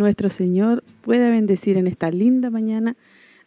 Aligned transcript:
Nuestro 0.00 0.30
Señor 0.30 0.82
pueda 1.02 1.30
bendecir 1.30 1.76
en 1.76 1.86
esta 1.86 2.10
linda 2.10 2.50
mañana 2.50 2.96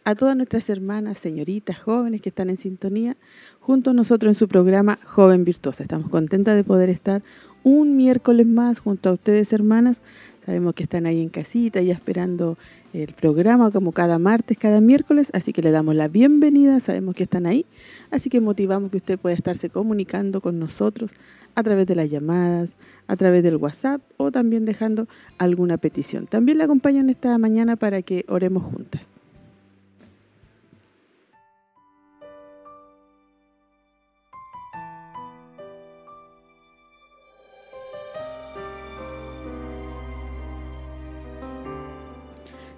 a 0.04 0.14
todas 0.14 0.36
nuestras 0.36 0.70
hermanas, 0.70 1.18
señoritas, 1.18 1.78
jóvenes 1.78 2.22
que 2.22 2.28
están 2.28 2.48
en 2.48 2.56
sintonía 2.56 3.16
junto 3.60 3.90
a 3.90 3.94
nosotros 3.94 4.30
en 4.30 4.34
su 4.38 4.48
programa 4.48 4.98
Joven 5.04 5.44
Virtuosa. 5.44 5.82
Estamos 5.82 6.08
contentas 6.08 6.54
de 6.56 6.62
poder 6.62 6.90
estar 6.90 7.22
un 7.64 7.96
miércoles 7.96 8.46
más 8.46 8.78
junto 8.78 9.08
a 9.08 9.12
ustedes, 9.14 9.52
hermanas. 9.52 9.98
Sabemos 10.44 10.74
que 10.74 10.82
están 10.82 11.06
ahí 11.06 11.22
en 11.22 11.30
casita 11.30 11.80
ya 11.80 11.94
esperando 11.94 12.58
el 12.92 13.12
programa 13.14 13.70
como 13.70 13.92
cada 13.92 14.18
martes, 14.18 14.58
cada 14.58 14.80
miércoles, 14.80 15.30
así 15.32 15.52
que 15.52 15.62
le 15.62 15.70
damos 15.70 15.94
la 15.94 16.08
bienvenida, 16.08 16.78
sabemos 16.80 17.14
que 17.14 17.22
están 17.22 17.46
ahí, 17.46 17.64
así 18.10 18.28
que 18.30 18.40
motivamos 18.40 18.90
que 18.90 18.98
usted 18.98 19.18
pueda 19.18 19.34
estarse 19.34 19.70
comunicando 19.70 20.40
con 20.40 20.58
nosotros 20.58 21.12
a 21.54 21.62
través 21.62 21.86
de 21.86 21.94
las 21.94 22.10
llamadas, 22.10 22.74
a 23.06 23.16
través 23.16 23.42
del 23.42 23.56
WhatsApp 23.56 24.02
o 24.16 24.30
también 24.30 24.64
dejando 24.64 25.08
alguna 25.38 25.78
petición. 25.78 26.26
También 26.26 26.58
le 26.58 26.64
acompañan 26.64 27.10
esta 27.10 27.36
mañana 27.38 27.76
para 27.76 28.02
que 28.02 28.24
oremos 28.28 28.64
juntas. 28.64 29.23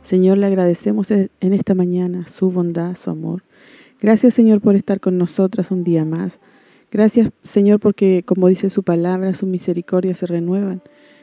Señor, 0.06 0.38
le 0.38 0.46
agradecemos 0.46 1.10
en 1.10 1.30
esta 1.40 1.74
mañana 1.74 2.28
su 2.28 2.52
bondad, 2.52 2.94
su 2.94 3.10
amor. 3.10 3.42
Gracias, 4.00 4.34
Señor, 4.34 4.60
por 4.60 4.76
estar 4.76 5.00
con 5.00 5.18
nosotras 5.18 5.72
un 5.72 5.82
día 5.82 6.04
más. 6.04 6.38
Gracias, 6.92 7.32
Señor, 7.42 7.80
porque 7.80 8.22
como 8.24 8.46
dice 8.46 8.70
su 8.70 8.84
palabra, 8.84 9.34
su 9.34 9.46
misericordia 9.46 10.14
se 10.14 10.26
renuevan. 10.26 10.80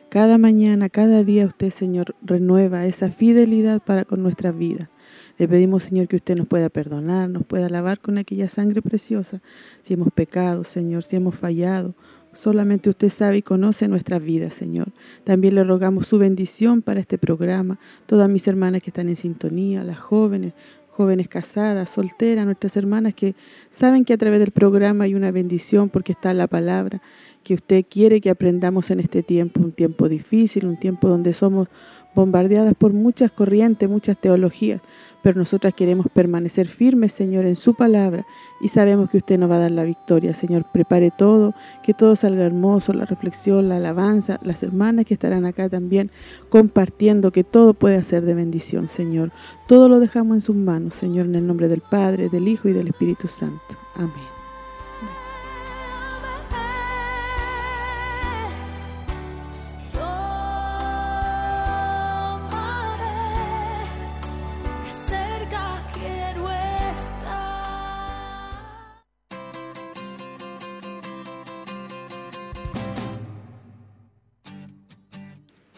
Cada 0.10 0.38
mañana, 0.38 0.90
cada 0.90 1.24
día 1.24 1.46
usted, 1.46 1.70
Señor, 1.70 2.14
renueva 2.22 2.86
esa 2.86 3.10
fidelidad 3.10 3.82
para 3.82 4.04
con 4.04 4.22
nuestra 4.22 4.52
vida. 4.52 4.90
Le 5.38 5.48
pedimos, 5.48 5.86
Señor, 5.86 6.10
que 6.10 6.18
usted 6.18 6.36
nos 6.36 6.48
pueda 6.48 6.68
perdonar, 6.68 7.30
nos 7.30 7.46
pueda 7.46 7.70
lavar 7.70 8.02
con 8.02 8.18
aquella 8.18 8.50
sangre 8.50 8.82
preciosa. 8.82 9.42
Si 9.84 9.94
hemos 9.94 10.12
pecado, 10.12 10.66
Señor, 10.66 11.04
si 11.04 11.16
hemos 11.16 11.36
fallado, 11.36 11.96
solamente 12.34 12.90
usted 12.90 13.10
sabe 13.10 13.38
y 13.38 13.42
conoce 13.42 13.88
nuestra 13.88 14.20
vida, 14.20 14.50
Señor. 14.50 14.88
También 15.24 15.56
le 15.56 15.64
rogamos 15.64 16.08
su 16.08 16.18
bendición 16.18 16.82
para 16.82 17.00
este 17.00 17.18
programa. 17.18 17.80
Todas 18.06 18.30
mis 18.30 18.48
hermanas 18.48 18.82
que 18.82 18.90
están 18.90 19.10
en 19.10 19.16
sintonía, 19.16 19.84
las 19.84 20.00
jóvenes, 20.00 20.54
jóvenes 20.90 21.28
casadas, 21.28 21.90
solteras, 21.90 22.46
nuestras 22.46 22.78
hermanas 22.78 23.16
que 23.16 23.36
saben 23.72 24.06
que 24.06 24.14
a 24.14 24.18
través 24.18 24.40
del 24.40 24.52
programa 24.52 25.06
hay 25.06 25.16
una 25.16 25.32
bendición 25.32 25.90
porque 25.90 26.12
está 26.12 26.34
la 26.34 26.48
palabra, 26.48 27.02
que 27.44 27.56
usted 27.56 27.86
quiere 27.90 28.22
que 28.22 28.30
aprendamos 28.30 28.92
en 28.92 29.00
este 29.00 29.24
tiempo, 29.24 29.60
un 29.60 29.72
tiempo 29.72 30.08
difícil, 30.08 30.66
un 30.66 30.80
tiempo 30.80 31.10
donde 31.10 31.34
somos 31.34 31.68
bombardeadas 32.14 32.76
por 32.76 32.94
muchas 32.94 33.32
corrientes, 33.32 33.90
muchas 33.90 34.18
teologías, 34.18 34.82
pero 35.24 35.40
nosotras 35.40 35.74
queremos 35.74 36.08
permanecer 36.14 36.68
firmes, 36.68 37.14
Señor, 37.14 37.46
en 37.46 37.56
su 37.56 37.74
palabra 37.74 38.28
y 38.62 38.68
sabemos 38.68 39.10
que 39.10 39.18
usted 39.18 39.40
nos 39.40 39.50
va 39.50 39.56
a 39.56 39.60
dar 39.60 39.72
la 39.72 39.86
victoria. 39.86 40.34
Señor, 40.34 40.66
prepare 40.72 41.12
todo, 41.12 41.56
que 41.82 41.94
todo 41.94 42.16
salga 42.16 42.44
hermoso, 42.44 42.94
la 42.94 43.06
reflexión, 43.06 43.70
la 43.70 43.78
alabanza, 43.78 44.40
las 44.44 44.62
hermanas 44.62 45.06
que 45.06 45.14
estarán 45.14 45.46
acá 45.46 45.70
también 45.70 46.12
compartiendo, 46.50 47.32
que 47.32 47.46
todo 47.46 47.74
pueda 47.74 48.04
ser 48.04 48.24
de 48.24 48.36
bendición, 48.36 48.90
Señor. 48.90 49.32
Todo 49.68 49.88
lo 49.88 50.00
dejamos 50.00 50.36
en 50.36 50.42
sus 50.42 50.56
manos, 50.56 50.94
Señor, 50.94 51.26
en 51.26 51.36
el 51.36 51.48
nombre 51.48 51.70
del 51.70 51.82
Padre, 51.82 52.30
del 52.30 52.50
Hijo 52.50 52.68
y 52.68 52.74
del 52.74 52.90
Espíritu 52.90 53.30
Santo. 53.30 53.78
Amén. 53.96 54.33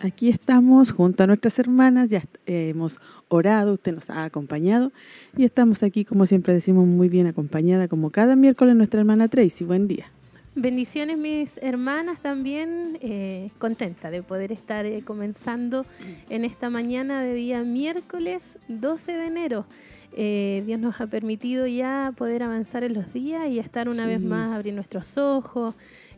Aquí 0.06 0.30
estamos 0.30 0.92
junto 0.92 1.24
a 1.24 1.28
nuestras 1.28 1.58
hermanas, 1.58 2.12
ya 2.12 2.22
hemos 2.46 3.00
orado, 3.28 3.74
usted 3.74 3.96
nos 3.96 4.12
ha 4.12 4.24
acompañado 4.24 4.92
y 5.36 5.46
estamos 5.46 5.82
aquí, 5.82 6.06
como 6.06 6.28
siempre 6.28 6.54
decimos, 6.54 6.86
muy 6.86 7.10
bien 7.10 7.26
acompañada, 7.26 7.88
como 7.88 8.12
cada 8.12 8.36
miércoles 8.36 8.76
nuestra 8.76 9.00
hermana 9.00 9.30
Tracy. 9.30 9.64
Buen 9.64 9.88
día. 9.88 10.06
Bendiciones 10.54 11.18
mis 11.18 11.58
hermanas 11.58 12.22
también, 12.22 13.00
eh, 13.02 13.50
contenta 13.58 14.12
de 14.12 14.22
poder 14.22 14.52
estar 14.52 14.86
eh, 14.86 15.02
comenzando 15.04 15.88
en 16.30 16.46
esta 16.46 16.70
mañana 16.70 17.24
de 17.24 17.34
día 17.34 17.64
miércoles 17.64 18.60
12 18.68 19.12
de 19.12 19.26
enero. 19.26 19.66
Eh, 20.14 20.64
Dios 20.66 20.80
nos 20.80 21.02
ha 21.02 21.08
permitido 21.08 21.68
ya 21.68 22.14
poder 22.16 22.44
avanzar 22.44 22.86
en 22.86 22.94
los 22.94 23.12
días 23.12 23.50
y 23.50 23.60
estar 23.60 23.90
una 23.90 24.06
vez 24.06 24.22
más, 24.22 24.56
abrir 24.56 24.76
nuestros 24.76 25.18
ojos, 25.18 25.76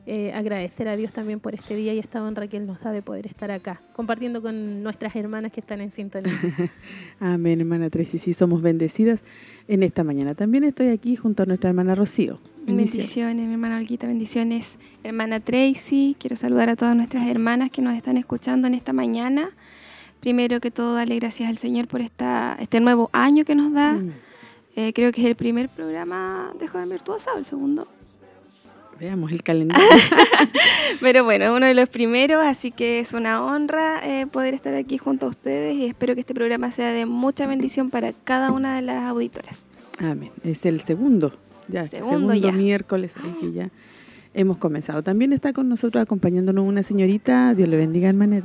eh, 0.09 0.31
agradecer 0.33 0.87
a 0.87 0.95
Dios 0.95 1.11
también 1.11 1.41
por 1.41 1.53
este 1.53 1.75
día 1.75 1.93
y 1.93 1.99
esta 1.99 2.23
honra 2.23 2.47
que 2.47 2.55
Él 2.55 2.65
nos 2.65 2.79
da 2.79 2.93
de 2.93 3.01
poder 3.01 3.25
estar 3.25 3.51
acá, 3.51 3.81
compartiendo 3.91 4.41
con 4.41 4.81
nuestras 4.81 5.13
hermanas 5.17 5.51
que 5.51 5.59
están 5.59 5.81
en 5.81 5.91
sintonía. 5.91 6.31
Amén, 7.19 7.59
hermana 7.59 7.89
Tracy, 7.89 8.17
sí, 8.17 8.33
somos 8.33 8.61
bendecidas 8.61 9.19
en 9.67 9.83
esta 9.83 10.05
mañana. 10.05 10.33
También 10.33 10.63
estoy 10.63 10.87
aquí 10.87 11.17
junto 11.17 11.43
a 11.43 11.45
nuestra 11.45 11.71
hermana 11.71 11.93
Rocío. 11.93 12.39
Bendiciones, 12.65 13.47
mi 13.47 13.51
hermana 13.51 13.75
Olguita, 13.79 14.07
bendiciones, 14.07 14.77
hermana 15.03 15.41
Tracy. 15.41 16.15
Quiero 16.17 16.37
saludar 16.37 16.69
a 16.69 16.77
todas 16.77 16.95
nuestras 16.95 17.27
hermanas 17.27 17.69
que 17.69 17.81
nos 17.81 17.93
están 17.93 18.15
escuchando 18.15 18.65
en 18.67 18.75
esta 18.75 18.93
mañana. 18.93 19.49
Primero 20.21 20.61
que 20.61 20.71
todo, 20.71 20.93
darle 20.93 21.17
gracias 21.17 21.49
al 21.49 21.57
Señor 21.57 21.89
por 21.89 21.99
esta, 21.99 22.55
este 22.61 22.79
nuevo 22.79 23.09
año 23.11 23.43
que 23.43 23.55
nos 23.55 23.73
da. 23.73 23.95
Mm. 23.95 24.13
Eh, 24.77 24.93
creo 24.93 25.11
que 25.11 25.19
es 25.19 25.27
el 25.27 25.35
primer 25.35 25.67
programa 25.67 26.53
de 26.57 26.69
Joven 26.69 26.87
Virtuosa 26.87 27.33
o 27.33 27.37
el 27.37 27.45
segundo. 27.45 27.89
Veamos 28.99 29.31
el 29.31 29.43
calendario. 29.43 29.85
Pero 30.99 31.23
bueno, 31.23 31.45
es 31.45 31.51
uno 31.51 31.65
de 31.65 31.73
los 31.73 31.89
primeros, 31.89 32.43
así 32.43 32.71
que 32.71 32.99
es 32.99 33.13
una 33.13 33.43
honra 33.43 33.99
eh, 34.03 34.25
poder 34.27 34.53
estar 34.53 34.73
aquí 34.73 34.97
junto 34.97 35.27
a 35.27 35.29
ustedes 35.29 35.75
y 35.75 35.85
espero 35.85 36.15
que 36.15 36.21
este 36.21 36.33
programa 36.33 36.71
sea 36.71 36.91
de 36.91 37.05
mucha 37.05 37.45
bendición 37.45 37.89
para 37.89 38.13
cada 38.13 38.51
una 38.51 38.75
de 38.75 38.81
las 38.81 39.03
auditoras. 39.03 39.65
Amén. 39.99 40.31
Es 40.43 40.65
el 40.65 40.81
segundo, 40.81 41.33
ya, 41.67 41.87
segundo, 41.87 42.33
miércoles, 42.51 43.13
que 43.39 43.51
ya 43.51 43.69
hemos 44.33 44.57
comenzado. 44.57 45.03
También 45.03 45.33
está 45.33 45.53
con 45.53 45.69
nosotros 45.69 46.01
acompañándonos 46.01 46.65
una 46.65 46.83
señorita, 46.83 47.53
Dios 47.53 47.69
le 47.69 47.77
bendiga, 47.77 48.09
hermana 48.09 48.41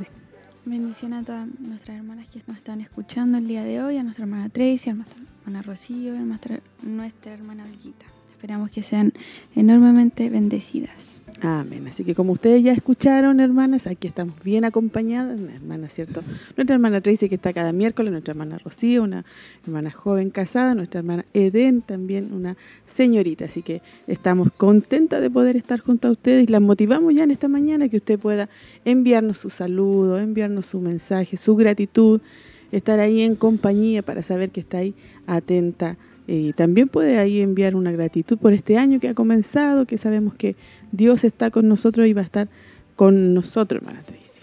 Bendición 0.65 1.11
a 1.13 1.23
todas 1.23 1.47
nuestras 1.59 1.97
hermanas 1.97 2.27
que 2.29 2.41
nos 2.47 2.55
están 2.57 2.79
escuchando 2.79 3.37
el 3.37 3.47
día 3.47 3.63
de 3.63 3.81
hoy, 3.81 3.97
a 3.97 4.03
nuestra 4.03 4.23
hermana 4.23 4.47
Tracy, 4.47 4.91
a 4.91 4.93
nuestra 4.93 5.19
hermana 5.41 5.61
Rocío, 5.61 6.15
a 6.15 6.19
nuestra, 6.19 6.59
nuestra 6.81 7.33
hermana 7.33 7.65
Olguita. 7.65 8.12
Esperamos 8.43 8.71
que 8.71 8.83
sean 8.83 9.13
enormemente 9.55 10.29
bendecidas. 10.29 11.21
Amén. 11.39 11.87
Así 11.87 12.03
que 12.03 12.13
como 12.13 12.33
ustedes 12.33 12.61
ya 12.61 12.73
escucharon, 12.73 13.39
hermanas, 13.39 13.87
aquí 13.87 14.05
estamos 14.09 14.35
bien 14.43 14.65
acompañadas, 14.65 15.39
una 15.39 15.55
hermana, 15.55 15.87
¿cierto? 15.87 16.23
Nuestra 16.57 16.75
hermana 16.75 16.99
Tracy 16.99 17.29
que 17.29 17.35
está 17.35 17.53
cada 17.53 17.71
miércoles, 17.71 18.11
nuestra 18.11 18.33
hermana 18.33 18.57
Rocío, 18.57 19.03
una 19.03 19.23
hermana 19.65 19.91
joven 19.91 20.29
casada, 20.29 20.75
nuestra 20.75 20.99
hermana 20.99 21.23
Eden, 21.33 21.81
también 21.81 22.33
una 22.33 22.57
señorita. 22.85 23.45
Así 23.45 23.61
que 23.61 23.81
estamos 24.07 24.49
contentas 24.51 25.21
de 25.21 25.29
poder 25.29 25.55
estar 25.55 25.79
junto 25.79 26.09
a 26.09 26.11
ustedes 26.11 26.43
y 26.43 26.47
las 26.51 26.61
motivamos 26.61 27.15
ya 27.15 27.23
en 27.23 27.31
esta 27.31 27.47
mañana 27.47 27.87
que 27.87 27.95
usted 27.95 28.19
pueda 28.19 28.49
enviarnos 28.83 29.37
su 29.37 29.51
saludo, 29.51 30.19
enviarnos 30.19 30.65
su 30.65 30.81
mensaje, 30.81 31.37
su 31.37 31.55
gratitud, 31.55 32.19
estar 32.73 32.99
ahí 32.99 33.21
en 33.21 33.35
compañía 33.35 34.01
para 34.01 34.21
saber 34.21 34.49
que 34.49 34.59
está 34.59 34.79
ahí 34.79 34.95
atenta 35.27 35.95
y 36.27 36.53
también 36.53 36.87
puede 36.87 37.19
ahí 37.19 37.41
enviar 37.41 37.75
una 37.75 37.91
gratitud 37.91 38.37
por 38.37 38.53
este 38.53 38.77
año 38.77 38.99
que 38.99 39.09
ha 39.09 39.13
comenzado, 39.13 39.85
que 39.85 39.97
sabemos 39.97 40.33
que 40.35 40.55
Dios 40.91 41.23
está 41.23 41.51
con 41.51 41.67
nosotros 41.67 42.07
y 42.07 42.13
va 42.13 42.21
a 42.21 42.25
estar 42.25 42.47
con 42.95 43.33
nosotros, 43.33 43.81
hermana 43.81 44.03
Tracy. 44.03 44.41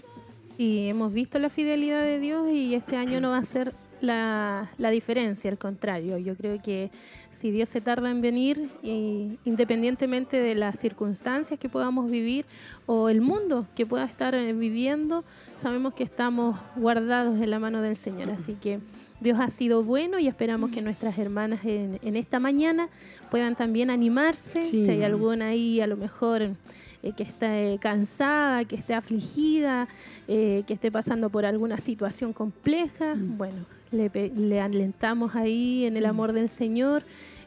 Y 0.57 0.89
hemos 0.89 1.11
visto 1.11 1.39
la 1.39 1.49
fidelidad 1.49 2.03
de 2.03 2.19
Dios 2.19 2.47
y 2.51 2.75
este 2.75 2.95
año 2.95 3.19
no 3.19 3.31
va 3.31 3.37
a 3.37 3.43
ser 3.43 3.73
la, 4.01 4.69
diferencia, 4.91 5.49
al 5.49 5.57
contrario. 5.57 6.19
Yo 6.19 6.35
creo 6.35 6.61
que 6.61 6.91
si 7.31 7.49
Dios 7.49 7.67
se 7.67 7.81
tarda 7.81 8.11
en 8.11 8.21
venir, 8.21 8.69
independientemente 8.83 10.39
de 10.39 10.53
las 10.53 10.77
circunstancias 10.77 11.59
que 11.59 11.67
podamos 11.67 12.11
vivir 12.11 12.45
o 12.85 13.09
el 13.09 13.21
mundo 13.21 13.65
que 13.75 13.87
pueda 13.87 14.05
estar 14.05 14.35
eh, 14.35 14.53
viviendo, 14.53 15.23
sabemos 15.55 15.95
que 15.95 16.03
estamos 16.03 16.59
guardados 16.75 17.41
en 17.41 17.49
la 17.49 17.57
mano 17.57 17.81
del 17.81 17.95
Señor. 17.95 18.29
Así 18.29 18.53
que 18.53 18.79
Dios 19.21 19.39
ha 19.39 19.49
sido 19.49 19.83
bueno 19.83 20.17
y 20.17 20.27
esperamos 20.27 20.71
que 20.71 20.81
nuestras 20.81 21.17
hermanas 21.19 21.59
en, 21.63 22.15
esta 22.15 22.39
mañana 22.39 22.89
puedan 23.29 23.55
también 23.55 23.91
animarse. 23.91 24.63
Si 24.63 24.89
hay 24.89 25.03
alguna 25.03 25.49
ahí 25.49 25.79
a 25.79 25.85
lo 25.85 25.95
mejor 25.95 26.41
eh, 26.41 27.13
que 27.15 27.21
esté 27.21 27.77
cansada, 27.79 28.65
que 28.65 28.75
esté 28.75 28.95
afligida, 28.95 29.87
eh, 30.27 30.63
que 30.65 30.73
esté 30.73 30.91
pasando 30.91 31.29
por 31.29 31.45
alguna 31.45 31.77
situación 31.77 32.33
compleja, 32.33 33.13
mm. 33.13 33.37
bueno, 33.37 33.65
le, 33.91 34.59
alentamos 34.59 35.35
ahí 35.35 35.85
en 35.85 35.97
el 35.97 36.05
mm. 36.05 36.09
amor 36.09 36.33
del 36.33 36.49
Señor, 36.49 37.03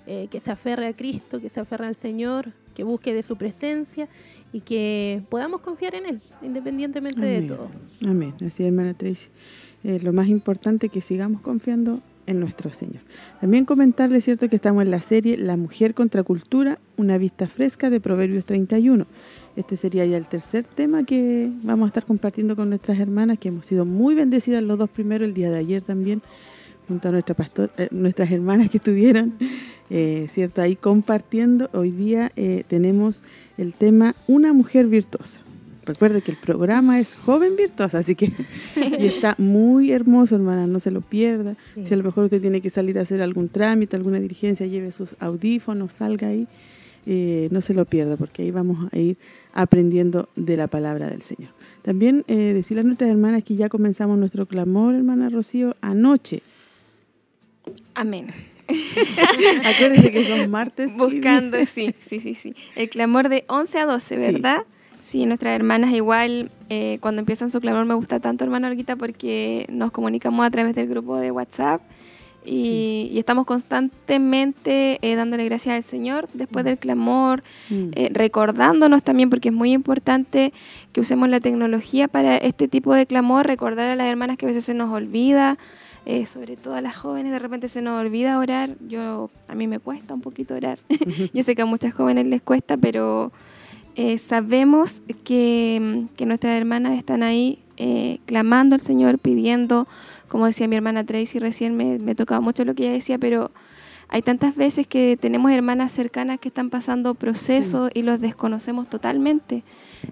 eh, 0.07 0.29
que 0.31 0.39
se 0.39 0.53
aferre 0.53 0.87
a 0.87 0.93
Cristo, 0.95 1.41
que 1.41 1.49
se 1.49 1.59
aferre 1.59 1.87
al 1.87 1.97
Señor, 1.97 2.53
que 2.75 2.85
busque 2.85 3.13
de 3.13 3.23
su 3.25 3.37
presencia 3.37 4.09
y 4.53 4.61
que 4.61 5.23
podamos 5.29 5.61
confiar 5.61 5.97
en 5.97 6.07
Él, 6.07 6.21
independientemente 6.41 7.25
de 7.25 7.49
todo. 7.49 7.69
Amén. 8.07 8.35
Así, 8.47 8.65
hermana 8.65 8.95
Tracy. 8.95 9.29
Lo 9.85 10.13
más 10.13 10.29
importante 10.29 10.89
que 10.89 11.01
sigamos 11.01 11.43
confiando 11.43 12.01
en 12.27 12.41
nuestro 12.41 12.73
Señor. 12.73 13.03
También 13.41 13.65
comentarle, 13.65 14.21
cierto, 14.21 14.49
que 14.49 14.57
estamos 14.57 14.83
en 14.83 14.91
la 14.91 15.01
serie 15.01 15.37
La 15.37 15.57
Mujer 15.57 15.95
contra 15.95 16.23
Cultura, 16.23 16.79
una 16.97 17.19
vista 17.19 17.47
fresca 17.47 17.91
de 17.91 18.01
Proverbios 18.01 18.45
31. 18.45 19.07
Este 19.57 19.77
sería 19.77 20.05
ya 20.05 20.17
el 20.17 20.27
tercer 20.27 20.65
tema 20.65 21.05
que 21.05 21.51
vamos 21.63 21.87
a 21.87 21.89
estar 21.89 22.05
compartiendo 22.05 22.57
con 22.57 22.71
nuestras 22.71 22.99
hermanas, 22.99 23.39
que 23.39 23.49
hemos 23.49 23.67
sido 23.67 23.85
muy 23.85 24.15
bendecidas 24.15 24.63
los 24.63 24.79
dos 24.79 24.91
primeros, 24.91 25.29
el 25.29 25.35
día 25.35 25.51
de 25.51 25.59
ayer 25.59 25.83
también, 25.83 26.23
junto 26.89 27.09
a 27.09 27.13
nuestra 27.13 27.35
pastor, 27.35 27.71
eh, 27.79 27.89
nuestras 27.93 28.31
hermanas 28.33 28.71
que 28.71 28.79
estuvieron, 28.79 29.35
eh, 29.91 30.29
¿cierto? 30.33 30.61
Ahí 30.61 30.77
compartiendo. 30.77 31.71
Hoy 31.73 31.93
día 31.93 32.33
eh, 32.37 32.65
tenemos 32.69 33.23
el 33.57 33.75
tema 33.75 34.17
Una 34.27 34.53
mujer 34.53 34.87
virtuosa. 34.87 35.44
Recuerde 35.85 36.23
que 36.23 36.31
el 36.31 36.37
programa 36.37 36.99
es 37.01 37.15
Joven 37.15 37.57
Virtuosa, 37.57 37.99
así 37.99 38.15
que 38.15 38.27
y 38.77 39.07
está 39.07 39.35
muy 39.39 39.93
hermoso, 39.93 40.35
hermana, 40.35 40.67
no 40.67 40.81
se 40.81 40.91
lo 40.91 41.01
pierda. 41.01 41.57
Si 41.83 41.95
a 41.95 41.97
lo 41.97 42.05
mejor 42.05 42.25
usted 42.25 42.41
tiene 42.41 42.61
que 42.61 42.71
salir 42.71 42.99
a 42.99 43.03
hacer 43.03 43.23
algún 43.23 43.49
trámite, 43.49 43.97
alguna 43.97 44.19
diligencia, 44.19 44.67
lleve 44.67 44.93
sus 44.93 45.15
audífonos, 45.21 45.93
salga 45.93 46.29
ahí 46.29 46.47
eh, 47.07 47.49
no 47.51 47.61
se 47.61 47.75
lo 47.75 47.85
pierda 47.85 48.17
porque 48.17 48.43
ahí 48.43 48.51
vamos 48.51 48.91
a 48.91 48.99
ir 48.99 49.19
aprendiendo 49.53 50.31
de 50.37 50.57
la 50.57 50.69
palabra 50.69 51.09
del 51.09 51.21
Señor. 51.21 51.51
También 51.83 52.25
eh, 52.29 52.53
decirle 52.55 52.81
a 52.81 52.85
nuestras 52.85 53.11
hermanas 53.11 53.45
que 53.45 53.57
ya 53.57 53.69
comenzamos 53.69 54.17
nuestro 54.17 54.47
clamor, 54.47 54.95
hermana 54.95 55.29
Rocío, 55.29 55.77
anoche. 55.83 56.43
Amén. 57.95 58.29
Acuérdense 59.65 60.13
que 60.13 60.27
son 60.27 60.51
martes. 60.51 60.97
Buscando, 60.97 61.59
sí, 61.67 61.95
sí, 62.01 62.21
sí, 62.21 62.35
sí. 62.35 62.55
El 62.75 62.89
clamor 62.89 63.29
de 63.29 63.45
11 63.49 63.79
a 63.79 63.87
12, 63.87 64.17
¿verdad? 64.17 64.63
Sí, 65.05 65.27
nuestras 65.27 65.55
hermanas 65.55 65.93
igual, 65.93 66.51
eh, 66.71 66.97
cuando 67.03 67.21
empiezan 67.21 67.51
su 67.51 67.61
clamor 67.61 67.85
me 67.85 67.93
gusta 67.93 68.21
tanto, 68.21 68.43
hermana 68.43 68.69
Olguita, 68.69 68.97
porque 68.97 69.67
nos 69.71 69.93
comunicamos 69.93 70.47
a 70.47 70.51
través 70.51 70.75
del 70.75 70.89
grupo 70.89 71.19
de 71.19 71.31
WhatsApp 71.31 71.83
y, 72.43 73.13
estamos 73.19 73.45
constantemente 73.45 74.99
eh, 75.03 75.15
dándole 75.15 75.45
gracias 75.45 75.77
al 75.77 75.83
Señor 75.83 76.27
después 76.33 76.65
mm. 76.65 76.69
del 76.69 76.79
clamor, 76.79 77.43
mm. 77.69 77.89
eh, 77.93 78.11
recordándonos 78.15 79.03
también, 79.03 79.29
porque 79.29 79.51
es 79.51 79.55
muy 79.55 79.73
importante 79.73 80.55
que 80.95 81.03
usemos 81.03 81.29
la 81.29 81.41
tecnología 81.41 82.09
para 82.09 82.39
este 82.39 82.67
tipo 82.67 82.95
de 82.95 83.05
clamor, 83.05 83.47
recordar 83.47 83.91
a 83.91 83.97
las 83.97 84.07
hermanas 84.07 84.39
que 84.39 84.47
a 84.47 84.49
veces 84.49 84.65
se 84.65 84.73
nos 84.73 84.91
olvida, 84.91 85.59
eh, 86.07 86.25
sobre 86.25 86.57
todo 86.57 86.77
a 86.77 86.81
las 86.81 86.97
jóvenes, 86.97 87.31
de 87.31 87.41
repente 87.41 87.69
se 87.69 87.83
nos 87.83 88.01
olvida 88.01 88.39
orar. 88.39 88.71
Yo 88.89 89.31
A 89.49 89.55
mí 89.55 89.67
me 89.67 89.81
cuesta 89.81 90.15
un 90.15 90.23
poquito 90.23 90.55
orar. 90.55 90.79
Yo 91.35 91.43
sé 91.43 91.55
que 91.55 91.61
a 91.61 91.67
muchas 91.67 91.93
jóvenes 91.93 92.25
les 92.25 92.41
cuesta, 92.41 92.79
pero 92.79 93.33
sabemos 94.19 95.03
que, 95.25 96.07
que, 96.17 96.27
nuestras 96.27 96.57
hermanas 96.57 96.97
están 96.99 97.23
ahí 97.23 97.61
clamando 98.27 98.75
al 98.75 98.81
Señor, 98.81 99.19
pidiendo 99.19 99.87
como 100.35 100.47
decía 100.47 100.67
mi 100.67 100.75
hermana 100.75 101.05
Tracy 101.05 101.39
recién, 101.39 101.77
me, 101.77 101.99
me 102.01 102.17
tocaba 102.17 102.41
mucho 102.41 102.65
lo 102.65 102.75
que 102.75 102.83
ella 102.83 102.95
decía, 102.95 103.19
pero 103.19 103.53
hay 104.09 104.21
tantas 104.21 104.57
veces 104.57 104.87
que 104.87 105.17
tenemos 105.17 105.53
hermanas 105.53 105.93
cercanas 105.93 106.41
que 106.41 106.49
están 106.49 106.71
pasando 106.71 107.15
procesos 107.15 107.89
y 107.95 108.03
los 108.03 108.21
desconocemos 108.21 108.89
totalmente. 108.89 109.63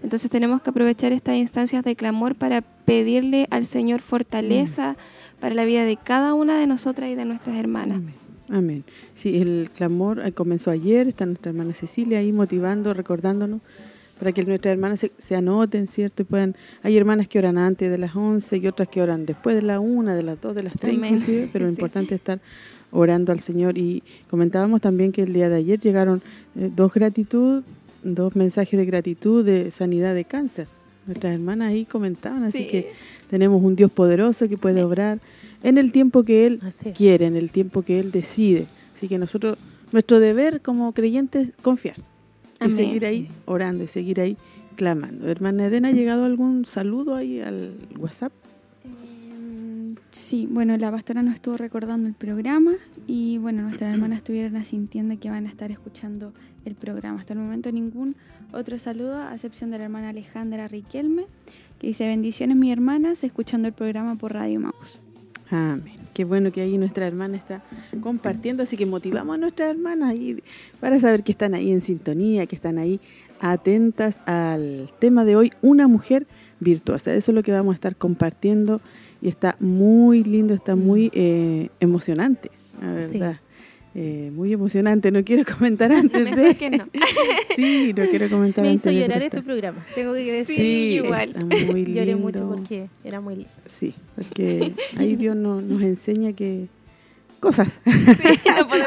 Entonces 0.03 0.31
tenemos 0.31 0.63
que 0.63 0.71
aprovechar 0.71 1.11
estas 1.11 1.35
instancias 1.35 1.83
de 1.83 1.97
clamor 1.97 2.37
para 2.37 2.63
pedirle 2.63 3.49
al 3.51 3.67
Señor 3.67 4.01
fortaleza 4.01 4.97
para 5.41 5.57
la 5.57 5.65
vida 5.65 5.85
de 5.85 5.97
cada 5.97 6.35
una 6.35 6.57
de 6.57 6.69
nosotras 6.69 7.11
y 7.11 7.17
de 7.17 7.25
nuestras 7.25 7.57
hermanas. 7.57 7.97
Amén. 7.97 8.22
Amén. 8.49 8.85
Sí, 9.15 9.41
el 9.41 9.71
clamor 9.75 10.21
eh, 10.25 10.33
comenzó 10.33 10.71
ayer, 10.71 11.09
está 11.09 11.27
nuestra 11.27 11.51
hermana 11.51 11.75
Cecilia 11.75 12.19
ahí 12.19 12.33
motivando, 12.33 12.95
recordándonos 12.95 13.61
para 14.23 14.31
que 14.31 14.45
nuestras 14.45 14.73
hermanas 14.73 15.05
se, 15.19 15.35
anoten, 15.35 15.89
¿cierto? 15.89 16.23
Y 16.23 16.25
puedan, 16.25 16.55
hay 16.85 16.97
hermanas 16.97 17.27
que 17.27 17.41
oran 17.41 17.59
antes 17.59 17.91
de 17.91 17.99
las 17.99 18.15
11 18.15 18.57
y 18.57 18.69
otras 18.69 18.89
que 18.89 19.03
oran 19.03 19.27
después 19.27 19.57
de 19.57 19.63
la 19.63 19.81
1, 19.81 20.15
de 20.15 20.23
las 20.23 20.41
2, 20.41 20.55
de 20.55 20.63
las 20.63 20.75
3 20.75 20.95
inclusive, 20.95 21.49
pero 21.53 21.65
lo 21.65 21.73
importante 21.73 22.15
es 22.15 22.21
estar 22.21 22.39
orando 22.93 23.33
al 23.33 23.41
Señor. 23.41 23.77
Y 23.77 24.05
comentábamos 24.31 24.81
también 24.81 25.11
que 25.11 25.23
el 25.23 25.33
día 25.33 25.49
de 25.49 25.57
ayer 25.57 25.81
llegaron 25.81 26.23
eh, 26.55 26.71
dos 26.73 26.93
gratitud, 26.93 27.65
dos 28.05 28.37
mensajes 28.37 28.79
de 28.79 28.87
gratitud 28.87 29.45
de 29.45 29.73
sanidad 29.73 30.15
de 30.15 30.25
cáncer. 30.25 30.69
Nuestras 31.07 31.35
hermanas 31.35 31.71
ahí 31.71 31.85
comentaban, 31.85 32.45
así 32.45 32.69
que 32.69 32.93
tenemos 33.29 33.61
un 33.61 33.75
Dios 33.75 33.91
poderoso 33.91 34.49
que 34.49 34.57
puede 34.57 34.85
obrar 34.85 35.19
en 35.63 35.79
el 35.79 35.93
tiempo 35.93 36.25
que 36.25 36.47
Él 36.47 36.61
quiere, 36.97 37.27
en 37.27 37.37
el 37.37 37.51
tiempo 37.51 37.83
que 37.83 37.99
Él 38.01 38.11
decide. 38.13 38.67
Así 38.95 39.09
que 39.09 39.19
nosotros, 39.19 39.59
nuestro 39.93 40.21
deber 40.21 40.61
como 40.61 40.93
creyentes 40.93 41.49
es 41.49 41.55
confiar 41.63 41.97
y 42.65 42.71
seguir 42.71 43.05
ahí 43.05 43.29
orando 43.47 43.85
y 43.85 43.89
seguir 43.89 44.21
ahí 44.21 44.37
clamando. 44.77 45.29
Hermana 45.29 45.67
Edena, 45.67 45.89
¿ha 45.89 45.93
llegado 45.93 46.25
algún 46.25 46.65
saludo 46.65 47.15
ahí 47.15 47.41
al 47.41 47.75
WhatsApp? 47.99 48.33
Em, 48.85 49.97
sí, 50.11 50.47
bueno, 50.51 50.77
la 50.77 50.91
pastora 50.91 51.23
nos 51.23 51.35
estuvo 51.35 51.57
recordando 51.57 52.09
el 52.09 52.15
programa 52.15 52.75
y 53.07 53.39
bueno, 53.39 53.63
nuestras 53.63 53.93
hermanas 53.95 54.19
estuvieron 54.19 54.57
asintiendo 54.57 55.19
que 55.19 55.31
van 55.31 55.47
a 55.47 55.49
estar 55.49 55.71
escuchando 55.71 56.33
el 56.65 56.75
programa. 56.75 57.21
Hasta 57.21 57.35
el 57.35 57.41
momento 57.41 57.71
ningún 57.73 58.17
otro 58.53 58.79
saludo, 58.79 59.17
a 59.17 59.35
excepción 59.35 59.71
de 59.71 59.79
la 59.79 59.85
hermana 59.85 60.11
Alejandra 60.11 60.69
Riquelme, 60.69 61.27
que 61.79 61.89
dice 61.89 62.07
bendiciones 62.07 62.57
mi 62.57 62.71
hermanas, 62.71 63.25
escuchando 63.25 63.69
el 63.69 63.75
programa 63.75 64.17
por 64.17 64.33
Radio 64.35 64.61
Maus. 64.61 65.01
Amén. 65.53 66.03
Qué 66.15 66.25
bueno 66.25 66.53
que 66.53 66.61
ahí 66.61 66.77
nuestra 66.77 67.07
hermana 67.07 67.37
está 67.37 67.63
compartiendo, 68.01 68.63
así 68.63 68.77
que 68.77 68.85
motivamos 68.85 69.35
a 69.35 69.39
nuestras 69.39 69.71
hermanas 69.71 70.11
ahí 70.11 70.43
para 70.81 71.01
saber 71.01 71.23
que 71.23 71.33
están 71.33 71.55
ahí 71.55 71.71
en 71.71 71.81
sintonía, 71.81 72.47
que 72.47 72.57
están 72.57 72.79
ahí 72.79 73.01
atentas 73.41 74.21
al 74.27 74.91
tema 74.99 75.25
de 75.25 75.37
hoy, 75.37 75.53
una 75.63 75.89
mujer 75.89 76.27
virtuosa. 76.61 77.15
Eso 77.15 77.31
es 77.31 77.35
lo 77.35 77.43
que 77.43 77.53
vamos 77.53 77.73
a 77.73 77.77
estar 77.77 77.97
compartiendo 77.97 78.81
y 79.21 79.29
está 79.29 79.57
muy 79.59 80.23
lindo, 80.23 80.55
está 80.55 80.77
muy 80.77 81.11
eh, 81.15 81.69
emocionante, 81.81 82.51
la 82.81 82.93
verdad. 82.93 83.41
Eh, 83.95 84.31
muy 84.35 84.51
emocionante, 84.53 85.11
no 85.11 85.23
quiero 85.23 85.45
comentar 85.45 85.93
antes 85.93 86.23
Mejor 86.23 86.39
de... 86.39 86.55
que 86.55 86.71
no. 86.71 86.87
sí, 87.57 87.93
no 87.95 88.07
quiero 88.07 88.31
comentar 88.31 88.65
Me 88.65 88.73
hizo 88.73 88.91
llorar 88.91 89.23
este 89.23 89.43
programa, 89.43 89.85
tengo 89.95 90.15
que 90.15 90.33
decir. 90.33 90.57
Sí, 90.57 91.01
igual. 91.05 91.35
Muy 91.45 91.85
lindo. 91.85 91.93
Lloré 92.01 92.17
mucho 92.17 92.49
porque 92.49 92.89
era 93.05 93.21
muy 93.21 93.37
lindo. 93.37 93.51
Sí, 93.67 93.95
porque 94.15 94.73
ahí 94.97 95.17
Dios 95.17 95.37
nos, 95.37 95.63
nos 95.63 95.83
enseña 95.83 96.33
que 96.33 96.69
cosas. 97.39 97.69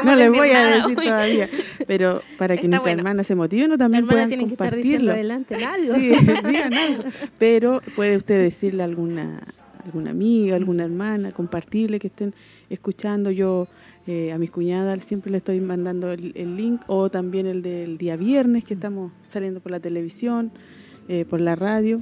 no, 0.04 0.16
les 0.16 0.30
voy 0.30 0.48
a 0.48 0.66
decir 0.78 0.96
todavía. 0.96 1.48
Pero 1.86 2.22
para 2.38 2.56
que 2.56 2.66
nuestra 2.66 2.90
hermana 2.90 3.22
se 3.22 3.34
motive, 3.36 3.68
no 3.68 3.78
también 3.78 4.08
puedan 4.08 4.28
tiene 4.28 4.48
compartirlo. 4.48 4.90
que 4.90 4.94
estar 4.96 5.14
adelante 5.14 5.54
algo. 5.64 5.94
Sí, 5.94 6.08
digan 6.48 6.74
algo. 6.74 7.04
Pero 7.38 7.80
puede 7.94 8.16
usted 8.16 8.42
decirle 8.42 8.82
a 8.82 8.86
alguna, 8.86 9.40
alguna 9.84 10.10
amiga, 10.10 10.56
alguna 10.56 10.84
hermana, 10.84 11.30
compartirle 11.30 12.00
que 12.00 12.08
estén 12.08 12.34
escuchando. 12.70 13.30
Yo 13.30 13.68
eh, 14.08 14.30
a 14.30 14.38
mis 14.38 14.52
cuñadas 14.52 15.02
siempre 15.02 15.32
le 15.32 15.38
estoy 15.38 15.60
mandando 15.60 16.12
el, 16.12 16.56
link 16.56 16.80
o 16.86 17.10
también 17.10 17.44
el 17.46 17.60
del 17.60 17.98
día 17.98 18.16
viernes 18.16 18.62
que 18.62 18.74
estamos 18.74 19.10
saliendo 19.26 19.58
por 19.58 19.72
la 19.72 19.80
televisión, 19.80 20.52
eh, 21.08 21.24
por 21.28 21.40
la 21.40 21.56
radio, 21.56 22.00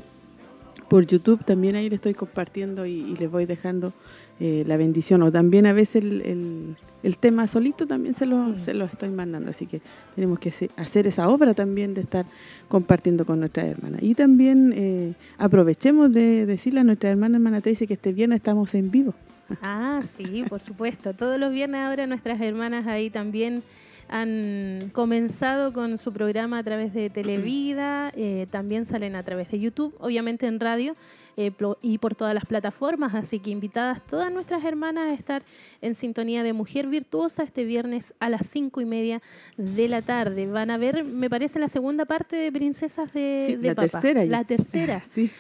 por 0.90 1.06
YouTube 1.06 1.42
también 1.46 1.76
ahí 1.76 1.88
le 1.88 1.96
estoy 1.96 2.12
compartiendo 2.12 2.84
y, 2.84 3.16
les 3.16 3.30
voy 3.30 3.46
dejando 3.46 3.94
eh, 4.38 4.64
la 4.66 4.76
bendición 4.76 5.22
o 5.22 5.32
también 5.32 5.64
a 5.64 5.72
veces 5.72 6.04
el, 6.04 6.76
el, 7.02 7.16
tema 7.16 7.48
solito 7.48 7.86
también 7.86 8.12
se 8.12 8.26
lo, 8.26 8.58
se 8.58 8.74
lo 8.74 8.84
estoy 8.84 9.08
mandando, 9.08 9.48
así 9.48 9.66
que 9.66 9.80
tenemos 10.14 10.38
que 10.38 10.52
hacer 10.76 11.06
esa 11.06 11.30
obra 11.30 11.54
también 11.54 11.94
de 11.94 12.02
estar 12.02 12.26
compartiendo 12.68 13.24
con 13.24 13.40
nuestras 13.40 13.64
hermanas. 13.66 14.02
Y 14.02 14.14
también 14.14 15.16
aprovechemos 15.38 16.12
de 16.12 16.44
decirle 16.44 16.80
a 16.80 16.84
nuestra 16.84 17.10
hermana 17.10 17.38
hermana 17.38 17.62
Tracy 17.62 17.86
que 17.86 17.94
este 17.94 18.12
viernes 18.12 18.36
estamos 18.36 18.74
en 18.74 18.90
vivo. 18.90 19.14
Ah, 19.62 20.00
sí, 20.04 20.44
por 20.48 20.60
supuesto. 20.60 21.14
Todos 21.14 21.38
los 21.38 21.52
viernes 21.52 21.80
ahora 21.80 22.06
nuestras 22.06 22.40
hermanas 22.40 22.86
ahí 22.86 23.10
también 23.10 23.62
han 24.08 24.90
comenzado 24.92 25.72
con 25.72 25.98
su 25.98 26.12
programa 26.12 26.58
a 26.58 26.62
través 26.62 26.92
de 26.92 27.10
Televida, 27.10 28.12
eh, 28.14 28.46
también 28.50 28.86
salen 28.86 29.16
a 29.16 29.22
través 29.22 29.50
de 29.50 29.60
YouTube, 29.60 29.94
obviamente 29.98 30.46
en 30.46 30.60
radio 30.60 30.94
eh, 31.36 31.52
y 31.82 31.98
por 31.98 32.14
todas 32.14 32.34
las 32.34 32.44
plataformas, 32.44 33.14
así 33.14 33.38
que 33.38 33.50
invitadas 33.50 34.04
todas 34.06 34.32
nuestras 34.32 34.64
hermanas 34.64 35.10
a 35.10 35.14
estar 35.14 35.42
en 35.80 35.94
sintonía 35.94 36.42
de 36.42 36.52
Mujer 36.52 36.86
Virtuosa 36.86 37.42
este 37.42 37.64
viernes 37.64 38.14
a 38.20 38.28
las 38.28 38.46
cinco 38.46 38.80
y 38.80 38.84
media 38.84 39.20
de 39.56 39.88
la 39.88 40.02
tarde. 40.02 40.46
Van 40.46 40.70
a 40.70 40.78
ver, 40.78 41.04
me 41.04 41.30
parece, 41.30 41.58
la 41.58 41.68
segunda 41.68 42.04
parte 42.04 42.36
de 42.36 42.52
Princesas 42.52 43.12
de, 43.12 43.58
la 43.60 43.74
Papa. 43.74 44.00
Tercera 44.00 44.24
la 44.24 44.44
tercera. 44.44 45.02
Sí. 45.14 45.30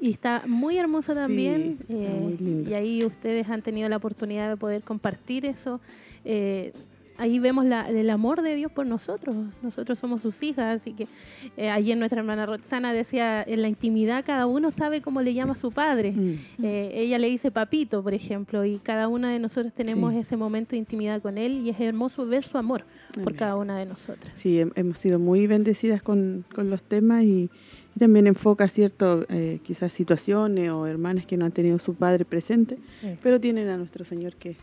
Y 0.00 0.10
está 0.10 0.44
muy 0.46 0.78
hermoso 0.78 1.12
también. 1.12 1.78
Eh, 1.88 2.64
y 2.68 2.74
ahí 2.74 3.04
ustedes 3.04 3.48
han 3.48 3.62
tenido 3.62 3.88
la 3.88 3.96
oportunidad 3.96 4.48
de 4.48 4.56
poder 4.56 4.82
compartir 4.82 5.44
eso. 5.44 5.80
Eh, 6.24 6.72
ahí 7.18 7.38
vemos 7.38 7.66
el 7.66 8.10
amor 8.10 8.42
de 8.42 8.54
Dios 8.54 8.72
por 8.72 8.86
nosotros. 8.86 9.36
Nosotros 9.60 9.98
somos 9.98 10.22
sus 10.22 10.42
hijas, 10.42 10.76
así 10.80 10.92
que 10.94 11.08
eh, 11.56 11.68
ayer 11.68 11.98
nuestra 11.98 12.20
hermana 12.20 12.46
Roxana 12.46 12.92
decía, 12.92 13.42
en 13.42 13.60
la 13.60 13.68
intimidad 13.68 14.24
cada 14.24 14.46
uno 14.46 14.70
sabe 14.70 15.02
cómo 15.02 15.20
le 15.20 15.34
llama 15.34 15.52
a 15.52 15.56
su 15.56 15.72
padre. 15.72 16.12
Mm. 16.12 16.64
Eh, 16.64 16.90
ella 16.94 17.18
le 17.18 17.28
dice 17.28 17.50
papito, 17.50 18.02
por 18.02 18.14
ejemplo, 18.14 18.64
y 18.64 18.78
cada 18.78 19.08
una 19.08 19.32
de 19.32 19.38
nosotros 19.38 19.72
tenemos 19.74 20.14
ese 20.14 20.36
momento 20.36 20.70
de 20.70 20.78
intimidad 20.78 21.20
con 21.20 21.36
él 21.36 21.66
y 21.66 21.70
es 21.70 21.80
hermoso 21.80 22.24
ver 22.24 22.44
su 22.44 22.56
amor 22.56 22.84
por 23.22 23.34
cada 23.34 23.56
una 23.56 23.76
de 23.78 23.86
nosotras. 23.86 24.32
Sí, 24.34 24.64
hemos 24.74 24.98
sido 24.98 25.18
muy 25.18 25.46
bendecidas 25.46 26.02
con, 26.02 26.44
los 26.56 26.82
temas 26.82 27.24
y, 27.24 27.50
también 27.98 28.28
enfoca 28.28 28.68
cierto 28.68 29.26
eh, 29.28 29.58
quizás 29.64 29.92
situaciones 29.92 30.70
o 30.70 30.86
hermanas 30.86 31.26
que 31.26 31.36
no 31.36 31.46
han 31.46 31.50
tenido 31.50 31.80
su 31.80 31.94
padre 31.94 32.24
presente, 32.24 32.78
pero 33.24 33.40
tienen 33.40 33.68
a 33.70 33.76
nuestro 33.76 34.04
Señor 34.04 34.36
que 34.36 34.54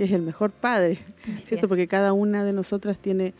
que 0.00 0.04
es 0.04 0.12
el 0.12 0.22
mejor 0.22 0.50
padre, 0.50 0.98
¿cierto? 1.40 1.68
Porque 1.68 1.86
cada 1.86 2.14
una 2.14 2.42
de 2.42 2.54
nosotras 2.54 2.96
tiene 2.96 3.34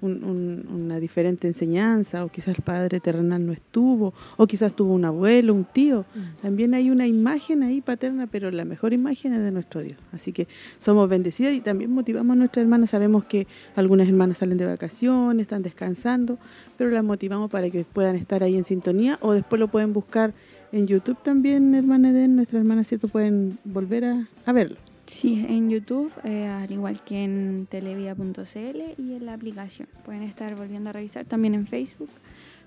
una 0.00 1.00
diferente 1.00 1.48
enseñanza, 1.48 2.24
o 2.24 2.28
quizás 2.28 2.56
el 2.56 2.62
padre 2.62 3.00
terrenal 3.00 3.44
no 3.44 3.52
estuvo, 3.52 4.14
o 4.36 4.46
quizás 4.46 4.76
tuvo 4.76 4.94
un 4.94 5.04
abuelo, 5.04 5.52
un 5.52 5.64
tío. 5.64 6.04
Mm. 6.14 6.40
También 6.40 6.74
hay 6.74 6.88
una 6.88 7.08
imagen 7.08 7.64
ahí 7.64 7.80
paterna, 7.80 8.28
pero 8.28 8.52
la 8.52 8.64
mejor 8.64 8.92
imagen 8.92 9.32
es 9.32 9.40
de 9.40 9.50
nuestro 9.50 9.80
Dios. 9.80 9.98
Así 10.12 10.32
que 10.32 10.46
somos 10.78 11.08
bendecidas 11.08 11.52
y 11.52 11.60
también 11.60 11.90
motivamos 11.90 12.34
a 12.34 12.36
nuestras 12.36 12.62
hermanas. 12.62 12.90
Sabemos 12.90 13.24
que 13.24 13.48
algunas 13.74 14.06
hermanas 14.06 14.38
salen 14.38 14.56
de 14.56 14.66
vacaciones, 14.66 15.42
están 15.42 15.64
descansando, 15.64 16.38
pero 16.78 16.90
las 16.90 17.02
motivamos 17.02 17.50
para 17.50 17.70
que 17.70 17.84
puedan 17.84 18.14
estar 18.14 18.44
ahí 18.44 18.54
en 18.54 18.62
sintonía 18.62 19.18
o 19.20 19.32
después 19.32 19.58
lo 19.58 19.66
pueden 19.66 19.92
buscar 19.92 20.32
en 20.70 20.86
YouTube 20.86 21.18
también, 21.24 21.74
hermana 21.74 22.10
Eden, 22.10 22.36
nuestras 22.36 22.60
hermanas, 22.60 22.86
¿cierto? 22.86 23.08
Pueden 23.08 23.58
volver 23.64 24.04
a 24.04 24.52
verlo. 24.52 24.76
Sí, 25.06 25.44
en 25.48 25.68
YouTube, 25.70 26.12
eh, 26.24 26.46
al 26.46 26.70
igual 26.70 27.02
que 27.04 27.24
en 27.24 27.66
televida.cl 27.70 29.00
y 29.02 29.14
en 29.14 29.26
la 29.26 29.34
aplicación. 29.34 29.88
Pueden 30.04 30.22
estar 30.22 30.54
volviendo 30.54 30.90
a 30.90 30.92
revisar, 30.92 31.26
también 31.26 31.54
en 31.54 31.66
Facebook. 31.66 32.10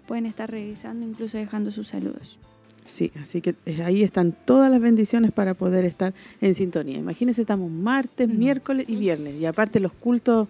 Pueden 0.06 0.26
estar 0.26 0.50
revisando, 0.50 1.06
incluso 1.06 1.38
dejando 1.38 1.72
sus 1.72 1.88
saludos. 1.88 2.38
Sí, 2.86 3.12
así 3.22 3.42
que 3.42 3.56
eh, 3.66 3.84
ahí 3.84 4.02
están 4.02 4.34
todas 4.46 4.72
las 4.72 4.80
bendiciones 4.80 5.32
para 5.32 5.56
poder 5.56 5.84
estar 5.84 6.14
en 6.40 6.56
sintonía. 6.56 6.98
Imagínense, 6.98 7.42
estamos 7.42 7.70
martes, 7.70 8.30
miércoles 8.30 8.86
y 8.88 8.96
viernes. 8.96 9.36
Y 9.36 9.46
aparte 9.46 9.80
los 9.80 9.92
cultos 9.92 10.48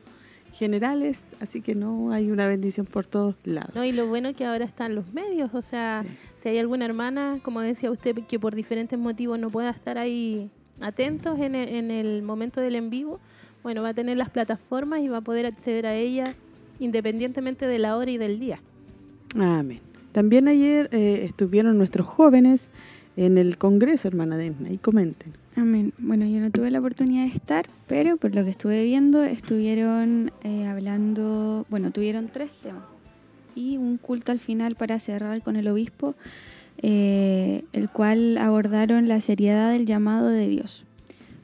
generales, 0.53 1.35
así 1.39 1.61
que 1.61 1.73
no 1.73 2.11
hay 2.11 2.31
una 2.31 2.47
bendición 2.47 2.85
por 2.85 3.05
todos 3.05 3.35
lados. 3.43 3.75
No, 3.75 3.83
y 3.83 3.91
lo 3.91 4.07
bueno 4.07 4.33
que 4.33 4.45
ahora 4.45 4.65
están 4.65 4.95
los 4.95 5.13
medios, 5.13 5.53
o 5.53 5.61
sea, 5.61 6.03
si 6.35 6.49
hay 6.49 6.57
alguna 6.57 6.85
hermana, 6.85 7.39
como 7.43 7.61
decía 7.61 7.91
usted, 7.91 8.15
que 8.27 8.39
por 8.39 8.55
diferentes 8.55 8.97
motivos 8.97 9.37
no 9.39 9.51
pueda 9.51 9.69
estar 9.69 9.97
ahí 9.99 10.49
atentos 10.81 11.39
en 11.39 11.55
el, 11.55 11.69
en 11.69 11.91
el 11.91 12.21
momento 12.23 12.61
del 12.61 12.75
en 12.75 12.89
vivo, 12.89 13.19
bueno, 13.63 13.81
va 13.81 13.89
a 13.89 13.93
tener 13.93 14.17
las 14.17 14.29
plataformas 14.29 15.01
y 15.01 15.07
va 15.07 15.17
a 15.17 15.21
poder 15.21 15.45
acceder 15.45 15.85
a 15.85 15.95
ellas 15.95 16.29
independientemente 16.79 17.67
de 17.67 17.79
la 17.79 17.97
hora 17.97 18.11
y 18.11 18.17
del 18.17 18.39
día. 18.39 18.59
Amén. 19.35 19.81
También 20.11 20.47
ayer 20.47 20.89
eh, 20.91 21.25
estuvieron 21.25 21.77
nuestros 21.77 22.07
jóvenes 22.07 22.69
en 23.17 23.37
el 23.37 23.57
Congreso, 23.57 24.07
hermana 24.07 24.37
Denna, 24.37 24.71
y 24.71 24.77
comenten. 24.77 25.33
Amén. 25.55 25.93
Bueno, 25.97 26.25
yo 26.25 26.39
no 26.39 26.51
tuve 26.51 26.69
la 26.69 26.79
oportunidad 26.79 27.23
de 27.23 27.33
estar, 27.33 27.65
pero 27.87 28.17
por 28.17 28.33
lo 28.33 28.43
que 28.43 28.51
estuve 28.51 28.83
viendo, 28.83 29.23
estuvieron 29.23 30.31
eh, 30.43 30.65
hablando, 30.65 31.65
bueno, 31.69 31.91
tuvieron 31.91 32.29
tres 32.31 32.51
temas 32.61 32.83
y 33.55 33.77
un 33.77 33.97
culto 33.97 34.31
al 34.31 34.39
final 34.39 34.75
para 34.75 34.99
cerrar 34.99 35.41
con 35.41 35.55
el 35.55 35.67
obispo 35.67 36.13
eh, 36.81 37.63
el 37.73 37.89
cual 37.89 38.37
abordaron 38.37 39.07
la 39.07 39.19
seriedad 39.21 39.71
del 39.71 39.85
llamado 39.85 40.29
de 40.29 40.47
Dios. 40.47 40.83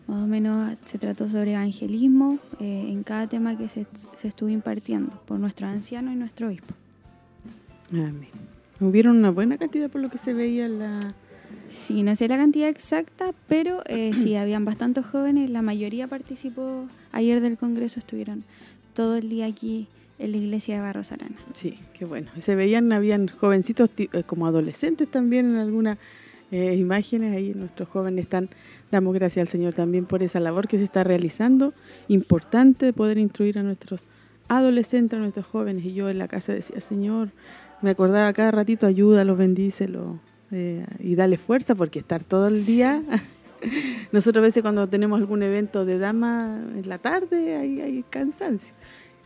Más 0.08 0.24
o 0.24 0.28
menos 0.28 0.75
se 0.84 0.98
trató 0.98 1.30
sobre 1.30 1.54
evangelismo 1.54 2.38
eh, 2.60 2.88
en 2.90 3.04
cada 3.04 3.28
tema 3.28 3.58
que 3.58 3.70
se, 3.70 3.86
estuvo 4.24 4.50
impartiendo 4.50 5.12
por 5.25 5.40
nuestro 5.40 5.68
anciano 5.68 6.12
y 6.12 6.16
nuestro 6.16 6.48
obispo. 6.48 6.74
Amén. 7.92 8.28
¿Hubieron 8.80 9.18
una 9.18 9.32
buena 9.32 9.58
cantidad 9.58 9.90
por 9.90 10.02
lo 10.02 10.10
que 10.10 10.18
se 10.18 10.34
veía 10.34 10.68
la...? 10.68 11.00
Sí, 11.70 12.04
no 12.04 12.16
sé 12.16 12.28
la 12.28 12.38
cantidad 12.38 12.68
exacta, 12.68 13.34
pero 13.48 13.82
eh, 13.88 14.12
sí, 14.16 14.36
habían 14.36 14.66
bastantes 14.66 15.06
jóvenes, 15.06 15.50
la 15.50 15.62
mayoría 15.62 16.08
participó 16.08 16.88
ayer 17.12 17.42
del 17.42 17.58
Congreso, 17.58 18.00
estuvieron 18.00 18.44
todo 18.94 19.16
el 19.16 19.30
día 19.30 19.46
aquí 19.46 19.88
la 20.27 20.38
iglesia 20.38 20.75
de 20.75 20.82
Barros 20.82 21.12
Arana. 21.12 21.36
Sí, 21.53 21.80
qué 21.94 22.06
bueno. 22.06 22.32
Se 22.39 22.56
veían, 22.56 22.92
habían 22.92 23.27
jovencitos 23.27 23.89
eh, 23.98 24.24
como 24.25 24.48
adolescentes 24.48 25.10
también 25.10 25.51
en 25.51 25.58
algunas 25.58 25.98
eh, 26.51 26.75
imágenes. 26.75 27.36
Ahí 27.36 27.53
nuestros 27.53 27.89
jóvenes 27.89 28.24
están, 28.24 28.50
damos 28.92 29.13
gracias 29.13 29.48
al 29.48 29.48
Señor 29.48 29.74
también 29.74 30.06
por 30.06 30.24
esa 30.24 30.39
labor 30.39 30.68
que 30.68 30.77
se 30.77 30.84
está 30.84 31.03
realizando. 31.03 31.74
Importante 32.08 32.94
poder 32.94 33.18
instruir 33.18 33.60
a 33.60 33.63
nuestros 33.63 34.01
adolescentes, 34.48 35.18
a 35.18 35.22
nuestros 35.22 35.46
jóvenes. 35.46 35.86
Y 35.86 35.94
yo 35.94 36.10
en 36.10 36.20
la 36.20 36.27
casa 36.27 36.53
decía, 36.53 36.80
Señor, 36.80 37.30
me 37.82 37.89
acordaba 37.89 38.32
cada 38.34 38.51
ratito, 38.51 38.88
ayúdalo, 38.88 39.36
bendícelo 39.36 40.20
eh, 40.51 40.86
y 41.00 41.15
dale 41.15 41.38
fuerza 41.38 41.75
porque 41.75 42.00
estar 42.00 42.24
todo 42.24 42.48
el 42.48 42.65
día... 42.65 43.03
Nosotros 44.12 44.42
a 44.42 44.48
veces 44.48 44.62
cuando 44.62 44.89
tenemos 44.89 45.22
algún 45.22 45.42
evento 45.42 45.86
de 45.86 45.98
dama 45.98 46.62
en 46.75 46.89
la 46.89 46.98
tarde 46.98 47.56
hay, 47.56 47.80
hay 47.80 48.03
cansancio 48.03 48.74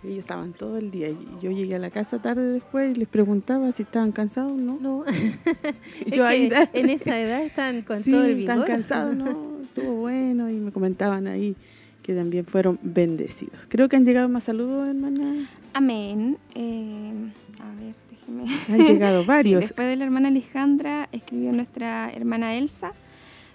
ellos 0.03 0.19
estaban 0.19 0.53
todo 0.53 0.77
el 0.77 0.91
día. 0.91 1.09
Y 1.09 1.17
yo 1.41 1.51
llegué 1.51 1.75
a 1.75 1.79
la 1.79 1.89
casa 1.89 2.19
tarde 2.19 2.53
después 2.53 2.95
y 2.95 2.99
les 2.99 3.07
preguntaba 3.07 3.71
si 3.71 3.83
estaban 3.83 4.11
cansados 4.11 4.51
o 4.51 4.55
no. 4.55 4.77
No. 4.79 5.05
yo 6.07 6.29
en 6.29 6.89
esa 6.89 7.19
edad 7.19 7.43
están 7.43 7.81
con 7.81 8.03
todo 8.03 8.23
el 8.23 8.35
vigor. 8.35 8.55
están 8.57 8.67
cansados, 8.67 9.15
no. 9.15 9.57
Estuvo 9.63 9.93
bueno 9.93 10.49
y 10.49 10.55
me 10.55 10.71
comentaban 10.71 11.27
ahí 11.27 11.55
que 12.03 12.13
también 12.13 12.45
fueron 12.45 12.79
bendecidos. 12.81 13.59
Creo 13.67 13.89
que 13.89 13.95
han 13.95 14.05
llegado 14.05 14.29
más 14.29 14.45
saludos, 14.45 14.87
hermana. 14.87 15.49
Amén. 15.73 16.37
Eh, 16.55 17.11
a 17.59 17.81
ver, 17.81 17.93
déjeme. 18.09 18.45
Han 18.69 18.87
llegado 18.87 19.25
varios. 19.25 19.61
después 19.61 19.87
de 19.87 19.97
la 19.97 20.05
hermana 20.05 20.29
Alejandra, 20.29 21.09
escribió 21.11 21.51
nuestra 21.51 22.09
hermana 22.11 22.55
Elsa. 22.55 22.93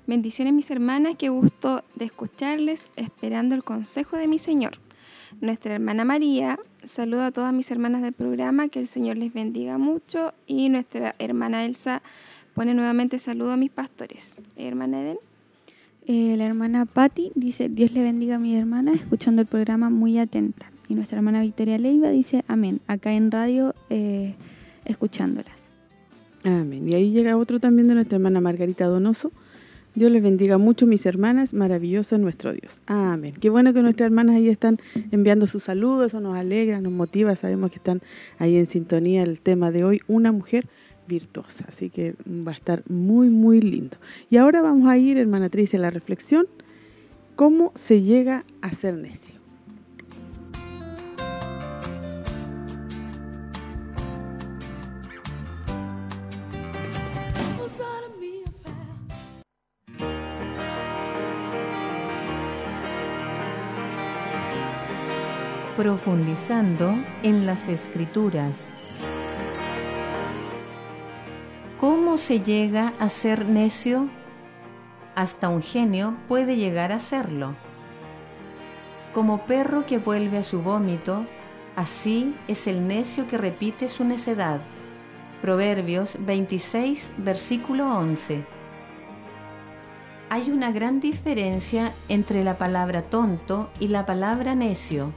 Bendiciones 0.07 0.53
mis 0.53 0.71
hermanas, 0.71 1.15
qué 1.17 1.29
gusto 1.29 1.85
de 1.95 2.05
escucharles, 2.05 2.89
esperando 2.97 3.55
el 3.55 3.65
consejo 3.65 4.17
de 4.17 4.27
mi 4.27 4.39
Señor 4.39 4.79
nuestra 5.41 5.75
hermana 5.75 6.05
María. 6.05 6.59
Saludo 6.85 7.23
a 7.23 7.31
todas 7.31 7.53
mis 7.53 7.71
hermanas 7.71 8.03
del 8.03 8.13
programa, 8.13 8.69
que 8.69 8.81
el 8.81 8.87
Señor 8.87 9.17
les 9.17 9.33
bendiga 9.33 9.79
mucho. 9.79 10.35
Y 10.47 10.69
nuestra 10.69 11.15
hermana 11.19 11.65
Elsa 11.65 12.03
pone 12.55 12.75
nuevamente 12.75 13.19
saludo 13.19 13.53
a 13.53 13.57
mis 13.57 13.71
pastores. 13.71 14.37
Hermana 14.57 15.03
Eden. 15.03 15.19
Eh, 16.07 16.37
la 16.37 16.47
hermana 16.47 16.85
Patti 16.85 17.31
dice, 17.35 17.69
Dios 17.69 17.93
le 17.93 18.03
bendiga 18.03 18.37
a 18.37 18.39
mi 18.39 18.57
hermana, 18.57 18.93
escuchando 18.93 19.41
el 19.43 19.47
programa 19.47 19.89
muy 19.89 20.19
atenta. 20.19 20.71
Y 20.89 20.95
nuestra 20.95 21.19
hermana 21.19 21.41
Victoria 21.41 21.79
Leiva 21.79 22.11
dice, 22.11 22.45
amén, 22.49 22.81
acá 22.87 23.13
en 23.13 23.31
radio 23.31 23.75
eh, 23.89 24.35
escuchándolas. 24.85 25.71
Amén. 26.45 26.89
Y 26.89 26.95
ahí 26.95 27.13
llega 27.13 27.37
otro 27.37 27.61
también 27.61 27.87
de 27.87 27.95
nuestra 27.95 28.17
hermana 28.17 28.41
Margarita 28.41 28.87
Donoso, 28.87 29.31
Dios 29.95 30.11
les 30.11 30.23
bendiga 30.23 30.57
mucho, 30.57 30.87
mis 30.87 31.05
hermanas. 31.05 31.53
Maravilloso 31.53 32.15
es 32.15 32.21
nuestro 32.21 32.53
Dios. 32.53 32.81
Amén. 32.87 33.35
Qué 33.39 33.51
bueno 33.51 33.75
que 33.75 33.83
nuestras 33.83 34.07
hermanas 34.07 34.37
ahí 34.37 34.49
están 34.49 34.79
enviando 35.11 35.47
sus 35.47 35.65
saludos. 35.65 36.07
Eso 36.07 36.21
nos 36.21 36.37
alegra, 36.37 36.81
nos 36.81 36.93
motiva. 36.93 37.37
Sabemos 37.37 37.71
que 37.71 37.77
están 37.77 38.01
ahí 38.39 38.57
en 38.57 38.67
sintonía 38.67 39.23
el 39.23 39.43
tema 39.43 39.71
de 39.71 39.85
hoy, 39.85 40.01
una 40.07 40.33
mujer 40.33 40.67
virtuosa. 41.07 41.67
Así 41.69 41.91
que 41.91 42.15
va 42.27 42.53
a 42.53 42.55
estar 42.55 42.83
muy, 42.89 43.29
muy 43.29 43.61
lindo. 43.61 43.99
Y 44.31 44.39
ahora 44.39 44.63
vamos 44.63 44.89
a 44.89 44.97
ir, 44.97 45.19
hermana 45.19 45.51
Tricia, 45.51 45.79
a 45.79 45.83
la 45.83 45.91
reflexión. 45.91 46.47
¿Cómo 47.37 47.73
se 47.75 48.01
llega 48.01 48.47
a 48.63 48.73
ser 48.73 48.95
necio? 48.95 49.42
Profundizando 65.83 66.95
en 67.25 67.45
las 67.45 67.69
escrituras. 67.69 68.71
¿Cómo 71.81 72.19
se 72.19 72.39
llega 72.39 72.93
a 73.01 73.09
ser 73.09 73.47
necio? 73.47 74.09
Hasta 75.17 75.49
un 75.49 75.61
genio 75.61 76.15
puede 76.29 76.57
llegar 76.57 76.93
a 76.93 77.01
serlo. 77.01 77.57
Como 79.13 79.45
perro 79.47 79.85
que 79.85 79.99
vuelve 79.99 80.39
a 80.39 80.45
su 80.45 80.63
vómito, 80.63 81.27
Así 81.75 82.37
es 82.47 82.69
el 82.69 82.87
necio 82.87 83.27
que 83.27 83.39
repite 83.39 83.89
su 83.89 84.05
necedad. 84.05 84.61
Proverbios 85.41 86.17
26, 86.21 87.13
versículo 87.17 87.93
11. 87.97 88.45
Hay 90.29 90.51
una 90.51 90.71
gran 90.71 91.01
diferencia 91.01 91.93
entre 92.09 92.45
la 92.45 92.57
palabra 92.57 93.03
tonto 93.03 93.69
y 93.81 93.89
la 93.89 94.07
palabra 94.07 94.55
necio. 94.55 95.13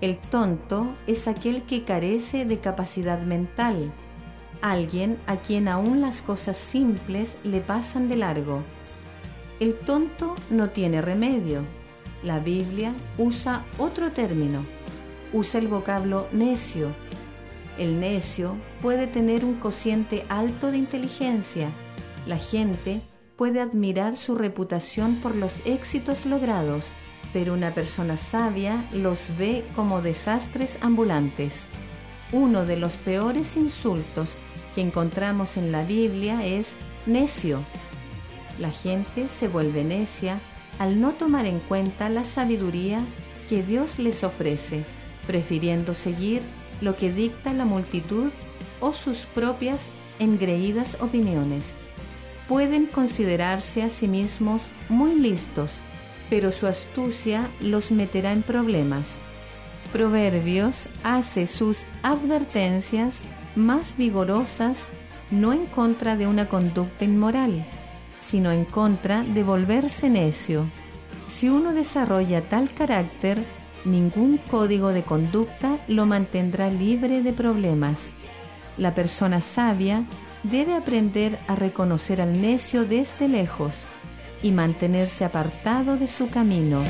El 0.00 0.18
tonto 0.18 0.94
es 1.06 1.28
aquel 1.28 1.62
que 1.62 1.84
carece 1.84 2.44
de 2.44 2.58
capacidad 2.58 3.20
mental, 3.20 3.92
alguien 4.60 5.18
a 5.26 5.36
quien 5.36 5.68
aún 5.68 6.00
las 6.00 6.20
cosas 6.20 6.56
simples 6.56 7.36
le 7.44 7.60
pasan 7.60 8.08
de 8.08 8.16
largo. 8.16 8.62
El 9.60 9.74
tonto 9.74 10.34
no 10.50 10.70
tiene 10.70 11.00
remedio. 11.00 11.62
La 12.22 12.38
Biblia 12.38 12.94
usa 13.18 13.64
otro 13.78 14.10
término, 14.10 14.64
usa 15.32 15.60
el 15.60 15.68
vocablo 15.68 16.28
necio. 16.32 16.88
El 17.78 18.00
necio 18.00 18.56
puede 18.80 19.06
tener 19.06 19.44
un 19.44 19.54
cociente 19.54 20.24
alto 20.28 20.70
de 20.70 20.78
inteligencia. 20.78 21.68
La 22.26 22.38
gente 22.38 23.00
puede 23.36 23.60
admirar 23.60 24.16
su 24.16 24.34
reputación 24.34 25.16
por 25.16 25.34
los 25.34 25.64
éxitos 25.66 26.24
logrados, 26.24 26.84
pero 27.34 27.52
una 27.52 27.72
persona 27.72 28.16
sabia 28.16 28.82
los 28.92 29.36
ve 29.36 29.64
como 29.74 30.00
desastres 30.00 30.78
ambulantes. 30.80 31.66
Uno 32.32 32.64
de 32.64 32.76
los 32.76 32.94
peores 32.94 33.56
insultos 33.56 34.28
que 34.74 34.80
encontramos 34.80 35.56
en 35.56 35.72
la 35.72 35.82
Biblia 35.82 36.46
es 36.46 36.76
necio. 37.06 37.60
La 38.60 38.70
gente 38.70 39.28
se 39.28 39.48
vuelve 39.48 39.84
necia 39.84 40.38
al 40.78 41.00
no 41.00 41.10
tomar 41.10 41.44
en 41.44 41.58
cuenta 41.58 42.08
la 42.08 42.24
sabiduría 42.24 43.02
que 43.50 43.62
Dios 43.62 43.98
les 43.98 44.24
ofrece 44.24 44.84
prefiriendo 45.26 45.94
seguir 45.94 46.40
lo 46.80 46.96
que 46.96 47.12
dicta 47.12 47.52
la 47.52 47.64
multitud 47.64 48.30
o 48.80 48.92
sus 48.92 49.18
propias 49.34 49.86
engreídas 50.18 51.00
opiniones. 51.00 51.74
Pueden 52.48 52.86
considerarse 52.86 53.82
a 53.82 53.90
sí 53.90 54.06
mismos 54.06 54.62
muy 54.88 55.18
listos, 55.18 55.80
pero 56.30 56.52
su 56.52 56.66
astucia 56.66 57.48
los 57.60 57.90
meterá 57.90 58.32
en 58.32 58.42
problemas. 58.42 59.16
Proverbios 59.92 60.84
hace 61.02 61.46
sus 61.46 61.78
advertencias 62.02 63.20
más 63.54 63.96
vigorosas 63.96 64.78
no 65.30 65.52
en 65.52 65.66
contra 65.66 66.16
de 66.16 66.26
una 66.26 66.48
conducta 66.48 67.04
inmoral, 67.04 67.64
sino 68.20 68.50
en 68.50 68.64
contra 68.64 69.22
de 69.22 69.42
volverse 69.42 70.10
necio. 70.10 70.66
Si 71.28 71.48
uno 71.48 71.72
desarrolla 71.72 72.42
tal 72.42 72.70
carácter, 72.70 73.42
ningún 73.84 74.38
código 74.38 74.88
de 74.88 75.02
conducta 75.02 75.78
lo 75.88 76.06
mantendrá 76.06 76.70
libre 76.70 77.22
de 77.22 77.32
problemas. 77.32 78.10
La 78.76 78.94
persona 78.94 79.40
sabia 79.40 80.04
debe 80.42 80.74
aprender 80.74 81.38
a 81.46 81.54
reconocer 81.54 82.20
al 82.20 82.40
necio 82.40 82.84
desde 82.84 83.28
lejos 83.28 83.86
y 84.44 84.52
mantenerse 84.52 85.24
apartado 85.24 85.96
de 85.96 86.06
su 86.06 86.28
camino. 86.28 86.84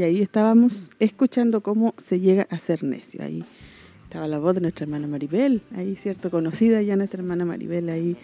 Y 0.00 0.02
ahí 0.02 0.22
estábamos 0.22 0.88
escuchando 0.98 1.60
cómo 1.60 1.94
se 1.98 2.20
llega 2.20 2.46
a 2.48 2.58
ser 2.58 2.82
necio. 2.84 3.22
Ahí 3.22 3.44
estaba 4.04 4.26
la 4.28 4.38
voz 4.38 4.54
de 4.54 4.62
nuestra 4.62 4.84
hermana 4.84 5.06
Maribel, 5.06 5.60
ahí, 5.76 5.94
¿cierto? 5.94 6.30
Conocida 6.30 6.80
ya 6.80 6.96
nuestra 6.96 7.20
hermana 7.20 7.44
Maribel 7.44 7.90
ahí 7.90 8.16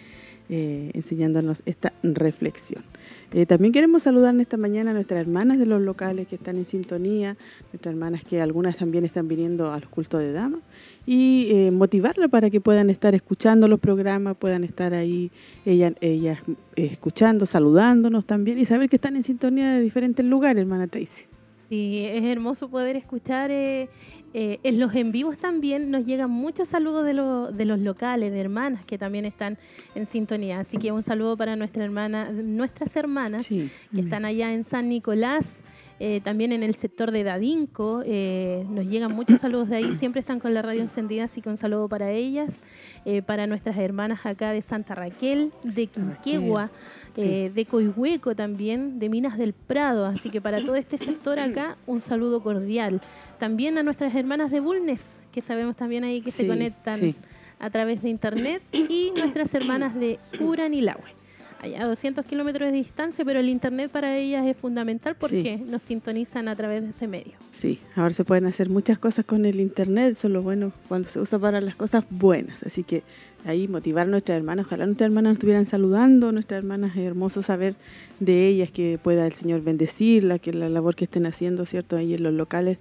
eh, 0.49 0.89
enseñándonos 0.95 1.61
esta 1.67 1.93
reflexión. 2.01 2.83
Eh, 3.31 3.45
también 3.45 3.73
queremos 3.73 4.01
saludar 4.01 4.33
en 4.33 4.41
esta 4.41 4.57
mañana 4.57 4.89
a 4.89 4.93
nuestras 4.95 5.21
hermanas 5.21 5.59
de 5.59 5.67
los 5.67 5.79
locales 5.79 6.27
que 6.27 6.33
están 6.33 6.57
en 6.57 6.65
sintonía, 6.65 7.37
nuestras 7.71 7.93
hermanas 7.93 8.23
que 8.23 8.41
algunas 8.41 8.75
también 8.75 9.05
están 9.05 9.27
viniendo 9.27 9.71
a 9.71 9.79
los 9.79 9.89
cultos 9.89 10.19
de 10.19 10.31
damas 10.31 10.61
y 11.05 11.49
eh, 11.51 11.69
motivarla 11.69 12.27
para 12.27 12.49
que 12.49 12.59
puedan 12.59 12.89
estar 12.89 13.13
escuchando 13.13 13.67
los 13.67 13.79
programas, 13.79 14.35
puedan 14.35 14.63
estar 14.63 14.95
ahí 14.95 15.29
ellas, 15.63 15.93
ellas 16.01 16.39
escuchando, 16.75 17.45
saludándonos 17.45 18.25
también 18.25 18.57
y 18.57 18.65
saber 18.65 18.89
que 18.89 18.95
están 18.95 19.15
en 19.15 19.23
sintonía 19.23 19.73
de 19.73 19.81
diferentes 19.81 20.25
lugares, 20.25 20.61
hermana 20.61 20.87
Tracy. 20.87 21.25
Y 21.69 22.05
es 22.05 22.23
hermoso 22.23 22.69
poder 22.69 22.95
escuchar 22.95 23.51
eh, 23.51 23.89
eh, 24.33 24.59
en 24.63 24.79
los 24.79 24.93
en 24.93 25.11
vivos 25.11 25.37
también 25.37 25.89
nos 25.89 26.05
llegan 26.05 26.29
muchos 26.29 26.69
saludos 26.69 27.05
de, 27.05 27.13
de 27.13 27.65
los 27.65 27.79
locales, 27.79 28.31
de 28.31 28.39
hermanas 28.39 28.85
que 28.85 28.97
también 28.97 29.25
están 29.25 29.57
en 29.95 30.05
sintonía. 30.05 30.59
Así 30.59 30.77
que 30.77 30.91
un 30.91 31.03
saludo 31.03 31.35
para 31.35 31.55
nuestra 31.55 31.83
hermana, 31.83 32.31
nuestras 32.31 32.95
hermanas 32.95 33.47
que 33.47 33.69
están 33.95 34.25
allá 34.25 34.53
en 34.53 34.63
San 34.63 34.89
Nicolás, 34.89 35.63
eh, 35.99 36.21
también 36.23 36.51
en 36.51 36.63
el 36.63 36.75
sector 36.75 37.11
de 37.11 37.23
Dadinco. 37.23 38.03
Eh, 38.05 38.65
nos 38.69 38.85
llegan 38.85 39.13
muchos 39.13 39.41
saludos 39.41 39.69
de 39.69 39.77
ahí, 39.77 39.93
siempre 39.93 40.19
están 40.19 40.39
con 40.39 40.53
la 40.53 40.61
radio 40.61 40.81
encendida, 40.81 41.23
así 41.23 41.41
que 41.41 41.49
un 41.49 41.57
saludo 41.57 41.89
para 41.89 42.11
ellas, 42.11 42.61
eh, 43.05 43.21
para 43.21 43.47
nuestras 43.47 43.77
hermanas 43.77 44.25
acá 44.25 44.51
de 44.51 44.61
Santa 44.61 44.95
Raquel, 44.95 45.51
de 45.63 45.87
Quinquegua, 45.87 46.69
de 47.15 47.67
Coihueco 47.69 48.35
también, 48.35 48.99
de 48.99 49.09
Minas 49.09 49.37
del 49.37 49.53
Prado. 49.53 50.05
Así 50.05 50.29
que 50.29 50.39
para 50.39 50.63
todo 50.63 50.75
este 50.75 50.97
sector 50.97 51.39
acá, 51.39 51.77
un 51.87 51.99
saludo 51.99 52.41
cordial. 52.41 53.01
También 53.39 53.77
a 53.77 53.83
nuestras 53.83 54.13
hermanas 54.13 54.51
de 54.51 54.59
Bulnes, 54.59 55.21
que 55.31 55.41
sabemos 55.41 55.75
también 55.75 56.03
ahí 56.03 56.21
que 56.21 56.31
se 56.31 56.47
conectan 56.47 57.15
a 57.59 57.69
través 57.71 58.03
de 58.03 58.09
internet, 58.09 58.61
y 58.71 59.11
nuestras 59.15 59.53
hermanas 59.55 59.95
de 59.95 60.19
Uranilahue 60.39 61.16
a 61.59 61.85
200 61.85 62.25
kilómetros 62.25 62.71
de 62.71 62.77
distancia, 62.77 63.25
pero 63.25 63.39
el 63.39 63.49
Internet 63.49 63.91
para 63.91 64.17
ellas 64.17 64.45
es 64.45 64.55
fundamental 64.55 65.15
porque 65.15 65.57
nos 65.57 65.81
sintonizan 65.83 66.47
a 66.47 66.55
través 66.55 66.83
de 66.83 66.89
ese 66.89 67.07
medio. 67.07 67.33
Sí, 67.51 67.79
ahora 67.95 68.13
se 68.13 68.23
pueden 68.23 68.45
hacer 68.45 68.69
muchas 68.69 68.99
cosas 68.99 69.25
con 69.25 69.45
el 69.45 69.59
Internet, 69.59 70.13
eso 70.13 70.27
es 70.27 70.33
lo 70.33 70.41
bueno 70.41 70.71
cuando 70.87 71.09
se 71.09 71.19
usa 71.19 71.39
para 71.39 71.61
las 71.61 71.75
cosas 71.75 72.03
buenas. 72.09 72.63
Así 72.63 72.83
que 72.83 73.03
ahí 73.45 73.67
motivar 73.67 74.07
a 74.07 74.09
nuestras 74.09 74.37
hermanas, 74.37 74.65
ojalá 74.65 74.85
nuestras 74.85 75.07
hermanas 75.07 75.31
nos 75.31 75.37
estuvieran 75.37 75.65
saludando, 75.65 76.31
nuestras 76.31 76.59
hermanas 76.59 76.95
es 76.95 77.03
hermoso 77.03 77.43
saber 77.43 77.75
de 78.19 78.47
ellas, 78.47 78.71
que 78.71 78.99
pueda 79.01 79.25
el 79.25 79.33
Señor 79.33 79.61
bendecirla, 79.61 80.39
que 80.39 80.53
la 80.53 80.69
labor 80.69 80.95
que 80.95 81.05
estén 81.05 81.25
haciendo, 81.25 81.65
¿cierto? 81.65 81.95
Ahí 81.95 82.13
en 82.13 82.23
los 82.23 82.33
locales 82.33 82.77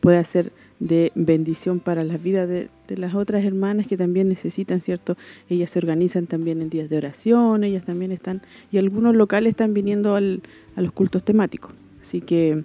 pueda 0.00 0.22
ser 0.24 0.52
de 0.80 1.12
bendición 1.14 1.78
para 1.78 2.02
la 2.04 2.16
vida 2.16 2.46
de, 2.46 2.68
las 2.88 3.14
otras 3.14 3.44
hermanas 3.44 3.86
que 3.86 3.96
también 3.96 4.28
necesitan, 4.28 4.80
¿cierto? 4.80 5.16
Ellas 5.48 5.70
se 5.70 5.78
organizan 5.78 6.26
también 6.26 6.60
en 6.60 6.70
días 6.70 6.90
de 6.90 6.96
oración, 6.96 7.62
ellas 7.62 7.84
también 7.84 8.10
están, 8.10 8.42
y 8.72 8.78
algunos 8.78 9.14
locales 9.14 9.50
están 9.50 9.74
viniendo 9.74 10.16
al, 10.16 10.42
a 10.74 10.80
los 10.80 10.90
cultos 10.90 11.22
temáticos. 11.22 11.72
Así 12.02 12.20
que 12.20 12.64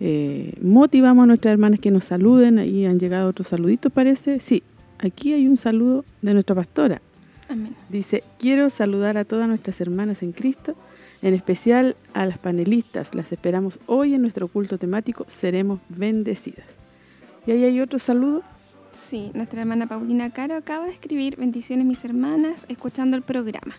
eh, 0.00 0.54
motivamos 0.60 1.22
a 1.22 1.26
nuestras 1.26 1.52
hermanas 1.52 1.80
que 1.80 1.90
nos 1.90 2.04
saluden, 2.04 2.58
ahí 2.58 2.84
han 2.84 2.98
llegado 2.98 3.28
otros 3.28 3.46
saluditos, 3.46 3.90
parece. 3.90 4.40
Sí, 4.40 4.62
aquí 4.98 5.32
hay 5.32 5.46
un 5.46 5.56
saludo 5.56 6.04
de 6.20 6.34
nuestra 6.34 6.56
pastora. 6.56 7.00
Amén. 7.48 7.74
Dice, 7.88 8.24
quiero 8.38 8.68
saludar 8.68 9.16
a 9.16 9.24
todas 9.24 9.48
nuestras 9.48 9.80
hermanas 9.80 10.22
en 10.22 10.32
Cristo, 10.32 10.74
en 11.22 11.34
especial 11.34 11.96
a 12.12 12.26
las 12.26 12.38
panelistas. 12.38 13.14
Las 13.14 13.30
esperamos 13.30 13.78
hoy 13.86 14.14
en 14.14 14.22
nuestro 14.22 14.48
culto 14.48 14.76
temático, 14.76 15.24
seremos 15.28 15.80
bendecidas. 15.88 16.81
¿Y 17.46 17.50
ahí 17.50 17.64
hay 17.64 17.80
otro 17.80 17.98
saludo? 17.98 18.42
Sí, 18.92 19.30
nuestra 19.34 19.62
hermana 19.62 19.86
Paulina 19.88 20.30
Caro 20.30 20.54
acaba 20.54 20.86
de 20.86 20.92
escribir 20.92 21.36
bendiciones 21.36 21.86
mis 21.86 22.04
hermanas 22.04 22.66
escuchando 22.68 23.16
el 23.16 23.22
programa. 23.22 23.74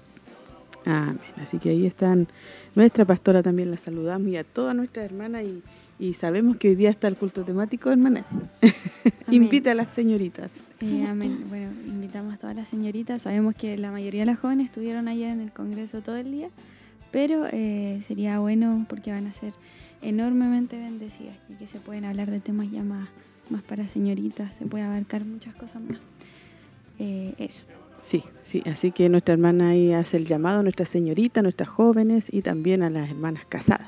Amén. 0.86 1.20
Así 1.42 1.60
que 1.60 1.70
ahí 1.70 1.86
están. 1.86 2.28
Nuestra 2.76 3.06
pastora 3.06 3.42
también 3.42 3.72
la 3.72 3.78
saludamos 3.78 4.28
y 4.28 4.38
a 4.38 4.44
todas 4.44 4.76
nuestras 4.76 5.06
hermanas 5.06 5.46
y, 6.00 6.14
sabemos 6.16 6.58
que 6.58 6.70
hoy 6.70 6.76
día 6.76 6.90
está 6.90 7.08
el 7.08 7.16
culto 7.16 7.46
temático, 7.46 7.90
hermana. 7.90 8.26
Invita 9.32 9.72
a 9.72 9.76
las 9.76 9.92
señoritas. 9.92 10.52
Eh, 10.82 11.06
amén. 11.08 11.46
Bueno, 11.48 11.72
invitamos 11.86 12.34
a 12.34 12.38
todas 12.38 12.56
las 12.58 12.68
señoritas. 12.68 13.22
Sabemos 13.22 13.56
que 13.56 13.78
la 13.78 13.92
mayoría 13.92 14.22
de 14.22 14.26
las 14.26 14.40
jóvenes 14.40 14.66
estuvieron 14.66 15.08
ayer 15.08 15.30
en 15.30 15.40
el 15.40 15.52
Congreso 15.52 16.02
todo 16.02 16.18
el 16.18 16.30
día, 16.30 16.50
pero 17.12 17.46
eh, 17.50 18.02
sería 18.06 18.40
bueno 18.40 18.86
porque 18.90 19.12
van 19.12 19.28
a 19.28 19.34
ser 19.34 19.54
enormemente 20.02 20.78
bendecidas 20.78 21.38
y 21.48 21.54
que 21.54 21.68
se 21.68 21.80
pueden 21.80 22.04
hablar 22.04 22.30
de 22.30 22.42
temas 22.42 22.70
ya 22.70 22.84
más 22.84 23.08
más 23.50 23.62
para 23.64 23.88
señoritas, 23.88 24.56
se 24.58 24.66
puede 24.66 24.84
abarcar 24.84 25.24
muchas 25.26 25.56
cosas 25.56 25.82
más. 25.82 25.98
Eh, 27.00 27.34
eso. 27.38 27.64
Sí, 28.02 28.24
sí, 28.44 28.62
así 28.66 28.92
que 28.92 29.08
nuestra 29.10 29.34
hermana 29.34 29.70
ahí 29.70 29.94
hace 29.94 30.18
el 30.18 30.26
llamado 30.26 30.60
a 30.60 30.64
nuestras 30.64 30.90
señoritas, 30.90 31.42
nuestras 31.42 31.70
jóvenes 31.70 32.26
y 32.32 32.42
también 32.42 32.84
a 32.84 32.90
las 32.90 33.10
hermanas 33.10 33.44
casadas. 33.48 33.88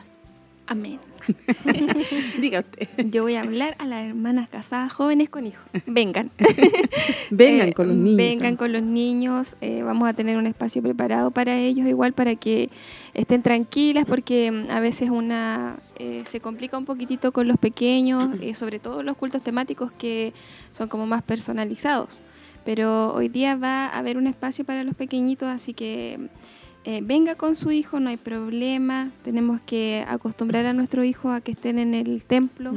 Amén. 0.68 1.00
Diga 2.42 2.62
usted. 2.62 2.88
Yo 3.12 3.24
voy 3.24 3.36
a 3.36 3.42
hablar 3.42 3.76
a 3.78 3.86
las 3.86 4.06
hermanas 4.08 4.50
casadas 4.50 4.92
jóvenes 4.94 5.30
con 5.30 5.46
hijos. 5.46 5.64
Vengan. 5.86 6.32
vengan 7.30 7.70
Eh, 7.70 7.74
con 7.74 7.88
los 7.90 7.98
niños. 7.98 8.18
Vengan 8.18 8.56
con 8.56 8.72
los 8.74 8.82
niños. 8.82 9.56
eh, 9.62 9.84
vamos 9.84 10.08
a 10.10 10.14
tener 10.14 10.38
un 10.38 10.48
espacio 10.48 10.82
preparado 10.82 11.32
para 11.32 11.58
ellos, 11.58 11.88
igual 11.88 12.14
para 12.14 12.36
que 12.36 12.70
estén 13.16 13.42
tranquilas, 13.42 14.06
porque 14.06 14.52
mm, 14.52 14.70
a 14.70 14.80
veces 14.80 15.10
una 15.10 15.78
eh, 15.98 16.24
se 16.26 16.40
complica 16.40 16.78
un 16.78 16.86
poquitito 16.86 17.32
con 17.32 17.48
los 17.48 17.58
pequeños, 17.58 18.30
eh, 18.42 18.54
sobre 18.54 18.80
todo 18.80 19.02
los 19.02 19.18
cultos 19.18 19.42
temáticos 19.42 19.92
que 19.92 20.34
son 20.74 20.88
como 20.90 21.08
más 21.08 21.24
personalizados. 21.24 22.22
Pero 22.64 23.14
hoy 23.14 23.30
día 23.30 23.56
va 23.56 23.86
a 23.86 23.98
haber 23.98 24.18
un 24.18 24.28
espacio 24.28 24.66
para 24.66 24.84
los 24.84 24.96
pequeñitos, 24.96 25.48
así 25.48 25.74
que 25.74 26.20
eh, 26.84 27.02
venga 27.04 27.36
con 27.36 27.56
su 27.56 27.72
hijo, 27.72 28.00
no 28.00 28.10
hay 28.10 28.18
problema. 28.18 29.12
Tenemos 29.24 29.62
que 29.66 30.04
acostumbrar 30.08 30.66
a 30.66 30.74
nuestro 30.74 31.04
hijo 31.04 31.32
a 31.32 31.42
que 31.42 31.52
estén 31.52 31.78
en 31.78 31.94
el 31.94 32.26
templo. 32.26 32.74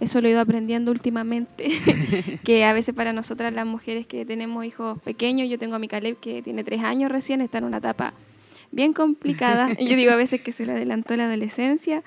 Eso 0.00 0.20
lo 0.20 0.26
he 0.26 0.32
ido 0.32 0.40
aprendiendo 0.40 0.90
últimamente, 0.90 1.70
que 2.44 2.64
a 2.64 2.72
veces 2.72 2.96
para 2.96 3.12
nosotras 3.12 3.52
las 3.52 3.64
mujeres 3.64 4.06
que 4.06 4.26
tenemos 4.26 4.64
hijos 4.64 5.00
pequeños, 5.02 5.48
yo 5.48 5.56
tengo 5.56 5.76
a 5.76 5.78
mi 5.78 5.86
Caleb 5.86 6.18
que 6.18 6.42
tiene 6.42 6.64
tres 6.64 6.82
años 6.82 7.10
recién, 7.10 7.40
está 7.40 7.58
en 7.58 7.64
una 7.64 7.78
etapa 7.78 8.12
bien 8.72 8.92
complicada. 8.92 9.68
Yo 9.80 9.96
digo 9.96 10.12
a 10.12 10.16
veces 10.16 10.40
que 10.40 10.52
se 10.52 10.66
le 10.66 10.72
adelantó 10.72 11.16
la 11.16 11.24
adolescencia 11.26 12.02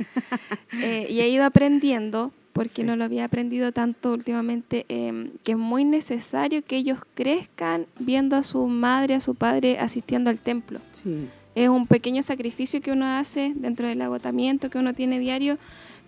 eh, 0.81 1.07
y 1.09 1.19
he 1.21 1.29
ido 1.29 1.43
aprendiendo, 1.45 2.31
porque 2.53 2.81
Sí. 2.81 2.83
no 2.83 2.95
lo 2.95 3.03
había 3.05 3.25
aprendido 3.25 3.71
tanto 3.71 4.11
últimamente, 4.13 4.85
eh, 4.89 5.31
que 5.43 5.53
es 5.53 5.57
muy 5.57 5.85
necesario 5.85 6.63
que 6.63 6.77
ellos 6.77 6.99
crezcan 7.13 7.85
viendo 7.99 8.35
a 8.35 8.43
su 8.43 8.67
madre, 8.67 9.15
a 9.15 9.19
su 9.21 9.35
padre 9.35 9.79
asistiendo 9.79 10.29
al 10.29 10.39
templo 10.39 10.79
Sí. 10.91 11.27
es 11.55 11.69
un 11.69 11.87
pequeño 11.87 12.23
sacrificio 12.23 12.81
que 12.81 12.91
uno 12.91 13.05
hace 13.05 13.53
dentro 13.55 13.87
del 13.87 14.01
agotamiento 14.01 14.69
que 14.69 14.77
uno 14.77 14.93
tiene 14.93 15.19
diario, 15.19 15.57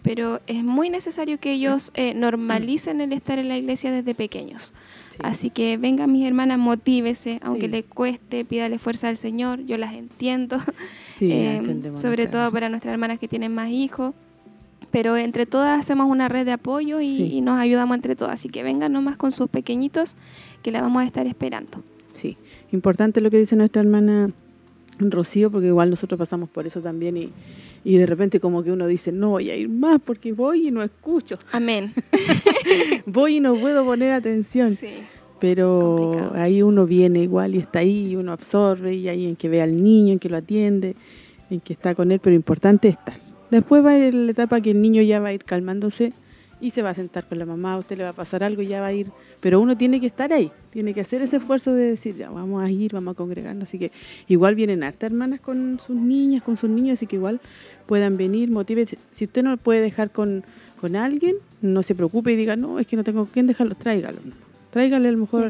pero 0.01 0.41
es 0.47 0.63
muy 0.63 0.89
necesario 0.89 1.39
que 1.39 1.53
ellos 1.53 1.91
eh, 1.95 2.13
normalicen 2.13 2.99
el 3.01 3.13
estar 3.13 3.39
en 3.39 3.47
la 3.47 3.57
iglesia 3.57 3.91
desde 3.91 4.13
pequeños. 4.13 4.73
Sí. 5.13 5.19
Así 5.21 5.49
que 5.51 5.77
vengan 5.77 6.11
mis 6.11 6.25
hermanas, 6.27 6.57
motívese, 6.57 7.39
aunque 7.43 7.67
Sí. 7.67 7.67
le 7.67 7.83
cueste, 7.83 8.45
pídale 8.45 8.79
fuerza 8.79 9.09
al 9.09 9.17
Señor, 9.17 9.63
yo 9.65 9.77
las 9.77 9.93
entiendo, 9.93 10.57
Sí, 11.15 11.31
eh, 11.31 11.61
sobre 11.95 12.25
todo 12.27 12.51
para 12.51 12.67
nuestras 12.69 12.91
hermanas 12.93 13.19
que 13.19 13.27
tienen 13.27 13.53
más 13.53 13.69
hijos. 13.69 14.13
Pero 14.91 15.17
entre 15.17 15.45
todas 15.47 15.79
hacemos 15.79 16.09
una 16.09 16.29
red 16.29 16.45
de 16.45 16.51
apoyo 16.51 16.99
y 17.01 17.41
nos 17.41 17.57
ayudamos 17.59 17.95
entre 17.95 18.15
todas. 18.15 18.35
Así 18.35 18.49
que 18.49 18.61
vengan 18.61 18.91
nomás 18.91 19.17
con 19.17 19.31
sus 19.31 19.49
pequeñitos 19.49 20.15
que 20.61 20.71
la 20.71 20.81
vamos 20.81 21.01
a 21.01 21.05
estar 21.05 21.25
esperando. 21.25 21.81
Sí, 22.13 22.37
importante 22.71 23.19
lo 23.21 23.31
que 23.31 23.37
dice 23.39 23.55
nuestra 23.55 23.81
hermana 23.81 24.29
Rocío, 24.99 25.49
porque 25.49 25.67
igual 25.67 25.89
nosotros 25.89 26.19
pasamos 26.19 26.47
por 26.49 26.67
eso 26.67 26.79
también 26.81 27.17
y, 27.17 27.29
y 27.83 27.97
de 27.97 28.05
repente 28.05 28.39
como 28.39 28.63
que 28.63 28.71
uno 28.71 28.87
dice, 28.87 29.11
no 29.11 29.31
voy 29.31 29.49
a 29.49 29.55
ir 29.55 29.69
más 29.69 29.99
porque 30.03 30.31
voy 30.33 30.67
y 30.67 30.71
no 30.71 30.83
escucho, 30.83 31.37
Amén. 31.51 31.93
voy 33.05 33.37
y 33.37 33.39
no 33.39 33.55
puedo 33.55 33.85
poner 33.85 34.11
atención. 34.11 34.75
Sí. 34.75 34.89
Pero 35.39 35.97
complicado. 35.99 36.41
ahí 36.41 36.61
uno 36.61 36.85
viene 36.85 37.21
igual 37.23 37.55
y 37.55 37.57
está 37.57 37.79
ahí, 37.79 38.11
y 38.11 38.15
uno 38.15 38.31
absorbe 38.31 38.93
y 38.93 39.09
ahí 39.09 39.25
en 39.27 39.35
que 39.35 39.49
ve 39.49 39.61
al 39.61 39.83
niño, 39.83 40.13
en 40.13 40.19
que 40.19 40.29
lo 40.29 40.37
atiende, 40.37 40.95
en 41.49 41.59
que 41.59 41.73
está 41.73 41.93
con 41.95 42.11
él, 42.11 42.19
pero 42.19 42.35
importante 42.35 42.87
es 42.87 42.95
estar. 42.97 43.17
Después 43.51 43.83
va 43.85 43.91
a 43.91 43.99
ir 43.99 44.13
la 44.13 44.31
etapa 44.31 44.61
que 44.61 44.71
el 44.71 44.81
niño 44.81 45.01
ya 45.01 45.19
va 45.19 45.27
a 45.27 45.33
ir 45.33 45.43
calmándose 45.43 46.13
y 46.61 46.71
se 46.71 46.81
va 46.81 46.91
a 46.91 46.93
sentar 46.93 47.27
con 47.27 47.37
la 47.39 47.45
mamá, 47.45 47.73
a 47.73 47.77
usted 47.77 47.97
le 47.97 48.03
va 48.03 48.11
a 48.11 48.13
pasar 48.13 48.41
algo 48.41 48.61
y 48.61 48.67
ya 48.67 48.79
va 48.79 48.87
a 48.87 48.93
ir, 48.93 49.11
pero 49.41 49.59
uno 49.59 49.75
tiene 49.75 49.99
que 49.99 50.07
estar 50.07 50.31
ahí, 50.31 50.49
tiene 50.69 50.93
que 50.93 51.01
hacer 51.01 51.21
ese 51.21 51.35
esfuerzo 51.35 51.73
de 51.73 51.83
decir, 51.83 52.15
ya 52.15 52.29
vamos 52.29 52.63
a 52.63 52.71
ir, 52.71 52.93
vamos 52.93 53.11
a 53.11 53.17
congregarnos, 53.17 53.67
así 53.67 53.77
que 53.77 53.91
igual 54.29 54.55
vienen 54.55 54.81
hartas 54.81 55.11
hermanas 55.11 55.41
con 55.41 55.77
sus 55.85 55.97
niñas, 55.97 56.41
con 56.41 56.55
sus 56.55 56.69
niños, 56.69 56.93
así 56.93 57.05
que 57.05 57.17
igual 57.17 57.41
puedan 57.85 58.17
venir, 58.17 58.49
motive, 58.49 58.87
si 59.11 59.25
usted 59.25 59.43
no 59.43 59.51
lo 59.51 59.57
puede 59.57 59.81
dejar 59.81 60.11
con, 60.11 60.43
con 60.79 60.95
alguien, 60.95 61.35
no 61.61 61.83
se 61.83 61.95
preocupe 61.95 62.31
y 62.33 62.35
diga, 62.35 62.55
no, 62.55 62.79
es 62.79 62.87
que 62.87 62.95
no 62.95 63.03
tengo 63.03 63.27
quién 63.31 63.47
dejarlo, 63.47 63.75
tráigalo. 63.75 64.19
Tráigale 64.71 65.07
a 65.07 65.11
lo 65.11 65.17
mejor 65.19 65.41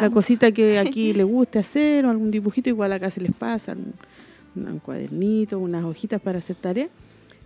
la 0.00 0.10
cosita 0.10 0.50
que 0.52 0.78
aquí 0.78 1.12
le 1.12 1.24
guste 1.24 1.58
hacer 1.60 2.04
o 2.04 2.10
algún 2.10 2.30
dibujito, 2.30 2.68
igual 2.68 2.92
acá 2.92 3.10
se 3.10 3.20
les 3.20 3.32
pasa, 3.32 3.72
un, 3.74 4.66
un 4.66 4.78
cuadernito, 4.80 5.58
unas 5.58 5.84
hojitas 5.84 6.20
para 6.20 6.38
hacer 6.38 6.56
tarea, 6.56 6.88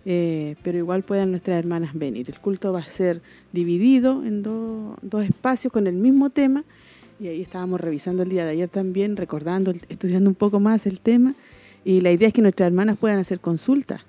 eh, 0.05 0.55
pero 0.63 0.77
igual 0.77 1.03
puedan 1.03 1.29
nuestras 1.31 1.59
hermanas 1.59 1.93
venir. 1.93 2.27
El 2.29 2.39
culto 2.39 2.73
va 2.73 2.79
a 2.79 2.89
ser 2.89 3.21
dividido 3.53 4.23
en 4.25 4.41
do- 4.41 4.97
dos 5.01 5.23
espacios 5.25 5.71
con 5.71 5.85
el 5.85 5.93
mismo 5.95 6.29
tema 6.31 6.63
y 7.19 7.27
ahí 7.27 7.41
estábamos 7.41 7.81
revisando 7.81 8.23
el 8.23 8.29
día 8.29 8.45
de 8.45 8.51
ayer 8.51 8.69
también, 8.69 9.15
recordando, 9.15 9.73
estudiando 9.89 10.29
un 10.29 10.35
poco 10.35 10.59
más 10.59 10.85
el 10.85 10.99
tema 10.99 11.33
y 11.85 12.01
la 12.01 12.11
idea 12.11 12.27
es 12.29 12.33
que 12.33 12.41
nuestras 12.41 12.67
hermanas 12.67 12.97
puedan 12.97 13.19
hacer 13.19 13.39
consultas 13.39 14.01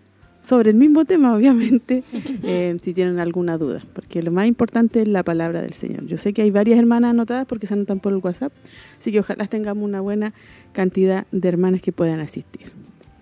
sobre 0.43 0.71
el 0.71 0.77
mismo 0.77 1.05
tema, 1.05 1.35
obviamente, 1.37 2.05
eh, 2.43 2.79
si 2.83 2.95
tienen 2.95 3.19
alguna 3.19 3.59
duda, 3.59 3.83
porque 3.93 4.23
lo 4.23 4.31
más 4.31 4.47
importante 4.47 5.03
es 5.03 5.09
la 5.09 5.23
palabra 5.23 5.63
del 5.63 5.73
Señor. 5.73 6.07
Yo 6.07 6.19
sé 6.19 6.33
que 6.33 6.43
hay 6.43 6.51
varias 6.51 6.79
hermanas 6.79 7.11
anotadas 7.11 7.47
porque 7.47 7.67
se 7.67 7.75
anotan 7.75 8.01
por 8.01 8.13
el 8.13 8.19
WhatsApp, 8.19 8.53
así 8.99 9.13
que 9.13 9.21
ojalá 9.21 9.47
tengamos 9.47 9.85
una 9.85 10.01
buena 10.01 10.33
cantidad 10.73 11.27
de 11.33 11.49
hermanas 11.49 11.83
que 11.83 11.93
puedan 11.93 12.21
asistir. 12.21 12.73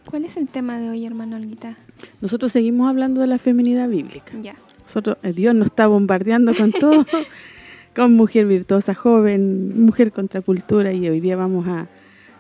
¿Cuál 0.05 0.25
es 0.25 0.37
el 0.37 0.49
tema 0.49 0.79
de 0.79 0.91
hoy, 0.91 1.05
hermano 1.05 1.37
Olguita? 1.37 1.77
Nosotros 2.21 2.53
seguimos 2.53 2.89
hablando 2.89 3.21
de 3.21 3.27
la 3.27 3.39
feminidad 3.39 3.89
bíblica. 3.89 4.33
Ya. 4.41 4.55
Nosotros, 4.85 5.17
eh, 5.23 5.33
Dios 5.33 5.55
nos 5.55 5.67
está 5.67 5.89
bombardeando 5.89 6.55
con 6.55 6.71
todo, 6.71 7.05
con 7.95 8.15
mujer 8.15 8.47
virtuosa, 8.47 8.95
joven, 8.95 9.85
mujer 9.85 10.13
contra 10.13 10.43
cultura, 10.43 10.93
y 10.93 11.09
hoy 11.09 11.21
día 11.21 11.35
vamos 11.35 11.67
a, 11.67 11.89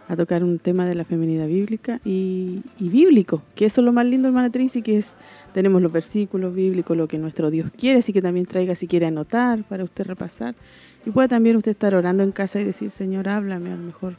a 0.09 0.16
tocar 0.16 0.45
un 0.45 0.59
tema 0.59 0.87
de 0.87 0.95
la 0.95 1.05
feminidad 1.05 1.47
bíblica 1.47 2.01
y, 2.05 2.62
y 2.79 2.88
bíblico, 2.88 3.42
que 3.55 3.66
eso 3.66 3.81
es 3.81 3.85
lo 3.85 3.92
más 3.92 4.07
lindo, 4.07 4.29
hermana 4.29 4.51
Tracy, 4.51 4.83
que 4.83 4.99
es, 4.99 5.14
tenemos 5.53 5.83
los 5.83 5.90
versículos 5.90 6.55
bíblicos, 6.55 6.97
lo 6.97 7.09
que 7.09 7.19
nuestro 7.19 7.51
Dios 7.51 7.71
quiere, 7.77 7.99
así 7.99 8.12
que 8.12 8.23
también 8.23 8.47
traiga 8.47 8.75
si 8.75 8.87
quiere 8.87 9.07
anotar 9.07 9.64
para 9.64 9.85
usted 9.85 10.07
repasar, 10.07 10.55
y 11.05 11.11
puede 11.11 11.29
también 11.29 11.57
usted 11.57 11.73
estar 11.73 11.95
orando 11.95 12.23
en 12.23 12.33
casa 12.33 12.61
y 12.61 12.64
decir, 12.64 12.90
Señor, 12.90 13.29
háblame, 13.29 13.71
a 13.71 13.77
lo 13.77 13.83
mejor 13.83 14.16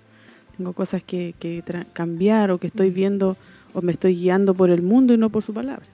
tengo 0.57 0.73
cosas 0.73 1.03
que, 1.03 1.35
que 1.39 1.63
cambiar 1.93 2.51
o 2.51 2.57
que 2.57 2.67
estoy 2.67 2.89
viendo 2.89 3.37
o 3.73 3.81
me 3.81 3.91
estoy 3.91 4.15
guiando 4.15 4.53
por 4.53 4.69
el 4.69 4.81
mundo 4.81 5.13
y 5.13 5.17
no 5.17 5.29
por 5.29 5.43
su 5.43 5.53
palabra. 5.53 5.85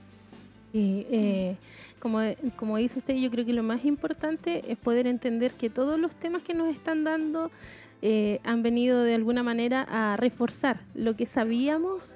Y 0.71 1.05
eh, 1.11 1.55
como, 1.99 2.19
como 2.55 2.77
dice 2.77 2.99
usted, 2.99 3.15
yo 3.15 3.29
creo 3.29 3.45
que 3.45 3.53
lo 3.53 3.63
más 3.63 3.85
importante 3.85 4.63
es 4.71 4.77
poder 4.77 5.05
entender 5.05 5.51
que 5.51 5.69
todos 5.69 5.99
los 5.99 6.15
temas 6.15 6.41
que 6.43 6.53
nos 6.53 6.73
están 6.73 7.03
dando 7.03 7.51
eh, 8.05 8.41
han 8.43 8.63
venido 8.63 9.01
de 9.01 9.15
alguna 9.15 9.43
manera 9.43 9.87
a 9.89 10.17
reforzar 10.17 10.81
lo 10.93 11.15
que 11.15 11.25
sabíamos, 11.25 12.15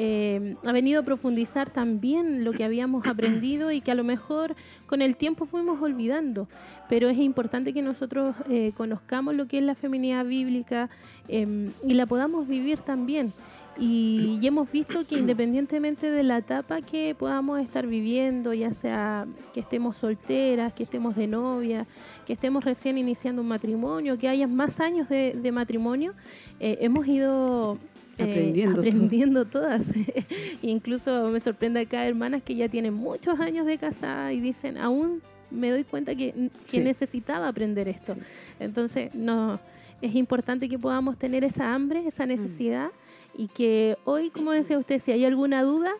eh, 0.00 0.54
ha 0.64 0.70
venido 0.70 1.00
a 1.00 1.04
profundizar 1.04 1.70
también 1.70 2.44
lo 2.44 2.52
que 2.52 2.62
habíamos 2.62 3.04
aprendido 3.06 3.72
y 3.72 3.80
que 3.80 3.90
a 3.90 3.96
lo 3.96 4.04
mejor 4.04 4.54
con 4.86 5.02
el 5.02 5.16
tiempo 5.16 5.46
fuimos 5.46 5.82
olvidando. 5.82 6.48
Pero 6.88 7.08
es 7.08 7.18
importante 7.18 7.72
que 7.72 7.82
nosotros 7.82 8.36
eh, 8.48 8.72
conozcamos 8.76 9.34
lo 9.34 9.48
que 9.48 9.58
es 9.58 9.64
la 9.64 9.74
feminidad 9.74 10.24
bíblica 10.24 10.88
eh, 11.26 11.70
y 11.84 11.94
la 11.94 12.06
podamos 12.06 12.46
vivir 12.46 12.78
también. 12.78 13.32
Y, 13.78 14.38
y 14.42 14.46
hemos 14.46 14.70
visto 14.72 15.06
que 15.06 15.16
independientemente 15.16 16.10
de 16.10 16.22
la 16.24 16.38
etapa 16.38 16.82
que 16.82 17.14
podamos 17.16 17.60
estar 17.60 17.86
viviendo, 17.86 18.52
ya 18.52 18.72
sea 18.72 19.26
que 19.52 19.60
estemos 19.60 19.96
solteras, 19.96 20.72
que 20.72 20.82
estemos 20.82 21.14
de 21.14 21.26
novia, 21.28 21.86
que 22.26 22.32
estemos 22.32 22.64
recién 22.64 22.98
iniciando 22.98 23.40
un 23.42 23.48
matrimonio, 23.48 24.18
que 24.18 24.28
haya 24.28 24.46
más 24.48 24.80
años 24.80 25.08
de, 25.08 25.32
de 25.40 25.52
matrimonio, 25.52 26.12
eh, 26.58 26.78
hemos 26.80 27.06
ido 27.06 27.78
eh, 28.18 28.22
Aprendiendo 28.24 28.80
aprendiendo 28.80 29.44
todas. 29.44 29.94
Incluso 30.62 31.28
me 31.28 31.38
sorprende 31.40 31.80
acá 31.80 32.04
hermanas 32.04 32.42
que 32.42 32.56
ya 32.56 32.68
tienen 32.68 32.94
muchos 32.94 33.38
años 33.38 33.64
de 33.64 33.78
casada 33.78 34.32
y 34.32 34.40
dicen, 34.40 34.76
aún 34.76 35.22
me 35.50 35.70
doy 35.70 35.84
cuenta 35.84 36.14
que, 36.16 36.32
que 36.66 36.78
Sí. 36.78 36.80
necesitaba 36.80 37.46
aprender 37.48 37.86
esto. 37.88 38.16
Entonces, 38.58 39.14
no, 39.14 39.60
es 40.02 40.14
importante 40.14 40.68
que 40.68 40.78
podamos 40.78 41.18
tener 41.18 41.44
esa 41.44 41.74
hambre, 41.74 42.02
Mm. 42.02 42.06
esa 42.08 42.26
necesidad 42.26 42.90
y 43.36 43.48
que 43.48 43.96
hoy, 44.04 44.30
como 44.30 44.52
decía 44.52 44.78
usted, 44.78 44.98
si 44.98 45.12
hay 45.12 45.24
alguna 45.24 45.62
duda, 45.62 45.90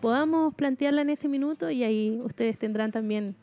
podamos 0.00 0.54
plantearla 0.54 1.02
en 1.02 1.10
ese 1.10 1.28
minuto 1.28 1.70
y 1.70 1.84
ahí 1.84 2.20
ustedes 2.24 2.58
tendrán 2.58 2.92
también, 2.92 3.34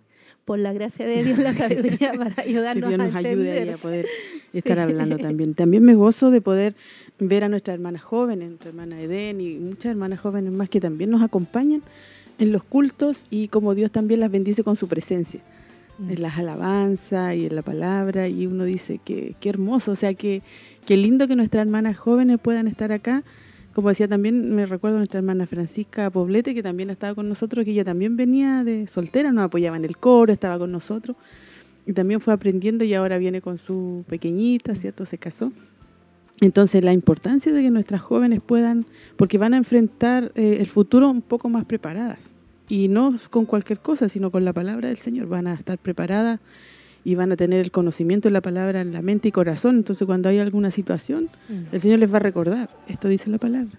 por 0.45 0.57
la 0.59 0.73
gracia 0.73 1.05
de 1.05 1.23
Dios, 1.23 1.37
la 1.37 1.53
sabiduría 1.53 2.13
para 2.17 2.35
que 2.35 2.41
ayudarnos 2.41 2.89
Dios 2.89 2.99
a 3.01 3.03
nos 3.05 3.15
ayude 3.15 3.51
ahí 3.51 3.57
entender. 3.57 3.73
a 3.75 3.77
poder 3.77 4.05
estar 4.53 4.75
Sí. 4.77 4.81
hablando 4.81 5.17
también. 5.17 5.53
También 5.53 5.83
me 5.83 5.93
gozo 5.95 6.31
de 6.31 6.41
poder 6.41 6.75
ver 7.19 7.43
a 7.43 7.49
nuestras 7.49 7.75
hermanas 7.75 8.01
jóvenes, 8.01 8.49
nuestra 8.49 8.69
hermana 8.69 8.99
Eden 9.01 9.41
y 9.41 9.55
muchas 9.59 9.91
hermanas 9.91 10.19
jóvenes 10.19 10.51
más 10.51 10.69
que 10.69 10.79
también 10.81 11.09
nos 11.11 11.21
acompañan 11.21 11.81
en 12.39 12.51
los 12.51 12.63
cultos 12.63 13.25
y 13.29 13.47
como 13.49 13.75
Dios 13.75 13.91
también 13.91 14.19
las 14.21 14.31
bendice 14.31 14.63
con 14.63 14.75
su 14.75 14.87
presencia, 14.87 15.39
Mm. 15.41 15.58
En 16.07 16.21
las 16.21 16.37
alabanzas 16.37 17.35
y 17.35 17.45
en 17.45 17.55
la 17.55 17.61
palabra 17.61 18.27
y 18.27 18.47
uno 18.47 18.63
dice 18.63 18.99
que 19.03 19.35
qué 19.39 19.49
hermoso, 19.49 19.91
o 19.91 19.95
sea, 19.95 20.13
que 20.13 20.41
qué 20.85 20.97
lindo 20.97 21.27
que 21.27 21.35
nuestras 21.35 21.65
hermanas 21.65 21.97
jóvenes 21.97 22.39
puedan 22.41 22.67
estar 22.67 22.91
acá. 22.91 23.23
Como 23.73 23.89
decía 23.89 24.07
también, 24.07 24.55
me 24.55 24.65
recuerdo 24.65 24.97
a 24.97 24.99
nuestra 24.99 25.19
hermana 25.19 25.45
Francisca 25.45 26.09
Poblete, 26.09 26.53
que 26.53 26.63
también 26.63 26.89
ha 26.89 26.93
estado 26.93 27.15
con 27.15 27.29
nosotros, 27.29 27.65
que 27.65 27.71
ella 27.71 27.85
también 27.85 28.17
venía 28.17 28.63
de 28.63 28.87
soltera, 28.87 29.31
nos 29.31 29.45
apoyaba 29.45 29.77
en 29.77 29.85
el 29.85 29.97
coro, 29.97 30.33
estaba 30.33 30.57
con 30.57 30.71
nosotros. 30.71 31.15
Y 31.85 31.93
también 31.93 32.19
fue 32.19 32.33
aprendiendo 32.33 32.83
y 32.83 32.93
ahora 32.93 33.17
viene 33.17 33.41
con 33.41 33.57
su 33.57 34.03
pequeñita, 34.07 34.75
¿cierto? 34.75 35.05
Se 35.05 35.17
casó. 35.17 35.51
Entonces, 36.41 36.83
la 36.83 36.93
importancia 36.93 37.53
de 37.53 37.61
que 37.61 37.69
nuestras 37.69 38.01
jóvenes 38.01 38.41
puedan, 38.45 38.85
porque 39.17 39.37
van 39.37 39.53
a 39.53 39.57
enfrentar 39.57 40.31
eh, 40.35 40.57
el 40.59 40.67
futuro 40.67 41.09
un 41.09 41.21
poco 41.21 41.49
más 41.49 41.65
preparadas. 41.65 42.29
Y 42.69 42.87
no 42.87 43.13
con 43.29 43.45
cualquier 43.45 43.79
cosa, 43.79 44.07
sino 44.07 44.31
con 44.31 44.45
la 44.45 44.53
palabra 44.53 44.87
del 44.87 44.97
Señor. 44.97 45.27
Van 45.27 45.47
a 45.47 45.55
estar 45.55 45.77
preparadas 45.77 46.39
y 47.03 47.15
van 47.15 47.31
a 47.31 47.35
tener 47.35 47.59
el 47.59 47.71
conocimiento 47.71 48.29
de 48.29 48.33
la 48.33 48.41
palabra 48.41 48.79
en 48.81 48.93
la 48.93 49.01
mente 49.01 49.27
y 49.27 49.31
corazón. 49.31 49.77
Entonces 49.77 50.05
cuando 50.05 50.29
hay 50.29 50.37
alguna 50.37 50.71
situación, 50.71 51.29
mm. 51.49 51.73
el 51.73 51.81
Señor 51.81 51.99
les 51.99 52.13
va 52.13 52.17
a 52.17 52.21
recordar, 52.21 52.69
esto 52.87 53.07
dice 53.07 53.29
la 53.29 53.39
palabra, 53.39 53.71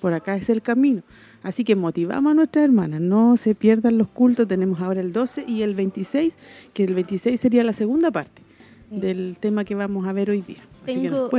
por 0.00 0.14
acá 0.14 0.36
es 0.36 0.48
el 0.48 0.62
camino. 0.62 1.02
Así 1.42 1.64
que 1.64 1.76
motivamos 1.76 2.32
a 2.32 2.34
nuestras 2.34 2.64
hermanas, 2.64 3.00
no 3.00 3.36
se 3.36 3.54
pierdan 3.54 3.98
los 3.98 4.08
cultos, 4.08 4.48
tenemos 4.48 4.80
ahora 4.80 5.00
el 5.00 5.12
12 5.12 5.44
y 5.46 5.62
el 5.62 5.74
26, 5.74 6.34
que 6.72 6.84
el 6.84 6.94
26 6.94 7.40
sería 7.40 7.62
la 7.64 7.72
segunda 7.72 8.10
parte 8.10 8.45
del 8.90 9.36
tema 9.40 9.64
que 9.64 9.74
vamos 9.74 10.06
a 10.06 10.12
ver 10.12 10.30
hoy 10.30 10.42
día. 10.42 10.62
Tengo 10.84 11.30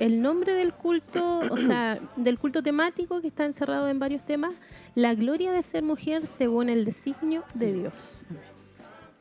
el, 0.00 0.20
nombre 0.20 0.52
del 0.54 0.72
culto, 0.72 1.40
o 1.50 1.56
sea, 1.56 2.00
del 2.16 2.38
culto 2.38 2.62
temático 2.62 3.20
que 3.20 3.28
está 3.28 3.44
encerrado 3.44 3.88
en 3.88 3.98
varios 3.98 4.24
temas, 4.24 4.52
la 4.94 5.14
gloria 5.14 5.52
de 5.52 5.62
ser 5.62 5.82
mujer 5.82 6.26
según 6.26 6.68
el 6.68 6.84
designio 6.84 7.44
de 7.54 7.72
Dios. 7.72 8.18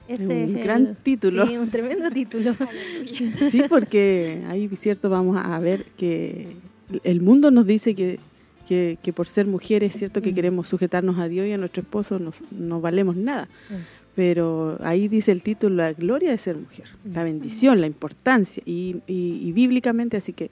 Ese 0.07 0.43
un 0.45 0.61
gran 0.61 0.95
título. 0.95 1.47
Sí, 1.47 1.57
un 1.57 1.69
tremendo 1.69 2.11
título. 2.11 2.53
sí, 3.49 3.63
porque 3.67 4.43
ahí, 4.47 4.67
cierto, 4.75 5.09
vamos 5.09 5.37
a 5.37 5.57
ver 5.59 5.85
que 5.97 6.55
el 7.03 7.21
mundo 7.21 7.49
nos 7.49 7.65
dice 7.65 7.95
que, 7.95 8.19
que, 8.67 9.13
por 9.13 9.27
ser 9.27 9.47
mujeres, 9.47 9.95
cierto, 9.95 10.21
que 10.21 10.31
mm. 10.31 10.35
queremos 10.35 10.67
sujetarnos 10.67 11.17
a 11.17 11.27
Dios 11.27 11.47
y 11.47 11.53
a 11.53 11.57
nuestro 11.57 11.81
esposo, 11.81 12.19
no 12.51 12.81
valemos 12.81 13.15
nada. 13.15 13.47
Pero 14.15 14.77
ahí 14.81 15.07
dice 15.09 15.31
el 15.31 15.41
título, 15.41 15.75
la 15.75 15.93
gloria 15.93 16.31
de 16.31 16.37
ser 16.37 16.55
mujer, 16.55 16.87
la 17.03 17.23
bendición, 17.23 17.81
la 17.81 17.87
importancia, 17.87 18.63
y, 18.65 19.01
y, 19.07 19.51
bíblicamente, 19.51 20.15
así 20.15 20.31
que 20.31 20.51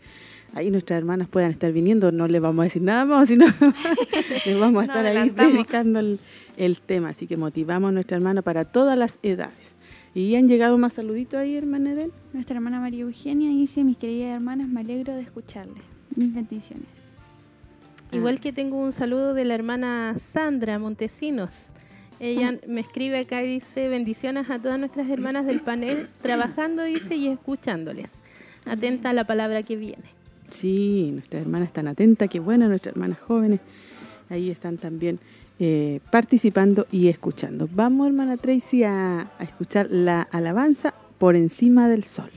ahí 0.54 0.70
nuestras 0.70 0.98
hermanas 0.98 1.30
puedan 1.30 1.52
estar 1.52 1.72
viniendo, 1.72 2.12
no 2.12 2.28
les 2.28 2.42
vamos 2.42 2.62
a 2.62 2.66
decir 2.66 2.82
nada 2.82 3.06
más, 3.06 3.28
sino 3.30 3.46
les 4.46 4.60
vamos 4.60 4.82
a 4.82 4.86
estar 4.86 5.06
ahí 5.06 5.30
predicando 5.32 6.00
el, 6.00 6.80
tema, 6.86 7.10
así 7.10 7.26
que 7.26 7.38
motivamos 7.38 7.90
a 7.90 7.92
nuestra 7.94 8.18
hermana 8.18 8.42
para 8.42 8.66
todas 8.66 8.98
las 8.98 9.18
edades. 9.24 9.74
¿Y 10.14 10.36
han 10.36 10.48
llegado 10.48 10.78
más 10.78 10.94
saluditos 10.94 11.40
ahí, 11.40 11.56
hermana 11.56 11.94
Edel? 11.94 12.12
Nuestra 12.34 12.58
hermana 12.58 12.80
María 12.80 13.02
Eugenia 13.02 13.50
dice, 13.50 13.84
mis 13.84 13.98
queridas 13.98 14.36
hermanas, 14.36 14.68
me 14.68 14.82
alegro 14.82 15.16
de 15.16 15.22
escucharles. 15.22 15.82
Mis 16.16 16.32
bendiciones. 16.36 17.14
Igual 18.12 18.40
que 18.40 18.54
tengo 18.54 18.78
un 18.78 18.92
saludo 18.92 19.34
de 19.34 19.44
la 19.44 19.56
hermana 19.56 20.14
Sandra 20.18 20.78
Montesinos. 20.78 21.72
Ella 22.24 22.58
me 22.68 22.80
escribe 22.80 23.20
acá 23.20 23.44
y 23.44 23.48
dice 23.48 23.90
bendiciones 23.90 24.50
a 24.50 24.58
todas 24.58 24.80
nuestras 24.80 25.10
hermanas 25.10 25.46
del 25.46 25.60
panel, 25.60 26.08
trabajando, 26.22 26.84
dice, 26.84 27.18
y 27.18 27.28
escuchándoles. 27.28 28.24
Atenta 28.64 29.10
a 29.10 29.14
la 29.14 29.28
palabra 29.28 29.62
que 29.62 29.76
viene. 29.76 30.06
Sí, 30.50 31.10
nuestras 31.12 31.42
hermanas 31.42 31.68
están 31.68 31.90
atentas, 31.90 32.30
qué 32.30 32.40
bueno, 32.40 32.70
nuestras 32.70 32.96
hermanas 32.96 33.20
jóvenes. 33.20 33.60
Ahí 34.30 34.50
están 34.50 34.78
también 34.78 35.20
eh, 35.60 36.00
participando 36.12 36.88
y 36.94 37.10
escuchando. 37.10 37.68
Vamos, 37.70 38.08
hermana 38.08 38.38
Tracy, 38.38 38.86
a 38.86 39.30
escuchar 39.42 39.88
la 39.92 40.22
alabanza 40.22 40.94
por 41.18 41.36
encima 41.36 41.90
del 41.90 42.06
sol. 42.06 42.32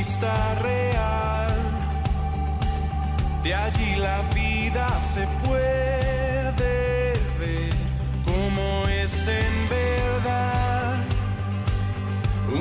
Vista 0.00 0.34
real. 0.62 1.54
De 3.42 3.54
allí 3.54 3.96
la 3.96 4.18
vida 4.34 4.86
se 5.12 5.24
puede 5.44 7.12
ver 7.42 7.72
como 8.30 8.66
es 9.02 9.12
en 9.42 9.54
verdad. 9.68 10.94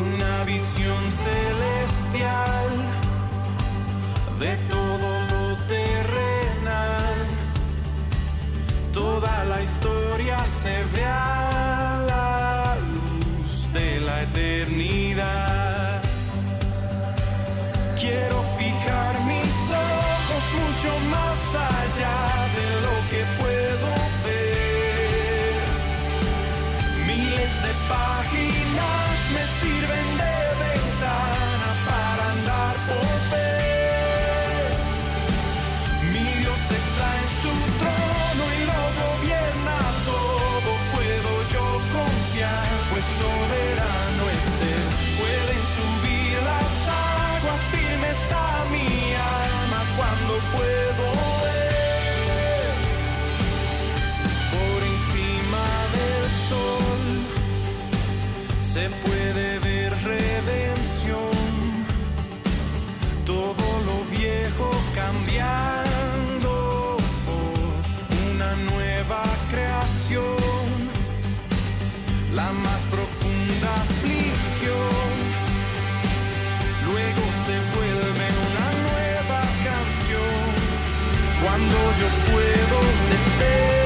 Una 0.05 0.35
visión 0.43 1.01
celestial 1.25 2.69
de 4.43 4.53
todo 4.73 5.09
lo 5.31 5.45
terrenal. 5.75 7.19
Toda 8.93 9.45
la 9.51 9.59
historia 9.67 10.37
se 10.61 10.75
ve 10.93 11.05
a 11.05 12.03
la 12.11 12.75
luz 12.91 13.53
de 13.77 13.89
la 14.07 14.23
eternidad. 14.23 14.98
Quiero 17.99 18.43
fijar 18.57 19.19
mis 19.25 19.71
ojos 19.71 20.43
mucho 20.53 20.99
más 21.09 21.53
allá 21.53 22.47
de 22.55 22.67
lo 22.85 22.95
que 23.09 23.41
puedo 23.41 23.68
baby. 83.39 83.78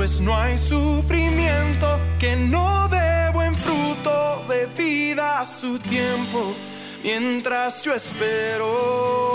Pues 0.00 0.18
no 0.18 0.34
hay 0.34 0.56
sufrimiento 0.56 2.00
que 2.18 2.34
no 2.34 2.88
dé 2.88 3.30
buen 3.34 3.54
fruto 3.54 4.42
de 4.48 4.64
vida 4.64 5.40
a 5.40 5.44
su 5.44 5.78
tiempo. 5.78 6.54
Mientras 7.04 7.82
yo 7.82 7.92
espero, 7.92 9.29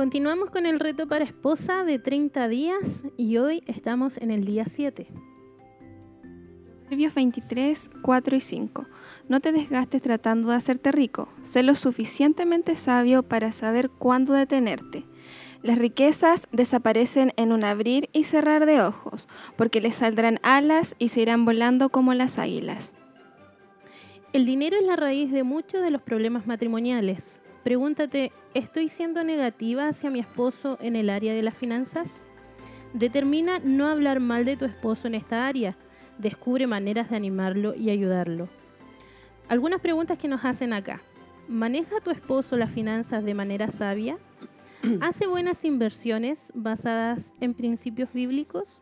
Continuamos 0.00 0.48
con 0.48 0.64
el 0.64 0.80
reto 0.80 1.06
para 1.06 1.26
esposa 1.26 1.84
de 1.84 1.98
30 1.98 2.48
días 2.48 3.04
y 3.18 3.36
hoy 3.36 3.60
estamos 3.66 4.16
en 4.16 4.30
el 4.30 4.46
día 4.46 4.64
7. 4.66 5.06
Proverbios 6.84 7.12
23, 7.12 7.90
4 8.00 8.36
y 8.36 8.40
5. 8.40 8.86
No 9.28 9.40
te 9.40 9.52
desgastes 9.52 10.00
tratando 10.00 10.48
de 10.48 10.54
hacerte 10.54 10.90
rico. 10.90 11.28
Sé 11.42 11.62
lo 11.62 11.74
suficientemente 11.74 12.76
sabio 12.76 13.22
para 13.22 13.52
saber 13.52 13.90
cuándo 13.90 14.32
detenerte. 14.32 15.04
Las 15.62 15.76
riquezas 15.76 16.48
desaparecen 16.50 17.34
en 17.36 17.52
un 17.52 17.62
abrir 17.62 18.08
y 18.14 18.24
cerrar 18.24 18.64
de 18.64 18.80
ojos, 18.80 19.28
porque 19.58 19.82
les 19.82 19.96
saldrán 19.96 20.40
alas 20.42 20.96
y 20.98 21.08
se 21.08 21.20
irán 21.20 21.44
volando 21.44 21.90
como 21.90 22.14
las 22.14 22.38
águilas. 22.38 22.94
El 24.32 24.46
dinero 24.46 24.78
es 24.80 24.86
la 24.86 24.96
raíz 24.96 25.30
de 25.30 25.42
muchos 25.42 25.82
de 25.82 25.90
los 25.90 26.00
problemas 26.00 26.46
matrimoniales. 26.46 27.42
Pregúntate, 27.62 28.32
¿estoy 28.54 28.88
siendo 28.88 29.22
negativa 29.22 29.86
hacia 29.88 30.10
mi 30.10 30.18
esposo 30.18 30.78
en 30.80 30.96
el 30.96 31.10
área 31.10 31.34
de 31.34 31.42
las 31.42 31.54
finanzas? 31.54 32.24
Determina 32.94 33.58
no 33.58 33.86
hablar 33.86 34.18
mal 34.18 34.46
de 34.46 34.56
tu 34.56 34.64
esposo 34.64 35.08
en 35.08 35.14
esta 35.14 35.46
área. 35.46 35.76
Descubre 36.16 36.66
maneras 36.66 37.10
de 37.10 37.16
animarlo 37.16 37.74
y 37.74 37.90
ayudarlo. 37.90 38.48
Algunas 39.48 39.80
preguntas 39.80 40.16
que 40.16 40.26
nos 40.26 40.44
hacen 40.44 40.72
acá. 40.72 41.02
¿Maneja 41.48 42.00
tu 42.00 42.10
esposo 42.10 42.56
las 42.56 42.72
finanzas 42.72 43.24
de 43.24 43.34
manera 43.34 43.68
sabia? 43.68 44.16
¿Hace 45.02 45.26
buenas 45.26 45.64
inversiones 45.64 46.52
basadas 46.54 47.34
en 47.40 47.52
principios 47.52 48.10
bíblicos? 48.12 48.80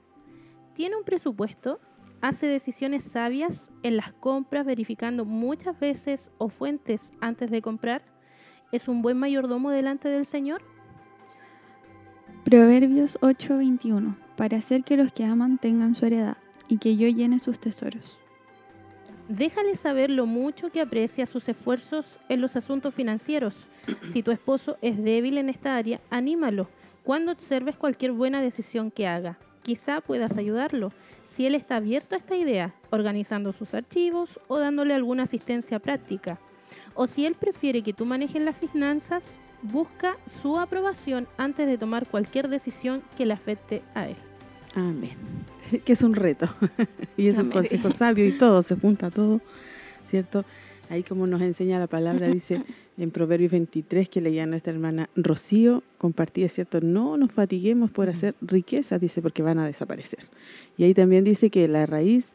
¿Tiene 0.75 0.95
un 0.95 1.03
presupuesto? 1.03 1.81
¿Hace 2.21 2.47
decisiones 2.47 3.03
sabias 3.03 3.73
en 3.83 3.97
las 3.97 4.13
compras 4.13 4.65
verificando 4.65 5.25
muchas 5.25 5.81
veces 5.81 6.31
o 6.39 6.49
fuentes 6.49 7.13
antes 7.21 7.51
de 7.51 7.61
comprar? 7.61 8.18
¿Es 8.71 8.87
un 8.87 9.01
buen 9.01 9.17
mayordomo 9.17 9.71
delante 9.71 10.09
del 10.09 10.27
Señor? 10.27 10.61
Proverbios 12.45 13.19
8:21, 13.23 14.17
para 14.37 14.59
hacer 14.59 14.85
que 14.85 14.97
los 14.97 15.11
que 15.13 15.25
aman 15.25 15.59
tengan 15.59 15.95
su 15.95 16.05
heredad 16.05 16.37
y 16.69 16.77
que 16.77 16.97
yo 16.97 17.09
llene 17.09 17.39
sus 17.39 17.59
tesoros. 17.59 18.19
Déjale 19.29 19.75
saber 19.75 20.11
lo 20.11 20.27
mucho 20.27 20.71
que 20.71 20.81
aprecia 20.81 21.27
sus 21.27 21.49
esfuerzos 21.49 22.21
en 22.29 22.41
los 22.41 22.57
asuntos 22.57 22.95
financieros. 22.95 23.69
Si 24.05 24.23
tu 24.23 24.31
esposo 24.31 24.77
es 24.83 25.03
débil 25.03 25.39
en 25.39 25.49
esta 25.49 25.77
área, 25.77 26.01
anímalo 26.11 26.69
cuando 27.05 27.33
observes 27.33 27.77
cualquier 27.77 28.13
buena 28.13 28.43
decisión 28.43 28.91
que 28.91 29.07
haga. 29.07 29.39
Quizá 29.63 30.03
puedas 30.03 30.37
ayudarlo 30.37 30.93
si 31.25 31.47
él 31.47 31.55
está 31.55 31.77
abierto 31.77 32.15
a 32.15 32.19
esta 32.19 32.37
idea, 32.37 32.75
organizando 32.91 33.53
sus 33.53 33.73
archivos 33.73 34.41
o 34.47 34.59
dándole 34.59 34.95
alguna 34.95 35.23
asistencia 35.23 35.79
práctica. 35.79 36.39
O 37.01 37.07
si 37.07 37.27
él 37.27 37.37
prefiere 37.39 37.83
que 37.83 37.93
tú 37.93 38.05
manejes 38.07 38.43
las 38.43 38.57
finanzas, 38.57 39.41
busca 39.63 40.17
su 40.27 40.59
aprobación 40.59 41.29
antes 41.37 41.69
de 41.69 41.79
tomar 41.79 42.09
cualquier 42.09 42.49
decisión 42.49 43.03
que 43.17 43.25
le 43.25 43.35
afecte 43.35 43.83
a 43.95 44.09
él. 44.09 44.17
Amén. 44.75 45.13
Que 45.85 45.93
es 45.93 46.03
un 46.03 46.15
reto 46.15 46.49
y 47.17 47.29
es 47.29 47.39
un 47.39 47.51
consejo 47.51 47.93
sabio 47.93 48.27
y 48.27 48.33
todo, 48.33 48.65
se 48.65 48.75
junta 48.75 49.11
todo, 49.11 49.41
¿cierto? 50.11 50.45
Ahí 50.89 51.05
como 51.05 51.29
nos 51.29 51.41
enseña 51.41 51.79
la 51.79 51.87
palabra, 51.87 52.27
dice 52.27 52.65
en 52.97 53.13
Proverbios 53.13 53.53
23 53.53 54.09
que 54.09 54.21
leía 54.21 54.47
nuestra 54.47 54.73
hermana 54.73 55.09
Rocío, 55.15 55.85
compartía, 55.99 56.49
¿cierto? 56.49 56.81
No 56.81 57.17
nos 57.17 57.31
fatiguemos 57.31 57.93
por 57.93 58.09
hacer 58.09 58.35
riquezas, 58.41 59.01
dice, 59.01 59.23
porque 59.23 59.43
van 59.43 59.61
a 59.61 59.67
desaparecer. 59.67 60.25
Y 60.77 60.83
ahí 60.83 60.95
también 60.95 61.23
dice 61.23 61.49
que 61.51 61.69
la 61.69 61.87
raíz 61.87 62.33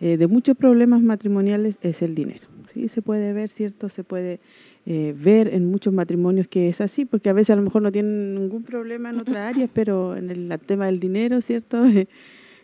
eh, 0.00 0.16
de 0.16 0.26
muchos 0.26 0.56
problemas 0.56 1.00
matrimoniales 1.00 1.78
es 1.82 2.02
el 2.02 2.16
dinero. 2.16 2.48
Sí, 2.72 2.88
se 2.88 3.02
puede 3.02 3.32
ver, 3.32 3.48
¿cierto? 3.48 3.88
Se 3.88 4.04
puede 4.04 4.40
eh, 4.86 5.14
ver 5.16 5.52
en 5.52 5.66
muchos 5.66 5.92
matrimonios 5.92 6.46
que 6.46 6.68
es 6.68 6.80
así, 6.80 7.04
porque 7.04 7.28
a 7.28 7.32
veces 7.32 7.50
a 7.50 7.56
lo 7.56 7.62
mejor 7.62 7.82
no 7.82 7.92
tienen 7.92 8.34
ningún 8.34 8.62
problema 8.62 9.10
en 9.10 9.20
otra 9.20 9.48
área, 9.48 9.68
pero 9.74 10.16
en 10.16 10.30
el, 10.30 10.58
tema 10.64 10.86
del 10.86 11.00
dinero, 11.00 11.40
¿cierto? 11.40 11.84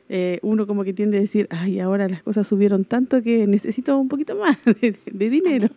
Eh, 0.09 0.39
uno 0.43 0.69
como 0.69 0.85
que 0.85 0.93
tiende 0.93 1.19
a 1.19 1.21
decir, 1.21 1.49
ay, 1.51 1.81
ahora 1.81 2.09
las 2.09 2.23
cosas 2.23 2.47
subieron 2.47 2.85
tanto 2.85 3.23
que 3.23 3.45
necesito 3.49 3.99
un 3.99 4.07
poquito 4.07 4.37
más 4.37 4.57
de, 4.81 5.29
dinero. 5.29 5.69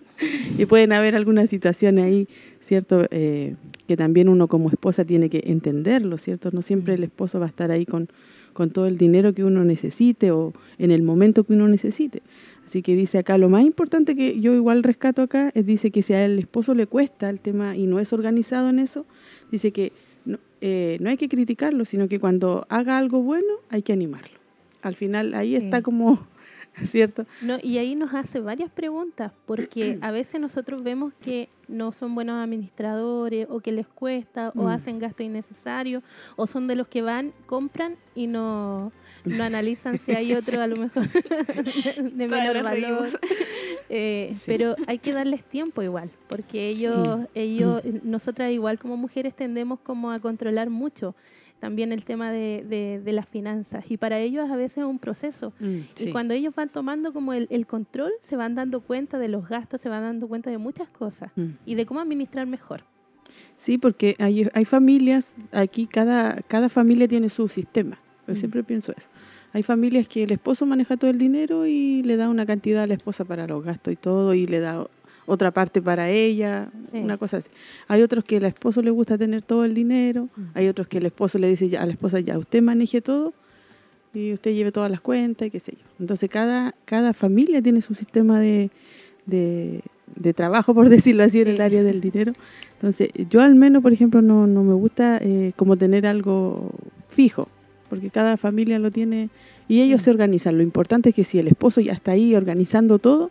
Y 0.55 0.67
pueden 0.67 0.91
haber 0.91 1.15
algunas 1.15 1.49
situaciones 1.49 2.05
ahí, 2.05 2.27
¿cierto? 2.61 3.07
Eh, 3.09 3.55
que 3.87 3.97
también 3.97 4.29
uno 4.29 4.47
como 4.47 4.69
esposa 4.69 5.03
tiene 5.03 5.31
que 5.31 5.41
entenderlo, 5.47 6.19
¿cierto? 6.19 6.51
No 6.53 6.61
siempre 6.61 6.93
el 6.93 7.03
esposo 7.03 7.39
va 7.39 7.47
a 7.47 7.49
estar 7.49 7.71
ahí 7.71 7.87
con, 7.87 8.07
con 8.53 8.69
todo 8.69 8.85
el 8.85 8.99
dinero 8.99 9.33
que 9.33 9.43
uno 9.43 9.63
necesite 9.63 10.29
o 10.29 10.53
en 10.77 10.91
el 10.91 11.01
momento 11.01 11.43
que 11.43 11.53
uno 11.53 11.67
necesite. 11.67 12.21
Así 12.69 12.83
que 12.83 12.95
dice 12.95 13.17
acá, 13.17 13.39
lo 13.39 13.49
más 13.49 13.63
importante 13.65 14.15
que 14.15 14.39
yo 14.39 14.53
igual 14.53 14.83
rescato 14.83 15.23
acá 15.23 15.49
es, 15.55 15.65
dice 15.65 15.89
que 15.89 16.03
si 16.03 16.13
a 16.13 16.23
el 16.23 16.37
esposo 16.37 16.75
le 16.75 16.85
cuesta 16.85 17.27
el 17.27 17.39
tema 17.39 17.75
y 17.75 17.87
no 17.87 17.99
es 17.99 18.13
organizado 18.13 18.69
en 18.69 18.77
eso, 18.77 19.07
dice 19.51 19.71
que 19.71 19.91
no, 20.23 20.37
eh, 20.61 20.99
no 21.01 21.09
hay 21.09 21.17
que 21.17 21.29
criticarlo, 21.29 21.83
sino 21.85 22.07
que 22.07 22.19
cuando 22.19 22.67
haga 22.69 22.99
algo 22.99 23.23
bueno 23.23 23.47
hay 23.71 23.81
que 23.81 23.91
animarlo. 23.91 24.37
Al 24.83 24.93
final 24.93 25.33
ahí 25.33 25.55
está 25.55 25.81
como 25.81 26.27
¿cierto? 26.85 27.25
No, 27.41 27.57
y 27.61 27.77
ahí 27.77 27.95
nos 27.95 28.13
hace 28.13 28.39
varias 28.39 28.71
preguntas, 28.71 29.31
porque 29.45 29.97
a 30.01 30.11
veces 30.11 30.39
nosotros 30.39 30.83
vemos 30.83 31.13
que 31.19 31.49
no 31.67 31.91
son 31.91 32.15
buenos 32.15 32.43
administradores 32.43 33.45
o 33.49 33.59
que 33.59 33.71
les 33.71 33.87
cuesta 33.87 34.51
o 34.55 34.63
mm. 34.63 34.67
hacen 34.67 34.97
gasto 34.97 35.21
innecesario 35.21 36.01
o 36.35 36.47
son 36.47 36.65
de 36.65 36.75
los 36.75 36.87
que 36.87 37.03
van, 37.03 37.31
compran 37.45 37.95
y 38.15 38.25
no, 38.25 38.91
no 39.23 39.43
analizan 39.43 39.99
si 39.99 40.13
hay 40.13 40.33
otro 40.33 40.59
a 40.61 40.67
lo 40.67 40.77
mejor 40.77 41.07
de 41.97 42.27
menor 42.27 42.63
valor. 42.63 43.09
Eh, 43.91 44.35
pero 44.45 44.75
hay 44.85 44.99
que 44.99 45.13
darles 45.13 45.43
tiempo 45.43 45.81
igual, 45.81 46.11
porque 46.27 46.69
ellos, 46.69 47.21
ellos, 47.33 47.81
nosotras 48.03 48.51
igual 48.51 48.77
como 48.77 48.97
mujeres 48.97 49.35
tendemos 49.35 49.79
como 49.79 50.11
a 50.11 50.19
controlar 50.19 50.69
mucho 50.69 51.15
también 51.59 51.91
el 51.91 52.05
tema 52.05 52.31
de, 52.31 53.01
de, 53.03 53.11
las 53.11 53.29
finanzas. 53.29 53.89
Y 53.89 53.97
para 53.97 54.19
ellos 54.19 54.49
a 54.49 54.55
veces 54.55 54.79
es 54.79 54.83
un 54.85 54.99
proceso. 54.99 55.53
Mm, 55.59 55.77
y 55.99 56.11
cuando 56.11 56.33
ellos 56.33 56.55
van 56.55 56.69
tomando 56.69 57.13
como 57.13 57.33
el, 57.33 57.47
el, 57.49 57.65
control, 57.65 58.11
se 58.19 58.35
van 58.35 58.55
dando 58.55 58.81
cuenta 58.81 59.19
de 59.19 59.27
los 59.27 59.47
gastos, 59.47 59.81
se 59.81 59.89
van 59.89 60.03
dando 60.03 60.27
cuenta 60.27 60.49
de 60.49 60.57
muchas 60.57 60.89
cosas 60.89 61.31
mm. 61.35 61.47
y 61.65 61.75
de 61.75 61.85
cómo 61.85 61.99
administrar 61.99 62.47
mejor. 62.47 62.83
Sí, 63.57 63.77
porque 63.77 64.15
hay, 64.19 64.47
hay 64.53 64.65
familias, 64.65 65.35
aquí 65.51 65.85
cada, 65.85 66.41
cada 66.47 66.69
familia 66.69 67.07
tiene 67.07 67.29
su 67.29 67.47
sistema. 67.47 67.99
Yo 68.27 68.35
siempre 68.35 68.63
pienso 68.63 68.93
eso. 68.95 69.09
Hay 69.51 69.63
familias 69.63 70.07
que 70.07 70.23
el 70.23 70.31
esposo 70.31 70.65
maneja 70.65 70.95
todo 70.95 71.09
el 71.09 71.17
dinero 71.17 71.65
y 71.65 72.03
le 72.03 72.15
da 72.15 72.29
una 72.29 72.45
cantidad 72.45 72.83
a 72.83 72.87
la 72.87 72.93
esposa 72.93 73.25
para 73.25 73.47
los 73.47 73.63
gastos 73.63 73.93
y 73.93 73.95
todo, 73.95 74.33
y 74.33 74.45
le 74.45 74.59
da 74.59 74.87
otra 75.29 75.51
parte 75.51 75.81
para 75.81 76.09
ella, 76.09 76.69
una 76.91 77.17
cosa 77.17 77.37
así. 77.37 77.49
Hay 77.87 78.01
otros 78.01 78.23
que 78.23 78.37
al 78.37 78.45
esposo 78.45 78.81
le 78.81 78.89
gusta 78.89 79.17
tener 79.17 79.43
todo 79.43 79.63
el 79.63 79.75
dinero, 79.75 80.27
hay 80.55 80.67
otros 80.67 80.87
que 80.87 80.97
el 80.97 81.05
esposo 81.05 81.37
le 81.37 81.47
dice 81.47 81.77
a 81.77 81.85
la 81.85 81.91
esposa, 81.91 82.19
ya, 82.19 82.37
usted 82.37 82.63
maneje 82.63 82.99
todo 83.01 83.33
y 84.11 84.33
usted 84.33 84.53
lleve 84.53 84.71
todas 84.71 84.89
las 84.89 85.01
cuentas 85.01 85.47
y 85.47 85.51
qué 85.51 85.59
sé 85.59 85.73
yo. 85.73 85.85
Entonces 85.99 86.29
cada, 86.29 86.73
cada 86.85 87.13
familia 87.13 87.61
tiene 87.61 87.81
su 87.81 87.93
sistema 87.93 88.39
de, 88.39 88.71
de, 89.27 90.33
trabajo, 90.33 90.73
por 90.73 90.89
decirlo 90.97 91.23
así, 91.23 91.41
en 91.41 91.49
el 91.49 91.61
área 91.61 91.83
del 91.83 92.01
dinero. 92.01 92.33
Entonces 92.73 93.09
yo 93.29 93.41
al 93.41 93.53
menos, 93.53 93.83
por 93.83 93.93
ejemplo, 93.93 94.23
no, 94.23 94.47
no 94.47 94.63
me 94.63 94.73
gusta 94.73 95.19
eh, 95.21 95.53
como 95.55 95.77
tener 95.77 96.07
algo 96.07 96.71
fijo, 97.09 97.49
porque 97.87 98.09
cada 98.09 98.35
familia 98.35 98.79
lo 98.79 98.89
tiene 98.89 99.29
y 99.67 99.81
ellos 99.81 100.01
se 100.01 100.09
organizan. 100.09 100.57
Lo 100.57 100.63
importante 100.63 101.09
es 101.09 101.15
que 101.15 101.23
si 101.23 101.37
el 101.37 101.47
esposo 101.47 101.81
ya 101.81 101.93
está 101.93 102.13
ahí 102.13 102.33
organizando 102.33 102.97
todo, 102.97 103.29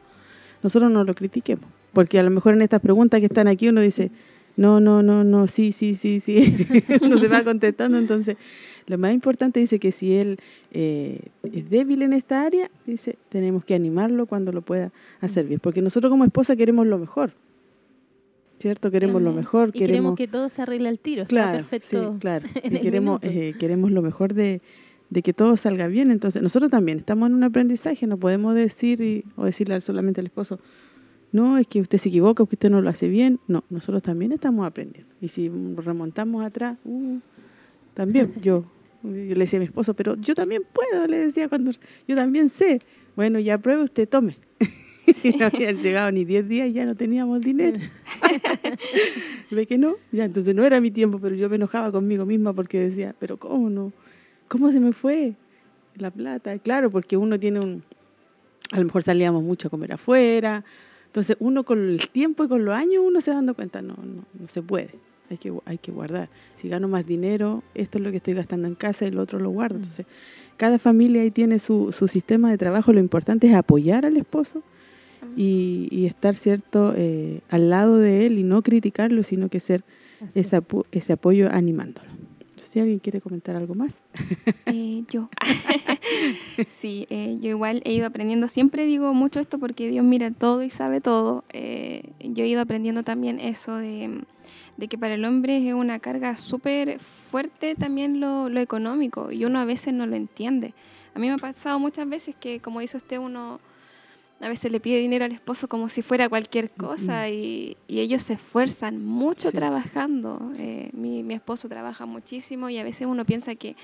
nosotros 0.62 0.92
no 0.92 1.02
lo 1.02 1.14
critiquemos. 1.16 1.77
Porque 1.92 2.18
a 2.18 2.22
lo 2.22 2.30
mejor 2.30 2.54
en 2.54 2.62
estas 2.62 2.80
preguntas 2.80 3.20
que 3.20 3.26
están 3.26 3.48
aquí 3.48 3.68
uno 3.68 3.80
dice, 3.80 4.10
no, 4.56 4.80
no, 4.80 5.02
no, 5.02 5.24
no, 5.24 5.46
sí, 5.46 5.72
sí, 5.72 5.94
sí, 5.94 6.20
sí. 6.20 6.66
uno 7.02 7.18
se 7.18 7.28
va 7.28 7.44
contestando. 7.44 7.98
Entonces, 7.98 8.36
lo 8.86 8.98
más 8.98 9.12
importante 9.12 9.60
dice 9.60 9.78
que 9.78 9.92
si 9.92 10.14
él 10.14 10.38
eh, 10.72 11.20
es 11.44 11.70
débil 11.70 12.02
en 12.02 12.12
esta 12.12 12.44
área, 12.44 12.70
dice, 12.86 13.16
tenemos 13.28 13.64
que 13.64 13.74
animarlo 13.74 14.26
cuando 14.26 14.52
lo 14.52 14.62
pueda 14.62 14.92
hacer 15.20 15.46
bien. 15.46 15.60
Porque 15.60 15.82
nosotros 15.82 16.10
como 16.10 16.24
esposa 16.24 16.56
queremos 16.56 16.86
lo 16.86 16.98
mejor. 16.98 17.32
¿cierto? 18.58 18.90
Queremos 18.90 19.22
lo 19.22 19.32
mejor. 19.32 19.70
Y 19.72 19.78
queremos, 19.78 20.16
que 20.16 20.28
todo 20.28 20.48
se 20.48 20.62
arregle 20.62 20.88
al 20.88 20.98
tiro, 20.98 21.24
claro, 21.24 21.50
sea 21.50 21.58
perfecto. 21.58 22.12
Sí, 22.12 22.18
claro. 22.18 22.48
Y 22.64 22.78
queremos, 22.80 23.20
eh, 23.22 23.54
queremos 23.58 23.90
lo 23.90 24.02
mejor 24.02 24.34
de, 24.34 24.60
que 25.22 25.32
todo 25.32 25.56
salga 25.56 25.86
bien. 25.86 26.10
Entonces, 26.10 26.42
nosotros 26.42 26.70
también 26.70 26.98
estamos 26.98 27.28
en 27.28 27.34
un 27.34 27.44
aprendizaje, 27.44 28.06
no 28.06 28.16
podemos 28.18 28.54
decir 28.54 29.24
o 29.36 29.44
decirle 29.44 29.80
solamente 29.80 30.20
al 30.20 30.26
esposo, 30.26 30.58
no, 31.30 31.58
es 31.58 31.66
que 31.66 31.80
usted 31.80 31.98
se 31.98 32.08
equivoca, 32.08 32.44
que 32.46 32.54
usted 32.54 32.70
no 32.70 32.80
lo 32.80 32.88
hace 32.88 33.08
bien. 33.08 33.38
No, 33.48 33.64
nosotros 33.68 34.02
también 34.02 34.32
estamos 34.32 34.66
aprendiendo. 34.66 35.12
Y 35.20 35.28
si 35.28 35.50
remontamos 35.76 36.44
atrás, 36.44 36.78
uh, 36.84 37.18
también 37.94 38.32
yo, 38.42 38.64
yo 39.02 39.10
le 39.12 39.34
decía 39.34 39.58
a 39.58 39.60
mi 39.60 39.66
esposo, 39.66 39.94
pero 39.94 40.16
yo 40.16 40.34
también 40.34 40.62
puedo, 40.72 41.06
le 41.06 41.18
decía 41.18 41.48
cuando 41.48 41.72
yo 42.06 42.16
también 42.16 42.48
sé. 42.48 42.80
Bueno, 43.14 43.38
ya 43.40 43.58
pruebe 43.58 43.82
usted, 43.82 44.08
tome. 44.08 44.36
y 45.22 45.30
no 45.30 45.46
habían 45.46 45.80
llegado 45.80 46.12
ni 46.12 46.24
10 46.24 46.48
días 46.48 46.68
y 46.68 46.72
ya 46.72 46.86
no 46.86 46.94
teníamos 46.94 47.40
dinero. 47.40 47.78
Ve 49.50 49.66
que 49.66 49.78
no, 49.78 49.96
ya 50.12 50.24
entonces 50.24 50.54
no 50.54 50.64
era 50.64 50.80
mi 50.80 50.90
tiempo, 50.90 51.18
pero 51.18 51.34
yo 51.34 51.48
me 51.48 51.56
enojaba 51.56 51.90
conmigo 51.90 52.26
misma 52.26 52.52
porque 52.52 52.78
decía, 52.80 53.14
pero 53.18 53.36
¿cómo 53.36 53.70
no? 53.70 53.92
¿Cómo 54.48 54.70
se 54.72 54.80
me 54.80 54.92
fue 54.92 55.34
la 55.96 56.10
plata? 56.10 56.58
Claro, 56.58 56.90
porque 56.90 57.16
uno 57.16 57.38
tiene 57.38 57.60
un, 57.60 57.82
a 58.72 58.78
lo 58.78 58.84
mejor 58.84 59.02
salíamos 59.02 59.42
mucho 59.42 59.68
a 59.68 59.70
comer 59.70 59.92
afuera, 59.92 60.64
entonces 61.08 61.36
uno 61.40 61.64
con 61.64 61.88
el 61.88 62.08
tiempo 62.10 62.44
y 62.44 62.48
con 62.48 62.64
los 62.64 62.74
años 62.74 63.02
uno 63.04 63.20
se 63.22 63.30
va 63.30 63.36
dando 63.36 63.54
cuenta, 63.54 63.80
no, 63.80 63.94
no, 63.94 64.24
no 64.38 64.48
se 64.48 64.60
puede, 64.60 64.90
hay 65.30 65.38
que, 65.38 65.52
hay 65.64 65.78
que 65.78 65.90
guardar. 65.90 66.28
Si 66.54 66.68
gano 66.68 66.86
más 66.86 67.06
dinero, 67.06 67.62
esto 67.74 67.96
es 67.96 68.04
lo 68.04 68.10
que 68.10 68.18
estoy 68.18 68.34
gastando 68.34 68.68
en 68.68 68.74
casa 68.74 69.06
y 69.06 69.08
el 69.08 69.18
otro 69.18 69.38
lo 69.38 69.48
guardo. 69.48 69.78
Mm. 69.78 69.82
Entonces, 69.82 70.06
cada 70.58 70.78
familia 70.78 71.22
ahí 71.22 71.30
tiene 71.30 71.58
su, 71.60 71.92
su 71.92 72.08
sistema 72.08 72.50
de 72.50 72.58
trabajo, 72.58 72.92
lo 72.92 73.00
importante 73.00 73.46
es 73.46 73.54
apoyar 73.54 74.04
al 74.04 74.18
esposo 74.18 74.62
y, 75.34 76.04
estar, 76.06 76.36
¿cierto?, 76.36 76.92
eh, 76.96 77.40
al 77.48 77.70
lado 77.70 77.98
de 77.98 78.26
él 78.26 78.38
y 78.38 78.42
no 78.42 78.62
criticarlo, 78.62 79.22
sino 79.22 79.48
que 79.48 79.60
ser 79.60 79.84
ese, 80.34 80.58
ese 80.92 81.12
apoyo 81.12 81.48
animándolo. 81.50 82.17
Si 82.68 82.78
alguien 82.78 82.98
quiere 82.98 83.22
comentar 83.22 83.56
algo 83.56 83.74
más. 83.74 84.04
Eh, 84.66 85.02
yo. 85.08 85.30
sí, 86.66 87.06
eh, 87.08 87.38
yo 87.40 87.48
igual 87.48 87.80
he 87.86 87.94
ido 87.94 88.06
aprendiendo, 88.06 88.46
siempre 88.46 88.84
digo 88.84 89.14
mucho 89.14 89.40
esto 89.40 89.58
porque 89.58 89.88
Dios 89.88 90.04
mira 90.04 90.30
todo 90.30 90.62
y 90.62 90.68
sabe 90.68 91.00
todo. 91.00 91.44
yo 91.50 92.44
he 92.44 92.46
ido 92.46 92.60
aprendiendo 92.60 93.02
también 93.04 93.40
eso 93.40 93.76
de, 93.76 94.20
que 94.86 94.98
para 94.98 95.14
el 95.14 95.24
hombre 95.24 95.66
es 95.66 95.72
una 95.72 95.98
carga 95.98 96.36
súper 96.36 97.00
fuerte 97.30 97.74
también 97.74 98.20
lo, 98.20 98.50
lo 98.50 98.60
económico 98.60 99.32
y 99.32 99.46
uno 99.46 99.60
a 99.60 99.64
veces 99.64 99.94
no 99.94 100.06
lo 100.06 100.16
entiende. 100.16 100.74
A 101.14 101.18
mí 101.18 101.28
me 101.28 101.34
ha 101.34 101.38
pasado 101.38 101.78
muchas 101.78 102.06
veces 102.06 102.36
que, 102.38 102.60
como 102.60 102.80
dice 102.80 102.98
usted, 102.98 103.16
uno 103.16 103.60
a 104.40 104.48
veces 104.48 104.70
le 104.70 104.80
pide 104.80 104.98
dinero 104.98 105.24
al 105.24 105.32
esposo 105.32 105.68
como 105.68 105.88
si 105.88 106.02
fuera 106.02 106.28
cualquier 106.28 106.70
cosa 106.70 107.28
y, 107.28 107.76
ellos 107.88 108.22
se 108.22 108.34
esfuerzan 108.34 109.04
mucho 109.04 109.50
trabajando. 109.50 110.52
Eh, 110.58 110.90
mi, 110.92 111.22
mi, 111.22 111.34
esposo 111.34 111.68
trabaja 111.68 112.06
muchísimo 112.06 112.70
y 112.70 112.78
a 112.78 112.84
veces 112.84 113.06
uno 113.08 113.24
piensa 113.24 113.54
que, 113.56 113.76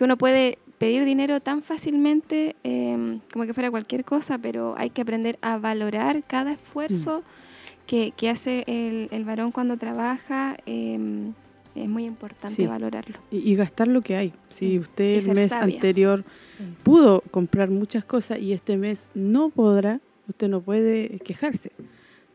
uno 0.00 0.16
puede 0.16 0.58
pedir 0.78 1.04
dinero 1.04 1.40
tan 1.40 1.62
fácilmente 1.62 2.56
em, 2.64 3.20
como 3.32 3.46
que 3.46 3.54
fuera 3.54 3.70
cualquier 3.70 4.04
cosa, 4.04 4.38
pero 4.38 4.74
hay 4.76 4.90
que 4.90 5.02
aprender 5.02 5.38
a 5.40 5.56
valorar 5.58 6.24
cada 6.24 6.52
esfuerzo 6.52 7.20
mm. 7.20 7.86
que, 7.86 8.12
que, 8.16 8.28
hace 8.28 8.64
el, 8.66 9.08
el, 9.12 9.24
varón 9.24 9.52
cuando 9.52 9.76
trabaja. 9.76 10.56
Eh, 10.66 11.32
es 11.74 11.88
muy 11.88 12.04
importante 12.04 12.66
valorarlo. 12.66 13.18
Y, 13.30 13.54
gastar 13.56 13.88
lo 13.88 14.02
que 14.02 14.16
hay. 14.16 14.32
Si 14.50 14.78
usted 14.78 15.26
el 15.26 15.34
mes 15.34 15.52
anterior 15.52 16.24
pudo 16.82 17.22
comprar 17.30 17.70
muchas 17.70 18.04
cosas 18.04 18.38
y 18.38 18.52
este 18.52 18.76
mes 18.76 19.06
no 19.14 19.50
podrá, 19.50 20.00
usted 20.28 20.48
no 20.48 20.60
puede 20.60 21.18
quejarse. 21.24 21.72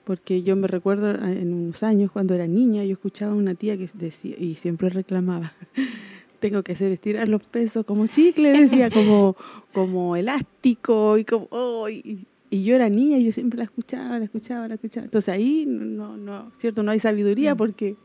Porque 0.03 0.41
yo 0.41 0.55
me 0.55 0.67
recuerdo 0.67 1.11
en 1.11 1.53
unos 1.53 1.83
años, 1.83 2.11
cuando 2.11 2.33
era 2.33 2.47
niña, 2.47 2.83
yo 2.83 2.93
escuchaba 2.93 3.33
a 3.33 3.35
una 3.35 3.53
tía 3.53 3.77
que 3.77 3.89
decía, 3.93 4.35
y 4.37 4.55
siempre 4.55 4.89
reclamaba, 4.89 5.53
tengo 6.39 6.63
que 6.63 6.71
hacer 6.71 6.91
estirar 6.91 7.29
los 7.29 7.43
pesos 7.43 7.85
como 7.85 8.07
chicle, 8.07 8.51
decía, 8.59 8.89
como, 8.89 9.35
como 9.71 10.15
elástico, 10.15 11.17
y 11.17 11.25
como, 11.25 11.47
oh, 11.51 11.87
y, 11.89 12.25
yo 12.51 12.75
era 12.75 12.89
niña 12.89 13.19
y 13.19 13.25
yo 13.25 13.31
siempre 13.31 13.59
la 13.59 13.65
escuchaba, 13.65 14.17
la 14.17 14.25
escuchaba, 14.25 14.67
la 14.67 14.73
escuchaba. 14.73 15.05
Entonces 15.05 15.29
ahí, 15.31 15.65
no, 15.67 16.17
no, 16.17 16.51
¿cierto? 16.57 16.81
No 16.81 16.89
hay 16.89 16.99
sabiduría 16.99 17.53
mm. 17.53 17.57
porque 17.57 17.95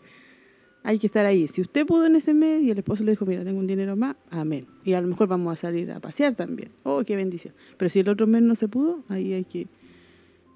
hay 0.85 0.99
que 0.99 1.07
estar 1.07 1.25
ahí. 1.27 1.49
Si 1.49 1.61
usted 1.63 1.87
pudo 1.87 2.05
en 2.07 2.15
ese 2.15 2.35
mes 2.35 2.63
y 2.63 2.71
el 2.71 2.79
esposo 2.79 3.03
le 3.05 3.13
dijo, 3.13 3.25
mira, 3.27 3.43
tengo 3.43 3.59
un 3.59 3.67
dinero 3.67 3.97
más, 3.97 4.17
amén. 4.31 4.67
Y 4.85 4.93
a 4.93 5.01
lo 5.01 5.09
mejor 5.09 5.27
vamos 5.29 5.53
a 5.55 5.57
salir 5.57 5.91
a 5.91 5.99
pasear 5.99 6.35
también. 6.35 6.71
Oh, 6.83 7.03
qué 7.05 7.17
bendición. 7.17 7.55
Pero 7.79 7.89
si 7.89 8.01
el 8.01 8.09
otro 8.09 8.27
mes 8.27 8.43
no 8.43 8.55
se 8.55 8.69
pudo, 8.69 9.03
ahí 9.09 9.33
hay 9.33 9.45
que... 9.45 9.67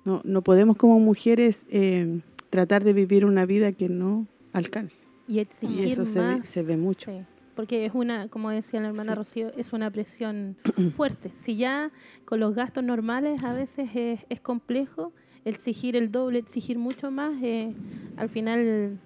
No, 0.05 0.21
no 0.25 0.43
podemos 0.43 0.77
como 0.77 1.01
mujeres 1.01 1.67
eh, 1.71 2.21
tratar 2.51 2.85
de 2.85 2.93
vivir 2.93 3.25
una 3.25 3.47
vida 3.47 3.73
que 3.73 3.89
no 3.89 4.27
alcance. 4.53 5.07
Y 5.27 5.39
exigir 5.41 5.89
eso 5.89 6.07
Se, 6.07 6.21
ve, 6.21 6.43
se 6.43 6.63
ve 6.63 6.77
mucho. 6.77 7.11
porque 7.55 7.87
es 7.87 7.93
una, 7.95 8.29
como 8.29 8.51
decía 8.51 8.81
la 8.83 8.89
hermana 8.89 9.15
Rocío, 9.15 9.51
es 9.57 9.73
una 9.73 9.91
presión 9.91 10.57
fuerte. 10.95 11.31
Si 11.33 11.57
ya 11.57 11.91
con 12.27 12.39
los 12.41 12.55
gastos 12.55 12.85
normales 12.85 13.43
a 13.43 13.53
veces 13.55 13.89
es, 13.95 14.21
es 14.29 14.41
complejo, 14.41 15.13
exigir 15.47 15.97
el 15.97 16.11
doble, 16.13 16.39
exigir 16.39 16.79
mucho 16.79 17.11
más, 17.11 17.33
eh, 17.43 17.73
al 18.17 18.29
final 18.29 18.99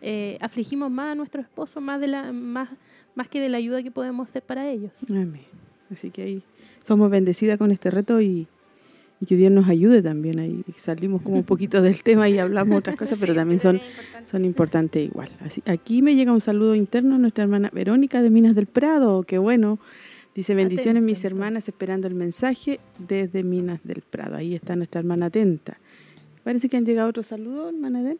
eh, 0.00 0.38
afligimos 0.40 0.90
más 0.90 1.12
a 1.12 1.14
nuestro 1.14 1.40
esposo 1.40 1.80
más 1.80 2.00
de 2.00 2.08
la 2.08 2.32
más 2.32 2.68
más 3.14 3.28
que 3.28 3.40
de 3.40 3.48
la 3.48 3.58
ayuda 3.58 3.82
que 3.82 3.90
podemos 3.90 4.28
hacer 4.28 4.42
para 4.42 4.68
ellos. 4.68 4.92
Amén. 5.10 5.42
Así 5.90 6.10
que 6.10 6.22
ahí 6.22 6.42
somos 6.88 7.10
bendecidas 7.10 7.58
con 7.58 7.70
este 7.70 7.90
reto 7.90 8.20
y, 8.20 8.46
que 9.26 9.36
Dios 9.36 9.50
nos 9.50 9.68
ayude 9.68 10.00
también 10.00 10.38
ahí. 10.38 10.64
Salimos 10.76 11.22
como 11.22 11.36
un 11.36 11.44
poquito 11.44 11.82
del 11.82 12.02
tema 12.02 12.28
y 12.28 12.38
hablamos 12.38 12.78
otras 12.78 12.96
cosas, 12.96 13.18
pero 13.18 13.34
también 13.34 13.58
son, 13.58 13.80
son 14.24 14.44
importantes 14.44 15.04
igual. 15.04 15.28
Así, 15.40 15.62
aquí 15.66 16.00
me 16.02 16.14
llega 16.14 16.32
un 16.32 16.40
saludo 16.40 16.74
interno 16.74 17.16
a 17.16 17.18
nuestra 17.18 17.44
hermana 17.44 17.70
Verónica 17.72 18.22
de 18.22 18.30
Minas 18.30 18.54
del 18.54 18.66
Prado, 18.66 19.24
qué 19.24 19.38
bueno. 19.38 19.78
Dice, 20.34 20.54
bendiciones 20.54 21.02
mis 21.02 21.24
hermanas 21.24 21.66
esperando 21.66 22.06
el 22.06 22.14
mensaje 22.14 22.78
desde 22.98 23.42
Minas 23.42 23.80
del 23.82 24.02
Prado. 24.02 24.36
Ahí 24.36 24.54
está 24.54 24.76
nuestra 24.76 25.00
hermana 25.00 25.26
atenta. 25.26 25.78
Parece 26.44 26.68
que 26.68 26.76
han 26.76 26.86
llegado 26.86 27.08
otros 27.08 27.26
saludos, 27.26 27.74
hermana 27.74 28.02
Den. 28.02 28.18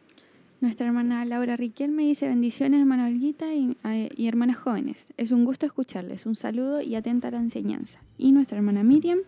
Nuestra 0.61 0.87
hermana 0.87 1.23
Laura 1.23 1.55
Riquelme 1.55 2.03
dice 2.03 2.27
bendiciones 2.27 2.81
hermana 2.81 3.07
Olguita 3.07 3.53
y, 3.53 3.77
y, 4.15 4.27
hermanas 4.27 4.57
jóvenes. 4.57 5.13
Es 5.15 5.31
un 5.31 5.45
gusto 5.45 5.65
escucharles. 5.65 6.25
Un 6.25 6.35
saludo 6.35 6.81
y 6.81 6.95
atenta 6.95 7.29
a 7.29 7.31
la 7.31 7.39
enseñanza. 7.39 8.01
Y 8.17 8.33
nuestra 8.33 8.57
hermana 8.57 8.83
Miriam 8.83 9.19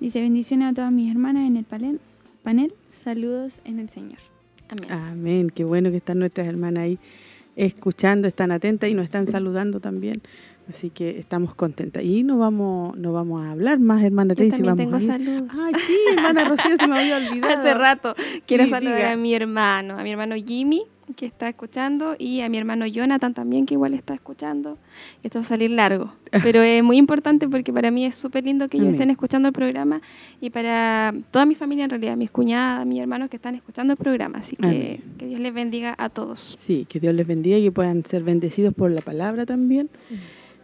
dice 0.00 0.22
bendiciones 0.22 0.70
a 0.70 0.72
todas 0.72 0.90
mis 0.90 1.10
hermanas 1.10 1.46
en 1.46 1.58
el 1.58 1.64
panel. 1.64 2.00
panel. 2.42 2.72
Saludos 2.90 3.60
en 3.64 3.80
el 3.80 3.90
Señor. 3.90 4.18
Amén. 4.68 4.92
Amén. 4.92 5.50
Qué 5.50 5.64
bueno 5.64 5.90
que 5.90 5.98
están 5.98 6.18
nuestras 6.18 6.46
hermanas 6.46 6.84
ahí 6.84 6.98
escuchando, 7.54 8.26
están 8.28 8.50
atentas 8.50 8.88
y 8.88 8.94
nos 8.94 9.04
están 9.04 9.26
saludando 9.26 9.80
también. 9.80 10.22
Así 10.68 10.90
que 10.90 11.18
estamos 11.18 11.54
contentas. 11.54 12.02
Y 12.04 12.22
no 12.22 12.38
vamos, 12.38 12.96
no 12.96 13.12
vamos 13.12 13.44
a 13.44 13.50
hablar 13.50 13.78
más, 13.80 14.02
hermana 14.02 14.34
Tracy. 14.34 14.58
Yo 14.58 14.64
también 14.64 14.90
tengo 14.90 15.00
saludos. 15.00 15.50
Ay, 15.60 15.74
sí, 15.86 15.98
hermana 16.16 16.44
Rocío, 16.48 16.76
se 16.76 16.86
me 16.86 16.98
había 16.98 17.16
olvidado. 17.16 17.60
Hace 17.60 17.74
rato. 17.74 18.14
Quiero 18.46 18.66
saludar 18.66 19.12
a 19.12 19.16
mi 19.16 19.34
hermano, 19.34 19.98
a 19.98 20.02
mi 20.02 20.12
hermano 20.12 20.36
Jimmy, 20.36 20.84
que 21.16 21.26
está 21.26 21.48
escuchando, 21.48 22.14
y 22.18 22.40
a 22.40 22.48
mi 22.48 22.58
hermano 22.58 22.86
Jonathan 22.86 23.34
también, 23.34 23.66
que 23.66 23.74
igual 23.74 23.92
está 23.92 24.14
escuchando. 24.14 24.78
Esto 25.22 25.40
va 25.40 25.44
a 25.44 25.48
salir 25.48 25.70
largo, 25.70 26.12
pero 26.42 26.62
es 26.62 26.82
muy 26.82 26.96
importante 26.96 27.48
porque 27.48 27.72
para 27.72 27.90
mí 27.90 28.06
es 28.06 28.14
súper 28.14 28.44
lindo 28.44 28.68
que 28.68 28.78
ellos 28.78 28.92
estén 28.92 29.10
escuchando 29.10 29.48
el 29.48 29.54
programa 29.54 30.00
y 30.40 30.50
para 30.50 31.12
toda 31.30 31.44
mi 31.44 31.54
familia 31.54 31.84
en 31.84 31.90
realidad, 31.90 32.16
mis 32.16 32.30
cuñadas, 32.30 32.86
mis 32.86 33.00
hermanos 33.00 33.30
que 33.30 33.36
están 33.36 33.56
escuchando 33.56 33.92
el 33.94 33.98
programa. 33.98 34.38
Así 34.38 34.56
que 34.56 35.00
que 35.18 35.26
Dios 35.26 35.40
les 35.40 35.52
bendiga 35.52 35.94
a 35.98 36.08
todos. 36.08 36.56
Sí, 36.58 36.86
que 36.88 37.00
Dios 37.00 37.14
les 37.14 37.26
bendiga 37.26 37.58
y 37.58 37.64
que 37.64 37.72
puedan 37.72 38.04
ser 38.04 38.22
bendecidos 38.22 38.72
por 38.74 38.90
la 38.90 39.00
palabra 39.00 39.44
también. 39.44 39.90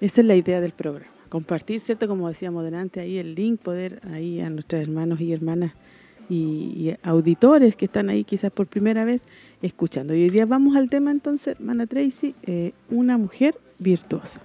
Esa 0.01 0.21
es 0.21 0.27
la 0.27 0.37
idea 0.37 0.61
del 0.61 0.73
programa. 0.73 1.13
compartir, 1.29 1.81
¿cierto? 1.81 2.09
Como 2.09 2.27
decíamos 2.27 2.65
delante, 2.65 3.01
ahí 3.01 3.19
el 3.19 3.35
link, 3.35 3.61
poder 3.61 4.01
ahí 4.11 4.41
a 4.41 4.49
nuestros 4.49 4.81
hermanos 4.81 5.21
y 5.21 5.33
hermanas 5.33 5.73
y, 6.31 6.95
auditores 7.03 7.77
que 7.77 7.85
están 7.85 8.09
ahí 8.09 8.25
quizás 8.25 8.51
por 8.51 8.67
primera 8.67 9.05
vez 9.05 9.25
escuchando. 9.61 10.15
Y 10.15 10.23
hoy 10.23 10.31
día 10.31 10.47
vamos 10.47 10.77
al 10.77 10.89
tema 10.89 11.11
entonces, 11.11 11.57
hermana 11.59 11.87
Tracy, 11.87 12.35
eh, 12.45 12.73
una 12.89 13.19
mujer 13.19 13.59
virtuosa. 13.79 14.41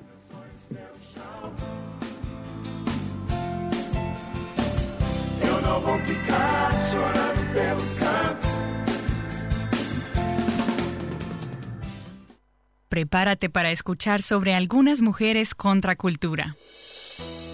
Prepárate 12.93 13.49
para 13.49 13.71
escuchar 13.71 14.21
sobre 14.21 14.53
algunas 14.53 15.01
mujeres 15.01 15.55
contra 15.55 15.95
cultura. 15.95 16.57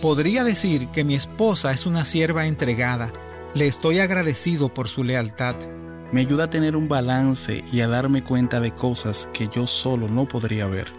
Podría 0.01 0.43
decir 0.43 0.89
que 0.89 1.05
mi 1.05 1.15
esposa 1.15 1.71
es 1.71 1.85
una 1.85 2.03
sierva 2.03 2.45
entregada. 2.45 3.13
Le 3.53 3.65
estoy 3.65 3.99
agradecido 3.99 4.73
por 4.73 4.89
su 4.89 5.05
lealtad. 5.05 5.55
Me 6.11 6.19
ayuda 6.19 6.43
a 6.43 6.49
tener 6.49 6.75
un 6.75 6.89
balance 6.89 7.63
y 7.71 7.79
a 7.79 7.87
darme 7.87 8.21
cuenta 8.21 8.59
de 8.59 8.75
cosas 8.75 9.29
que 9.31 9.47
yo 9.47 9.65
solo 9.65 10.09
no 10.09 10.27
podría 10.27 10.67
ver. 10.67 10.91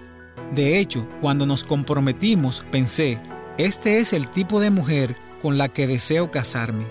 De 0.52 0.78
hecho, 0.78 1.06
cuando 1.20 1.44
nos 1.44 1.62
comprometimos, 1.62 2.64
pensé, 2.70 3.18
este 3.58 4.00
es 4.00 4.14
el 4.14 4.30
tipo 4.30 4.58
de 4.58 4.70
mujer 4.70 5.16
con 5.42 5.58
la 5.58 5.68
que 5.68 5.86
deseo 5.86 6.30
casarme. 6.30 6.86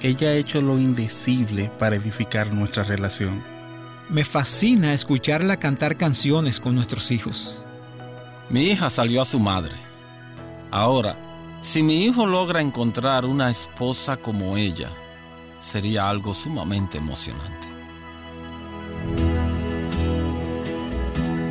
Ella 0.00 0.30
ha 0.30 0.34
hecho 0.34 0.60
lo 0.60 0.76
indecible 0.76 1.70
para 1.78 1.94
edificar 1.94 2.52
nuestra 2.52 2.82
relación. 2.82 3.44
Me 4.10 4.24
fascina 4.24 4.92
escucharla 4.92 5.58
cantar 5.58 5.96
canciones 5.96 6.58
con 6.58 6.74
nuestros 6.74 7.12
hijos. 7.12 7.62
Mi 8.48 8.64
hija 8.64 8.90
salió 8.90 9.22
a 9.22 9.24
su 9.24 9.38
madre. 9.38 9.76
Ahora, 10.72 11.16
si 11.62 11.84
mi 11.84 12.04
hijo 12.06 12.26
logra 12.26 12.60
encontrar 12.60 13.24
una 13.24 13.50
esposa 13.50 14.16
como 14.16 14.56
ella, 14.56 14.90
sería 15.60 16.08
algo 16.08 16.34
sumamente 16.34 16.98
emocionante. 16.98 17.68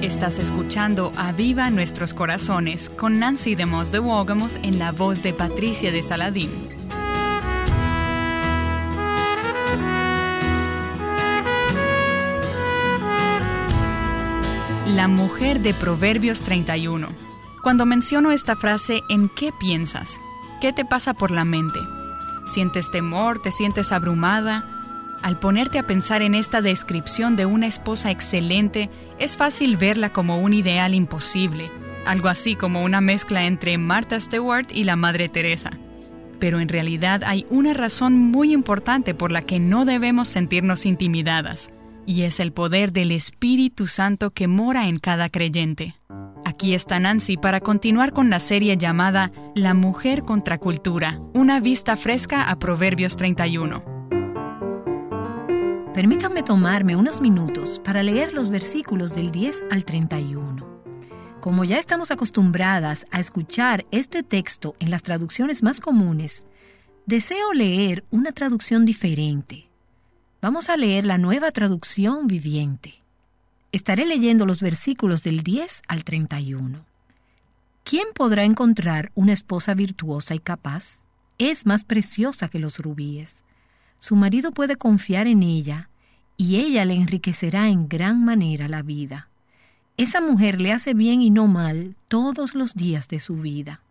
Estás 0.01 0.37
escuchando 0.37 1.13
A 1.15 1.31
Viva 1.31 1.69
Nuestros 1.69 2.13
Corazones 2.13 2.89
con 2.89 3.19
Nancy 3.19 3.55
de 3.55 3.67
Moss 3.67 3.93
de 3.93 3.99
Wogamoth 3.99 4.51
en 4.63 4.79
la 4.79 4.91
voz 4.91 5.23
de 5.23 5.31
Patricia 5.31 5.93
de 5.93 6.03
Saladín. 6.03 6.78
La 14.99 15.07
mujer 15.07 15.61
de 15.61 15.73
Proverbios 15.73 16.41
31. 16.41 17.07
Cuando 17.63 17.85
menciono 17.85 18.33
esta 18.33 18.57
frase, 18.57 19.01
¿en 19.07 19.29
qué 19.29 19.53
piensas? 19.57 20.19
¿Qué 20.59 20.73
te 20.73 20.83
pasa 20.83 21.13
por 21.13 21.31
la 21.31 21.45
mente? 21.45 21.79
¿Sientes 22.45 22.91
temor? 22.91 23.41
¿Te 23.41 23.53
sientes 23.53 23.93
abrumada? 23.93 24.65
Al 25.23 25.39
ponerte 25.39 25.79
a 25.79 25.87
pensar 25.87 26.21
en 26.21 26.35
esta 26.35 26.61
descripción 26.61 27.37
de 27.37 27.45
una 27.45 27.67
esposa 27.67 28.11
excelente, 28.11 28.89
es 29.19 29.37
fácil 29.37 29.77
verla 29.77 30.11
como 30.11 30.37
un 30.39 30.53
ideal 30.53 30.93
imposible, 30.93 31.71
algo 32.05 32.27
así 32.27 32.57
como 32.57 32.83
una 32.83 32.99
mezcla 32.99 33.45
entre 33.45 33.77
Martha 33.77 34.19
Stewart 34.19 34.67
y 34.69 34.83
la 34.83 34.97
Madre 34.97 35.29
Teresa. 35.29 35.69
Pero 36.41 36.59
en 36.59 36.67
realidad 36.67 37.23
hay 37.25 37.45
una 37.49 37.73
razón 37.73 38.17
muy 38.17 38.51
importante 38.51 39.15
por 39.15 39.31
la 39.31 39.43
que 39.43 39.61
no 39.61 39.85
debemos 39.85 40.27
sentirnos 40.27 40.85
intimidadas 40.85 41.69
y 42.09 42.23
es 42.23 42.39
el 42.39 42.51
poder 42.51 42.91
del 42.91 43.11
Espíritu 43.11 43.85
Santo 43.85 44.31
que 44.31 44.47
mora 44.47 44.87
en 44.87 44.97
cada 44.97 45.29
creyente. 45.29 45.95
Aquí 46.43 46.73
está 46.73 46.99
Nancy 46.99 47.37
para 47.37 47.59
continuar 47.59 48.13
con 48.13 48.31
la 48.31 48.39
serie 48.39 48.77
llamada 48.77 49.31
La 49.53 49.75
Mujer 49.75 50.23
contra 50.23 50.57
Cultura, 50.57 51.21
una 51.35 51.59
vista 51.59 51.95
fresca 51.97 52.49
a 52.49 52.57
Proverbios 52.57 53.15
31. 53.15 53.83
Permítanme 55.93 56.41
tomarme 56.41 56.95
unos 56.95 57.21
minutos 57.21 57.79
para 57.83 58.01
leer 58.01 58.33
los 58.33 58.49
versículos 58.49 59.13
del 59.13 59.29
10 59.29 59.65
al 59.69 59.85
31. 59.85 60.81
Como 61.41 61.63
ya 61.63 61.77
estamos 61.77 62.09
acostumbradas 62.09 63.05
a 63.11 63.19
escuchar 63.19 63.85
este 63.91 64.23
texto 64.23 64.73
en 64.79 64.89
las 64.89 65.03
traducciones 65.03 65.61
más 65.61 65.79
comunes, 65.79 66.47
deseo 67.05 67.53
leer 67.53 68.03
una 68.09 68.31
traducción 68.31 68.83
diferente 68.83 69.68
Vamos 70.41 70.69
a 70.69 70.77
leer 70.77 71.05
la 71.05 71.17
nueva 71.17 71.51
traducción 71.51 72.27
viviente. 72.27 72.93
Estaré 73.73 74.05
leyendo 74.05 74.45
los 74.45 74.61
versículos 74.61 75.21
del 75.21 75.43
10 75.43 75.81
al 75.89 76.05
31. 76.05 76.85
¿Quién 77.83 78.07
podrá 78.15 78.45
encontrar 78.45 79.11
una 79.15 79.33
esposa 79.33 79.73
virtuosa 79.73 80.35
y 80.35 80.39
capaz? 80.39 81.03
Es 81.39 81.65
más 81.65 81.83
preciosa 81.83 82.47
que 82.47 82.57
los 82.57 82.79
rubíes. 82.79 83.43
Su 83.99 84.15
marido 84.15 84.53
puede 84.53 84.77
confiar 84.77 85.27
en 85.27 85.43
ella 85.43 85.89
y 86.37 86.55
ella 86.55 86.85
le 86.85 86.93
enriquecerá 86.93 87.67
en 87.67 87.89
gran 87.89 88.23
manera 88.23 88.69
la 88.69 88.81
vida. 88.81 89.27
Esa 89.97 90.21
mujer 90.21 90.61
le 90.61 90.71
hace 90.71 90.93
bien 90.93 91.21
y 91.21 91.31
no 91.31 91.47
mal 91.47 91.97
todos 92.07 92.55
los 92.55 92.75
días 92.75 93.09
de 93.09 93.19
su 93.19 93.35
vida. 93.35 93.81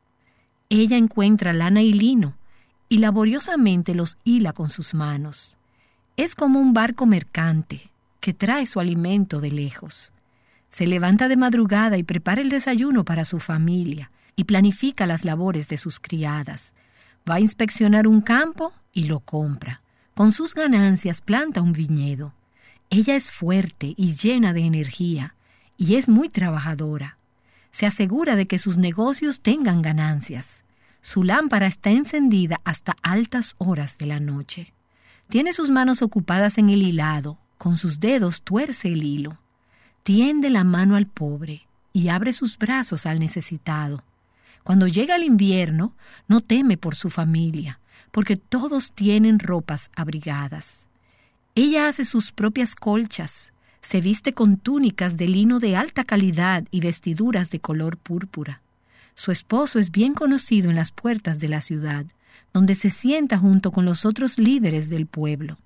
Ella 0.71 0.97
encuentra 0.97 1.53
lana 1.53 1.83
y 1.83 1.93
lino 1.93 2.39
y 2.89 2.99
laboriosamente 2.99 3.95
los 3.95 4.17
hila 4.25 4.55
con 4.55 4.71
sus 4.71 4.95
manos. 4.95 5.58
Es 6.19 6.35
como 6.35 6.59
un 6.59 6.75
barco 6.75 7.07
mercante 7.07 7.93
que 8.19 8.35
trae 8.35 8.66
su 8.66 8.81
alimento 8.81 9.41
de 9.41 9.53
lejos. 9.53 10.12
Se 10.69 10.85
levanta 10.89 11.29
de 11.29 11.37
madrugada 11.37 11.97
y 11.97 12.03
prepara 12.03 12.41
el 12.43 12.49
desayuno 12.49 13.05
para 13.05 13.25
su 13.25 13.39
familia 13.39 14.11
y 14.35 14.43
planifica 14.43 15.07
las 15.07 15.25
labores 15.25 15.69
de 15.69 15.77
sus 15.77 16.01
criadas. 16.01 16.75
Va 17.31 17.37
a 17.37 17.41
inspeccionar 17.41 18.09
un 18.09 18.21
campo 18.21 18.73
y 18.93 19.05
lo 19.05 19.21
compra. 19.21 19.81
Con 20.14 20.33
sus 20.33 20.57
ganancias 20.57 21.21
planta 21.21 21.62
un 21.62 21.71
viñedo. 21.71 22.35
Ella 22.91 23.14
es 23.14 23.31
fuerte 23.31 23.95
y 23.97 24.16
llena 24.16 24.53
de 24.53 24.62
energía 24.62 25.37
y 25.77 25.95
es 25.95 26.09
muy 26.09 26.29
trabajadora. 26.29 27.16
Se 27.71 27.87
asegura 27.87 28.35
de 28.35 28.47
que 28.47 28.59
sus 28.59 28.77
negocios 28.77 29.41
tengan 29.41 29.83
ganancias. 29.83 30.64
Su 31.01 31.23
lámpara 31.23 31.69
está 31.69 31.91
encendida 31.91 32.61
hasta 32.64 32.97
altas 33.03 33.55
horas 33.59 33.97
de 33.99 34.07
la 34.07 34.19
noche. 34.19 34.75
Tiene 35.29 35.53
sus 35.53 35.70
manos 35.70 36.01
ocupadas 36.01 36.57
en 36.57 36.70
el 36.70 36.83
hilado, 36.83 37.39
con 37.59 37.76
sus 37.76 38.01
dedos 38.01 38.41
tuerce 38.41 38.91
el 38.91 39.05
hilo. 39.05 39.39
Tiende 40.03 40.49
la 40.49 40.64
mano 40.64 40.97
al 40.97 41.07
pobre 41.07 41.68
y 41.93 42.09
abre 42.09 42.33
sus 42.33 42.57
brazos 42.57 43.05
al 43.05 43.18
necesitado. 43.18 44.03
Cuando 44.64 44.87
llega 44.87 45.16
el 45.16 45.24
invierno, 45.24 45.95
no 46.29 46.41
teme 46.41 46.79
por 46.79 46.95
su 46.95 47.11
familia, 47.11 47.79
porque 48.11 48.37
todos 48.37 48.93
tienen 48.93 49.39
ropas 49.39 49.91
abrigadas. 49.95 50.87
Ella 51.55 51.89
hace 51.89 52.07
sus 52.07 52.33
propias 52.33 52.74
colchas, 52.74 53.53
se 53.83 54.01
viste 54.01 54.33
con 54.33 54.57
túnicas 54.57 55.18
de 55.18 55.29
lino 55.29 55.59
de 55.61 55.76
alta 55.76 56.05
calidad 56.05 56.64
y 56.70 56.81
vestiduras 56.81 57.51
de 57.51 57.61
color 57.61 57.99
púrpura. 57.99 58.62
Su 59.14 59.31
esposo 59.31 59.79
es 59.79 59.91
bien 59.91 60.14
conocido 60.14 60.70
en 60.70 60.76
las 60.76 60.91
puertas 60.91 61.39
de 61.39 61.49
la 61.49 61.61
ciudad 61.61 62.07
donde 62.53 62.75
se 62.75 62.91
sienta 62.91 63.39
junto 63.39 63.73
con 63.73 63.85
los 63.85 64.05
otros 64.05 64.39
líderes 64.39 64.89
del 64.91 65.07
pueblo. 65.07 65.57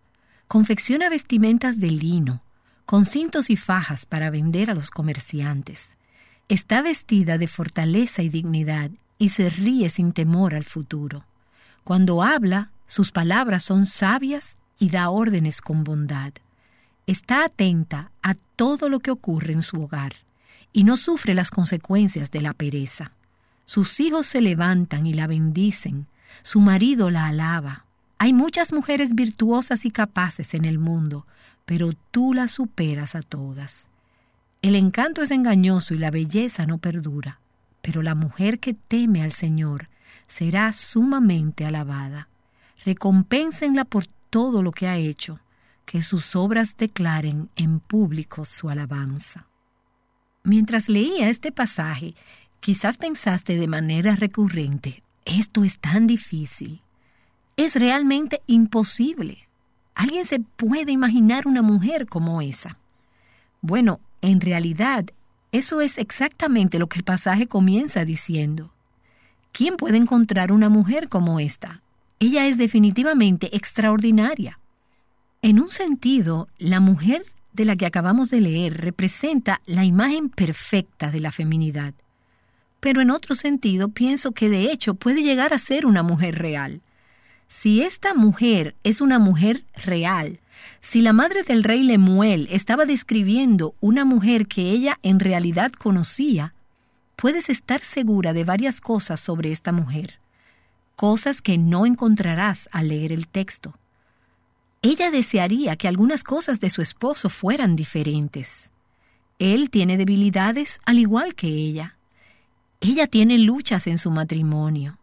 Confecciona 0.49 1.09
vestimentas 1.09 1.80
de 1.80 1.91
lino, 1.91 2.43
con 2.85 3.07
cintos 3.07 3.51
y 3.51 3.57
fajas 3.57 4.07
para 4.07 4.30
vender 4.30 4.70
a 4.70 4.74
los 4.74 4.91
comerciantes. 4.91 5.97
Está 6.49 6.83
vestida 6.83 7.39
de 7.39 7.47
fortaleza 7.47 8.22
y 8.22 8.28
dignidad 8.28 8.91
y 9.18 9.30
se 9.30 9.49
ríe 9.49 9.89
sin 9.89 10.12
temor 10.12 10.55
al 10.55 10.64
futuro. 10.64 11.24
Cuando 11.85 12.22
habla, 12.22 12.70
sus 12.87 13.12
palabras 13.12 13.62
son 13.62 13.87
sabias 13.87 14.59
y 14.78 14.91
da 14.91 15.09
órdenes 15.09 15.61
con 15.61 15.85
bondad. 15.85 16.33
Está 17.07 17.45
atenta 17.45 18.11
a 18.22 18.35
todo 18.35 18.89
lo 18.89 19.01
que 19.01 19.11
ocurre 19.11 19.53
en 19.53 19.62
su 19.62 19.80
hogar 19.83 20.12
y 20.72 20.85
no 20.85 20.97
sufre 20.97 21.35
las 21.35 21.51
consecuencias 21.51 22.30
de 22.30 22.41
la 22.41 22.53
pereza. 22.53 23.12
Sus 23.64 24.01
hijos 24.01 24.26
se 24.26 24.41
levantan 24.41 25.07
y 25.07 25.14
la 25.14 25.26
bendicen, 25.26 26.07
su 26.43 26.61
marido 26.61 27.11
la 27.11 27.26
alaba. 27.26 27.85
Hay 28.18 28.33
muchas 28.33 28.72
mujeres 28.72 29.14
virtuosas 29.14 29.85
y 29.85 29.91
capaces 29.91 30.55
en 30.55 30.64
el 30.64 30.78
mundo, 30.78 31.26
pero 31.64 31.93
tú 32.11 32.35
las 32.35 32.53
superas 32.53 33.14
a 33.14 33.22
todas. 33.22 33.89
El 34.62 34.76
encanto 34.76 35.22
es 35.22 35.30
engañoso 35.30 35.95
y 35.95 35.99
la 35.99 36.11
belleza 36.11 36.66
no 36.66 36.78
perdura, 36.78 37.41
pero 37.80 38.03
la 38.03 38.14
mujer 38.14 38.61
que 38.61 38.74
teme 38.74 39.22
al 39.22 39.33
Señor 39.33 39.89
será 40.28 40.72
sumamente 40.72 41.64
alabada. 41.64 42.28
Recompénsenla 42.85 43.85
por 43.85 44.07
todo 44.30 44.62
lo 44.62 44.70
que 44.70 44.89
ha 44.89 44.97
hecho, 44.97 45.41
que 45.85 46.01
sus 46.01 46.37
obras 46.37 46.76
declaren 46.76 47.51
en 47.57 47.80
público 47.80 48.45
su 48.45 48.70
alabanza. 48.70 49.47
Mientras 50.45 50.89
leía 50.89 51.28
este 51.28 51.53
pasaje, 51.53 52.14
quizás 52.61 52.97
pensaste 52.97 53.57
de 53.57 53.68
manera 53.68 54.14
recurrente, 54.14 55.03
esto 55.24 55.64
es 55.64 55.78
tan 55.78 56.06
difícil. 56.06 56.82
Es 57.56 57.76
realmente 57.76 58.42
imposible. 58.46 59.48
¿Alguien 59.94 60.24
se 60.24 60.40
puede 60.40 60.92
imaginar 60.92 61.46
una 61.46 61.62
mujer 61.62 62.06
como 62.06 62.40
esa? 62.40 62.78
Bueno, 63.60 64.00
en 64.22 64.40
realidad, 64.40 65.06
eso 65.52 65.80
es 65.80 65.98
exactamente 65.98 66.78
lo 66.78 66.88
que 66.88 66.98
el 66.98 67.04
pasaje 67.04 67.46
comienza 67.46 68.04
diciendo. 68.04 68.72
¿Quién 69.52 69.76
puede 69.76 69.98
encontrar 69.98 70.50
una 70.50 70.70
mujer 70.70 71.08
como 71.08 71.38
esta? 71.38 71.82
Ella 72.18 72.46
es 72.46 72.56
definitivamente 72.56 73.54
extraordinaria. 73.54 74.58
En 75.42 75.60
un 75.60 75.68
sentido, 75.68 76.48
la 76.58 76.80
mujer 76.80 77.22
de 77.52 77.64
la 77.64 77.76
que 77.76 77.84
acabamos 77.84 78.30
de 78.30 78.40
leer 78.40 78.80
representa 78.80 79.60
la 79.66 79.84
imagen 79.84 80.30
perfecta 80.30 81.10
de 81.10 81.20
la 81.20 81.32
feminidad. 81.32 81.94
Pero 82.83 83.01
en 83.01 83.12
otro 83.12 83.37
sentido, 83.37 83.91
pienso 83.91 84.33
que 84.33 84.49
de 84.49 84.72
hecho 84.72 84.95
puede 84.95 85.22
llegar 85.22 85.55
a 85.55 85.59
ser 85.59 85.87
una 85.87 86.03
mujer 86.03 86.41
real. 86.41 86.80
Si 87.47 87.80
esta 87.80 88.12
mujer 88.12 88.74
es 88.83 89.01
una 89.01 89.20
mujer 89.20 89.62
real, 89.85 90.41
si 90.80 91.01
la 91.01 91.12
madre 91.12 91.45
del 91.45 91.62
rey 91.62 91.85
Lemuel 91.85 92.49
estaba 92.51 92.85
describiendo 92.85 93.76
una 93.78 94.05
mujer 94.05 94.49
que 94.49 94.70
ella 94.70 94.99
en 95.05 95.20
realidad 95.20 95.70
conocía, 95.70 96.55
puedes 97.14 97.51
estar 97.51 97.83
segura 97.83 98.33
de 98.33 98.43
varias 98.43 98.80
cosas 98.80 99.20
sobre 99.20 99.53
esta 99.53 99.70
mujer, 99.70 100.18
cosas 100.97 101.41
que 101.41 101.59
no 101.59 101.87
encontrarás 101.87 102.68
al 102.72 102.89
leer 102.89 103.12
el 103.12 103.28
texto. 103.28 103.78
Ella 104.83 105.12
desearía 105.12 105.76
que 105.76 105.87
algunas 105.87 106.24
cosas 106.24 106.59
de 106.59 106.68
su 106.68 106.83
esposo 106.83 107.30
fueran 107.30 107.76
diferentes. 107.76 108.72
Él 109.39 109.70
tiene 109.70 109.97
debilidades 109.97 110.80
al 110.85 110.99
igual 110.99 111.37
que 111.37 111.47
ella. 111.47 111.97
Ella 112.85 113.07
tiene 113.07 113.39
luchas 113.39 113.87
en 113.87 113.97
su 113.97 114.11
matrimonio. 114.11 114.99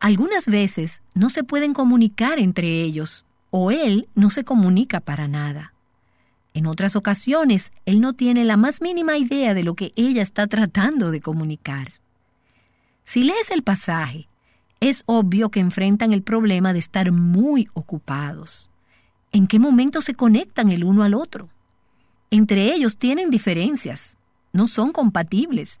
Algunas 0.00 0.46
veces 0.46 1.02
no 1.14 1.30
se 1.30 1.44
pueden 1.44 1.72
comunicar 1.72 2.38
entre 2.38 2.82
ellos 2.82 3.24
o 3.50 3.70
él 3.70 4.06
no 4.14 4.28
se 4.28 4.44
comunica 4.44 5.00
para 5.00 5.26
nada. 5.26 5.72
En 6.52 6.66
otras 6.66 6.94
ocasiones, 6.94 7.72
él 7.86 8.02
no 8.02 8.12
tiene 8.12 8.44
la 8.44 8.58
más 8.58 8.82
mínima 8.82 9.16
idea 9.16 9.54
de 9.54 9.64
lo 9.64 9.74
que 9.74 9.92
ella 9.96 10.20
está 10.20 10.46
tratando 10.46 11.10
de 11.10 11.22
comunicar. 11.22 11.94
Si 13.04 13.22
lees 13.22 13.50
el 13.50 13.62
pasaje, 13.62 14.28
es 14.80 15.02
obvio 15.06 15.50
que 15.50 15.60
enfrentan 15.60 16.12
el 16.12 16.22
problema 16.22 16.74
de 16.74 16.80
estar 16.80 17.12
muy 17.12 17.66
ocupados. 17.72 18.68
¿En 19.32 19.46
qué 19.46 19.58
momento 19.58 20.02
se 20.02 20.14
conectan 20.14 20.68
el 20.68 20.84
uno 20.84 21.02
al 21.02 21.14
otro? 21.14 21.48
Entre 22.30 22.74
ellos 22.74 22.98
tienen 22.98 23.30
diferencias, 23.30 24.18
no 24.52 24.68
son 24.68 24.92
compatibles. 24.92 25.80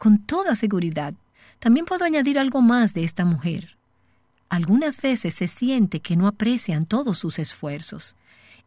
Con 0.00 0.16
toda 0.16 0.54
seguridad, 0.54 1.12
también 1.58 1.84
puedo 1.84 2.06
añadir 2.06 2.38
algo 2.38 2.62
más 2.62 2.94
de 2.94 3.04
esta 3.04 3.26
mujer. 3.26 3.76
Algunas 4.48 4.98
veces 4.98 5.34
se 5.34 5.46
siente 5.46 6.00
que 6.00 6.16
no 6.16 6.26
aprecian 6.26 6.86
todos 6.86 7.18
sus 7.18 7.38
esfuerzos 7.38 8.16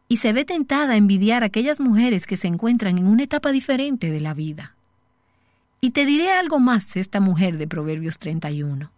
y 0.06 0.18
se 0.18 0.32
ve 0.32 0.44
tentada 0.44 0.92
a 0.92 0.96
envidiar 0.96 1.42
a 1.42 1.46
aquellas 1.46 1.80
mujeres 1.80 2.28
que 2.28 2.36
se 2.36 2.46
encuentran 2.46 2.98
en 2.98 3.08
una 3.08 3.24
etapa 3.24 3.50
diferente 3.50 4.12
de 4.12 4.20
la 4.20 4.32
vida. 4.32 4.76
Y 5.80 5.90
te 5.90 6.06
diré 6.06 6.30
algo 6.30 6.60
más 6.60 6.94
de 6.94 7.00
esta 7.00 7.18
mujer 7.18 7.58
de 7.58 7.66
Proverbios 7.66 8.20
31. 8.20 8.92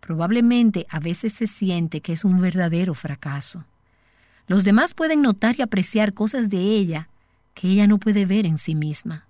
Probablemente 0.00 0.84
a 0.90 0.98
veces 0.98 1.32
se 1.34 1.46
siente 1.46 2.00
que 2.00 2.12
es 2.12 2.24
un 2.24 2.40
verdadero 2.40 2.94
fracaso. 2.94 3.64
Los 4.48 4.64
demás 4.64 4.94
pueden 4.94 5.22
notar 5.22 5.54
y 5.56 5.62
apreciar 5.62 6.12
cosas 6.12 6.48
de 6.48 6.58
ella 6.58 7.08
que 7.54 7.68
ella 7.68 7.86
no 7.86 7.98
puede 7.98 8.26
ver 8.26 8.46
en 8.46 8.58
sí 8.58 8.74
misma. 8.74 9.27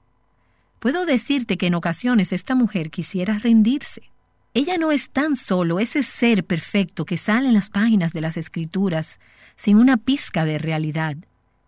Puedo 0.79 1.07
decirte 1.07 1.57
que 1.57 1.67
en 1.67 1.75
ocasiones 1.75 2.33
esta 2.33 2.55
mujer 2.55 2.91
quisiera 2.91 3.39
rendirse. 3.39 4.11
Ella 4.55 4.79
no 4.79 4.93
es 4.93 5.11
tan 5.11 5.37
solo 5.37 5.81
ese 5.81 6.03
ser 6.03 6.45
perfecto 6.45 7.05
que 7.05 7.17
sale 7.17 7.49
en 7.49 7.55
las 7.55 7.69
páginas 7.69 8.13
de 8.13 8.21
las 8.21 8.37
escrituras 8.37 9.21
sin 9.57 9.77
una 9.77 9.97
pizca 9.97 10.45
de 10.45 10.59
realidad. 10.59 11.17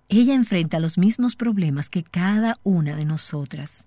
Ella 0.08 0.34
enfrenta 0.34 0.80
los 0.80 0.96
mismos 0.96 1.36
problemas 1.36 1.90
que 1.90 2.02
cada 2.02 2.58
una 2.62 2.96
de 2.96 3.04
nosotras. 3.04 3.86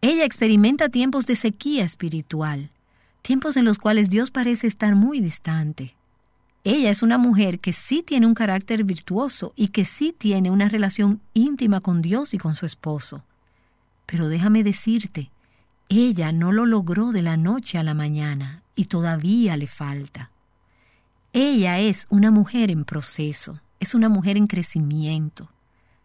Ella 0.00 0.24
experimenta 0.24 0.88
tiempos 0.88 1.26
de 1.26 1.34
sequía 1.34 1.84
espiritual, 1.84 2.70
tiempos 3.22 3.56
en 3.56 3.64
los 3.64 3.78
cuales 3.78 4.10
Dios 4.10 4.30
parece 4.30 4.66
estar 4.66 4.94
muy 4.94 5.20
distante. 5.20 5.94
Ella 6.62 6.90
es 6.90 7.02
una 7.02 7.18
mujer 7.18 7.58
que 7.58 7.72
sí 7.72 8.02
tiene 8.02 8.26
un 8.26 8.34
carácter 8.34 8.84
virtuoso 8.84 9.52
y 9.56 9.68
que 9.68 9.84
sí 9.84 10.14
tiene 10.16 10.50
una 10.50 10.68
relación 10.68 11.20
íntima 11.34 11.80
con 11.80 12.02
Dios 12.02 12.34
y 12.34 12.38
con 12.38 12.54
su 12.54 12.66
esposo. 12.66 13.24
Pero 14.06 14.28
déjame 14.28 14.64
decirte, 14.64 15.30
ella 15.88 16.32
no 16.32 16.52
lo 16.52 16.66
logró 16.66 17.12
de 17.12 17.22
la 17.22 17.36
noche 17.36 17.78
a 17.78 17.82
la 17.82 17.94
mañana 17.94 18.62
y 18.74 18.86
todavía 18.86 19.56
le 19.56 19.66
falta. 19.66 20.30
Ella 21.32 21.78
es 21.78 22.06
una 22.10 22.30
mujer 22.30 22.70
en 22.70 22.84
proceso, 22.84 23.60
es 23.80 23.94
una 23.94 24.08
mujer 24.08 24.36
en 24.36 24.46
crecimiento. 24.46 25.50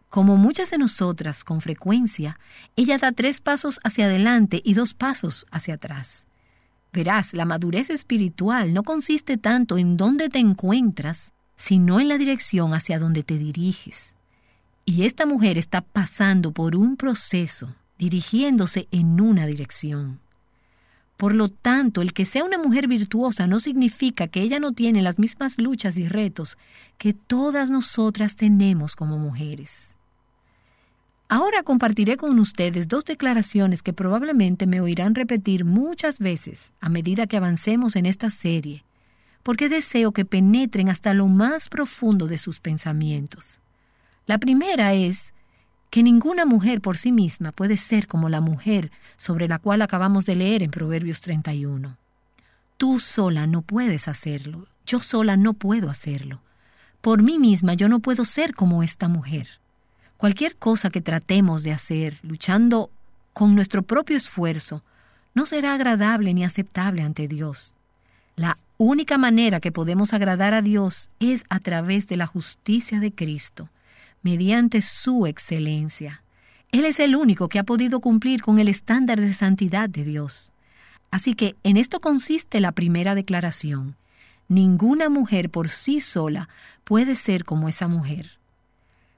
Como 0.08 0.36
muchas 0.36 0.70
de 0.70 0.78
nosotras, 0.78 1.44
con 1.44 1.60
frecuencia, 1.60 2.38
ella 2.74 2.98
da 2.98 3.12
tres 3.12 3.40
pasos 3.40 3.78
hacia 3.84 4.06
adelante 4.06 4.60
y 4.64 4.74
dos 4.74 4.92
pasos 4.92 5.46
hacia 5.50 5.74
atrás. 5.74 6.26
Verás, 6.92 7.32
la 7.32 7.44
madurez 7.44 7.90
espiritual 7.90 8.74
no 8.74 8.82
consiste 8.82 9.36
tanto 9.36 9.78
en 9.78 9.96
dónde 9.96 10.28
te 10.28 10.40
encuentras, 10.40 11.32
sino 11.56 12.00
en 12.00 12.08
la 12.08 12.18
dirección 12.18 12.74
hacia 12.74 12.98
donde 12.98 13.22
te 13.22 13.38
diriges. 13.38 14.16
Y 14.84 15.04
esta 15.04 15.26
mujer 15.26 15.56
está 15.56 15.82
pasando 15.82 16.50
por 16.50 16.74
un 16.74 16.96
proceso 16.96 17.76
dirigiéndose 18.00 18.88
en 18.92 19.20
una 19.20 19.46
dirección. 19.46 20.20
Por 21.18 21.34
lo 21.34 21.50
tanto, 21.50 22.00
el 22.00 22.14
que 22.14 22.24
sea 22.24 22.44
una 22.44 22.56
mujer 22.56 22.88
virtuosa 22.88 23.46
no 23.46 23.60
significa 23.60 24.26
que 24.26 24.40
ella 24.40 24.58
no 24.58 24.72
tiene 24.72 25.02
las 25.02 25.18
mismas 25.18 25.58
luchas 25.60 25.98
y 25.98 26.08
retos 26.08 26.56
que 26.96 27.12
todas 27.12 27.68
nosotras 27.68 28.36
tenemos 28.36 28.96
como 28.96 29.18
mujeres. 29.18 29.98
Ahora 31.28 31.62
compartiré 31.62 32.16
con 32.16 32.38
ustedes 32.38 32.88
dos 32.88 33.04
declaraciones 33.04 33.82
que 33.82 33.92
probablemente 33.92 34.66
me 34.66 34.80
oirán 34.80 35.14
repetir 35.14 35.66
muchas 35.66 36.20
veces 36.20 36.72
a 36.80 36.88
medida 36.88 37.26
que 37.26 37.36
avancemos 37.36 37.96
en 37.96 38.06
esta 38.06 38.30
serie, 38.30 38.82
porque 39.42 39.68
deseo 39.68 40.12
que 40.12 40.24
penetren 40.24 40.88
hasta 40.88 41.12
lo 41.12 41.26
más 41.26 41.68
profundo 41.68 42.28
de 42.28 42.38
sus 42.38 42.60
pensamientos. 42.60 43.60
La 44.24 44.38
primera 44.38 44.94
es 44.94 45.29
que 45.90 46.04
ninguna 46.04 46.46
mujer 46.46 46.80
por 46.80 46.96
sí 46.96 47.10
misma 47.10 47.50
puede 47.50 47.76
ser 47.76 48.06
como 48.06 48.28
la 48.28 48.40
mujer 48.40 48.92
sobre 49.16 49.48
la 49.48 49.58
cual 49.58 49.82
acabamos 49.82 50.24
de 50.24 50.36
leer 50.36 50.62
en 50.62 50.70
Proverbios 50.70 51.20
31. 51.20 51.96
Tú 52.76 53.00
sola 53.00 53.46
no 53.48 53.62
puedes 53.62 54.06
hacerlo, 54.06 54.68
yo 54.86 55.00
sola 55.00 55.36
no 55.36 55.52
puedo 55.52 55.90
hacerlo. 55.90 56.40
Por 57.00 57.22
mí 57.22 57.38
misma 57.38 57.74
yo 57.74 57.88
no 57.88 57.98
puedo 57.98 58.24
ser 58.24 58.54
como 58.54 58.82
esta 58.82 59.08
mujer. 59.08 59.48
Cualquier 60.16 60.56
cosa 60.56 60.90
que 60.90 61.00
tratemos 61.00 61.62
de 61.64 61.72
hacer, 61.72 62.18
luchando 62.22 62.90
con 63.32 63.54
nuestro 63.54 63.82
propio 63.82 64.16
esfuerzo, 64.16 64.82
no 65.34 65.44
será 65.44 65.74
agradable 65.74 66.34
ni 66.34 66.44
aceptable 66.44 67.02
ante 67.02 67.26
Dios. 67.26 67.74
La 68.36 68.58
única 68.78 69.18
manera 69.18 69.60
que 69.60 69.72
podemos 69.72 70.12
agradar 70.12 70.54
a 70.54 70.62
Dios 70.62 71.10
es 71.20 71.44
a 71.48 71.58
través 71.58 72.06
de 72.06 72.16
la 72.16 72.26
justicia 72.26 73.00
de 73.00 73.12
Cristo 73.12 73.68
mediante 74.22 74.80
su 74.80 75.26
excelencia. 75.26 76.22
Él 76.72 76.84
es 76.84 77.00
el 77.00 77.16
único 77.16 77.48
que 77.48 77.58
ha 77.58 77.64
podido 77.64 78.00
cumplir 78.00 78.42
con 78.42 78.58
el 78.58 78.68
estándar 78.68 79.20
de 79.20 79.32
santidad 79.32 79.88
de 79.88 80.04
Dios. 80.04 80.52
Así 81.10 81.34
que 81.34 81.56
en 81.64 81.76
esto 81.76 82.00
consiste 82.00 82.60
la 82.60 82.72
primera 82.72 83.14
declaración. 83.14 83.96
Ninguna 84.48 85.08
mujer 85.08 85.50
por 85.50 85.68
sí 85.68 86.00
sola 86.00 86.48
puede 86.84 87.16
ser 87.16 87.44
como 87.44 87.68
esa 87.68 87.88
mujer. 87.88 88.38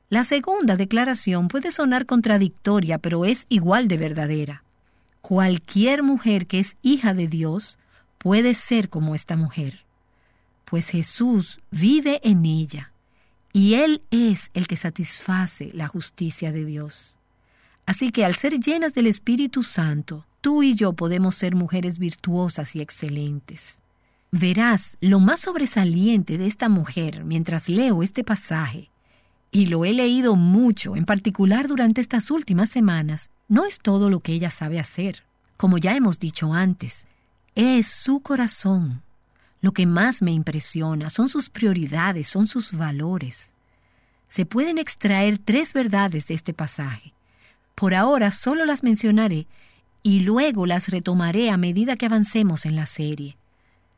La 0.08 0.24
segunda 0.24 0.76
declaración 0.76 1.48
puede 1.48 1.70
sonar 1.70 2.06
contradictoria, 2.06 2.98
pero 2.98 3.24
es 3.24 3.46
igual 3.48 3.88
de 3.88 3.96
verdadera. 3.96 4.62
Cualquier 5.20 6.02
mujer 6.02 6.46
que 6.46 6.60
es 6.60 6.76
hija 6.82 7.14
de 7.14 7.28
Dios 7.28 7.78
puede 8.18 8.54
ser 8.54 8.88
como 8.88 9.14
esta 9.14 9.36
mujer, 9.36 9.84
pues 10.64 10.90
Jesús 10.90 11.60
vive 11.70 12.20
en 12.24 12.44
ella 12.44 12.91
y 13.52 13.74
Él 13.74 14.02
es 14.10 14.50
el 14.54 14.66
que 14.66 14.76
satisface 14.76 15.70
la 15.74 15.88
justicia 15.88 16.52
de 16.52 16.64
Dios. 16.64 17.16
Así 17.86 18.10
que 18.10 18.24
al 18.24 18.34
ser 18.34 18.58
llenas 18.58 18.94
del 18.94 19.06
Espíritu 19.06 19.62
Santo, 19.62 20.24
tú 20.40 20.62
y 20.62 20.74
yo 20.74 20.92
podemos 20.92 21.34
ser 21.34 21.54
mujeres 21.54 21.98
virtuosas 21.98 22.74
y 22.74 22.80
excelentes. 22.80 23.80
Verás 24.30 24.96
lo 25.00 25.20
más 25.20 25.40
sobresaliente 25.40 26.38
de 26.38 26.46
esta 26.46 26.68
mujer 26.68 27.24
mientras 27.24 27.68
leo 27.68 28.02
este 28.02 28.24
pasaje, 28.24 28.90
y 29.50 29.66
lo 29.66 29.84
he 29.84 29.92
leído 29.92 30.34
mucho, 30.34 30.96
en 30.96 31.04
particular 31.04 31.68
durante 31.68 32.00
estas 32.00 32.30
últimas 32.30 32.70
semanas, 32.70 33.30
no 33.48 33.66
es 33.66 33.78
todo 33.78 34.08
lo 34.08 34.20
que 34.20 34.32
ella 34.32 34.50
sabe 34.50 34.80
hacer. 34.80 35.24
Como 35.58 35.76
ya 35.76 35.94
hemos 35.94 36.18
dicho 36.18 36.54
antes, 36.54 37.06
es 37.54 37.86
su 37.86 38.20
corazón, 38.20 39.02
lo 39.62 39.72
que 39.72 39.86
más 39.86 40.20
me 40.20 40.32
impresiona 40.32 41.08
son 41.08 41.28
sus 41.28 41.48
prioridades, 41.48 42.28
son 42.28 42.48
sus 42.48 42.72
valores. 42.72 43.52
Se 44.28 44.44
pueden 44.44 44.76
extraer 44.76 45.38
tres 45.38 45.72
verdades 45.72 46.26
de 46.26 46.34
este 46.34 46.52
pasaje. 46.52 47.14
Por 47.74 47.94
ahora 47.94 48.30
solo 48.32 48.66
las 48.66 48.82
mencionaré 48.82 49.46
y 50.02 50.20
luego 50.20 50.66
las 50.66 50.88
retomaré 50.88 51.50
a 51.50 51.56
medida 51.56 51.96
que 51.96 52.06
avancemos 52.06 52.66
en 52.66 52.76
la 52.76 52.86
serie. 52.86 53.38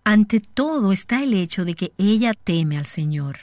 Ante 0.05 0.41
todo 0.41 0.93
está 0.93 1.23
el 1.23 1.33
hecho 1.33 1.65
de 1.65 1.75
que 1.75 1.93
ella 1.97 2.35
teme 2.35 2.77
al 2.77 2.85
Señor. 2.85 3.39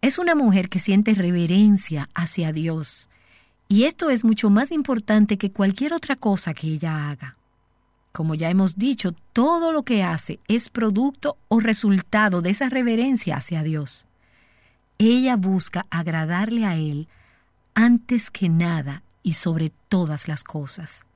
Es 0.00 0.18
una 0.18 0.34
mujer 0.34 0.70
que 0.70 0.78
siente 0.78 1.12
reverencia 1.12 2.08
hacia 2.14 2.50
Dios, 2.50 3.10
y 3.68 3.84
esto 3.84 4.08
es 4.10 4.24
mucho 4.24 4.48
más 4.48 4.72
importante 4.72 5.36
que 5.36 5.52
cualquier 5.52 5.92
otra 5.92 6.16
cosa 6.16 6.54
que 6.54 6.66
ella 6.66 7.10
haga. 7.10 7.36
Como 8.12 8.34
ya 8.34 8.50
hemos 8.50 8.76
dicho, 8.76 9.12
todo 9.32 9.72
lo 9.72 9.84
que 9.84 10.04
hace 10.04 10.38
es 10.46 10.68
producto 10.68 11.38
o 11.48 11.60
resultado 11.60 12.42
de 12.42 12.50
esa 12.50 12.68
reverencia 12.68 13.36
hacia 13.36 13.62
Dios. 13.62 14.06
Ella 14.98 15.36
busca 15.36 15.86
agradarle 15.90 16.66
a 16.66 16.76
Él 16.76 17.08
antes 17.74 18.30
que 18.30 18.50
nada 18.50 19.02
y 19.22 19.32
sobre 19.32 19.72
todas 19.88 20.28
las 20.28 20.44
cosas. 20.44 21.06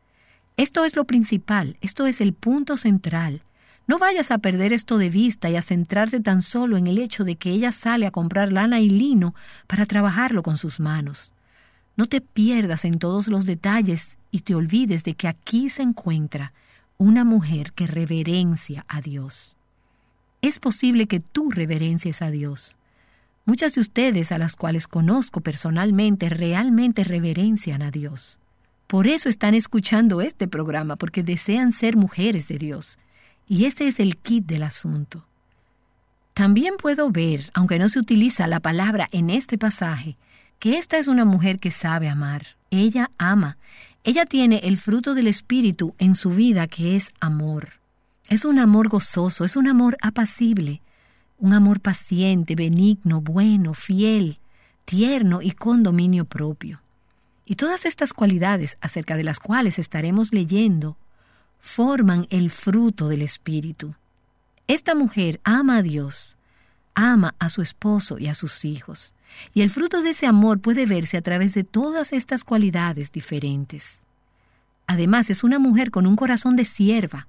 Esto 0.56 0.86
es 0.86 0.96
lo 0.96 1.04
principal, 1.04 1.76
esto 1.82 2.06
es 2.06 2.22
el 2.22 2.32
punto 2.32 2.78
central. 2.78 3.42
No 3.86 3.98
vayas 3.98 4.30
a 4.30 4.38
perder 4.38 4.72
esto 4.72 4.96
de 4.96 5.10
vista 5.10 5.50
y 5.50 5.56
a 5.56 5.62
centrarte 5.62 6.20
tan 6.20 6.40
solo 6.40 6.78
en 6.78 6.86
el 6.86 6.98
hecho 6.98 7.24
de 7.24 7.36
que 7.36 7.50
ella 7.50 7.72
sale 7.72 8.06
a 8.06 8.10
comprar 8.10 8.52
lana 8.52 8.80
y 8.80 8.88
lino 8.88 9.34
para 9.66 9.84
trabajarlo 9.84 10.42
con 10.42 10.56
sus 10.56 10.80
manos. 10.80 11.34
No 11.94 12.06
te 12.06 12.22
pierdas 12.22 12.86
en 12.86 12.98
todos 12.98 13.28
los 13.28 13.44
detalles 13.44 14.18
y 14.30 14.40
te 14.40 14.54
olvides 14.54 15.04
de 15.04 15.14
que 15.14 15.28
aquí 15.28 15.68
se 15.68 15.82
encuentra 15.82 16.52
una 16.98 17.24
mujer 17.24 17.72
que 17.72 17.86
reverencia 17.86 18.84
a 18.88 19.00
Dios. 19.00 19.56
Es 20.42 20.58
posible 20.58 21.06
que 21.06 21.20
tú 21.20 21.50
reverencies 21.50 22.22
a 22.22 22.30
Dios. 22.30 22.76
Muchas 23.44 23.74
de 23.74 23.80
ustedes 23.80 24.32
a 24.32 24.38
las 24.38 24.56
cuales 24.56 24.88
conozco 24.88 25.40
personalmente 25.40 26.28
realmente 26.28 27.04
reverencian 27.04 27.82
a 27.82 27.90
Dios. 27.90 28.38
Por 28.86 29.06
eso 29.06 29.28
están 29.28 29.54
escuchando 29.54 30.20
este 30.20 30.46
programa, 30.48 30.96
porque 30.96 31.22
desean 31.22 31.72
ser 31.72 31.96
mujeres 31.96 32.48
de 32.48 32.58
Dios. 32.58 32.98
Y 33.48 33.64
ese 33.64 33.88
es 33.88 34.00
el 34.00 34.16
kit 34.16 34.46
del 34.46 34.62
asunto. 34.62 35.26
También 36.34 36.74
puedo 36.76 37.10
ver, 37.10 37.50
aunque 37.54 37.78
no 37.78 37.88
se 37.88 37.98
utiliza 37.98 38.46
la 38.46 38.60
palabra 38.60 39.08
en 39.10 39.30
este 39.30 39.58
pasaje, 39.58 40.18
que 40.58 40.78
esta 40.78 40.98
es 40.98 41.08
una 41.08 41.24
mujer 41.24 41.58
que 41.58 41.70
sabe 41.70 42.08
amar. 42.08 42.56
Ella 42.70 43.10
ama. 43.18 43.58
Ella 44.06 44.24
tiene 44.24 44.60
el 44.62 44.76
fruto 44.76 45.14
del 45.14 45.26
Espíritu 45.26 45.96
en 45.98 46.14
su 46.14 46.30
vida 46.30 46.68
que 46.68 46.94
es 46.94 47.12
amor. 47.18 47.70
Es 48.28 48.44
un 48.44 48.60
amor 48.60 48.88
gozoso, 48.88 49.44
es 49.44 49.56
un 49.56 49.66
amor 49.66 49.96
apacible, 50.00 50.80
un 51.38 51.52
amor 51.52 51.80
paciente, 51.80 52.54
benigno, 52.54 53.20
bueno, 53.20 53.74
fiel, 53.74 54.38
tierno 54.84 55.42
y 55.42 55.50
con 55.50 55.82
dominio 55.82 56.24
propio. 56.24 56.80
Y 57.46 57.56
todas 57.56 57.84
estas 57.84 58.12
cualidades 58.12 58.76
acerca 58.80 59.16
de 59.16 59.24
las 59.24 59.40
cuales 59.40 59.80
estaremos 59.80 60.32
leyendo 60.32 60.96
forman 61.58 62.28
el 62.30 62.50
fruto 62.50 63.08
del 63.08 63.22
Espíritu. 63.22 63.96
Esta 64.68 64.94
mujer 64.94 65.40
ama 65.42 65.78
a 65.78 65.82
Dios, 65.82 66.36
ama 66.96 67.36
a 67.38 67.48
su 67.50 67.62
esposo 67.62 68.18
y 68.18 68.26
a 68.26 68.34
sus 68.34 68.64
hijos, 68.64 69.14
y 69.54 69.62
el 69.62 69.70
fruto 69.70 70.02
de 70.02 70.10
ese 70.10 70.26
amor 70.26 70.60
puede 70.60 70.86
verse 70.86 71.16
a 71.16 71.22
través 71.22 71.54
de 71.54 71.62
todas 71.62 72.12
estas 72.12 72.42
cualidades 72.42 73.12
diferentes. 73.12 74.02
Además, 74.88 75.30
es 75.30 75.44
una 75.44 75.58
mujer 75.58 75.90
con 75.90 76.06
un 76.06 76.16
corazón 76.16 76.56
de 76.56 76.64
sierva. 76.64 77.28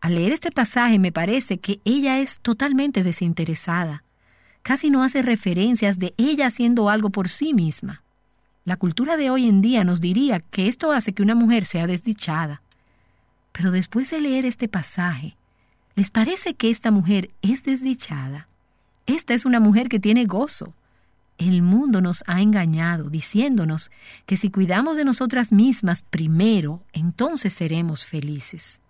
Al 0.00 0.14
leer 0.14 0.32
este 0.32 0.50
pasaje 0.50 0.98
me 0.98 1.12
parece 1.12 1.58
que 1.58 1.80
ella 1.84 2.20
es 2.20 2.40
totalmente 2.40 3.02
desinteresada. 3.02 4.04
Casi 4.62 4.90
no 4.90 5.02
hace 5.02 5.22
referencias 5.22 5.98
de 5.98 6.14
ella 6.18 6.46
haciendo 6.46 6.90
algo 6.90 7.10
por 7.10 7.28
sí 7.28 7.54
misma. 7.54 8.02
La 8.64 8.76
cultura 8.76 9.16
de 9.16 9.30
hoy 9.30 9.48
en 9.48 9.62
día 9.62 9.84
nos 9.84 10.00
diría 10.00 10.40
que 10.40 10.68
esto 10.68 10.92
hace 10.92 11.14
que 11.14 11.22
una 11.22 11.34
mujer 11.34 11.64
sea 11.64 11.86
desdichada. 11.86 12.60
Pero 13.52 13.70
después 13.70 14.10
de 14.10 14.20
leer 14.20 14.44
este 14.44 14.68
pasaje, 14.68 15.36
¿les 15.94 16.10
parece 16.10 16.54
que 16.54 16.70
esta 16.70 16.90
mujer 16.90 17.30
es 17.40 17.64
desdichada? 17.64 18.49
Esta 19.06 19.34
es 19.34 19.44
una 19.44 19.60
mujer 19.60 19.88
que 19.88 20.00
tiene 20.00 20.24
gozo. 20.24 20.74
El 21.38 21.62
mundo 21.62 22.00
nos 22.00 22.22
ha 22.26 22.42
engañado 22.42 23.08
diciéndonos 23.08 23.90
que 24.26 24.36
si 24.36 24.50
cuidamos 24.50 24.96
de 24.96 25.04
nosotras 25.04 25.52
mismas 25.52 26.02
primero, 26.02 26.84
entonces 26.92 27.54
seremos 27.54 28.04
felices. 28.04 28.80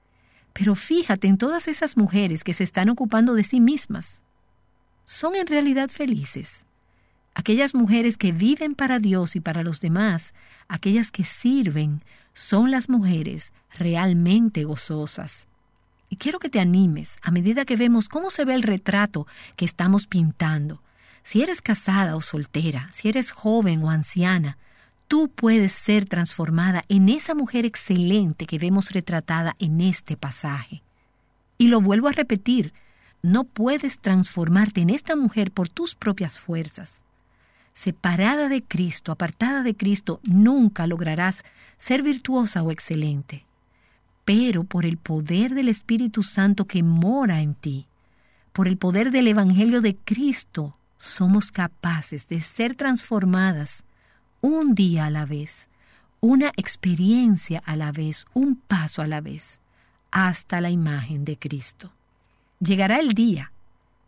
Pero 0.52 0.74
fíjate 0.74 1.28
en 1.28 1.38
todas 1.38 1.68
esas 1.68 1.96
mujeres 1.96 2.42
que 2.42 2.54
se 2.54 2.64
están 2.64 2.88
ocupando 2.88 3.34
de 3.34 3.44
sí 3.44 3.60
mismas. 3.60 4.24
¿Son 5.04 5.36
en 5.36 5.46
realidad 5.46 5.90
felices? 5.90 6.66
Aquellas 7.34 7.74
mujeres 7.74 8.16
que 8.16 8.32
viven 8.32 8.74
para 8.74 8.98
Dios 8.98 9.36
y 9.36 9.40
para 9.40 9.62
los 9.62 9.80
demás, 9.80 10.34
aquellas 10.68 11.12
que 11.12 11.24
sirven, 11.24 12.02
son 12.34 12.70
las 12.70 12.88
mujeres 12.88 13.52
realmente 13.78 14.64
gozosas. 14.64 15.46
Y 16.10 16.16
quiero 16.16 16.38
que 16.38 16.50
te 16.50 16.60
animes 16.60 17.16
a 17.22 17.30
medida 17.30 17.64
que 17.64 17.78
vemos 17.78 18.10
cómo 18.10 18.30
se 18.30 18.44
ve 18.44 18.52
el 18.52 18.62
retrato 18.62 19.26
que 19.56 19.64
estamos 19.64 20.06
pintando. 20.06 20.82
Si 21.22 21.42
eres 21.42 21.62
casada 21.62 22.16
o 22.16 22.20
soltera, 22.20 22.90
si 22.92 23.08
eres 23.08 23.30
joven 23.30 23.82
o 23.82 23.90
anciana, 23.90 24.58
tú 25.08 25.30
puedes 25.34 25.72
ser 25.72 26.04
transformada 26.04 26.82
en 26.88 27.08
esa 27.08 27.34
mujer 27.34 27.64
excelente 27.64 28.44
que 28.44 28.58
vemos 28.58 28.90
retratada 28.90 29.56
en 29.58 29.80
este 29.80 30.18
pasaje. 30.18 30.82
Y 31.56 31.68
lo 31.68 31.80
vuelvo 31.80 32.08
a 32.08 32.12
repetir, 32.12 32.74
no 33.22 33.44
puedes 33.44 33.98
transformarte 34.00 34.82
en 34.82 34.90
esta 34.90 35.16
mujer 35.16 35.52
por 35.52 35.70
tus 35.70 35.94
propias 35.94 36.38
fuerzas 36.38 37.04
separada 37.80 38.50
de 38.50 38.62
Cristo, 38.62 39.10
apartada 39.10 39.62
de 39.62 39.74
Cristo, 39.74 40.20
nunca 40.22 40.86
lograrás 40.86 41.44
ser 41.78 42.02
virtuosa 42.02 42.62
o 42.62 42.70
excelente. 42.70 43.46
Pero 44.32 44.62
por 44.62 44.86
el 44.86 44.96
poder 44.96 45.54
del 45.54 45.68
Espíritu 45.68 46.22
Santo 46.22 46.64
que 46.64 46.84
mora 46.84 47.40
en 47.40 47.56
ti, 47.56 47.88
por 48.52 48.68
el 48.68 48.76
poder 48.76 49.10
del 49.10 49.26
Evangelio 49.26 49.80
de 49.80 49.96
Cristo, 49.96 50.76
somos 50.98 51.50
capaces 51.50 52.28
de 52.28 52.40
ser 52.40 52.76
transformadas 52.76 53.82
un 54.40 54.76
día 54.76 55.06
a 55.06 55.10
la 55.10 55.26
vez, 55.26 55.66
una 56.20 56.52
experiencia 56.56 57.60
a 57.66 57.74
la 57.74 57.90
vez, 57.90 58.24
un 58.32 58.54
paso 58.54 59.02
a 59.02 59.08
la 59.08 59.20
vez, 59.20 59.58
hasta 60.12 60.60
la 60.60 60.70
imagen 60.70 61.24
de 61.24 61.36
Cristo. 61.36 61.90
Llegará 62.60 63.00
el 63.00 63.14
día 63.14 63.50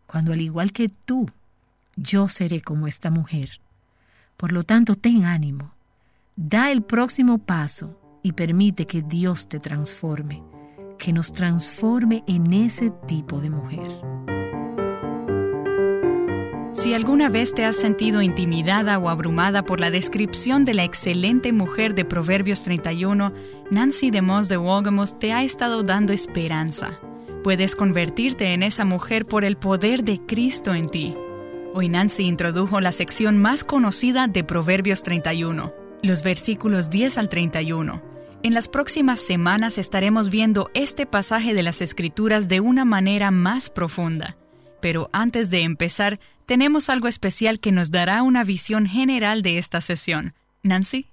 cuando 0.06 0.34
al 0.34 0.40
igual 0.40 0.70
que 0.70 0.88
tú, 0.88 1.32
yo 1.96 2.28
seré 2.28 2.60
como 2.60 2.86
esta 2.86 3.10
mujer. 3.10 3.58
Por 4.36 4.52
lo 4.52 4.62
tanto, 4.62 4.94
ten 4.94 5.24
ánimo, 5.24 5.72
da 6.36 6.70
el 6.70 6.82
próximo 6.82 7.38
paso 7.38 7.98
y 8.22 8.32
permite 8.32 8.86
que 8.86 9.02
Dios 9.02 9.48
te 9.48 9.58
transforme, 9.58 10.42
que 10.98 11.12
nos 11.12 11.32
transforme 11.32 12.24
en 12.26 12.52
ese 12.52 12.90
tipo 13.06 13.40
de 13.40 13.50
mujer. 13.50 13.88
Si 16.72 16.94
alguna 16.94 17.28
vez 17.28 17.54
te 17.54 17.64
has 17.64 17.76
sentido 17.76 18.22
intimidada 18.22 18.98
o 18.98 19.08
abrumada 19.08 19.62
por 19.64 19.78
la 19.78 19.90
descripción 19.90 20.64
de 20.64 20.74
la 20.74 20.84
excelente 20.84 21.52
mujer 21.52 21.94
de 21.94 22.04
Proverbios 22.04 22.64
31, 22.64 23.32
Nancy 23.70 24.10
de 24.10 24.22
Moss 24.22 24.48
de 24.48 24.56
Wolgamoth 24.56 25.18
te 25.18 25.32
ha 25.32 25.44
estado 25.44 25.82
dando 25.82 26.12
esperanza. 26.12 26.98
Puedes 27.44 27.76
convertirte 27.76 28.52
en 28.52 28.62
esa 28.62 28.84
mujer 28.84 29.26
por 29.26 29.44
el 29.44 29.56
poder 29.56 30.02
de 30.02 30.18
Cristo 30.26 30.74
en 30.74 30.88
ti. 30.88 31.14
Hoy 31.74 31.88
Nancy 31.88 32.24
introdujo 32.24 32.80
la 32.80 32.92
sección 32.92 33.38
más 33.38 33.64
conocida 33.64 34.26
de 34.26 34.42
Proverbios 34.42 35.02
31, 35.02 35.72
los 36.02 36.22
versículos 36.22 36.90
10 36.90 37.18
al 37.18 37.28
31. 37.28 38.11
En 38.44 38.54
las 38.54 38.66
próximas 38.66 39.20
semanas 39.20 39.78
estaremos 39.78 40.28
viendo 40.28 40.68
este 40.74 41.06
pasaje 41.06 41.54
de 41.54 41.62
las 41.62 41.80
Escrituras 41.80 42.48
de 42.48 42.58
una 42.58 42.84
manera 42.84 43.30
más 43.30 43.70
profunda. 43.70 44.36
Pero 44.80 45.08
antes 45.12 45.48
de 45.48 45.62
empezar, 45.62 46.18
tenemos 46.44 46.88
algo 46.88 47.06
especial 47.06 47.60
que 47.60 47.70
nos 47.70 47.92
dará 47.92 48.24
una 48.24 48.42
visión 48.42 48.86
general 48.86 49.42
de 49.42 49.58
esta 49.58 49.80
sesión. 49.80 50.34
Nancy. 50.64 51.06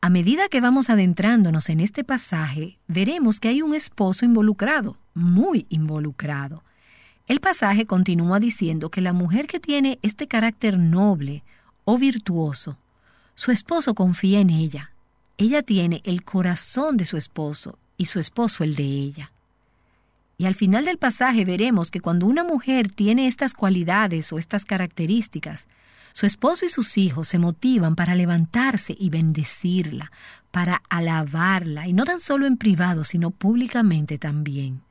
A 0.00 0.08
medida 0.08 0.48
que 0.48 0.60
vamos 0.60 0.88
adentrándonos 0.88 1.68
en 1.68 1.80
este 1.80 2.04
pasaje, 2.04 2.78
veremos 2.86 3.40
que 3.40 3.48
hay 3.48 3.60
un 3.60 3.74
esposo 3.74 4.24
involucrado, 4.24 4.96
muy 5.14 5.66
involucrado. 5.70 6.62
El 7.26 7.40
pasaje 7.40 7.86
continúa 7.86 8.38
diciendo 8.38 8.88
que 8.88 9.00
la 9.00 9.12
mujer 9.12 9.48
que 9.48 9.58
tiene 9.58 9.98
este 10.02 10.28
carácter 10.28 10.78
noble 10.78 11.42
o 11.84 11.98
virtuoso, 11.98 12.78
su 13.34 13.50
esposo 13.50 13.96
confía 13.96 14.38
en 14.38 14.50
ella. 14.50 14.92
Ella 15.38 15.62
tiene 15.62 16.02
el 16.04 16.24
corazón 16.24 16.96
de 16.96 17.04
su 17.04 17.16
esposo 17.16 17.78
y 17.96 18.06
su 18.06 18.18
esposo 18.18 18.64
el 18.64 18.74
de 18.74 18.82
ella. 18.82 19.32
Y 20.36 20.46
al 20.46 20.56
final 20.56 20.84
del 20.84 20.98
pasaje 20.98 21.44
veremos 21.44 21.90
que 21.90 22.00
cuando 22.00 22.26
una 22.26 22.42
mujer 22.42 22.88
tiene 22.88 23.28
estas 23.28 23.54
cualidades 23.54 24.32
o 24.32 24.38
estas 24.38 24.64
características, 24.64 25.68
su 26.12 26.26
esposo 26.26 26.64
y 26.64 26.68
sus 26.68 26.98
hijos 26.98 27.28
se 27.28 27.38
motivan 27.38 27.94
para 27.94 28.16
levantarse 28.16 28.96
y 28.98 29.10
bendecirla, 29.10 30.10
para 30.50 30.82
alabarla, 30.88 31.86
y 31.86 31.92
no 31.92 32.04
tan 32.04 32.18
solo 32.18 32.46
en 32.46 32.56
privado, 32.56 33.04
sino 33.04 33.30
públicamente 33.30 34.18
también. 34.18 34.82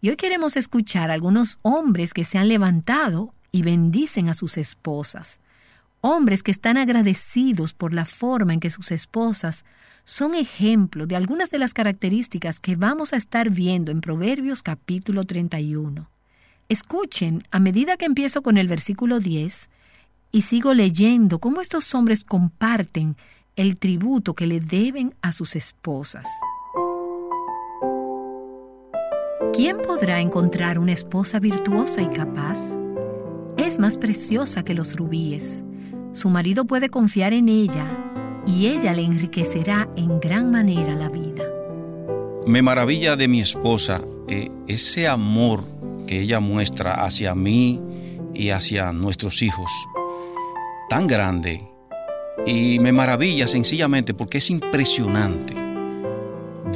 Y 0.00 0.08
hoy 0.08 0.16
queremos 0.16 0.56
escuchar 0.56 1.10
a 1.10 1.14
algunos 1.14 1.60
hombres 1.62 2.12
que 2.12 2.24
se 2.24 2.38
han 2.38 2.48
levantado 2.48 3.32
y 3.52 3.62
bendicen 3.62 4.28
a 4.28 4.34
sus 4.34 4.56
esposas. 4.56 5.40
Hombres 6.08 6.44
que 6.44 6.52
están 6.52 6.76
agradecidos 6.76 7.72
por 7.72 7.92
la 7.92 8.04
forma 8.04 8.54
en 8.54 8.60
que 8.60 8.70
sus 8.70 8.92
esposas 8.92 9.64
son 10.04 10.36
ejemplo 10.36 11.04
de 11.04 11.16
algunas 11.16 11.50
de 11.50 11.58
las 11.58 11.74
características 11.74 12.60
que 12.60 12.76
vamos 12.76 13.12
a 13.12 13.16
estar 13.16 13.50
viendo 13.50 13.90
en 13.90 14.00
Proverbios 14.00 14.62
capítulo 14.62 15.24
31. 15.24 16.08
Escuchen 16.68 17.42
a 17.50 17.58
medida 17.58 17.96
que 17.96 18.04
empiezo 18.04 18.42
con 18.42 18.56
el 18.56 18.68
versículo 18.68 19.18
10 19.18 19.68
y 20.30 20.42
sigo 20.42 20.74
leyendo 20.74 21.40
cómo 21.40 21.60
estos 21.60 21.92
hombres 21.92 22.22
comparten 22.22 23.16
el 23.56 23.76
tributo 23.76 24.34
que 24.34 24.46
le 24.46 24.60
deben 24.60 25.12
a 25.22 25.32
sus 25.32 25.56
esposas. 25.56 26.28
¿Quién 29.52 29.78
podrá 29.78 30.20
encontrar 30.20 30.78
una 30.78 30.92
esposa 30.92 31.40
virtuosa 31.40 32.00
y 32.00 32.10
capaz? 32.10 32.60
Es 33.56 33.80
más 33.80 33.96
preciosa 33.96 34.62
que 34.62 34.74
los 34.74 34.94
rubíes. 34.94 35.64
Su 36.16 36.30
marido 36.30 36.64
puede 36.64 36.88
confiar 36.88 37.34
en 37.34 37.50
ella 37.50 37.94
y 38.46 38.68
ella 38.68 38.94
le 38.94 39.02
enriquecerá 39.02 39.86
en 39.96 40.18
gran 40.18 40.50
manera 40.50 40.94
la 40.94 41.10
vida. 41.10 41.44
Me 42.46 42.62
maravilla 42.62 43.16
de 43.16 43.28
mi 43.28 43.42
esposa 43.42 44.00
eh, 44.26 44.50
ese 44.66 45.08
amor 45.08 45.64
que 46.06 46.22
ella 46.22 46.40
muestra 46.40 47.04
hacia 47.04 47.34
mí 47.34 47.82
y 48.32 48.48
hacia 48.48 48.94
nuestros 48.94 49.42
hijos, 49.42 49.70
tan 50.88 51.06
grande. 51.06 51.68
Y 52.46 52.78
me 52.78 52.92
maravilla 52.92 53.46
sencillamente 53.46 54.14
porque 54.14 54.38
es 54.38 54.48
impresionante 54.48 55.52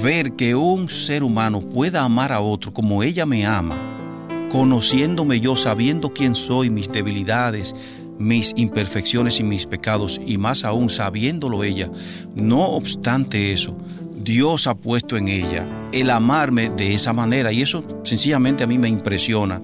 ver 0.03 0.32
que 0.32 0.55
un 0.55 0.91
ser 0.91 1.22
humano 1.22 1.62
pueda 1.62 2.03
amar 2.03 2.30
a 2.30 2.41
otro 2.41 2.74
como 2.74 3.03
ella 3.03 3.24
me 3.24 3.47
ama, 3.47 4.28
conociéndome 4.53 5.41
yo, 5.41 5.57
sabiendo 5.57 6.12
quién 6.12 6.34
soy, 6.34 6.68
mis 6.68 6.93
debilidades, 6.93 7.74
mis 8.21 8.53
imperfecciones 8.55 9.41
y 9.41 9.43
mis 9.43 9.66
pecados, 9.66 10.21
y 10.25 10.39
más 10.39 10.64
aún 10.64 10.91
sabiéndolo 10.91 11.64
ella. 11.64 11.91
No 12.37 12.68
obstante 12.68 13.53
eso, 13.53 13.77
Dios 14.23 14.66
ha 14.66 14.75
puesto 14.75 15.16
en 15.16 15.29
ella 15.29 15.66
el 15.93 16.11
amarme 16.11 16.68
de 16.68 16.95
esa 16.95 17.14
manera 17.14 17.53
y 17.53 17.62
eso 17.62 17.83
sencillamente 18.05 18.62
a 18.62 18.66
mí 18.66 18.79
me 18.79 18.89
impresiona 18.89 19.61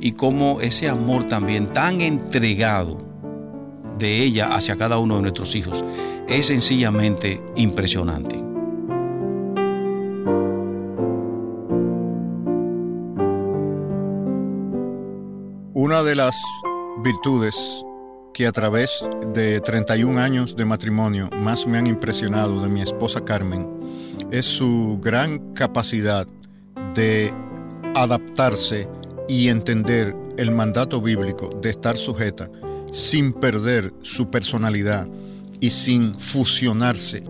y 0.00 0.12
como 0.12 0.62
ese 0.62 0.88
amor 0.88 1.28
también 1.28 1.72
tan 1.72 2.00
entregado 2.00 2.98
de 3.98 4.22
ella 4.22 4.54
hacia 4.54 4.76
cada 4.76 4.98
uno 4.98 5.16
de 5.16 5.22
nuestros 5.22 5.54
hijos 5.54 5.84
es 6.26 6.46
sencillamente 6.46 7.42
impresionante. 7.56 8.36
Una 15.74 16.02
de 16.02 16.14
las 16.14 16.36
virtudes 17.02 17.56
que 18.32 18.46
a 18.46 18.52
través 18.52 19.04
de 19.34 19.60
31 19.60 20.20
años 20.20 20.56
de 20.56 20.64
matrimonio 20.64 21.28
más 21.36 21.66
me 21.66 21.78
han 21.78 21.86
impresionado 21.86 22.62
de 22.62 22.68
mi 22.68 22.82
esposa 22.82 23.24
Carmen 23.24 23.66
es 24.30 24.46
su 24.46 24.98
gran 25.02 25.54
capacidad 25.54 26.26
de 26.94 27.32
adaptarse 27.94 28.88
y 29.28 29.48
entender 29.48 30.14
el 30.36 30.50
mandato 30.50 31.00
bíblico 31.00 31.50
de 31.60 31.70
estar 31.70 31.96
sujeta 31.96 32.50
sin 32.92 33.32
perder 33.32 33.92
su 34.02 34.30
personalidad 34.30 35.08
y 35.60 35.70
sin 35.70 36.14
fusionarse 36.14 37.24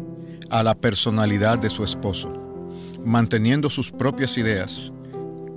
a 0.48 0.62
la 0.62 0.74
personalidad 0.74 1.58
de 1.58 1.70
su 1.70 1.84
esposo. 1.84 2.32
Manteniendo 3.04 3.70
sus 3.70 3.90
propias 3.90 4.36
ideas, 4.38 4.92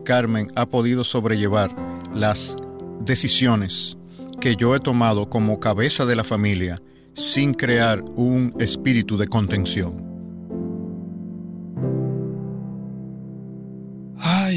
Carmen 0.06 0.52
ha 0.56 0.66
podido 0.66 1.04
sobrellevar 1.04 1.76
las 2.14 2.58
decisiones 3.02 3.98
que 4.44 4.58
yo 4.58 4.76
he 4.76 4.82
tomado 4.82 5.30
como 5.30 5.62
cabeza 5.62 6.06
de 6.06 6.18
la 6.18 6.26
familia 6.26 6.82
sin 7.14 7.54
crear 7.54 8.02
un 8.18 8.54
espíritu 8.60 9.16
de 9.16 9.30
contención. 9.30 10.04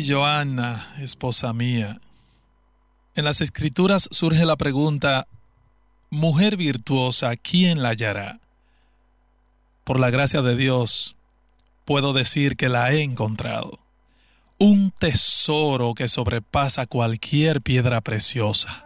Joana, 0.05 0.93
esposa 1.01 1.53
mía. 1.53 2.01
En 3.15 3.25
las 3.25 3.41
escrituras 3.41 4.09
surge 4.11 4.45
la 4.45 4.57
pregunta, 4.57 5.29
mujer 6.11 6.57
virtuosa, 6.57 7.37
¿quién 7.37 7.81
la 7.81 7.91
hallará? 7.91 8.41
Por 9.85 10.01
la 10.01 10.11
gracia 10.11 10.43
de 10.43 10.57
Dios, 10.57 11.17
puedo 11.85 12.13
decir 12.13 12.57
que 12.57 12.69
la 12.69 12.93
he 12.93 13.03
encontrado. 13.03 13.79
Un 14.59 14.91
tesoro 14.91 15.95
que 15.95 16.09
sobrepasa 16.09 16.87
cualquier 16.87 17.63
piedra 17.63 18.01
preciosa. 18.01 18.86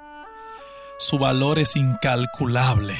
Su 1.01 1.19
valor 1.19 1.59
es 1.59 1.77
incalculable. 1.77 2.95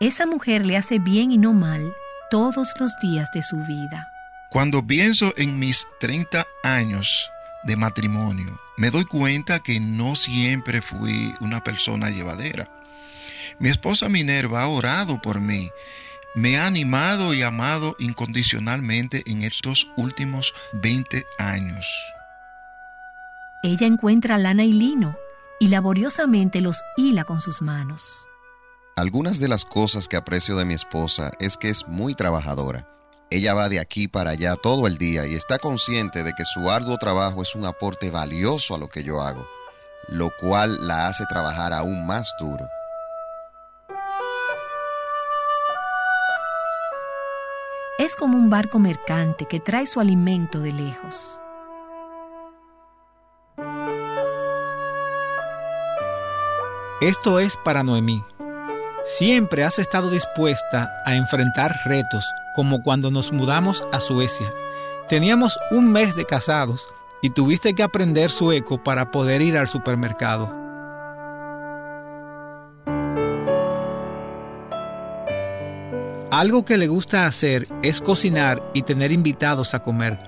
Esa 0.00 0.26
mujer 0.26 0.66
le 0.66 0.76
hace 0.76 0.98
bien 0.98 1.30
y 1.30 1.38
no 1.38 1.52
mal 1.52 1.94
todos 2.28 2.74
los 2.80 2.98
días 3.00 3.30
de 3.32 3.42
su 3.42 3.58
vida. 3.58 4.10
Cuando 4.50 4.84
pienso 4.84 5.32
en 5.36 5.60
mis 5.60 5.86
30 6.00 6.44
años 6.64 7.30
de 7.62 7.76
matrimonio, 7.76 8.60
me 8.76 8.90
doy 8.90 9.04
cuenta 9.04 9.60
que 9.60 9.78
no 9.78 10.16
siempre 10.16 10.82
fui 10.82 11.32
una 11.40 11.62
persona 11.62 12.10
llevadera. 12.10 12.66
Mi 13.60 13.68
esposa 13.68 14.08
Minerva 14.08 14.64
ha 14.64 14.68
orado 14.68 15.22
por 15.22 15.40
mí, 15.40 15.70
me 16.34 16.58
ha 16.58 16.66
animado 16.66 17.32
y 17.32 17.42
amado 17.42 17.94
incondicionalmente 18.00 19.22
en 19.26 19.42
estos 19.42 19.86
últimos 19.96 20.52
20 20.72 21.24
años. 21.38 21.86
Ella 23.62 23.86
encuentra 23.86 24.36
lana 24.36 24.64
y 24.64 24.72
lino 24.72 25.16
y 25.58 25.68
laboriosamente 25.68 26.60
los 26.60 26.82
hila 26.96 27.24
con 27.24 27.40
sus 27.40 27.62
manos. 27.62 28.26
Algunas 28.96 29.40
de 29.40 29.48
las 29.48 29.64
cosas 29.64 30.08
que 30.08 30.16
aprecio 30.16 30.56
de 30.56 30.64
mi 30.64 30.74
esposa 30.74 31.30
es 31.38 31.56
que 31.56 31.68
es 31.68 31.86
muy 31.86 32.14
trabajadora 32.14 32.86
ella 33.28 33.54
va 33.54 33.68
de 33.68 33.80
aquí 33.80 34.06
para 34.06 34.30
allá 34.30 34.54
todo 34.54 34.86
el 34.86 34.98
día 34.98 35.26
y 35.26 35.34
está 35.34 35.58
consciente 35.58 36.22
de 36.22 36.32
que 36.32 36.44
su 36.44 36.70
arduo 36.70 36.96
trabajo 36.96 37.42
es 37.42 37.56
un 37.56 37.64
aporte 37.64 38.10
valioso 38.10 38.76
a 38.76 38.78
lo 38.78 38.88
que 38.88 39.02
yo 39.02 39.20
hago, 39.20 39.44
lo 40.08 40.30
cual 40.40 40.86
la 40.86 41.08
hace 41.08 41.24
trabajar 41.26 41.72
aún 41.72 42.06
más 42.06 42.32
duro. 42.38 42.68
Es 47.98 48.14
como 48.14 48.38
un 48.38 48.48
barco 48.48 48.78
mercante 48.78 49.46
que 49.46 49.58
trae 49.58 49.86
su 49.86 49.98
alimento 49.98 50.60
de 50.60 50.70
lejos. 50.70 51.40
Esto 57.02 57.40
es 57.40 57.58
para 57.58 57.82
Noemí. 57.82 58.24
Siempre 59.04 59.64
has 59.64 59.78
estado 59.78 60.08
dispuesta 60.08 60.90
a 61.04 61.14
enfrentar 61.14 61.76
retos 61.84 62.24
como 62.54 62.82
cuando 62.82 63.10
nos 63.10 63.32
mudamos 63.32 63.84
a 63.92 64.00
Suecia. 64.00 64.50
Teníamos 65.06 65.58
un 65.70 65.92
mes 65.92 66.16
de 66.16 66.24
casados 66.24 66.88
y 67.20 67.28
tuviste 67.28 67.74
que 67.74 67.82
aprender 67.82 68.30
sueco 68.30 68.82
para 68.82 69.10
poder 69.10 69.42
ir 69.42 69.58
al 69.58 69.68
supermercado. 69.68 70.50
Algo 76.30 76.64
que 76.64 76.78
le 76.78 76.88
gusta 76.88 77.26
hacer 77.26 77.68
es 77.82 78.00
cocinar 78.00 78.62
y 78.72 78.82
tener 78.82 79.12
invitados 79.12 79.74
a 79.74 79.82
comer. 79.82 80.18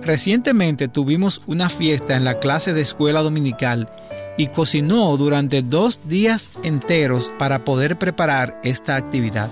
Recientemente 0.00 0.86
tuvimos 0.86 1.42
una 1.48 1.68
fiesta 1.68 2.14
en 2.14 2.22
la 2.22 2.38
clase 2.38 2.72
de 2.72 2.82
escuela 2.82 3.20
dominical 3.20 3.88
y 4.36 4.48
cocinó 4.48 5.16
durante 5.16 5.62
dos 5.62 6.00
días 6.04 6.50
enteros 6.62 7.32
para 7.38 7.64
poder 7.64 7.98
preparar 7.98 8.58
esta 8.62 8.96
actividad. 8.96 9.50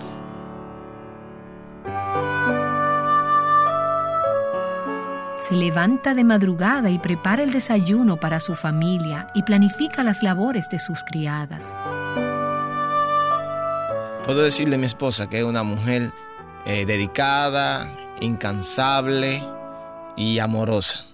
Se 5.49 5.57
levanta 5.57 6.15
de 6.15 6.25
madrugada 6.25 6.91
y 6.91 6.99
prepara 6.99 7.43
el 7.43 7.53
desayuno 7.53 8.17
para 8.17 8.41
su 8.41 8.55
familia 8.55 9.29
y 9.35 9.43
planifica 9.43 10.03
las 10.03 10.23
labores 10.23 10.69
de 10.69 10.79
sus 10.79 11.03
criadas. 11.05 11.77
Puedo 14.25 14.43
decirle 14.43 14.77
a 14.77 14.79
mi 14.79 14.87
esposa 14.87 15.29
que 15.29 15.39
es 15.39 15.45
una 15.45 15.65
mujer 15.65 16.13
eh, 16.65 16.87
dedicada, 16.87 17.93
incansable 18.21 19.43
y 20.17 20.39
amorosa. 20.39 21.12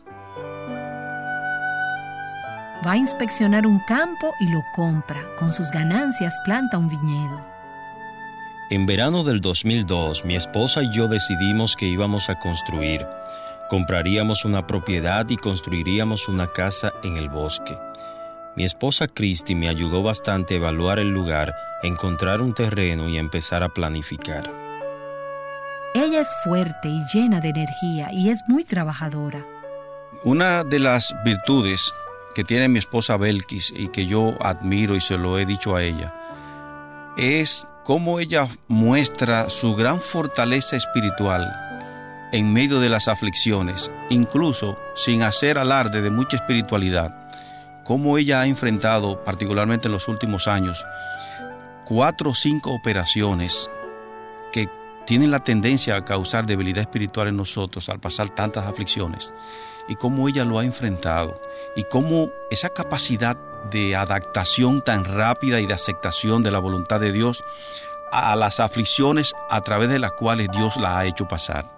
Va 2.86 2.92
a 2.92 2.96
inspeccionar 2.96 3.66
un 3.66 3.80
campo 3.80 4.34
y 4.40 4.48
lo 4.48 4.62
compra. 4.74 5.22
Con 5.38 5.52
sus 5.52 5.70
ganancias 5.70 6.38
planta 6.44 6.78
un 6.78 6.88
viñedo. 6.88 7.40
En 8.70 8.86
verano 8.86 9.24
del 9.24 9.40
2002, 9.40 10.24
mi 10.24 10.36
esposa 10.36 10.82
y 10.82 10.92
yo 10.92 11.08
decidimos 11.08 11.74
que 11.74 11.86
íbamos 11.86 12.28
a 12.28 12.38
construir 12.38 13.06
Compraríamos 13.68 14.46
una 14.46 14.66
propiedad 14.66 15.28
y 15.28 15.36
construiríamos 15.36 16.26
una 16.26 16.46
casa 16.46 16.94
en 17.04 17.18
el 17.18 17.28
bosque. 17.28 17.78
Mi 18.56 18.64
esposa 18.64 19.06
Christy 19.08 19.54
me 19.54 19.68
ayudó 19.68 20.02
bastante 20.02 20.54
a 20.54 20.56
evaluar 20.56 20.98
el 20.98 21.10
lugar, 21.10 21.54
encontrar 21.82 22.40
un 22.40 22.54
terreno 22.54 23.10
y 23.10 23.18
empezar 23.18 23.62
a 23.62 23.68
planificar. 23.68 24.50
Ella 25.94 26.20
es 26.20 26.32
fuerte 26.42 26.88
y 26.88 27.02
llena 27.12 27.40
de 27.40 27.50
energía 27.50 28.08
y 28.10 28.30
es 28.30 28.42
muy 28.48 28.64
trabajadora. 28.64 29.44
Una 30.24 30.64
de 30.64 30.78
las 30.78 31.14
virtudes 31.22 31.92
que 32.34 32.44
tiene 32.44 32.68
mi 32.68 32.78
esposa 32.78 33.16
Belkis 33.16 33.72
y 33.76 33.88
que 33.88 34.06
yo 34.06 34.34
admiro 34.40 34.96
y 34.96 35.00
se 35.00 35.18
lo 35.18 35.38
he 35.38 35.46
dicho 35.46 35.74
a 35.74 35.82
ella 35.82 36.14
es 37.18 37.66
cómo 37.84 38.20
ella 38.20 38.48
muestra 38.68 39.50
su 39.50 39.74
gran 39.74 40.00
fortaleza 40.00 40.76
espiritual 40.76 41.52
en 42.30 42.52
medio 42.52 42.78
de 42.78 42.88
las 42.88 43.08
aflicciones, 43.08 43.90
incluso 44.08 44.78
sin 44.94 45.22
hacer 45.22 45.58
alarde 45.58 46.00
de 46.00 46.10
mucha 46.10 46.36
espiritualidad, 46.36 47.12
como 47.84 48.18
ella 48.18 48.42
ha 48.42 48.46
enfrentado, 48.46 49.24
particularmente 49.24 49.88
en 49.88 49.92
los 49.92 50.06
últimos 50.06 50.46
años, 50.46 50.84
cuatro 51.84 52.30
o 52.30 52.34
cinco 52.34 52.70
operaciones 52.72 53.68
que 54.52 54.68
tienen 55.04 55.30
la 55.30 55.42
tendencia 55.42 55.96
a 55.96 56.04
causar 56.04 56.46
debilidad 56.46 56.82
espiritual 56.82 57.28
en 57.28 57.36
nosotros 57.36 57.88
al 57.88 57.98
pasar 57.98 58.28
tantas 58.28 58.66
aflicciones. 58.66 59.32
Y 59.88 59.96
cómo 59.96 60.28
ella 60.28 60.44
lo 60.44 60.58
ha 60.58 60.64
enfrentado 60.64 61.40
y 61.74 61.84
cómo 61.84 62.30
esa 62.50 62.68
capacidad 62.70 63.36
de 63.70 63.96
adaptación 63.96 64.82
tan 64.84 65.04
rápida 65.04 65.60
y 65.60 65.66
de 65.66 65.74
aceptación 65.74 66.42
de 66.42 66.50
la 66.50 66.58
voluntad 66.58 67.00
de 67.00 67.12
Dios 67.12 67.42
a 68.12 68.36
las 68.36 68.60
aflicciones 68.60 69.34
a 69.50 69.60
través 69.62 69.88
de 69.88 69.98
las 69.98 70.12
cuales 70.12 70.48
Dios 70.52 70.76
la 70.76 70.98
ha 70.98 71.06
hecho 71.06 71.28
pasar. 71.28 71.68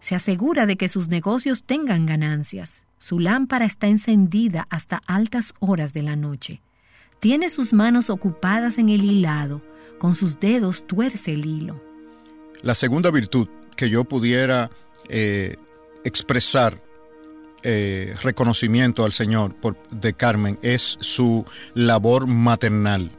Se 0.00 0.14
asegura 0.14 0.66
de 0.66 0.76
que 0.76 0.88
sus 0.88 1.08
negocios 1.08 1.64
tengan 1.64 2.06
ganancias. 2.06 2.84
Su 2.98 3.18
lámpara 3.18 3.64
está 3.64 3.88
encendida 3.88 4.66
hasta 4.70 5.00
altas 5.06 5.52
horas 5.58 5.92
de 5.92 6.02
la 6.02 6.16
noche. 6.16 6.62
Tiene 7.18 7.48
sus 7.48 7.72
manos 7.72 8.10
ocupadas 8.10 8.78
en 8.78 8.88
el 8.88 9.04
hilado, 9.04 9.62
con 9.98 10.14
sus 10.14 10.38
dedos 10.38 10.86
tuerce 10.86 11.32
el 11.32 11.46
hilo. 11.46 11.82
La 12.62 12.74
segunda 12.74 13.10
virtud 13.10 13.48
que 13.76 13.90
yo 13.90 14.04
pudiera 14.04 14.70
eh, 15.08 15.56
expresar 16.06 16.80
eh, 17.62 18.14
reconocimiento 18.22 19.04
al 19.04 19.12
Señor 19.12 19.54
por, 19.54 19.76
de 19.90 20.14
Carmen 20.14 20.56
es 20.62 20.98
su 21.00 21.44
labor 21.74 22.28
maternal, 22.28 23.10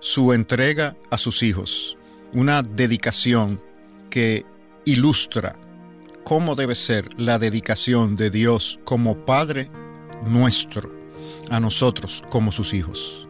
su 0.00 0.32
entrega 0.32 0.96
a 1.10 1.18
sus 1.18 1.44
hijos, 1.44 1.96
una 2.32 2.62
dedicación 2.62 3.62
que 4.10 4.44
ilustra 4.84 5.56
cómo 6.24 6.56
debe 6.56 6.74
ser 6.74 7.08
la 7.16 7.38
dedicación 7.38 8.16
de 8.16 8.30
Dios 8.30 8.80
como 8.84 9.24
Padre 9.24 9.70
nuestro 10.26 10.90
a 11.50 11.60
nosotros 11.60 12.24
como 12.30 12.50
sus 12.50 12.74
hijos. 12.74 13.28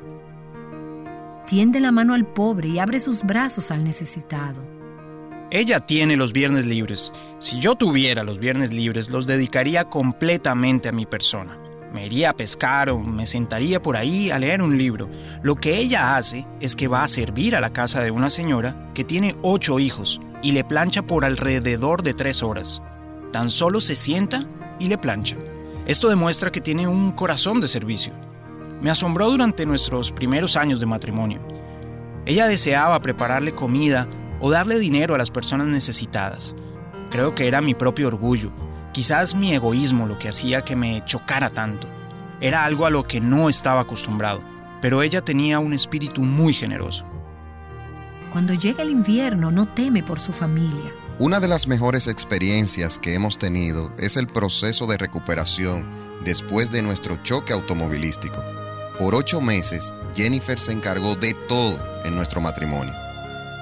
Tiende 1.46 1.78
la 1.78 1.92
mano 1.92 2.14
al 2.14 2.26
pobre 2.26 2.68
y 2.68 2.78
abre 2.78 3.00
sus 3.00 3.22
brazos 3.22 3.70
al 3.70 3.84
necesitado. 3.84 4.73
Ella 5.54 5.78
tiene 5.78 6.16
los 6.16 6.32
viernes 6.32 6.66
libres. 6.66 7.12
Si 7.38 7.60
yo 7.60 7.76
tuviera 7.76 8.24
los 8.24 8.40
viernes 8.40 8.72
libres, 8.72 9.08
los 9.08 9.24
dedicaría 9.24 9.84
completamente 9.84 10.88
a 10.88 10.92
mi 10.92 11.06
persona. 11.06 11.56
Me 11.92 12.06
iría 12.06 12.30
a 12.30 12.36
pescar 12.36 12.90
o 12.90 12.98
me 12.98 13.24
sentaría 13.28 13.80
por 13.80 13.96
ahí 13.96 14.32
a 14.32 14.40
leer 14.40 14.62
un 14.62 14.76
libro. 14.76 15.08
Lo 15.44 15.54
que 15.54 15.78
ella 15.78 16.16
hace 16.16 16.44
es 16.58 16.74
que 16.74 16.88
va 16.88 17.04
a 17.04 17.08
servir 17.08 17.54
a 17.54 17.60
la 17.60 17.72
casa 17.72 18.02
de 18.02 18.10
una 18.10 18.30
señora 18.30 18.90
que 18.94 19.04
tiene 19.04 19.36
ocho 19.42 19.78
hijos 19.78 20.20
y 20.42 20.50
le 20.50 20.64
plancha 20.64 21.02
por 21.02 21.24
alrededor 21.24 22.02
de 22.02 22.14
tres 22.14 22.42
horas. 22.42 22.82
Tan 23.32 23.52
solo 23.52 23.80
se 23.80 23.94
sienta 23.94 24.48
y 24.80 24.88
le 24.88 24.98
plancha. 24.98 25.36
Esto 25.86 26.08
demuestra 26.08 26.50
que 26.50 26.60
tiene 26.60 26.88
un 26.88 27.12
corazón 27.12 27.60
de 27.60 27.68
servicio. 27.68 28.12
Me 28.80 28.90
asombró 28.90 29.30
durante 29.30 29.66
nuestros 29.66 30.10
primeros 30.10 30.56
años 30.56 30.80
de 30.80 30.86
matrimonio. 30.86 31.46
Ella 32.26 32.48
deseaba 32.48 33.00
prepararle 33.00 33.54
comida 33.54 34.08
o 34.44 34.50
darle 34.50 34.78
dinero 34.78 35.14
a 35.14 35.18
las 35.18 35.30
personas 35.30 35.68
necesitadas. 35.68 36.54
Creo 37.10 37.34
que 37.34 37.48
era 37.48 37.62
mi 37.62 37.72
propio 37.72 38.08
orgullo, 38.08 38.52
quizás 38.92 39.34
mi 39.34 39.54
egoísmo 39.54 40.04
lo 40.04 40.18
que 40.18 40.28
hacía 40.28 40.60
que 40.66 40.76
me 40.76 41.02
chocara 41.06 41.48
tanto. 41.48 41.88
Era 42.42 42.62
algo 42.64 42.84
a 42.84 42.90
lo 42.90 43.08
que 43.08 43.22
no 43.22 43.48
estaba 43.48 43.80
acostumbrado, 43.80 44.44
pero 44.82 45.02
ella 45.02 45.22
tenía 45.22 45.60
un 45.60 45.72
espíritu 45.72 46.20
muy 46.20 46.52
generoso. 46.52 47.06
Cuando 48.32 48.52
llega 48.52 48.82
el 48.82 48.90
invierno 48.90 49.50
no 49.50 49.64
teme 49.64 50.02
por 50.02 50.20
su 50.20 50.30
familia. 50.30 50.92
Una 51.18 51.40
de 51.40 51.48
las 51.48 51.66
mejores 51.66 52.06
experiencias 52.06 52.98
que 52.98 53.14
hemos 53.14 53.38
tenido 53.38 53.94
es 53.96 54.18
el 54.18 54.26
proceso 54.26 54.84
de 54.86 54.98
recuperación 54.98 55.88
después 56.22 56.70
de 56.70 56.82
nuestro 56.82 57.16
choque 57.16 57.54
automovilístico. 57.54 58.44
Por 58.98 59.14
ocho 59.14 59.40
meses, 59.40 59.94
Jennifer 60.14 60.58
se 60.58 60.72
encargó 60.72 61.14
de 61.14 61.32
todo 61.48 61.82
en 62.04 62.14
nuestro 62.14 62.42
matrimonio. 62.42 63.03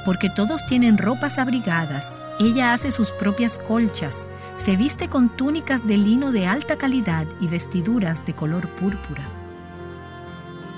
Porque 0.04 0.30
todos 0.30 0.64
tienen 0.66 0.98
ropas 0.98 1.38
abrigadas, 1.38 2.18
ella 2.40 2.72
hace 2.72 2.90
sus 2.90 3.12
propias 3.12 3.58
colchas, 3.58 4.26
se 4.56 4.76
viste 4.76 5.08
con 5.08 5.36
túnicas 5.36 5.86
de 5.86 5.96
lino 5.96 6.32
de 6.32 6.46
alta 6.46 6.76
calidad 6.76 7.26
y 7.40 7.46
vestiduras 7.46 8.24
de 8.26 8.34
color 8.34 8.68
púrpura. 8.70 9.28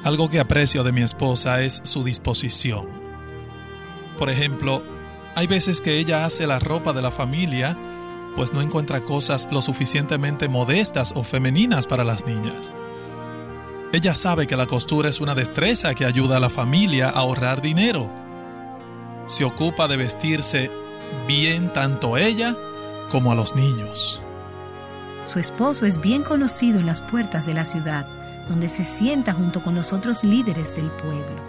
Algo 0.03 0.29
que 0.29 0.41
aprecio 0.41 0.85
de 0.85 0.93
mi 0.93 1.03
esposa 1.03 1.63
es 1.63 1.81
su 1.85 2.05
disposición 2.05 3.05
por 4.19 4.31
ejemplo, 4.31 4.83
hay 5.35 5.47
veces 5.47 5.81
que 5.81 5.99
ella 5.99 6.25
hace 6.25 6.47
la 6.47 6.59
ropa 6.59 6.93
de 6.93 7.03
la 7.03 7.11
familia, 7.11 7.77
pues 8.37 8.53
no 8.53 8.61
encuentra 8.61 9.03
cosas 9.03 9.49
lo 9.51 9.61
suficientemente 9.61 10.49
modestas 10.49 11.13
o 11.17 11.23
femeninas 11.23 11.87
para 11.87 12.05
las 12.05 12.25
niñas. 12.25 12.73
Ella 13.93 14.15
sabe 14.15 14.47
que 14.47 14.57
la 14.57 14.67
costura 14.67 15.09
es 15.09 15.21
una 15.21 15.35
destreza 15.35 15.95
que 15.95 16.05
ayuda 16.05 16.37
a 16.37 16.41
la 16.41 16.49
familia 16.49 17.09
a 17.09 17.21
ahorrar 17.21 17.61
dinero. 17.61 18.11
Se 19.27 19.45
ocupa 19.45 19.89
de 19.89 19.97
vestirse 19.97 20.71
bien 21.27 21.73
tanto 21.73 22.17
ella 22.17 22.57
como 23.11 23.33
a 23.33 23.35
los 23.35 23.55
niños. 23.55 24.21
Su 25.25 25.39
esposo 25.39 25.87
es 25.87 26.01
bien 26.01 26.23
conocido 26.23 26.79
en 26.79 26.87
las 26.87 27.01
puertas 27.01 27.47
de 27.47 27.55
la 27.55 27.65
ciudad, 27.65 28.07
donde 28.49 28.69
se 28.69 28.85
sienta 28.85 29.33
junto 29.33 29.63
con 29.63 29.75
los 29.75 29.93
otros 29.93 30.23
líderes 30.23 30.75
del 30.75 30.91
pueblo. 30.91 31.43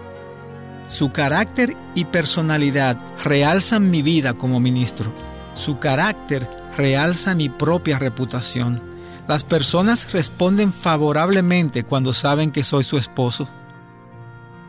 Su 0.87 1.11
carácter 1.11 1.75
y 1.95 2.05
personalidad 2.05 2.97
realzan 3.23 3.89
mi 3.89 4.01
vida 4.01 4.33
como 4.33 4.59
ministro. 4.59 5.11
Su 5.55 5.79
carácter 5.79 6.47
realza 6.77 7.33
mi 7.35 7.49
propia 7.49 7.99
reputación. 7.99 8.81
Las 9.27 9.43
personas 9.43 10.13
responden 10.13 10.71
favorablemente 10.71 11.83
cuando 11.83 12.13
saben 12.13 12.51
que 12.51 12.63
soy 12.63 12.83
su 12.83 12.97
esposo. 12.97 13.49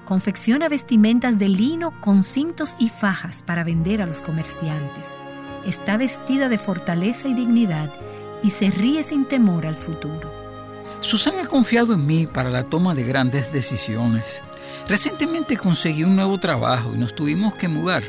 Confecciona 0.07 0.69
vestimentas 0.69 1.37
de 1.37 1.49
lino 1.49 2.01
con 2.01 2.23
cintos 2.23 2.77
y 2.79 2.91
fajas 2.91 3.43
para 3.43 3.65
vender 3.65 4.01
a 4.01 4.07
los 4.07 4.23
comerciantes. 4.23 5.09
Está 5.67 5.97
vestida 5.97 6.49
de 6.49 6.59
fortaleza 6.59 7.27
y 7.27 7.35
dignidad 7.35 7.93
y 8.41 8.51
se 8.51 8.71
ríe 8.71 9.03
sin 9.03 9.27
temor 9.27 9.67
al 9.67 9.75
futuro. 9.75 10.33
Susan 11.01 11.41
ha 11.41 11.49
confiado 11.49 11.95
en 11.95 12.07
mí 12.07 12.29
para 12.29 12.51
la 12.51 12.63
toma 12.63 12.95
de 12.95 13.03
grandes 13.03 13.53
decisiones. 13.53 14.41
Recientemente 14.87 15.57
conseguí 15.57 16.05
un 16.05 16.15
nuevo 16.15 16.39
trabajo 16.39 16.93
y 16.95 16.99
nos 16.99 17.13
tuvimos 17.13 17.57
que 17.57 17.67
mudar. 17.67 18.05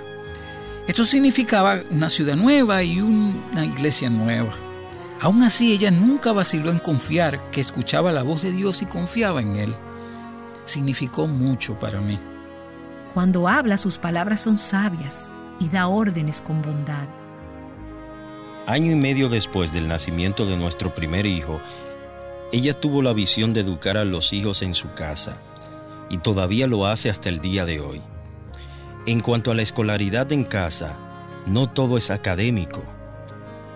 Esto 0.88 1.04
significaba 1.04 1.82
una 1.90 2.10
ciudad 2.10 2.36
nueva 2.36 2.84
y 2.84 3.02
una 3.02 3.66
iglesia 3.66 4.12
nueva. 4.12 4.56
Aún 5.20 5.42
así, 5.42 5.74
ella 5.74 5.90
nunca 5.90 6.32
vaciló 6.32 6.70
en 6.70 6.78
confiar 6.78 7.50
que 7.50 7.60
escuchaba 7.60 8.12
la 8.12 8.22
voz 8.22 8.44
de 8.44 8.52
Dios 8.52 8.84
y 8.84 8.86
confiaba 8.86 9.42
en 9.42 9.56
Él. 9.56 9.76
Significó 10.68 11.26
mucho 11.26 11.80
para 11.80 12.00
mí. 12.02 12.20
Cuando 13.14 13.48
habla, 13.48 13.78
sus 13.78 13.98
palabras 13.98 14.42
son 14.42 14.58
sabias 14.58 15.32
y 15.60 15.70
da 15.70 15.88
órdenes 15.88 16.42
con 16.42 16.62
bondad. 16.62 17.08
Año 18.68 18.92
y 18.92 18.96
medio 18.96 19.30
después 19.30 19.74
del 19.74 19.88
nacimiento 19.88 20.46
de 20.46 20.58
nuestro 20.58 20.94
primer 20.94 21.26
hijo, 21.26 21.62
ella 22.52 22.80
tuvo 22.80 23.02
la 23.02 23.14
visión 23.14 23.54
de 23.54 23.62
educar 23.62 23.98
a 23.98 24.06
los 24.06 24.34
hijos 24.34 24.62
en 24.62 24.74
su 24.74 24.94
casa 24.94 25.38
y 26.10 26.18
todavía 26.18 26.68
lo 26.68 26.86
hace 26.86 27.10
hasta 27.10 27.30
el 27.30 27.40
día 27.40 27.66
de 27.66 27.80
hoy. 27.80 28.02
En 29.06 29.22
cuanto 29.22 29.52
a 29.52 29.56
la 29.56 29.62
escolaridad 29.62 30.32
en 30.34 30.44
casa, 30.44 30.98
no 31.46 31.70
todo 31.70 31.98
es 31.98 32.12
académico. 32.12 32.84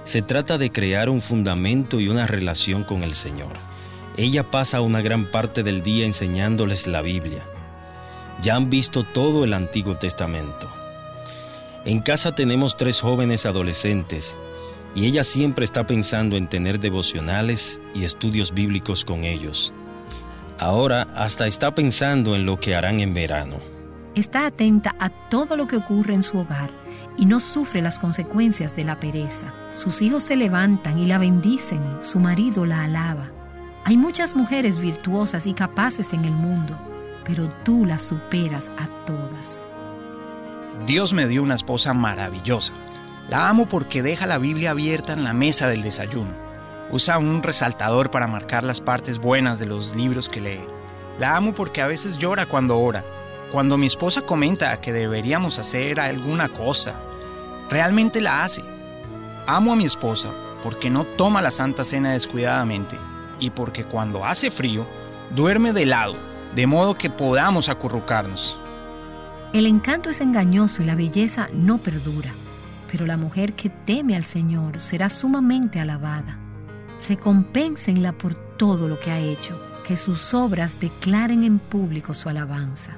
Se 0.04 0.22
trata 0.22 0.58
de 0.58 0.72
crear 0.72 1.10
un 1.10 1.22
fundamento 1.22 2.02
y 2.02 2.10
una 2.10 2.28
relación 2.28 2.84
con 2.84 3.04
el 3.04 3.16
Señor. 3.16 3.71
Ella 4.18 4.52
pasa 4.52 4.82
una 4.82 5.02
gran 5.02 5.32
parte 5.32 5.64
del 5.64 5.84
día 5.84 6.06
enseñándoles 6.06 6.86
la 6.86 7.02
Biblia. 7.02 7.44
Ya 8.42 8.56
han 8.56 8.70
visto 8.70 9.04
todo 9.04 9.44
el 9.44 9.54
Antiguo 9.54 9.96
Testamento. 9.96 10.68
En 11.86 12.02
casa 12.02 12.36
tenemos 12.36 12.76
tres 12.76 13.00
jóvenes 13.00 13.46
adolescentes 13.46 14.38
y 14.94 15.06
ella 15.06 15.24
siempre 15.24 15.64
está 15.64 15.88
pensando 15.88 16.36
en 16.36 16.48
tener 16.48 16.80
devocionales 16.80 17.80
y 17.96 18.04
estudios 18.04 18.54
bíblicos 18.54 19.06
con 19.06 19.24
ellos. 19.24 19.74
Ahora 20.60 21.08
hasta 21.16 21.48
está 21.48 21.74
pensando 21.74 22.36
en 22.36 22.46
lo 22.46 22.60
que 22.60 22.76
harán 22.76 23.00
en 23.00 23.14
verano. 23.14 23.58
Está 24.14 24.46
atenta 24.46 24.96
a 25.00 25.10
todo 25.30 25.56
lo 25.56 25.68
que 25.68 25.78
ocurre 25.78 26.14
en 26.14 26.22
su 26.22 26.38
hogar 26.38 26.70
y 27.18 27.26
no 27.26 27.40
sufre 27.40 27.82
las 27.82 27.98
consecuencias 27.98 28.76
de 28.76 28.84
la 28.84 29.00
pereza. 29.00 29.54
Sus 29.74 30.02
hijos 30.02 30.24
se 30.24 30.36
levantan 30.36 31.00
y 31.00 31.06
la 31.06 31.18
bendicen, 31.18 31.82
su 32.02 32.20
marido 32.20 32.66
la 32.66 32.84
alaba. 32.84 33.32
Hay 33.84 33.98
muchas 33.98 34.36
mujeres 34.36 34.80
virtuosas 34.80 35.48
y 35.48 35.54
capaces 35.54 36.14
en 36.14 36.24
el 36.26 36.34
mundo, 36.34 36.80
pero 37.26 37.50
tú 37.64 37.86
las 37.86 38.04
superas 38.04 38.72
a 38.78 38.88
todas. 39.06 39.66
Dios 40.86 41.14
me 41.14 41.28
dio 41.28 41.42
una 41.42 41.56
esposa 41.56 41.94
maravillosa. 41.94 42.74
La 43.28 43.50
amo 43.50 43.68
porque 43.68 44.04
deja 44.04 44.28
la 44.28 44.38
Biblia 44.38 44.72
abierta 44.72 45.14
en 45.14 45.24
la 45.24 45.34
mesa 45.34 45.68
del 45.68 45.82
desayuno 45.82 46.52
Usa 46.92 47.18
un 47.18 47.42
resaltador 47.42 48.12
para 48.12 48.28
marcar 48.28 48.64
las 48.64 48.82
partes 48.82 49.18
buenas 49.18 49.58
de 49.60 49.66
los 49.66 49.96
libros 49.96 50.28
que 50.28 50.42
lee. 50.42 50.66
La 51.20 51.38
amo 51.38 51.56
porque 51.56 51.82
a 51.82 51.88
veces 51.88 52.18
llora 52.18 52.46
cuando 52.46 52.78
ora. 52.78 53.06
Cuando 53.50 53.78
mi 53.78 53.88
esposa 53.88 54.22
comenta 54.22 54.80
que 54.82 54.92
deberíamos 54.92 55.58
hacer 55.58 56.02
alguna 56.02 56.50
cosa, 56.50 56.96
realmente 57.70 58.20
la 58.20 58.44
hace. 58.44 58.62
Amo 59.48 59.72
a 59.72 59.76
mi 59.78 59.86
esposa 59.86 60.30
porque 60.62 60.90
no 60.90 61.06
toma 61.06 61.42
la 61.42 61.52
Santa 61.52 61.86
Cena 61.86 62.12
descuidadamente 62.12 62.98
y 63.42 63.50
porque 63.50 63.84
cuando 63.84 64.24
hace 64.24 64.52
frío, 64.52 64.88
duerme 65.36 65.74
de 65.74 65.86
lado, 65.86 66.16
de 66.56 66.66
modo 66.68 66.98
que 66.98 67.10
podamos 67.10 67.68
acurrucarnos. 67.68 68.58
El 69.52 69.66
encanto 69.66 70.10
es 70.10 70.22
engañoso 70.22 70.82
y 70.82 70.86
la 70.86 70.96
belleza 70.96 71.50
no 71.52 71.80
perdura, 71.80 72.32
pero 72.90 73.06
la 73.06 73.18
mujer 73.18 73.52
que 73.52 73.70
teme 73.70 74.16
al 74.16 74.24
Señor 74.24 74.80
será 74.80 75.10
sumamente 75.10 75.82
alabada. 75.82 76.38
Recompénsenla 77.10 78.14
por 78.14 78.36
todo 78.36 78.88
lo 78.88 78.98
que 79.00 79.12
ha 79.12 79.20
hecho, 79.20 79.60
que 79.86 79.98
sus 79.98 80.34
obras 80.34 80.80
declaren 80.80 81.44
en 81.44 81.60
público 81.60 82.14
su 82.14 82.30
alabanza. 82.30 82.98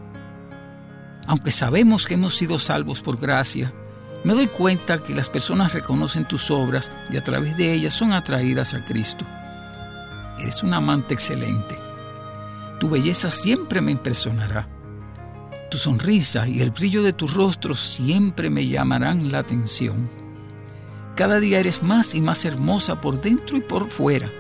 Aunque 1.25 1.51
sabemos 1.51 2.05
que 2.05 2.15
hemos 2.15 2.35
sido 2.35 2.59
salvos 2.59 3.01
por 3.01 3.17
gracia, 3.17 3.73
me 4.23 4.33
doy 4.33 4.47
cuenta 4.47 5.01
que 5.03 5.15
las 5.15 5.29
personas 5.29 5.73
reconocen 5.73 6.27
tus 6.27 6.51
obras 6.51 6.91
y 7.09 7.17
a 7.17 7.23
través 7.23 7.57
de 7.57 7.73
ellas 7.73 7.93
son 7.93 8.13
atraídas 8.13 8.73
a 8.73 8.83
Cristo. 8.85 9.25
Eres 10.39 10.63
un 10.63 10.73
amante 10.73 11.13
excelente. 11.13 11.77
Tu 12.79 12.89
belleza 12.89 13.31
siempre 13.31 13.81
me 13.81 13.91
impresionará. 13.91 14.67
Tu 15.71 15.77
sonrisa 15.77 16.47
y 16.47 16.61
el 16.61 16.71
brillo 16.71 17.01
de 17.01 17.13
tu 17.13 17.27
rostro 17.27 17.73
siempre 17.73 18.49
me 18.49 18.67
llamarán 18.67 19.31
la 19.31 19.39
atención. 19.39 20.09
Cada 21.15 21.39
día 21.39 21.59
eres 21.59 21.83
más 21.83 22.15
y 22.15 22.21
más 22.21 22.45
hermosa 22.45 22.99
por 22.99 23.21
dentro 23.21 23.57
y 23.57 23.61
por 23.61 23.89
fuera. 23.89 24.31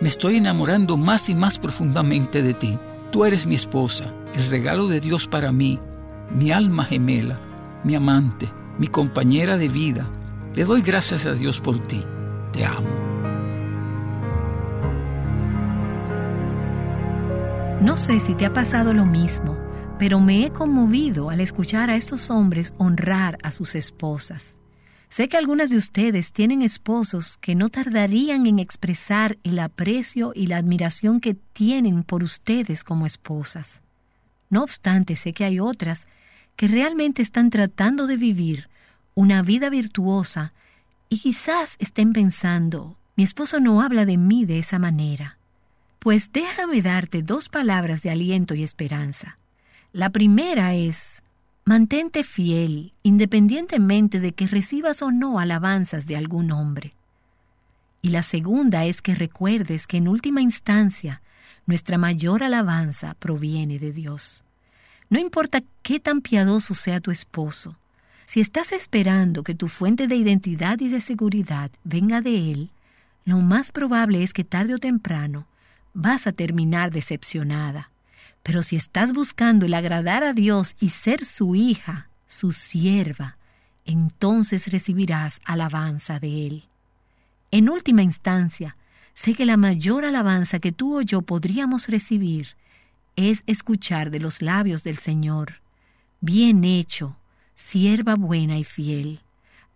Me 0.00 0.08
estoy 0.08 0.36
enamorando 0.36 0.96
más 0.96 1.28
y 1.28 1.34
más 1.34 1.58
profundamente 1.58 2.42
de 2.42 2.54
ti. 2.54 2.78
Tú 3.10 3.24
eres 3.24 3.46
mi 3.46 3.54
esposa, 3.54 4.12
el 4.34 4.48
regalo 4.48 4.86
de 4.86 5.00
Dios 5.00 5.26
para 5.26 5.52
mí, 5.52 5.78
mi 6.30 6.52
alma 6.52 6.84
gemela, 6.84 7.40
mi 7.84 7.94
amante, 7.94 8.48
mi 8.78 8.88
compañera 8.88 9.56
de 9.56 9.68
vida. 9.68 10.08
Le 10.54 10.64
doy 10.64 10.82
gracias 10.82 11.26
a 11.26 11.32
Dios 11.32 11.60
por 11.60 11.78
ti. 11.78 12.02
Te 12.52 12.64
amo. 12.64 13.07
No 17.80 17.96
sé 17.96 18.18
si 18.18 18.34
te 18.34 18.44
ha 18.44 18.52
pasado 18.52 18.92
lo 18.92 19.06
mismo, 19.06 19.56
pero 20.00 20.18
me 20.18 20.44
he 20.44 20.50
conmovido 20.50 21.30
al 21.30 21.40
escuchar 21.40 21.90
a 21.90 21.96
estos 21.96 22.28
hombres 22.28 22.74
honrar 22.76 23.38
a 23.44 23.52
sus 23.52 23.76
esposas. 23.76 24.56
Sé 25.08 25.28
que 25.28 25.36
algunas 25.36 25.70
de 25.70 25.76
ustedes 25.76 26.32
tienen 26.32 26.62
esposos 26.62 27.38
que 27.38 27.54
no 27.54 27.68
tardarían 27.68 28.46
en 28.46 28.58
expresar 28.58 29.38
el 29.44 29.60
aprecio 29.60 30.32
y 30.34 30.48
la 30.48 30.56
admiración 30.56 31.20
que 31.20 31.34
tienen 31.34 32.02
por 32.02 32.24
ustedes 32.24 32.82
como 32.82 33.06
esposas. 33.06 33.82
No 34.50 34.64
obstante, 34.64 35.14
sé 35.14 35.32
que 35.32 35.44
hay 35.44 35.60
otras 35.60 36.08
que 36.56 36.66
realmente 36.66 37.22
están 37.22 37.48
tratando 37.48 38.08
de 38.08 38.16
vivir 38.16 38.68
una 39.14 39.42
vida 39.42 39.70
virtuosa 39.70 40.52
y 41.08 41.20
quizás 41.20 41.76
estén 41.78 42.12
pensando, 42.12 42.98
mi 43.14 43.22
esposo 43.22 43.60
no 43.60 43.82
habla 43.82 44.04
de 44.04 44.16
mí 44.16 44.44
de 44.44 44.58
esa 44.58 44.80
manera. 44.80 45.37
Pues 45.98 46.30
déjame 46.32 46.80
darte 46.80 47.22
dos 47.22 47.48
palabras 47.48 48.02
de 48.02 48.10
aliento 48.10 48.54
y 48.54 48.62
esperanza. 48.62 49.38
La 49.92 50.10
primera 50.10 50.74
es, 50.74 51.22
mantente 51.64 52.22
fiel, 52.22 52.92
independientemente 53.02 54.20
de 54.20 54.32
que 54.32 54.46
recibas 54.46 55.02
o 55.02 55.10
no 55.10 55.40
alabanzas 55.40 56.06
de 56.06 56.16
algún 56.16 56.52
hombre. 56.52 56.94
Y 58.00 58.10
la 58.10 58.22
segunda 58.22 58.84
es 58.84 59.02
que 59.02 59.14
recuerdes 59.14 59.86
que 59.86 59.96
en 59.96 60.06
última 60.06 60.40
instancia 60.40 61.20
nuestra 61.66 61.98
mayor 61.98 62.44
alabanza 62.44 63.14
proviene 63.14 63.78
de 63.78 63.92
Dios. 63.92 64.44
No 65.10 65.18
importa 65.18 65.62
qué 65.82 65.98
tan 65.98 66.20
piadoso 66.20 66.74
sea 66.74 67.00
tu 67.00 67.10
esposo, 67.10 67.76
si 68.28 68.40
estás 68.40 68.72
esperando 68.72 69.42
que 69.42 69.54
tu 69.54 69.68
fuente 69.68 70.06
de 70.06 70.14
identidad 70.14 70.78
y 70.80 70.88
de 70.90 71.00
seguridad 71.00 71.70
venga 71.82 72.20
de 72.20 72.52
Él, 72.52 72.70
lo 73.24 73.38
más 73.38 73.72
probable 73.72 74.22
es 74.22 74.34
que 74.34 74.44
tarde 74.44 74.74
o 74.74 74.78
temprano 74.78 75.47
vas 75.98 76.28
a 76.28 76.32
terminar 76.32 76.92
decepcionada. 76.92 77.90
Pero 78.44 78.62
si 78.62 78.76
estás 78.76 79.12
buscando 79.12 79.66
el 79.66 79.74
agradar 79.74 80.22
a 80.22 80.32
Dios 80.32 80.76
y 80.78 80.90
ser 80.90 81.24
su 81.24 81.56
hija, 81.56 82.08
su 82.28 82.52
sierva, 82.52 83.36
entonces 83.84 84.68
recibirás 84.70 85.40
alabanza 85.44 86.20
de 86.20 86.46
Él. 86.46 86.64
En 87.50 87.68
última 87.68 88.02
instancia, 88.02 88.76
sé 89.12 89.34
que 89.34 89.44
la 89.44 89.56
mayor 89.56 90.04
alabanza 90.04 90.60
que 90.60 90.70
tú 90.70 90.98
o 90.98 91.02
yo 91.02 91.22
podríamos 91.22 91.88
recibir 91.88 92.56
es 93.16 93.42
escuchar 93.46 94.12
de 94.12 94.20
los 94.20 94.40
labios 94.40 94.84
del 94.84 94.98
Señor, 94.98 95.60
bien 96.20 96.62
hecho, 96.62 97.16
sierva 97.56 98.14
buena 98.14 98.56
y 98.56 98.62
fiel. 98.62 99.20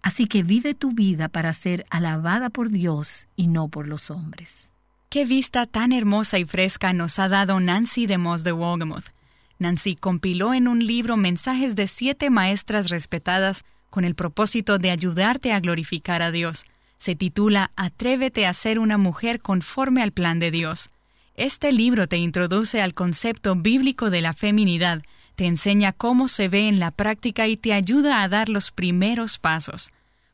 Así 0.03 0.27
que 0.27 0.45
vive 0.45 0.75
tu 0.75 0.93
vida 0.93 1.29
para 1.29 1.53
ser 1.53 1.85
alabada 1.91 2.49
por 2.49 2.71
Dios 2.71 3.27
y 3.35 3.49
no 3.49 3.67
por 3.67 3.89
los 3.89 4.11
hombres. 4.11 4.72
Qué 5.13 5.27
vista 5.27 5.67
tan 5.67 5.93
hermosa 5.93 6.39
y 6.39 6.47
fresca 6.47 6.95
nos 6.95 7.19
ha 7.19 7.29
dado 7.29 7.61
Nancy 7.61 8.07
de 8.07 8.17
Moss 8.17 8.45
de 8.45 8.53
Wolgemuth. 8.53 9.11
Nancy 9.59 9.95
compiló 9.95 10.55
en 10.55 10.69
un 10.69 10.87
libro 10.87 11.19
mensajes 11.19 11.77
de 11.77 11.87
siete 11.87 12.31
maestras 12.31 12.89
respetadas 12.89 13.63
con 13.91 14.07
el 14.07 14.15
propósito 14.15 14.79
de 14.79 14.91
ayudarte 14.91 15.53
a 15.53 15.61
glorificar 15.61 16.23
a 16.23 16.31
Dios. 16.31 16.65
Se 16.97 17.15
titula 17.15 17.73
Atrévete 17.77 18.47
a 18.47 18.55
ser 18.55 18.79
una 18.79 18.97
mujer 18.97 19.43
conforme 19.43 20.03
al 20.03 20.13
plan 20.13 20.39
de 20.39 20.51
Dios. 20.51 20.89
Este 21.35 21.73
libro 21.73 22.07
te 22.09 22.17
introduce 22.17 22.81
al 22.81 22.95
concepto 22.95 23.55
bíblico 23.55 24.09
de 24.09 24.23
la 24.23 24.33
feminidad, 24.33 25.03
te 25.37 25.45
enseña 25.45 25.93
cómo 25.93 26.27
se 26.27 26.49
ve 26.49 26.69
en 26.69 26.81
la 26.81 26.91
práctica 26.91 27.49
y 27.49 27.59
te 27.59 27.75
ayuda 27.75 28.23
a 28.23 28.31
dar 28.31 28.49
los 28.49 28.71
primeros 28.71 29.39
pasos 29.39 29.93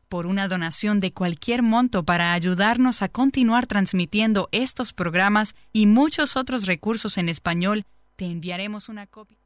por 0.09 0.27
una 0.27 0.49
donación 0.49 1.01
de 1.01 1.13
cualquier 1.13 1.63
monto 1.63 2.05
para 2.05 2.33
ayudarnos 2.33 3.03
a 3.03 3.09
continuar 3.09 3.67
transmitiendo 3.67 4.49
estos 4.53 4.93
programas 4.93 5.55
y 5.73 5.87
muchos 5.87 6.37
otros 6.37 6.67
recursos 6.67 7.19
en 7.19 7.29
español, 7.29 7.85
te 8.17 8.25
enviaremos 8.25 8.89
una 8.89 9.07
copia. 9.07 9.39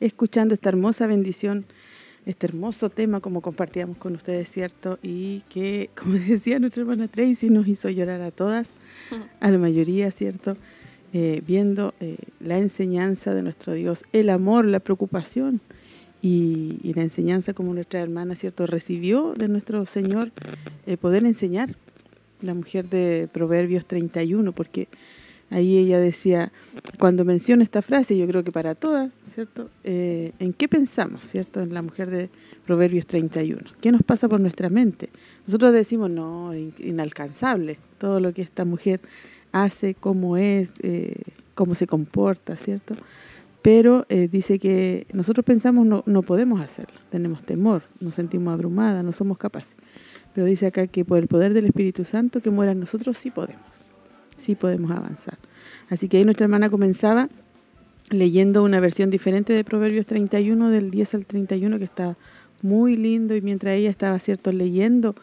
Escuchando 0.00 0.54
esta 0.54 0.70
hermosa 0.70 1.06
bendición, 1.06 1.64
este 2.26 2.46
hermoso 2.46 2.90
tema 2.90 3.20
como 3.20 3.40
compartíamos 3.40 3.96
con 3.96 4.14
ustedes, 4.14 4.50
¿cierto? 4.50 4.98
Y 5.02 5.40
que, 5.48 5.90
como 6.00 6.14
decía 6.14 6.58
nuestra 6.58 6.82
hermana 6.82 7.08
Tracy, 7.08 7.50
nos 7.50 7.68
hizo 7.68 7.88
llorar 7.88 8.20
a 8.22 8.30
todas, 8.30 8.70
a 9.40 9.50
la 9.50 9.58
mayoría, 9.58 10.10
¿cierto? 10.10 10.56
Eh, 11.12 11.42
viendo 11.44 11.92
eh, 11.98 12.18
la 12.38 12.58
enseñanza 12.58 13.34
de 13.34 13.42
nuestro 13.42 13.74
Dios, 13.74 14.04
el 14.12 14.30
amor, 14.30 14.64
la 14.64 14.78
preocupación 14.78 15.60
y, 16.22 16.92
la 16.94 17.02
enseñanza 17.02 17.52
como 17.52 17.74
nuestra 17.74 18.00
hermana, 18.00 18.36
¿cierto? 18.36 18.66
Recibió 18.66 19.34
de 19.36 19.48
nuestro 19.48 19.86
Señor 19.86 20.30
eh, 20.86 20.96
poder 20.96 21.24
enseñar, 21.24 21.74
la 22.42 22.54
mujer 22.54 22.88
de 22.88 23.28
Proverbios 23.32 23.86
31, 23.86 24.52
porque 24.52 24.88
ahí 25.50 25.78
ella 25.78 25.98
decía, 25.98 26.52
cuando 26.98 27.24
menciona 27.24 27.64
esta 27.64 27.82
frase, 27.82 28.16
yo 28.16 28.26
creo 28.26 28.44
que 28.44 28.52
para 28.52 28.74
todas, 28.74 29.10
¿cierto? 29.30 29.70
Eh, 29.84 30.32
¿En 30.38 30.52
qué 30.52 30.68
pensamos, 30.68 31.24
¿cierto? 31.24 31.60
En 31.60 31.72
la 31.72 31.82
mujer 31.82 32.10
de 32.10 32.30
Proverbios 32.66 33.06
31. 33.06 33.62
¿Qué 33.80 33.92
nos 33.92 34.02
pasa 34.02 34.28
por 34.28 34.40
nuestra 34.40 34.68
mente? 34.68 35.10
Nosotros 35.46 35.72
decimos, 35.72 36.10
no, 36.10 36.52
inalcanzable, 36.54 37.78
todo 37.98 38.20
lo 38.20 38.32
que 38.32 38.42
esta 38.42 38.64
mujer 38.64 39.00
hace, 39.52 39.94
cómo 39.94 40.36
es, 40.36 40.72
eh, 40.82 41.22
cómo 41.54 41.74
se 41.74 41.86
comporta, 41.86 42.56
¿cierto? 42.56 42.94
Pero 43.62 44.06
eh, 44.08 44.28
dice 44.30 44.58
que 44.58 45.06
nosotros 45.12 45.44
pensamos 45.44 45.86
no, 45.86 46.02
no 46.06 46.22
podemos 46.22 46.60
hacerlo, 46.60 46.98
tenemos 47.10 47.42
temor, 47.42 47.82
nos 48.00 48.14
sentimos 48.14 48.54
abrumadas, 48.54 49.04
no 49.04 49.12
somos 49.12 49.38
capaces. 49.38 49.76
Pero 50.34 50.46
dice 50.46 50.66
acá 50.66 50.86
que 50.86 51.04
por 51.04 51.18
el 51.18 51.26
poder 51.26 51.52
del 51.52 51.66
Espíritu 51.66 52.04
Santo 52.04 52.40
que 52.40 52.50
muera 52.50 52.72
en 52.72 52.80
nosotros 52.80 53.18
sí 53.18 53.30
podemos, 53.30 53.66
sí 54.36 54.54
podemos 54.54 54.90
avanzar. 54.92 55.38
Así 55.88 56.08
que 56.08 56.18
ahí 56.18 56.24
nuestra 56.24 56.44
hermana 56.44 56.70
comenzaba 56.70 57.28
leyendo 58.10 58.62
una 58.62 58.80
versión 58.80 59.08
diferente 59.08 59.52
de 59.52 59.64
Proverbios 59.64 60.04
31, 60.06 60.68
del 60.70 60.90
10 60.90 61.14
al 61.14 61.26
31, 61.26 61.78
que 61.78 61.84
está 61.84 62.16
muy 62.62 62.96
lindo, 62.96 63.34
y 63.34 63.40
mientras 63.40 63.74
ella 63.74 63.90
estaba, 63.90 64.18
cierto, 64.18 64.52
leyendo 64.52 65.14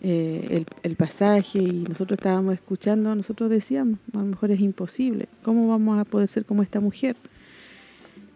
eh, 0.00 0.64
el, 0.82 0.94
pasaje 0.94 1.58
y 1.58 1.84
nosotros 1.88 2.18
estábamos 2.18 2.54
escuchando, 2.54 3.14
nosotros 3.14 3.50
decíamos, 3.50 3.98
a 4.12 4.18
lo 4.18 4.26
mejor 4.26 4.50
es 4.50 4.60
imposible, 4.60 5.28
¿cómo 5.42 5.68
vamos 5.68 5.98
a 5.98 6.04
poder 6.04 6.28
ser 6.28 6.44
como 6.44 6.62
esta 6.62 6.80
mujer? 6.80 7.16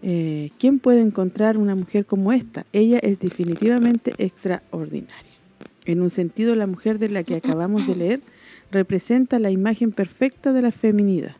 Eh, 0.02 0.50
¿Quién 0.58 0.80
puede 0.80 1.00
encontrar 1.02 1.56
una 1.56 1.76
mujer 1.76 2.04
como 2.06 2.32
esta? 2.32 2.66
Ella 2.72 2.98
es 2.98 3.20
definitivamente 3.20 4.14
extraordinaria. 4.18 5.30
En 5.84 6.00
un 6.00 6.10
sentido, 6.10 6.56
la 6.56 6.66
mujer 6.66 6.98
de 6.98 7.08
la 7.08 7.22
que 7.22 7.36
acabamos 7.36 7.86
de 7.86 7.94
leer 7.94 8.20
representa 8.72 9.38
la 9.38 9.50
imagen 9.50 9.92
perfecta 9.92 10.52
de 10.52 10.62
la 10.62 10.72
feminidad. 10.72 11.36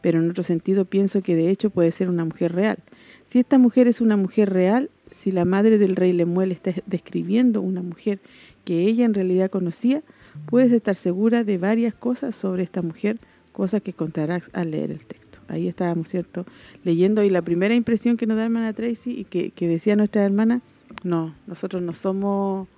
Pero 0.00 0.20
en 0.20 0.30
otro 0.30 0.44
sentido 0.44 0.84
pienso 0.84 1.22
que 1.22 1.36
de 1.36 1.50
hecho 1.50 1.70
puede 1.70 1.92
ser 1.92 2.08
una 2.08 2.24
mujer 2.24 2.54
real. 2.54 2.78
Si 3.26 3.38
esta 3.38 3.58
mujer 3.58 3.88
es 3.88 4.00
una 4.00 4.16
mujer 4.16 4.52
real, 4.52 4.90
si 5.10 5.32
la 5.32 5.44
madre 5.44 5.78
del 5.78 5.96
rey 5.96 6.12
Lemuel 6.12 6.52
está 6.52 6.72
describiendo 6.86 7.60
una 7.60 7.82
mujer 7.82 8.20
que 8.64 8.82
ella 8.82 9.04
en 9.04 9.14
realidad 9.14 9.50
conocía, 9.50 10.02
puedes 10.46 10.72
estar 10.72 10.94
segura 10.94 11.44
de 11.44 11.58
varias 11.58 11.94
cosas 11.94 12.36
sobre 12.36 12.62
esta 12.62 12.82
mujer, 12.82 13.18
cosas 13.52 13.82
que 13.82 13.90
encontrarás 13.90 14.50
al 14.52 14.70
leer 14.70 14.90
el 14.90 15.04
texto. 15.04 15.38
Ahí 15.48 15.66
estábamos, 15.66 16.08
¿cierto? 16.08 16.44
Leyendo 16.84 17.22
y 17.22 17.30
la 17.30 17.42
primera 17.42 17.74
impresión 17.74 18.16
que 18.16 18.26
nos 18.26 18.36
da 18.36 18.44
hermana 18.44 18.72
Tracy 18.72 19.12
y 19.18 19.24
que, 19.24 19.68
decía 19.68 19.96
nuestra 19.96 20.24
hermana, 20.24 20.60
no, 21.02 21.34
nosotros 21.46 21.82
no 21.82 21.94
somos 21.94 22.68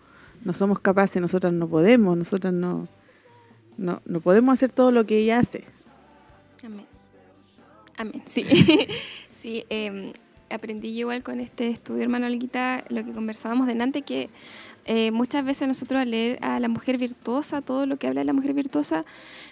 no 0.42 0.55
somos 0.55 0.80
capaces, 0.80 1.20
nosotras 1.20 1.52
no 1.52 1.68
podemos, 1.68 2.16
nosotras 2.16 2.55
no, 2.55 2.88
no, 3.76 4.01
no 4.06 4.20
podemos 4.20 4.55
hacer 4.55 4.72
todo 4.72 4.90
lo 4.90 5.05
que 5.05 5.18
ella 5.18 5.38
hace. 5.38 5.64
Amén. 6.64 6.89
Amén, 8.01 8.22
sí. 8.24 8.47
sí, 9.31 9.64
eh, 9.68 10.14
aprendí 10.48 10.89
igual 10.89 11.22
con 11.22 11.39
este 11.39 11.68
estudio, 11.68 12.02
hermano 12.02 12.24
Alguita, 12.24 12.82
lo 12.89 13.05
que 13.05 13.12
conversábamos 13.12 13.66
delante, 13.66 14.01
que 14.01 14.31
eh, 14.86 15.10
muchas 15.10 15.44
veces 15.44 15.68
nosotros 15.68 16.01
al 16.01 16.10
leer 16.10 16.39
a 16.43 16.59
la 16.60 16.68
mujer 16.68 16.97
virtuosa, 16.97 17.60
todo 17.60 17.85
lo 17.85 17.98
que 17.98 18.06
habla 18.06 18.22
de 18.22 18.24
la 18.24 18.32
mujer 18.32 18.55
virtuosa, 18.55 19.05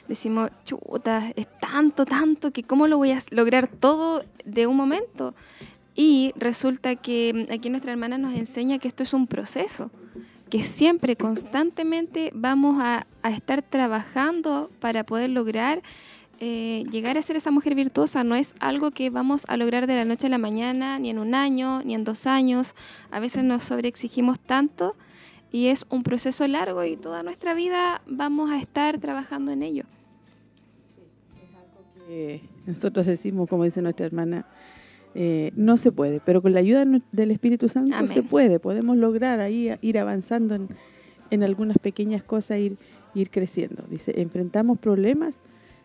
decimos, 0.09 0.51
chuta, 0.65 1.31
es 1.37 1.47
tanto, 1.61 2.07
tanto, 2.07 2.51
que 2.51 2.63
cómo 2.63 2.87
lo 2.87 2.97
voy 2.97 3.11
a 3.11 3.19
lograr 3.33 3.69
todo 3.69 4.25
de 4.47 4.67
un 4.67 4.79
momento. 4.79 5.35
Y 5.95 6.33
resulta 6.35 6.97
que 6.97 7.49
aquí 7.53 7.69
nuestra 7.69 7.93
hermana 7.93 8.17
nos 8.17 8.35
enseña 8.35 8.79
que 8.79 8.89
esto 8.89 9.03
es 9.03 9.13
un 9.13 9.27
proceso 9.27 9.91
que 10.49 10.63
siempre, 10.63 11.17
constantemente 11.17 12.31
vamos 12.35 12.81
a 12.81 13.07
estar 13.29 13.61
trabajando 13.61 14.71
para 14.81 15.05
poder 15.05 15.29
lograr 15.29 15.83
eh, 16.41 16.85
llegar 16.91 17.19
a 17.19 17.23
ser 17.23 17.37
esa 17.37 17.51
mujer 17.51 17.75
virtuosa. 17.75 18.25
No 18.25 18.35
es 18.35 18.55
algo 18.61 18.91
que 18.91 19.11
vamos 19.11 19.45
a 19.49 19.57
lograr 19.57 19.87
de 19.87 19.97
la 19.97 20.05
noche 20.05 20.27
a 20.27 20.31
la 20.31 20.39
mañana, 20.39 20.99
ni 20.99 21.11
en 21.11 21.19
un 21.19 21.35
año, 21.35 21.83
ni 21.83 21.95
en 21.95 22.05
dos 22.05 22.27
años. 22.27 22.75
A 23.11 23.21
veces 23.21 23.45
nos 23.45 23.65
sobreexigimos 23.65 24.39
tanto 24.39 24.95
y 25.51 25.67
es 25.67 25.87
un 25.89 26.03
proceso 26.03 26.47
largo 26.47 26.85
y 26.85 26.97
toda 26.97 27.23
nuestra 27.23 27.55
vida 27.55 28.03
vamos 28.07 28.51
a 28.51 28.59
estar 28.59 28.99
trabajando 28.99 29.51
en 29.53 29.63
ello. 29.63 29.85
Nosotros 32.67 33.07
decimos, 33.07 33.49
como 33.49 33.65
dice 33.65 33.83
nuestra 33.83 34.07
hermana, 34.07 34.47
eh, 35.15 35.53
no 35.57 35.77
se 35.77 35.93
puede, 35.93 36.21
pero 36.25 36.41
con 36.41 36.55
la 36.55 36.61
ayuda 36.61 36.85
del 37.13 37.31
Espíritu 37.31 37.69
Santo 37.69 37.95
Amén. 37.95 38.13
se 38.13 38.23
puede, 38.23 38.61
podemos 38.61 38.97
lograr 38.97 39.41
ahí 39.41 39.71
ir 39.81 39.99
avanzando 39.99 40.55
en, 40.55 40.69
en 41.31 41.43
algunas 41.43 41.79
pequeñas 41.79 42.23
cosas, 42.23 42.59
ir, 42.59 42.77
ir 43.15 43.31
creciendo. 43.31 43.85
Dice, 43.91 44.21
enfrentamos 44.21 44.79
problemas, 44.79 45.35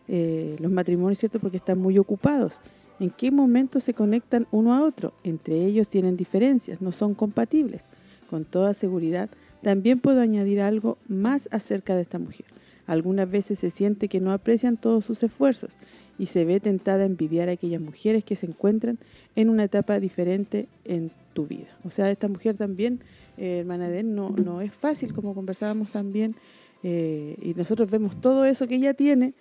eh, 0.08 0.56
los 0.58 0.70
matrimonios, 0.70 1.18
¿cierto? 1.18 1.38
Porque 1.40 1.56
están 1.56 1.78
muy 1.78 1.98
ocupados. 1.98 2.60
¿En 3.00 3.10
qué 3.10 3.30
momento 3.30 3.80
se 3.80 3.94
conectan 3.94 4.46
uno 4.50 4.74
a 4.74 4.82
otro? 4.82 5.12
Entre 5.24 5.64
ellos 5.64 5.88
tienen 5.88 6.16
diferencias, 6.16 6.80
no 6.80 6.92
son 6.92 7.14
compatibles. 7.14 7.82
Con 8.30 8.44
toda 8.44 8.74
seguridad, 8.74 9.30
también 9.62 10.00
puedo 10.00 10.20
añadir 10.20 10.60
algo 10.60 10.98
más 11.08 11.48
acerca 11.50 11.94
de 11.96 12.02
esta 12.02 12.18
mujer. 12.18 12.46
Algunas 12.86 13.30
veces 13.30 13.58
se 13.58 13.70
siente 13.70 14.08
que 14.08 14.20
no 14.20 14.32
aprecian 14.32 14.76
todos 14.76 15.04
sus 15.04 15.22
esfuerzos 15.22 15.70
y 16.18 16.26
se 16.26 16.44
ve 16.44 16.60
tentada 16.60 17.02
a 17.02 17.06
envidiar 17.06 17.48
a 17.48 17.52
aquellas 17.52 17.80
mujeres 17.80 18.24
que 18.24 18.36
se 18.36 18.46
encuentran 18.46 18.98
en 19.34 19.48
una 19.48 19.64
etapa 19.64 19.98
diferente 19.98 20.68
en 20.84 21.10
tu 21.32 21.46
vida. 21.46 21.68
O 21.84 21.90
sea, 21.90 22.10
esta 22.10 22.28
mujer 22.28 22.56
también, 22.56 23.00
eh, 23.36 23.60
hermana 23.60 23.88
no, 24.02 24.30
no 24.30 24.60
es 24.60 24.72
fácil, 24.72 25.12
como 25.12 25.34
conversábamos 25.34 25.90
también, 25.90 26.36
eh, 26.82 27.36
y 27.42 27.54
nosotros 27.54 27.90
vemos 27.90 28.20
todo 28.20 28.44
eso 28.44 28.68
que 28.68 28.76
ella 28.76 28.94
tiene, 28.94 29.34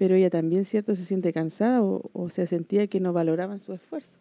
pero 0.00 0.14
ella 0.14 0.30
también, 0.30 0.64
¿cierto?, 0.64 0.94
se 0.94 1.04
siente 1.04 1.30
cansada 1.30 1.82
o, 1.82 2.08
o 2.14 2.30
se 2.30 2.46
sentía 2.46 2.86
que 2.86 3.00
no 3.00 3.12
valoraban 3.12 3.60
su 3.60 3.74
esfuerzo. 3.74 4.16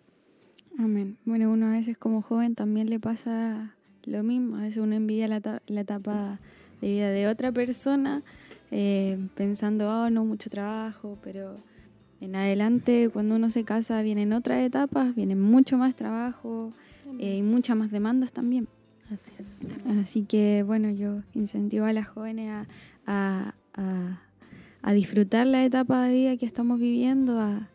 Amén. 0.77 1.15
Bueno, 1.23 1.49
uno 1.49 1.67
a 1.67 1.71
veces 1.71 1.97
como 1.97 2.21
joven 2.21 2.53
también 2.53 2.89
le 2.89 2.99
pasa 2.99 3.77
lo 4.03 4.21
mismo, 4.21 4.57
a 4.57 4.63
veces 4.63 4.79
uno 4.79 4.95
envidia 4.95 5.29
la, 5.29 5.61
la 5.67 5.79
etapa 5.79 6.41
de 6.81 6.87
vida 6.89 7.11
de 7.11 7.27
otra 7.29 7.53
persona, 7.53 8.23
eh, 8.71 9.17
pensando, 9.35 9.89
oh, 9.89 10.09
no, 10.09 10.25
mucho 10.25 10.49
trabajo, 10.49 11.17
pero 11.23 11.55
en 12.19 12.35
adelante, 12.35 13.09
cuando 13.09 13.37
uno 13.37 13.49
se 13.49 13.63
casa, 13.63 14.01
vienen 14.01 14.33
otras 14.33 14.61
etapas, 14.61 15.15
vienen 15.15 15.39
mucho 15.39 15.77
más 15.77 15.95
trabajo 15.95 16.73
eh, 17.19 17.37
y 17.37 17.41
muchas 17.41 17.77
más 17.77 17.89
demandas 17.89 18.33
también. 18.33 18.67
Así 19.09 19.31
es. 19.39 19.65
Así 20.01 20.23
que, 20.25 20.61
bueno, 20.61 20.89
yo 20.91 21.21
incentivo 21.33 21.85
a 21.85 21.93
las 21.93 22.09
jóvenes 22.09 22.49
a, 22.49 22.67
a, 23.07 23.55
a, 23.75 24.21
a 24.81 24.93
disfrutar 24.93 25.45
la 25.47 25.63
etapa 25.65 26.05
de 26.07 26.13
vida 26.13 26.37
que 26.37 26.45
estamos 26.45 26.79
viviendo, 26.79 27.39
a, 27.39 27.69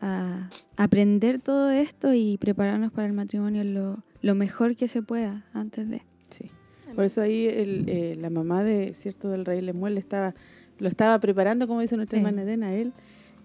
a 0.00 0.50
aprender 0.76 1.40
todo 1.40 1.70
esto 1.70 2.12
y 2.14 2.36
prepararnos 2.38 2.92
para 2.92 3.06
el 3.06 3.12
matrimonio 3.14 3.64
lo, 3.64 4.02
lo 4.22 4.34
mejor 4.34 4.76
que 4.76 4.88
se 4.88 5.02
pueda 5.02 5.44
antes 5.52 5.88
de. 5.88 6.02
Sí. 6.30 6.50
Por 6.94 7.04
eso 7.04 7.20
ahí 7.22 7.46
el, 7.46 7.84
eh, 7.88 8.16
la 8.20 8.30
mamá 8.30 8.62
de 8.64 8.94
cierto 8.94 9.28
del 9.30 9.44
rey 9.44 9.60
Lemuel 9.60 9.96
estaba, 9.98 10.34
lo 10.78 10.88
estaba 10.88 11.18
preparando, 11.20 11.66
como 11.68 11.80
dice 11.80 11.96
nuestra 11.96 12.18
Sí. 12.18 12.24
hermana 12.24 12.42
Edena, 12.42 12.68
a 12.68 12.74
él, 12.74 12.92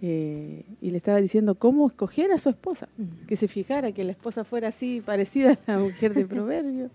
eh, 0.01 0.65
y 0.81 0.91
le 0.91 0.97
estaba 0.97 1.21
diciendo 1.21 1.55
cómo 1.55 1.87
escoger 1.87 2.31
a 2.31 2.37
su 2.37 2.49
esposa, 2.49 2.89
que 3.27 3.35
se 3.37 3.47
fijara 3.47 3.91
que 3.91 4.03
la 4.03 4.11
esposa 4.11 4.43
fuera 4.43 4.69
así, 4.69 5.01
parecida 5.05 5.57
a 5.67 5.71
la 5.73 5.79
mujer 5.79 6.13
de 6.13 6.25
Proverbios, 6.25 6.91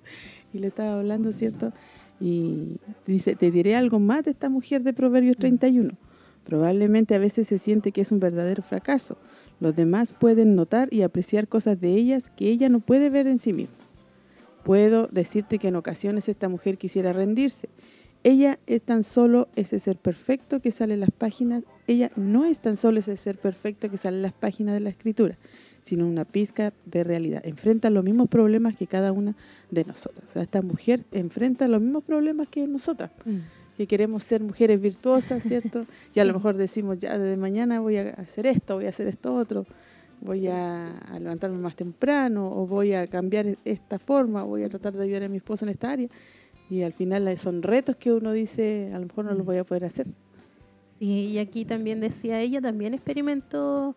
y 0.53 0.59
le 0.59 0.67
estaba 0.67 0.99
hablando, 0.99 1.33
¿cierto? 1.33 1.73
Y 2.21 2.77
dice, 3.07 3.37
te 3.37 3.51
diré 3.51 3.77
algo 3.77 3.99
más 3.99 4.25
de 4.25 4.33
esta 4.33 4.49
mujer 4.51 4.83
de 4.83 4.93
Proverbios 4.93 5.37
31. 5.39 5.93
Probablemente 6.51 7.15
a 7.15 7.19
veces 7.19 7.47
se 7.47 7.61
siente 7.61 7.93
que 7.93 8.01
es 8.01 8.11
un 8.11 8.19
verdadero 8.19 8.65
fracaso. 8.65 9.17
Los 9.61 9.77
demás 9.77 10.11
pueden 10.11 10.57
notar 10.57 10.93
y 10.93 11.03
apreciar 11.03 11.47
cosas 11.47 11.81
de 11.81 11.95
ellas 11.95 12.29
que 12.37 12.49
ella 12.49 12.69
no 12.69 12.81
puede 12.81 13.09
ver 13.09 13.29
en 13.29 13.39
sí 13.39 13.53
misma. 13.53 13.77
Puedo 14.65 15.07
decirte 15.13 15.61
que 15.61 15.69
en 15.69 15.77
ocasiones 15.77 16.29
esta 16.29 16.49
mujer 16.49 16.77
quisiera 16.77 17.13
rendirse. 17.13 17.69
Ella 18.25 18.59
es 18.67 18.83
tan 18.83 19.05
solo 19.05 19.47
ese 19.55 19.79
ser 19.79 19.97
perfecto 19.97 20.59
que 20.59 20.73
sale 20.73 20.95
en 20.95 21.01
las 21.01 21.13
páginas, 21.13 21.63
ella 21.87 22.11
no 22.17 22.45
es 22.45 22.59
tan 22.59 22.77
solo 22.77 22.99
ese 22.99 23.17
ser 23.17 23.39
perfecto 23.39 23.89
que 23.89 23.97
sale 23.97 24.17
en 24.17 24.23
las 24.23 24.33
páginas 24.33 24.75
de 24.75 24.81
la 24.81 24.91
escritura, 24.91 25.39
sino 25.83 26.05
una 26.05 26.25
pizca 26.25 26.73
de 26.85 27.05
realidad. 27.05 27.43
Enfrenta 27.47 27.91
los 27.91 28.03
mismos 28.03 28.29
problemas 28.29 28.75
que 28.75 28.89
cada 28.89 29.13
una 29.13 29.37
de 29.71 29.85
nosotras. 29.85 30.35
Esta 30.35 30.63
mujer 30.63 31.05
enfrenta 31.13 31.69
los 31.69 31.81
mismos 31.81 32.03
problemas 32.03 32.49
que 32.49 32.67
nosotras, 32.67 33.13
que 33.81 33.87
queremos 33.87 34.25
ser 34.25 34.43
mujeres 34.43 34.79
virtuosas, 34.79 35.43
¿cierto? 35.43 35.87
Y 36.15 36.21
a 36.21 36.25
lo 36.27 36.35
mejor 36.35 36.55
decimos, 36.59 36.99
ya 36.99 37.17
desde 37.17 37.39
mañana 37.39 37.81
voy 37.81 37.97
a 37.97 38.11
hacer 38.11 38.47
esto, 38.47 38.75
voy 38.75 38.85
a 38.85 38.91
hacer 38.91 39.07
esto 39.07 39.35
otro. 39.35 39.65
voy 40.21 40.49
a, 40.49 40.99
a 40.99 41.19
levantarme 41.19 41.57
más 41.57 41.77
temprano 41.77 42.53
o 42.55 42.67
voy 42.67 42.93
a 42.93 43.07
cambiar 43.07 43.57
esta 43.65 43.99
forma, 43.99 44.43
voy 44.43 44.65
a 44.65 44.69
tratar 44.69 44.93
de 44.93 45.05
ayudar 45.05 45.23
a 45.23 45.29
mi 45.31 45.39
esposo 45.39 45.65
en 45.65 45.71
esta 45.71 45.93
área. 45.93 46.09
Y 46.69 46.83
al 46.83 46.93
final 46.93 47.27
eh, 47.27 47.39
son 47.39 47.63
retos 47.63 47.97
que 47.97 48.13
uno 48.13 48.33
dice, 48.33 48.91
a 48.93 48.99
lo 48.99 49.07
mejor 49.07 49.25
no 49.25 49.33
los 49.33 49.47
voy 49.47 49.57
a 49.57 49.65
poder 49.65 49.87
hacer. 49.87 50.09
Sí, 50.99 51.29
y 51.29 51.39
aquí 51.39 51.65
también 51.65 52.01
decía 52.01 52.39
ella, 52.39 52.61
también 52.61 52.93
experimentó 52.93 53.97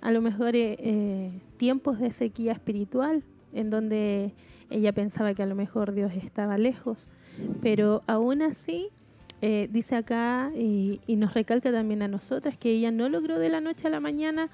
a 0.00 0.12
lo 0.12 0.22
mejor 0.22 0.54
eh, 0.54 0.76
eh, 0.78 1.32
tiempos 1.56 1.98
de 1.98 2.12
sequía 2.12 2.52
espiritual, 2.52 3.24
en 3.52 3.68
donde 3.68 4.32
ella 4.70 4.92
pensaba 4.92 5.34
que 5.34 5.42
a 5.42 5.46
lo 5.46 5.56
mejor 5.56 5.92
Dios 5.92 6.12
estaba 6.14 6.56
lejos, 6.56 7.08
pero 7.60 8.04
aún 8.06 8.40
así 8.42 8.90
eh, 9.46 9.68
dice 9.70 9.94
acá 9.94 10.50
y, 10.56 11.02
y 11.06 11.16
nos 11.16 11.34
recalca 11.34 11.70
también 11.70 12.00
a 12.00 12.08
nosotras 12.08 12.56
que 12.56 12.70
ella 12.70 12.90
no 12.90 13.10
logró 13.10 13.38
de 13.38 13.50
la 13.50 13.60
noche 13.60 13.88
a 13.88 13.90
la 13.90 14.00
mañana 14.00 14.48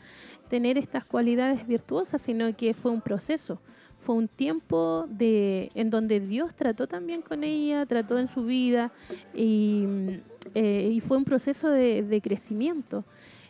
tener 0.48 0.78
estas 0.78 1.04
cualidades 1.04 1.64
virtuosas, 1.64 2.20
sino 2.20 2.56
que 2.56 2.74
fue 2.74 2.90
un 2.90 3.00
proceso, 3.00 3.60
fue 4.00 4.16
un 4.16 4.26
tiempo 4.26 5.06
de, 5.08 5.70
en 5.76 5.90
donde 5.90 6.18
Dios 6.18 6.56
trató 6.56 6.88
también 6.88 7.22
con 7.22 7.44
ella, 7.44 7.86
trató 7.86 8.18
en 8.18 8.26
su 8.26 8.44
vida 8.44 8.90
y, 9.32 9.86
eh, 10.56 10.98
fue 11.06 11.18
un 11.18 11.24
proceso 11.24 11.68
de 11.68 12.20
crecimiento. 12.20 13.04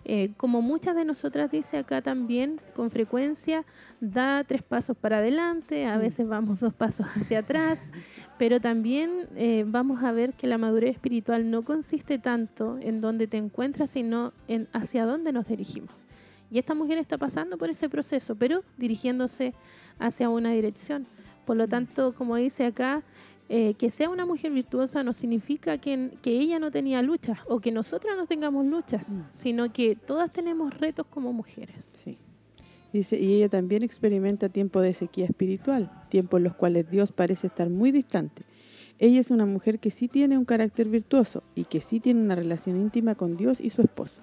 Eh, 0.04 0.32
como 0.36 0.62
muchas 0.62 0.96
de 0.96 1.04
nosotras 1.04 1.50
dice 1.50 1.78
acá 1.78 2.00
también, 2.00 2.60
con 2.74 2.90
frecuencia 2.90 3.64
da 4.00 4.42
tres 4.44 4.62
pasos 4.62 4.96
para 4.96 5.18
adelante, 5.18 5.86
a 5.86 5.98
veces 5.98 6.26
vamos 6.26 6.60
dos 6.60 6.72
pasos 6.72 7.06
hacia 7.16 7.40
atrás, 7.40 7.92
pero 8.38 8.60
también 8.60 9.28
eh, 9.36 9.64
vamos 9.66 10.02
a 10.02 10.12
ver 10.12 10.32
que 10.32 10.46
la 10.46 10.58
madurez 10.58 10.94
espiritual 10.94 11.50
no 11.50 11.62
consiste 11.62 12.18
tanto 12.18 12.78
en 12.80 13.00
dónde 13.00 13.26
te 13.26 13.36
encuentras, 13.36 13.90
sino 13.90 14.32
en 14.48 14.68
hacia 14.72 15.04
dónde 15.04 15.32
nos 15.32 15.48
dirigimos. 15.48 15.90
Y 16.50 16.58
esta 16.58 16.74
mujer 16.74 16.98
está 16.98 17.16
pasando 17.16 17.58
por 17.58 17.70
ese 17.70 17.88
proceso, 17.88 18.34
pero 18.34 18.64
dirigiéndose 18.76 19.54
hacia 19.98 20.28
una 20.30 20.50
dirección. 20.50 21.06
Por 21.44 21.56
lo 21.56 21.68
tanto, 21.68 22.14
como 22.14 22.36
dice 22.36 22.66
acá, 22.66 23.02
eh, 23.52 23.74
que 23.74 23.90
sea 23.90 24.08
una 24.08 24.26
mujer 24.26 24.52
virtuosa 24.52 25.02
no 25.02 25.12
significa 25.12 25.76
que, 25.78 26.12
que 26.22 26.30
ella 26.30 26.60
no 26.60 26.70
tenía 26.70 27.02
luchas 27.02 27.40
o 27.48 27.58
que 27.58 27.72
nosotras 27.72 28.16
no 28.16 28.26
tengamos 28.26 28.64
luchas, 28.64 29.16
sino 29.32 29.72
que 29.72 29.96
todas 29.96 30.32
tenemos 30.32 30.72
retos 30.78 31.04
como 31.10 31.32
mujeres. 31.32 31.96
Sí. 32.04 32.16
Dice, 32.92 33.18
y 33.18 33.34
ella 33.34 33.48
también 33.48 33.82
experimenta 33.82 34.48
tiempos 34.50 34.84
de 34.84 34.94
sequía 34.94 35.24
espiritual, 35.24 35.90
tiempos 36.10 36.38
en 36.38 36.44
los 36.44 36.54
cuales 36.54 36.88
Dios 36.92 37.10
parece 37.10 37.48
estar 37.48 37.68
muy 37.70 37.90
distante. 37.90 38.44
Ella 39.00 39.18
es 39.18 39.32
una 39.32 39.46
mujer 39.46 39.80
que 39.80 39.90
sí 39.90 40.06
tiene 40.06 40.38
un 40.38 40.44
carácter 40.44 40.88
virtuoso 40.88 41.42
y 41.56 41.64
que 41.64 41.80
sí 41.80 41.98
tiene 41.98 42.20
una 42.20 42.36
relación 42.36 42.80
íntima 42.80 43.16
con 43.16 43.36
Dios 43.36 43.60
y 43.60 43.70
su 43.70 43.82
esposo. 43.82 44.20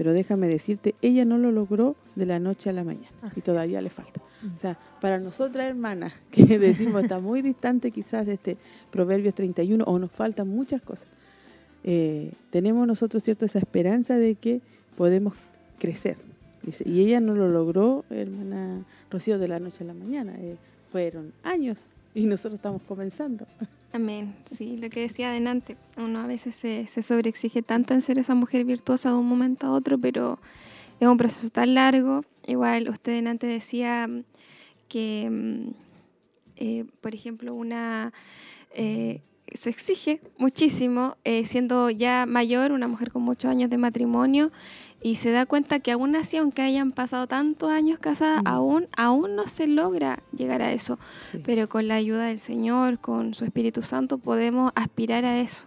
Pero 0.00 0.14
déjame 0.14 0.48
decirte, 0.48 0.94
ella 1.02 1.26
no 1.26 1.36
lo 1.36 1.52
logró 1.52 1.94
de 2.16 2.24
la 2.24 2.38
noche 2.38 2.70
a 2.70 2.72
la 2.72 2.84
mañana 2.84 3.10
y 3.36 3.42
todavía 3.42 3.82
le 3.82 3.90
falta. 3.90 4.22
O 4.54 4.58
sea, 4.58 4.78
para 4.98 5.18
nosotras 5.18 5.66
hermanas 5.66 6.14
que 6.30 6.58
decimos 6.58 7.02
está 7.02 7.20
muy 7.20 7.42
distante 7.42 7.90
quizás 7.90 8.24
de 8.24 8.32
este 8.32 8.56
Proverbios 8.90 9.34
31 9.34 9.84
o 9.84 9.98
nos 9.98 10.10
faltan 10.10 10.48
muchas 10.48 10.80
cosas, 10.80 11.06
eh, 11.84 12.32
tenemos 12.48 12.86
nosotros 12.86 13.22
cierto 13.22 13.44
esa 13.44 13.58
esperanza 13.58 14.16
de 14.16 14.36
que 14.36 14.62
podemos 14.96 15.34
crecer. 15.78 16.16
Dice, 16.62 16.82
y 16.88 17.00
ella 17.02 17.20
no 17.20 17.34
lo 17.34 17.50
logró, 17.50 18.06
hermana 18.08 18.86
Rocío, 19.10 19.38
de 19.38 19.48
la 19.48 19.58
noche 19.58 19.84
a 19.84 19.86
la 19.86 19.92
mañana. 19.92 20.32
eh, 20.38 20.56
fueron 20.90 21.34
años 21.42 21.76
y 22.14 22.24
nosotros 22.24 22.54
estamos 22.54 22.80
comenzando. 22.88 23.46
Amén. 23.92 24.36
Sí, 24.44 24.76
lo 24.76 24.88
que 24.88 25.00
decía 25.00 25.30
adelante, 25.30 25.76
uno 25.96 26.20
a 26.20 26.26
veces 26.26 26.54
se, 26.54 26.86
se 26.86 27.02
sobreexige 27.02 27.62
tanto 27.62 27.92
en 27.92 28.02
ser 28.02 28.18
esa 28.18 28.34
mujer 28.34 28.64
virtuosa 28.64 29.10
de 29.10 29.16
un 29.16 29.26
momento 29.26 29.66
a 29.66 29.72
otro, 29.72 29.98
pero 29.98 30.38
es 31.00 31.08
un 31.08 31.16
proceso 31.16 31.50
tan 31.50 31.74
largo. 31.74 32.24
Igual 32.46 32.88
usted 32.88 33.26
antes 33.26 33.50
decía 33.50 34.08
que, 34.88 35.28
mm, 35.28 35.70
eh, 36.56 36.84
por 37.00 37.14
ejemplo, 37.14 37.54
una 37.54 38.12
eh, 38.72 39.22
se 39.52 39.70
exige 39.70 40.20
muchísimo 40.38 41.16
eh, 41.24 41.44
siendo 41.44 41.90
ya 41.90 42.26
mayor, 42.26 42.72
una 42.72 42.88
mujer 42.88 43.10
con 43.10 43.22
muchos 43.22 43.50
años 43.50 43.70
de 43.70 43.78
matrimonio, 43.78 44.52
y 45.02 45.14
se 45.14 45.30
da 45.30 45.46
cuenta 45.46 45.80
que 45.80 45.92
aún 45.92 46.14
así, 46.14 46.36
aunque 46.36 46.62
hayan 46.62 46.92
pasado 46.92 47.26
tantos 47.26 47.70
años 47.70 47.98
casada, 47.98 48.42
aún, 48.44 48.88
aún 48.96 49.34
no 49.34 49.46
se 49.46 49.66
logra 49.66 50.22
llegar 50.36 50.62
a 50.62 50.72
eso. 50.72 50.98
Pero 51.44 51.68
con 51.68 51.88
la 51.88 51.94
ayuda 51.94 52.26
del 52.26 52.40
Señor, 52.40 52.98
con 52.98 53.34
su 53.34 53.44
Espíritu 53.44 53.82
Santo, 53.82 54.18
podemos 54.18 54.72
aspirar 54.74 55.24
a 55.24 55.40
eso. 55.40 55.64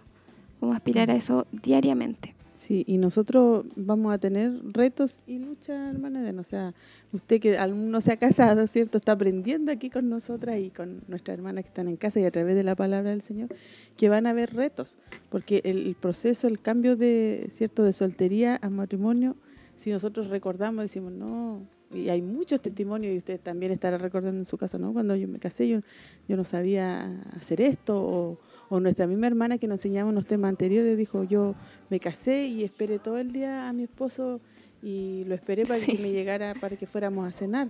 Podemos 0.60 0.76
aspirar 0.76 1.10
a 1.10 1.16
eso 1.16 1.46
diariamente. 1.50 2.33
Sí, 2.64 2.82
y 2.86 2.96
nosotros 2.96 3.66
vamos 3.76 4.14
a 4.14 4.16
tener 4.16 4.50
retos 4.72 5.12
y 5.26 5.38
luchas, 5.38 5.94
hermana 5.94 6.22
Edena. 6.22 6.40
O 6.40 6.44
sea, 6.44 6.72
usted 7.12 7.38
que 7.38 7.58
aún 7.58 7.90
no 7.90 8.00
se 8.00 8.10
ha 8.10 8.16
casado, 8.16 8.66
¿cierto? 8.68 8.96
Está 8.96 9.12
aprendiendo 9.12 9.70
aquí 9.70 9.90
con 9.90 10.08
nosotras 10.08 10.56
y 10.58 10.70
con 10.70 11.02
nuestras 11.06 11.36
hermanas 11.36 11.64
que 11.64 11.68
están 11.68 11.88
en 11.88 11.96
casa 11.96 12.20
y 12.20 12.24
a 12.24 12.30
través 12.30 12.56
de 12.56 12.62
la 12.62 12.74
palabra 12.74 13.10
del 13.10 13.20
Señor, 13.20 13.50
que 13.98 14.08
van 14.08 14.26
a 14.26 14.30
haber 14.30 14.54
retos. 14.54 14.96
Porque 15.28 15.60
el 15.64 15.94
proceso, 16.00 16.48
el 16.48 16.58
cambio 16.58 16.96
de, 16.96 17.50
¿cierto? 17.50 17.82
De 17.82 17.92
soltería 17.92 18.58
a 18.62 18.70
matrimonio, 18.70 19.36
si 19.76 19.90
nosotros 19.90 20.28
recordamos, 20.28 20.84
decimos, 20.84 21.12
no, 21.12 21.60
y 21.92 22.08
hay 22.08 22.22
muchos 22.22 22.62
testimonios 22.62 23.12
y 23.12 23.18
usted 23.18 23.40
también 23.40 23.72
estará 23.72 23.98
recordando 23.98 24.40
en 24.40 24.46
su 24.46 24.56
casa, 24.56 24.78
¿no? 24.78 24.94
Cuando 24.94 25.14
yo 25.16 25.28
me 25.28 25.38
casé, 25.38 25.68
yo, 25.68 25.80
yo 26.28 26.36
no 26.38 26.44
sabía 26.44 27.20
hacer 27.36 27.60
esto, 27.60 28.02
o, 28.02 28.38
o 28.68 28.80
nuestra 28.80 29.06
misma 29.06 29.26
hermana 29.26 29.58
que 29.58 29.66
nos 29.68 29.80
enseñaba 29.80 30.08
unos 30.10 30.26
temas 30.26 30.48
anteriores 30.48 30.96
dijo, 30.96 31.24
yo 31.24 31.54
me 31.90 32.00
casé 32.00 32.46
y 32.46 32.64
esperé 32.64 32.98
todo 32.98 33.18
el 33.18 33.32
día 33.32 33.68
a 33.68 33.72
mi 33.72 33.84
esposo 33.84 34.40
y 34.82 35.24
lo 35.26 35.34
esperé 35.34 35.64
para 35.64 35.80
que 35.80 35.98
me 35.98 36.12
llegara, 36.12 36.54
para 36.60 36.76
que 36.76 36.86
fuéramos 36.86 37.26
a 37.26 37.32
cenar. 37.32 37.68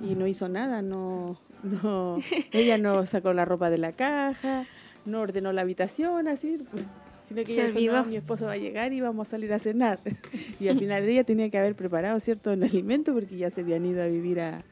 Y 0.00 0.14
no 0.14 0.26
hizo 0.26 0.48
nada, 0.48 0.82
no, 0.82 1.38
no, 1.82 2.18
ella 2.52 2.78
no 2.78 3.06
sacó 3.06 3.32
la 3.32 3.44
ropa 3.44 3.70
de 3.70 3.78
la 3.78 3.92
caja, 3.92 4.66
no 5.04 5.20
ordenó 5.20 5.52
la 5.52 5.60
habitación, 5.62 6.26
así, 6.28 6.58
sino 7.28 7.42
que 7.44 7.52
ella 7.52 7.64
dijo. 7.68 7.92
"No, 8.02 8.08
mi 8.10 8.16
esposo 8.16 8.46
va 8.46 8.52
a 8.52 8.56
llegar 8.56 8.92
y 8.92 9.00
vamos 9.00 9.28
a 9.28 9.30
salir 9.32 9.52
a 9.52 9.58
cenar. 9.58 10.00
Y 10.60 10.68
al 10.68 10.78
final 10.78 11.04
ella 11.04 11.22
tenía 11.24 11.50
que 11.50 11.58
haber 11.58 11.74
preparado, 11.76 12.18
¿cierto?, 12.20 12.52
el 12.52 12.62
alimento 12.62 13.12
porque 13.14 13.36
ya 13.36 13.50
se 13.50 13.60
habían 13.60 13.84
ido 13.86 14.02
a 14.02 14.06
vivir 14.06 14.40
a, 14.40 14.64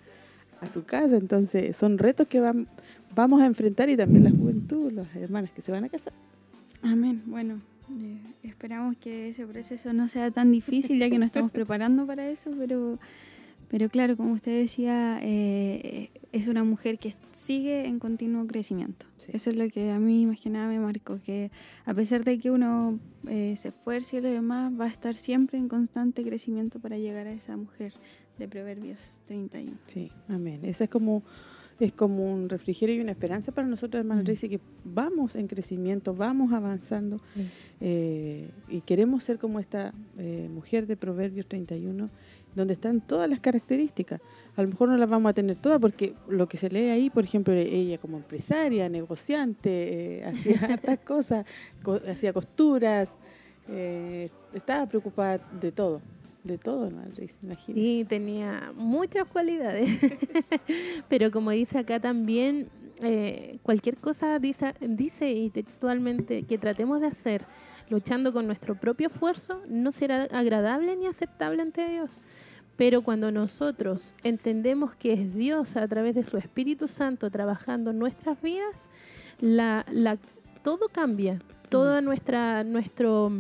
a 0.61 0.69
su 0.69 0.85
casa. 0.85 1.17
Entonces, 1.17 1.77
son 1.77 1.99
retos 1.99 2.27
que 2.27 2.41
vam- 2.41 2.67
vamos 3.15 3.41
a 3.43 3.47
enfrentar 3.47 3.89
y 3.89 3.97
también 3.97 4.25
la 4.25 4.31
juventud, 4.31 4.93
las 4.93 5.15
hermanas 5.17 5.51
que 5.53 5.63
se 5.63 5.73
van 5.73 5.85
a 5.85 5.89
casar. 5.89 6.13
Amén. 6.83 7.23
Bueno, 7.27 7.61
eh, 7.99 8.19
esperamos 8.43 8.97
que 8.97 9.29
ese 9.29 9.47
proceso 9.47 9.93
no 9.93 10.09
sea 10.09 10.31
tan 10.31 10.53
difícil 10.53 10.99
ya 10.99 11.09
que 11.09 11.19
nos 11.19 11.27
estamos 11.27 11.51
preparando 11.53 12.07
para 12.07 12.29
eso, 12.29 12.51
pero, 12.59 12.99
pero 13.69 13.89
claro, 13.89 14.17
como 14.17 14.33
usted 14.33 14.61
decía, 14.61 15.19
eh, 15.23 16.11
es 16.33 16.49
una 16.49 16.65
mujer 16.65 16.99
que 16.99 17.15
sigue 17.33 17.87
en 17.87 17.99
continuo 17.99 18.47
crecimiento. 18.47 19.07
Eso 19.29 19.51
es 19.51 19.57
lo 19.57 19.69
que 19.71 19.91
a 19.91 19.99
mí 19.99 20.27
más 20.27 20.39
que 20.39 20.51
nada 20.51 20.69
me 20.69 20.79
marcó, 20.79 21.19
que 21.25 21.51
a 21.87 21.95
pesar 21.95 22.25
de 22.25 22.39
que 22.39 22.51
uno 22.51 22.99
eh, 23.29 23.55
se 23.57 23.69
esfuerce 23.69 24.19
y 24.19 24.21
lo 24.21 24.29
demás, 24.29 24.73
va 24.79 24.85
a 24.85 24.89
estar 24.89 25.15
siempre 25.15 25.59
en 25.59 25.69
constante 25.69 26.23
crecimiento 26.23 26.79
para 26.79 26.99
llegar 26.99 27.27
a 27.27 27.33
esa 27.33 27.57
mujer 27.57 27.95
de 28.39 28.49
Proverbios 28.49 28.99
31. 29.27 29.79
Sí, 29.87 30.11
amén. 30.29 30.61
Esa 30.65 30.85
es 30.85 30.91
como 30.91 31.23
es 31.81 31.93
como 31.93 32.33
un 32.33 32.49
refrigerio 32.49 32.95
y 32.95 33.01
una 33.01 33.11
esperanza 33.11 33.51
para 33.53 33.67
nosotros, 33.67 34.01
hermana 34.01 34.23
Mm. 34.23 34.25
Tracy, 34.25 34.49
que 34.49 34.61
vamos 34.85 35.35
en 35.35 35.47
crecimiento, 35.49 36.15
vamos 36.15 36.53
avanzando 36.53 37.21
eh, 37.81 38.49
y 38.69 38.81
queremos 38.83 39.25
ser 39.25 39.39
como 39.39 39.59
esta 39.59 39.93
eh, 40.19 40.49
mujer 40.53 40.87
de 40.87 40.97
Proverbios 40.97 41.47
31, 41.47 42.09
donde 42.55 42.75
están 42.75 43.01
todas 43.01 43.29
las 43.29 43.41
características. 43.41 44.21
A 44.57 44.63
lo 44.63 44.69
mejor 44.69 44.89
no 44.89 44.97
las 44.97 45.11
vamos 45.11 45.29
a 45.31 45.33
tener 45.33 45.57
todas 45.57 45.81
porque 45.81 46.15
lo 46.29 46.47
que 46.49 46.57
se 46.57 46.71
lee 46.71 46.91
ahí, 46.91 47.11
por 47.11 47.25
ejemplo, 47.25 47.53
ella 47.53 47.99
como 47.99 48.19
empresaria, 48.19 48.89
negociante, 48.89 50.19
eh, 50.21 50.25
hacía 50.25 50.61
hartas 50.71 51.01
cosas, 51.01 51.45
co- 51.83 52.01
hacía 52.09 52.33
costuras, 52.33 53.19
estaba 54.53 54.87
preocupada 54.87 55.39
de 55.61 55.73
todo, 55.73 56.01
de 56.45 56.59
todo, 56.59 56.91
Tracy, 57.15 57.37
imagínese. 57.43 57.87
Sí, 57.87 58.05
tenía 58.07 58.73
muchas 58.77 59.27
cualidades. 59.27 59.89
Pero 61.09 61.31
como 61.31 61.51
dice 61.51 61.79
acá 61.79 61.99
también, 61.99 62.69
eh, 63.03 63.59
cualquier 63.63 63.97
cosa 63.97 64.39
dice, 64.39 64.75
dice 64.81 65.31
y 65.33 65.51
textualmente 65.51 66.45
que 66.45 66.59
tratemos 66.59 67.01
de 67.01 67.09
hacer 67.09 67.45
luchando 67.89 68.33
con 68.33 68.47
nuestro 68.47 68.77
propio 68.77 69.09
esfuerzo 69.09 69.63
no 69.69 69.91
será 69.91 70.25
agradable 70.25 70.95
ni 70.97 71.07
aceptable 71.07 71.63
ante 71.63 71.89
Dios. 71.89 72.21
Pero 72.77 73.03
cuando 73.03 73.31
nosotros 73.33 74.15
entendemos 74.23 74.95
que 74.97 75.13
es 75.15 75.35
Dios 75.35 75.77
a 75.77 75.89
través 75.89 76.15
de 76.15 76.25
su 76.25 76.37
Espíritu 76.37 76.89
Santo 76.89 77.31
trabajando 77.31 77.93
en 77.93 77.99
nuestras 77.99 78.41
vidas, 78.43 78.91
la, 79.41 79.87
la, 79.91 80.19
todo 80.63 80.89
cambia. 80.89 81.39
Todo 81.69 82.01
nuestra, 82.01 82.65
nuestro 82.65 83.33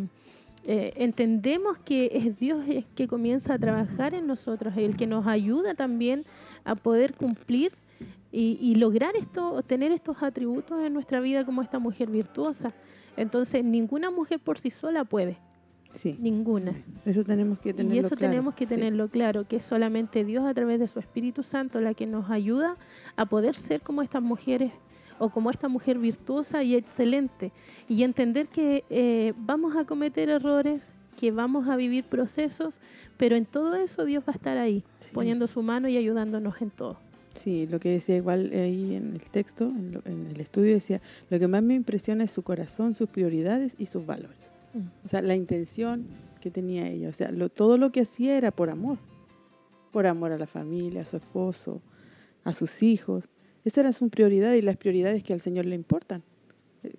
eh, 0.66 0.92
entendemos 0.96 1.78
que 1.78 2.10
es 2.12 2.38
Dios 2.38 2.64
el 2.68 2.84
que 2.94 3.06
comienza 3.08 3.54
a 3.54 3.58
trabajar 3.58 4.14
en 4.14 4.26
nosotros, 4.26 4.74
el 4.76 4.96
que 4.96 5.06
nos 5.06 5.26
ayuda 5.26 5.74
también 5.74 6.24
a 6.64 6.74
poder 6.74 7.14
cumplir 7.14 7.72
y, 8.32 8.58
y 8.60 8.74
lograr 8.76 9.14
esto, 9.16 9.62
tener 9.62 9.92
estos 9.92 10.22
atributos 10.22 10.82
en 10.84 10.92
nuestra 10.92 11.20
vida 11.20 11.44
como 11.44 11.62
esta 11.62 11.78
mujer 11.78 12.10
virtuosa. 12.10 12.72
Entonces, 13.16 13.62
ninguna 13.62 14.10
mujer 14.10 14.40
por 14.40 14.58
sí 14.58 14.70
sola 14.70 15.04
puede. 15.04 15.38
Sí. 15.92 16.16
Ninguna. 16.18 16.74
Eso 17.04 17.22
tenemos 17.22 17.60
que 17.60 17.72
tenerlo 17.72 17.94
Y 17.94 17.98
eso 18.00 18.16
claro. 18.16 18.30
tenemos 18.32 18.54
que 18.54 18.66
Sí. 18.66 18.74
tenerlo 18.74 19.08
claro, 19.08 19.46
que 19.46 19.56
es 19.56 19.64
solamente 19.64 20.24
Dios 20.24 20.44
a 20.44 20.52
través 20.52 20.80
de 20.80 20.88
su 20.88 20.98
Espíritu 20.98 21.44
Santo 21.44 21.80
la 21.80 21.94
que 21.94 22.06
nos 22.06 22.30
ayuda 22.30 22.76
a 23.14 23.26
poder 23.26 23.54
ser 23.54 23.80
como 23.82 24.02
estas 24.02 24.20
mujeres 24.22 24.72
o 25.18 25.28
como 25.30 25.50
esta 25.50 25.68
mujer 25.68 25.98
virtuosa 25.98 26.62
y 26.62 26.74
excelente 26.74 27.52
y 27.88 28.02
entender 28.02 28.48
que 28.48 28.84
eh, 28.90 29.32
vamos 29.36 29.76
a 29.76 29.84
cometer 29.84 30.28
errores, 30.28 30.92
que 31.16 31.30
vamos 31.30 31.68
a 31.68 31.76
vivir 31.76 32.04
procesos, 32.04 32.80
pero 33.16 33.36
en 33.36 33.46
todo 33.46 33.76
eso 33.76 34.04
Dios 34.04 34.24
va 34.26 34.32
a 34.32 34.36
estar 34.36 34.58
ahí, 34.58 34.82
poniendo 35.12 35.46
su 35.46 35.62
mano 35.62 35.88
y 35.88 35.96
ayudándonos 35.96 36.60
en 36.60 36.70
todo. 36.70 36.96
Sí, 37.34 37.66
lo 37.66 37.80
que 37.80 37.90
decía 37.90 38.16
igual 38.16 38.50
ahí 38.52 38.94
en 38.94 39.14
el 39.14 39.22
texto, 39.22 39.64
en, 39.64 39.92
lo- 39.92 40.02
en 40.04 40.26
el 40.32 40.40
estudio, 40.40 40.74
decía, 40.74 41.00
lo 41.30 41.38
que 41.38 41.48
más 41.48 41.62
me 41.62 41.74
impresiona 41.74 42.24
es 42.24 42.30
su 42.32 42.42
corazón, 42.42 42.94
sus 42.94 43.08
prioridades 43.08 43.74
y 43.78 43.86
sus 43.86 44.06
valores. 44.06 44.36
Mm. 44.72 45.04
O 45.04 45.08
sea, 45.08 45.20
la 45.22 45.34
intención 45.34 46.06
que 46.40 46.50
tenía 46.50 46.86
ella. 46.88 47.08
O 47.08 47.12
sea, 47.12 47.32
lo- 47.32 47.48
todo 47.48 47.76
lo 47.78 47.90
que 47.90 48.02
hacía 48.02 48.36
era 48.36 48.50
por 48.52 48.70
amor. 48.70 48.98
Por 49.92 50.06
amor 50.06 50.30
a 50.32 50.38
la 50.38 50.46
familia, 50.46 51.02
a 51.02 51.06
su 51.06 51.16
esposo, 51.16 51.80
a 52.44 52.52
sus 52.52 52.82
hijos. 52.84 53.24
Esa 53.64 53.80
era 53.80 53.92
su 53.92 54.08
prioridad 54.10 54.52
y 54.54 54.62
las 54.62 54.76
prioridades 54.76 55.22
que 55.22 55.32
al 55.32 55.40
Señor 55.40 55.64
le 55.64 55.74
importan. 55.74 56.22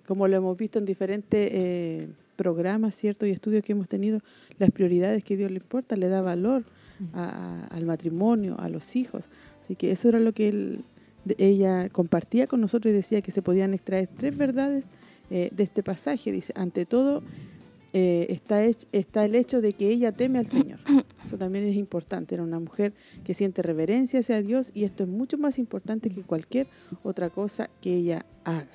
Como 0.06 0.26
lo 0.26 0.36
hemos 0.36 0.56
visto 0.56 0.78
en 0.78 0.84
diferentes 0.84 1.48
eh, 1.52 2.08
programas, 2.34 2.94
¿cierto? 2.94 3.24
Y 3.24 3.30
estudios 3.30 3.64
que 3.64 3.72
hemos 3.72 3.88
tenido, 3.88 4.20
las 4.58 4.70
prioridades 4.70 5.22
que 5.22 5.36
Dios 5.36 5.50
le 5.50 5.58
importa, 5.58 5.96
le 5.96 6.08
da 6.08 6.22
valor 6.22 6.64
al 7.12 7.84
matrimonio, 7.84 8.56
a 8.58 8.68
los 8.68 8.96
hijos. 8.96 9.24
Así 9.62 9.76
que 9.76 9.92
eso 9.92 10.08
era 10.08 10.18
lo 10.18 10.32
que 10.32 10.80
ella 11.38 11.88
compartía 11.90 12.46
con 12.46 12.60
nosotros 12.60 12.90
y 12.90 12.94
decía 12.94 13.20
que 13.20 13.32
se 13.32 13.42
podían 13.42 13.74
extraer 13.74 14.08
tres 14.16 14.36
verdades 14.36 14.84
eh, 15.30 15.50
de 15.52 15.62
este 15.62 15.82
pasaje. 15.82 16.32
Dice, 16.32 16.52
ante 16.56 16.86
todo 16.86 17.22
eh, 17.92 18.26
está, 18.30 18.64
hech- 18.64 18.86
está 18.92 19.24
el 19.24 19.34
hecho 19.34 19.60
de 19.60 19.72
que 19.72 19.90
ella 19.90 20.12
teme 20.12 20.38
al 20.38 20.46
Señor. 20.46 20.80
Eso 21.24 21.38
también 21.38 21.64
es 21.66 21.76
importante. 21.76 22.34
Era 22.34 22.44
una 22.44 22.60
mujer 22.60 22.92
que 23.24 23.34
siente 23.34 23.62
reverencia 23.62 24.20
hacia 24.20 24.42
Dios 24.42 24.70
y 24.74 24.84
esto 24.84 25.04
es 25.04 25.08
mucho 25.08 25.38
más 25.38 25.58
importante 25.58 26.10
que 26.10 26.22
cualquier 26.22 26.66
otra 27.02 27.30
cosa 27.30 27.70
que 27.80 27.94
ella 27.94 28.26
haga. 28.44 28.68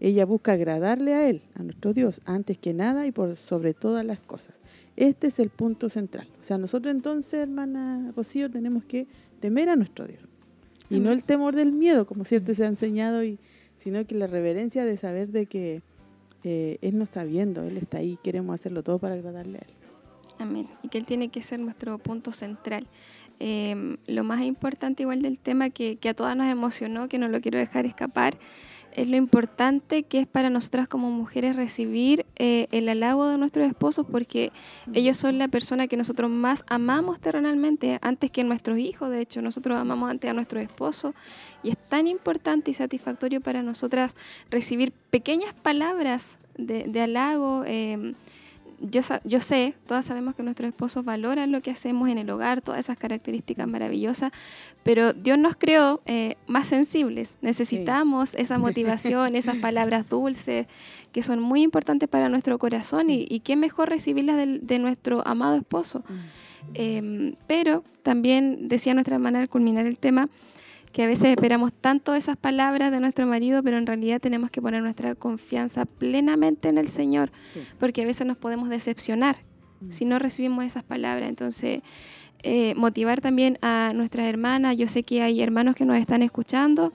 Ella 0.00 0.24
busca 0.24 0.52
agradarle 0.52 1.14
a 1.14 1.28
Él, 1.28 1.42
a 1.54 1.62
nuestro 1.62 1.92
Dios, 1.92 2.22
antes 2.24 2.56
que 2.58 2.72
nada 2.72 3.06
y 3.06 3.12
por 3.12 3.36
sobre 3.36 3.74
todas 3.74 4.04
las 4.04 4.18
cosas. 4.18 4.54
Este 4.96 5.28
es 5.28 5.38
el 5.38 5.50
punto 5.50 5.88
central. 5.88 6.26
O 6.40 6.44
sea, 6.44 6.58
nosotros 6.58 6.94
entonces, 6.94 7.34
hermana 7.34 8.12
Rocío, 8.16 8.50
tenemos 8.50 8.84
que 8.84 9.06
temer 9.40 9.68
a 9.68 9.76
nuestro 9.76 10.06
Dios. 10.06 10.22
Y 10.88 10.98
no 10.98 11.12
el 11.12 11.22
temor 11.22 11.54
del 11.54 11.70
miedo, 11.72 12.06
como 12.06 12.24
cierto 12.24 12.54
se 12.54 12.64
ha 12.64 12.66
enseñado, 12.66 13.22
y, 13.22 13.38
sino 13.76 14.04
que 14.06 14.14
la 14.16 14.26
reverencia 14.26 14.84
de 14.84 14.96
saber 14.96 15.28
de 15.28 15.46
que 15.46 15.82
eh, 16.44 16.78
Él 16.82 16.98
nos 16.98 17.08
está 17.08 17.24
viendo, 17.24 17.62
Él 17.62 17.76
está 17.76 17.98
ahí, 17.98 18.18
queremos 18.22 18.54
hacerlo 18.54 18.82
todo 18.82 18.98
para 18.98 19.14
agradarle 19.14 19.58
a 19.58 19.62
Él. 19.62 19.74
Amén. 20.38 20.68
Y 20.82 20.88
que 20.88 20.98
Él 20.98 21.06
tiene 21.06 21.28
que 21.28 21.42
ser 21.42 21.60
nuestro 21.60 21.98
punto 21.98 22.32
central. 22.32 22.86
Eh, 23.38 23.96
lo 24.06 24.24
más 24.24 24.42
importante 24.42 25.02
igual 25.02 25.22
del 25.22 25.38
tema 25.38 25.70
que, 25.70 25.96
que 25.96 26.10
a 26.10 26.14
todas 26.14 26.36
nos 26.36 26.46
emocionó, 26.46 27.08
que 27.08 27.18
no 27.18 27.28
lo 27.28 27.40
quiero 27.40 27.58
dejar 27.58 27.86
escapar, 27.86 28.36
es 28.92 29.08
lo 29.08 29.16
importante 29.16 30.02
que 30.02 30.20
es 30.20 30.26
para 30.26 30.50
nosotras 30.50 30.88
como 30.88 31.10
mujeres 31.10 31.56
recibir 31.56 32.26
eh, 32.36 32.68
el 32.70 32.88
halago 32.88 33.26
de 33.26 33.38
nuestros 33.38 33.66
esposos 33.66 34.06
porque 34.10 34.52
ellos 34.92 35.16
son 35.16 35.38
la 35.38 35.48
persona 35.48 35.86
que 35.86 35.96
nosotros 35.96 36.30
más 36.30 36.64
amamos 36.66 37.20
terrenalmente, 37.20 37.98
antes 38.02 38.30
que 38.30 38.44
nuestros 38.44 38.78
hijos, 38.78 39.10
de 39.10 39.20
hecho, 39.20 39.42
nosotros 39.42 39.78
amamos 39.78 40.10
antes 40.10 40.30
a 40.30 40.34
nuestros 40.34 40.62
esposos 40.62 41.14
y 41.62 41.70
es 41.70 41.76
tan 41.76 42.08
importante 42.08 42.70
y 42.70 42.74
satisfactorio 42.74 43.40
para 43.40 43.62
nosotras 43.62 44.16
recibir 44.50 44.92
pequeñas 45.10 45.54
palabras 45.54 46.38
de, 46.56 46.84
de 46.84 47.00
halago. 47.00 47.64
eh, 47.66 48.14
yo, 48.80 49.00
yo 49.24 49.40
sé, 49.40 49.74
todas 49.86 50.06
sabemos 50.06 50.34
que 50.34 50.42
nuestros 50.42 50.68
esposos 50.68 51.04
valoran 51.04 51.52
lo 51.52 51.60
que 51.60 51.70
hacemos 51.70 52.08
en 52.08 52.18
el 52.18 52.30
hogar, 52.30 52.62
todas 52.62 52.80
esas 52.80 52.98
características 52.98 53.68
maravillosas, 53.68 54.32
pero 54.82 55.12
Dios 55.12 55.38
nos 55.38 55.56
creó 55.56 56.00
eh, 56.06 56.36
más 56.46 56.66
sensibles. 56.66 57.36
Necesitamos 57.42 58.34
esa 58.34 58.58
motivación, 58.58 59.36
esas 59.36 59.56
palabras 59.62 60.08
dulces, 60.08 60.66
que 61.12 61.22
son 61.22 61.40
muy 61.40 61.62
importantes 61.62 62.08
para 62.08 62.28
nuestro 62.28 62.58
corazón 62.58 63.10
y, 63.10 63.26
y 63.28 63.40
qué 63.40 63.56
mejor 63.56 63.88
recibirlas 63.90 64.36
del- 64.36 64.66
de, 64.66 64.78
nuestro 64.78 65.26
amado 65.26 65.56
esposo. 65.56 66.02
Eh, 66.74 67.34
pero 67.46 67.84
también 68.02 68.68
decía 68.68 68.94
nuestra 68.94 69.16
hermana 69.16 69.40
al 69.40 69.48
culminar 69.48 69.86
el 69.86 69.98
tema, 69.98 70.28
que 70.92 71.04
a 71.04 71.06
veces 71.06 71.30
esperamos 71.30 71.72
tanto 71.72 72.14
esas 72.14 72.36
palabras 72.36 72.90
de 72.90 73.00
nuestro 73.00 73.26
marido, 73.26 73.62
pero 73.62 73.78
en 73.78 73.86
realidad 73.86 74.20
tenemos 74.20 74.50
que 74.50 74.60
poner 74.60 74.82
nuestra 74.82 75.14
confianza 75.14 75.84
plenamente 75.84 76.68
en 76.68 76.78
el 76.78 76.88
Señor, 76.88 77.30
porque 77.78 78.02
a 78.02 78.06
veces 78.06 78.26
nos 78.26 78.36
podemos 78.36 78.68
decepcionar 78.68 79.36
si 79.88 80.04
no 80.04 80.18
recibimos 80.18 80.64
esas 80.64 80.82
palabras. 80.82 81.28
Entonces, 81.28 81.82
eh, 82.42 82.74
motivar 82.74 83.20
también 83.20 83.58
a 83.62 83.92
nuestras 83.94 84.26
hermanas, 84.26 84.76
yo 84.76 84.88
sé 84.88 85.02
que 85.02 85.22
hay 85.22 85.42
hermanos 85.42 85.74
que 85.74 85.84
nos 85.84 85.96
están 85.96 86.22
escuchando, 86.22 86.92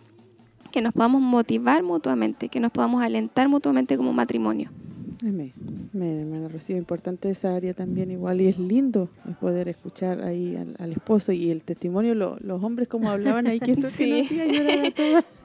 que 0.71 0.81
nos 0.81 0.93
podamos 0.93 1.21
motivar 1.21 1.83
mutuamente, 1.83 2.49
que 2.49 2.59
nos 2.59 2.71
podamos 2.71 3.01
alentar 3.01 3.47
mutuamente 3.47 3.95
como 3.95 4.11
matrimonio. 4.11 4.71
Amén, 5.21 5.53
hermana 5.93 6.49
Rocío, 6.49 6.75
importante 6.77 7.29
esa 7.29 7.55
área 7.55 7.73
también 7.73 8.11
igual 8.11 8.41
y 8.41 8.47
es 8.47 8.59
lindo 8.59 9.09
poder 9.39 9.69
escuchar 9.69 10.21
ahí 10.21 10.55
al, 10.55 10.75
al 10.77 10.91
esposo 10.91 11.31
y 11.31 11.49
el 11.51 11.63
testimonio, 11.63 12.15
lo- 12.15 12.37
los 12.41 12.61
hombres 12.63 12.87
como 12.89 13.09
hablaban 13.09 13.47
ahí, 13.47 13.59
que 13.59 13.71
eso 13.71 13.87
Sí. 13.87 14.05
que 14.05 14.17
nos 14.17 14.25
hacía 14.25 14.45
llorar 14.47 14.85
a 14.85 14.91
todas. 14.91 15.25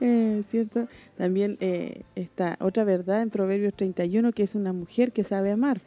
Eh, 0.00 0.42
¿Cierto? 0.50 0.88
También 1.16 1.58
eh, 1.60 2.02
está 2.16 2.56
otra 2.60 2.82
verdad 2.82 3.22
en 3.22 3.30
Proverbios 3.30 3.72
31 3.74 4.32
que 4.32 4.42
es 4.42 4.56
una 4.56 4.72
mujer 4.72 5.12
que 5.12 5.22
sabe 5.22 5.52
amar. 5.52 5.80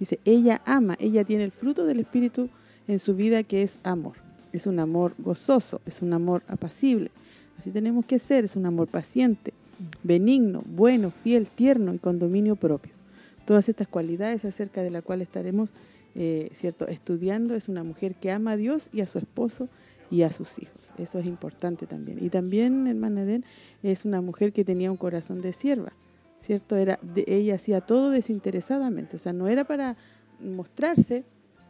Dice, 0.00 0.18
ella 0.24 0.62
ama, 0.64 0.96
ella 0.98 1.22
tiene 1.24 1.44
el 1.44 1.50
fruto 1.50 1.84
del 1.84 2.00
Espíritu 2.00 2.48
en 2.88 2.98
su 2.98 3.14
vida 3.14 3.42
que 3.42 3.60
es 3.62 3.76
amor. 3.82 4.14
Es 4.54 4.66
un 4.66 4.78
amor 4.78 5.12
gozoso, 5.18 5.82
es 5.84 6.00
un 6.00 6.14
amor 6.14 6.42
apacible. 6.48 7.10
Así 7.58 7.70
tenemos 7.70 8.06
que 8.06 8.18
ser, 8.18 8.46
es 8.46 8.56
un 8.56 8.64
amor 8.64 8.88
paciente, 8.88 9.52
benigno, 10.02 10.62
bueno, 10.66 11.10
fiel, 11.10 11.46
tierno 11.48 11.94
y 11.94 11.98
con 11.98 12.18
dominio 12.18 12.56
propio. 12.56 12.92
Todas 13.44 13.68
estas 13.68 13.88
cualidades 13.88 14.44
acerca 14.44 14.82
de 14.82 14.90
las 14.90 15.02
cuales 15.02 15.28
estaremos 15.28 15.70
eh, 16.14 16.50
cierto 16.54 16.88
estudiando 16.88 17.54
es 17.54 17.68
una 17.68 17.84
mujer 17.84 18.14
que 18.14 18.30
ama 18.30 18.52
a 18.52 18.56
Dios 18.56 18.88
y 18.92 19.02
a 19.02 19.06
su 19.06 19.18
esposo 19.18 19.68
y 20.10 20.22
a 20.22 20.32
sus 20.32 20.58
hijos. 20.58 20.74
Eso 20.98 21.18
es 21.18 21.26
importante 21.26 21.86
también. 21.86 22.24
Y 22.24 22.30
también, 22.30 22.86
hermana 22.86 23.22
Edén, 23.22 23.44
es 23.82 24.04
una 24.04 24.20
mujer 24.20 24.52
que 24.52 24.64
tenía 24.64 24.90
un 24.90 24.96
corazón 24.96 25.42
de 25.42 25.52
sierva, 25.52 25.92
¿cierto? 26.40 26.76
Era 26.76 26.98
de, 27.02 27.24
ella 27.26 27.56
hacía 27.56 27.82
todo 27.82 28.10
desinteresadamente, 28.10 29.16
o 29.16 29.18
sea, 29.18 29.32
no 29.32 29.48
era 29.48 29.64
para 29.64 29.96
mostrarse, 30.40 31.24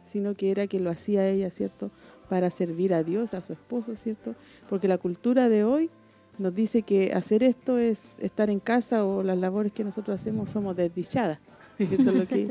sino 0.09 0.35
que 0.35 0.51
era 0.51 0.67
que 0.67 0.79
lo 0.79 0.89
hacía 0.89 1.27
ella, 1.27 1.49
¿cierto? 1.49 1.91
Para 2.29 2.49
servir 2.49 2.93
a 2.93 3.03
Dios, 3.03 3.33
a 3.33 3.41
su 3.41 3.53
esposo, 3.53 3.95
¿cierto? 3.95 4.35
Porque 4.69 4.87
la 4.87 4.97
cultura 4.97 5.49
de 5.49 5.63
hoy 5.63 5.89
nos 6.37 6.53
dice 6.53 6.83
que 6.83 7.13
hacer 7.13 7.43
esto 7.43 7.77
es 7.77 8.17
estar 8.19 8.49
en 8.49 8.59
casa 8.59 9.05
o 9.05 9.23
las 9.23 9.37
labores 9.37 9.73
que 9.73 9.83
nosotros 9.83 10.19
hacemos 10.19 10.49
somos 10.49 10.75
desdichadas. 10.75 11.39
Eso 11.79 12.09
es 12.09 12.15
lo 12.15 12.27
que 12.27 12.49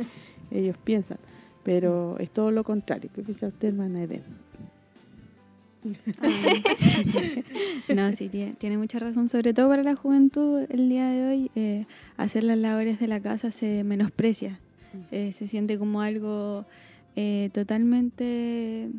ellos 0.50 0.76
piensan. 0.84 1.18
Pero 1.62 2.16
es 2.18 2.30
todo 2.30 2.50
lo 2.50 2.64
contrario. 2.64 3.10
¿Qué 3.14 3.22
piensa 3.22 3.48
usted, 3.48 3.68
hermana 3.68 4.02
Eden? 4.02 4.22
No, 7.94 8.12
sí, 8.12 8.28
tiene, 8.28 8.54
tiene 8.54 8.76
mucha 8.76 8.98
razón, 8.98 9.28
sobre 9.28 9.54
todo 9.54 9.68
para 9.68 9.84
la 9.84 9.94
juventud 9.94 10.66
el 10.68 10.88
día 10.88 11.08
de 11.08 11.24
hoy, 11.24 11.50
eh, 11.54 11.86
hacer 12.16 12.42
las 12.42 12.58
labores 12.58 12.98
de 12.98 13.06
la 13.06 13.20
casa 13.20 13.52
se 13.52 13.84
menosprecia, 13.84 14.58
Eh, 15.12 15.30
se 15.32 15.46
siente 15.46 15.78
como 15.78 16.00
algo 16.00 16.66
eh, 17.18 17.48
totalmente, 17.54 18.90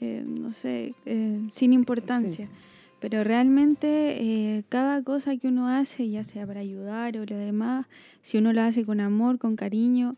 eh, 0.00 0.24
no 0.26 0.52
sé, 0.52 0.94
eh, 1.04 1.40
sin 1.50 1.74
importancia. 1.74 2.48
Pero 3.00 3.22
realmente 3.22 3.86
eh, 4.20 4.64
cada 4.68 5.02
cosa 5.02 5.36
que 5.36 5.48
uno 5.48 5.68
hace, 5.68 6.08
ya 6.10 6.24
sea 6.24 6.46
para 6.46 6.60
ayudar 6.60 7.16
o 7.16 7.24
lo 7.26 7.36
demás, 7.36 7.86
si 8.22 8.38
uno 8.38 8.52
lo 8.52 8.60
hace 8.62 8.84
con 8.84 9.00
amor, 9.00 9.38
con 9.38 9.54
cariño, 9.56 10.16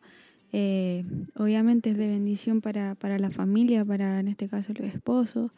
eh, 0.52 1.04
obviamente 1.36 1.90
es 1.90 1.96
de 1.98 2.08
bendición 2.08 2.60
para, 2.60 2.94
para 2.94 3.18
la 3.18 3.30
familia, 3.30 3.84
para 3.84 4.18
en 4.20 4.28
este 4.28 4.48
caso 4.48 4.72
los 4.76 4.88
esposos. 4.92 5.50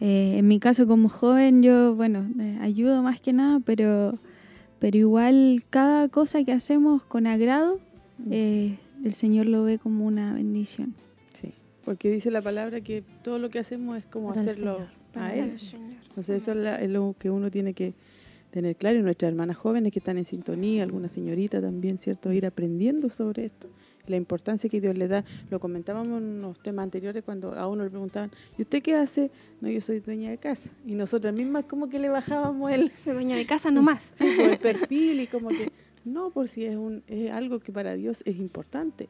Eh, 0.00 0.36
en 0.38 0.46
mi 0.46 0.60
caso 0.60 0.86
como 0.86 1.08
joven 1.08 1.62
yo, 1.62 1.94
bueno, 1.96 2.28
eh, 2.38 2.58
ayudo 2.60 3.02
más 3.02 3.18
que 3.18 3.32
nada, 3.32 3.60
pero, 3.64 4.18
pero 4.78 4.96
igual 4.96 5.64
cada 5.70 6.08
cosa 6.08 6.44
que 6.44 6.52
hacemos 6.52 7.02
con 7.02 7.26
agrado, 7.26 7.80
eh, 8.30 8.78
el 9.04 9.12
Señor 9.14 9.46
lo 9.46 9.64
ve 9.64 9.78
como 9.78 10.06
una 10.06 10.34
bendición. 10.34 10.94
Sí, 11.40 11.52
porque 11.84 12.10
dice 12.10 12.30
la 12.30 12.42
palabra 12.42 12.80
que 12.80 13.02
todo 13.24 13.38
lo 13.40 13.48
que 13.50 13.58
hacemos 13.58 13.98
es 13.98 14.04
como 14.04 14.28
Para 14.28 14.42
el 14.42 14.48
hacerlo 14.50 14.74
Señor, 14.74 14.88
a 14.88 15.12
para 15.14 15.34
Él. 15.34 15.50
el 15.50 15.58
Señor. 15.58 15.97
Entonces 16.18 16.42
eso 16.42 16.52
es, 16.52 16.56
la- 16.58 16.80
es 16.80 16.90
lo 16.90 17.14
que 17.18 17.30
uno 17.30 17.50
tiene 17.50 17.74
que 17.74 17.94
tener 18.50 18.76
claro 18.76 18.98
y 18.98 19.02
nuestras 19.02 19.28
hermanas 19.30 19.56
jóvenes 19.56 19.92
que 19.92 19.98
están 19.98 20.18
en 20.18 20.24
sintonía, 20.24 20.82
alguna 20.82 21.08
señorita 21.08 21.60
también, 21.60 21.98
¿cierto? 21.98 22.32
Ir 22.32 22.46
aprendiendo 22.46 23.08
sobre 23.10 23.44
esto, 23.46 23.68
la 24.06 24.16
importancia 24.16 24.70
que 24.70 24.80
Dios 24.80 24.96
le 24.96 25.06
da. 25.06 25.22
Lo 25.50 25.60
comentábamos 25.60 26.18
en 26.18 26.24
unos 26.24 26.58
temas 26.60 26.84
anteriores 26.84 27.22
cuando 27.24 27.52
a 27.52 27.68
uno 27.68 27.84
le 27.84 27.90
preguntaban, 27.90 28.30
¿y 28.56 28.62
usted 28.62 28.82
qué 28.82 28.94
hace? 28.94 29.30
No, 29.60 29.68
yo 29.68 29.80
soy 29.82 30.00
dueña 30.00 30.30
de 30.30 30.38
casa. 30.38 30.70
Y 30.86 30.94
nosotras 30.94 31.34
mismas 31.34 31.66
como 31.66 31.88
que 31.90 31.98
le 31.98 32.08
bajábamos 32.08 32.72
el... 32.72 32.90
Soy 32.96 33.12
dueña 33.12 33.36
de 33.36 33.46
casa 33.46 33.70
nomás. 33.70 34.12
Sí, 34.18 34.24
pues, 34.36 34.52
el 34.52 34.58
perfil 34.76 35.20
y 35.20 35.26
como 35.26 35.50
que, 35.50 35.70
no, 36.06 36.30
por 36.30 36.48
si 36.48 36.64
es, 36.64 36.74
un, 36.76 37.02
es 37.06 37.30
algo 37.30 37.60
que 37.60 37.70
para 37.70 37.94
Dios 37.94 38.22
es 38.24 38.38
importante. 38.38 39.08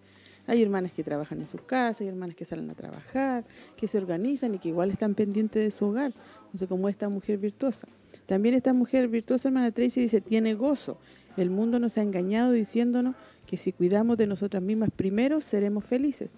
Hay 0.48 0.62
hermanas 0.62 0.93
que 0.93 1.05
trabajan 1.05 1.40
en 1.43 1.47
sus 1.47 1.60
casas, 1.60 2.01
hay 2.01 2.09
hermanas 2.09 2.35
que 2.35 2.47
salen 2.47 2.70
a 2.70 2.74
trabajar, 2.74 3.44
que 3.76 3.86
se 3.86 3.98
organizan 3.98 4.55
y 4.55 4.59
que 4.59 4.70
igual 4.70 4.90
están 4.90 5.14
pendientes 5.14 5.62
de 5.62 5.70
su 5.70 5.85
hogar. 5.85 6.12
No 6.52 6.58
sé 6.58 6.66
cómo 6.66 6.88
esta 6.88 7.08
mujer 7.08 7.38
virtuosa. 7.38 7.86
También 8.26 8.54
esta 8.54 8.72
mujer 8.72 9.08
virtuosa, 9.08 9.48
hermana 9.48 9.70
Tracy, 9.70 10.00
dice, 10.00 10.20
tiene 10.20 10.54
gozo. 10.54 10.98
El 11.36 11.50
mundo 11.50 11.78
nos 11.78 11.98
ha 11.98 12.02
engañado 12.02 12.52
diciéndonos 12.52 13.14
que 13.46 13.56
si 13.56 13.72
cuidamos 13.72 14.16
de 14.16 14.26
nosotras 14.26 14.62
mismas 14.62 14.90
primero, 14.90 15.40
seremos 15.40 15.84
felices. 15.84 16.30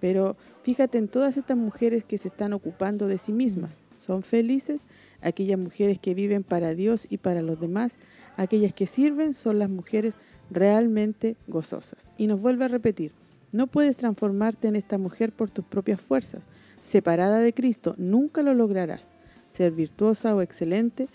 Pero 0.00 0.36
fíjate 0.62 0.98
en 0.98 1.08
todas 1.08 1.36
estas 1.36 1.56
mujeres 1.56 2.04
que 2.04 2.18
se 2.18 2.28
están 2.28 2.52
ocupando 2.52 3.06
de 3.06 3.18
sí 3.18 3.32
mismas. 3.32 3.80
Son 3.98 4.22
felices 4.22 4.80
aquellas 5.22 5.58
mujeres 5.58 5.98
que 5.98 6.14
viven 6.14 6.42
para 6.42 6.74
Dios 6.74 7.06
y 7.08 7.18
para 7.18 7.42
los 7.42 7.60
demás. 7.60 7.98
Aquellas 8.36 8.72
que 8.72 8.86
sirven 8.86 9.34
son 9.34 9.58
las 9.58 9.70
mujeres 9.70 10.14
realmente 10.50 11.36
gozosas. 11.48 12.10
Y 12.16 12.26
nos 12.26 12.40
vuelve 12.40 12.66
a 12.66 12.68
repetir, 12.68 13.12
no 13.52 13.66
puedes 13.66 13.96
transformarte 13.96 14.68
en 14.68 14.76
esta 14.76 14.98
mujer 14.98 15.32
por 15.32 15.50
tus 15.50 15.64
propias 15.64 16.00
fuerzas. 16.00 16.44
Separada 16.82 17.38
de 17.38 17.52
Cristo, 17.52 17.94
nunca 17.96 18.42
lo 18.42 18.54
lograrás. 18.54 19.10
Ser 19.56 19.72
virtuosa 19.72 20.34
o 20.34 20.42
excelente, 20.42 21.08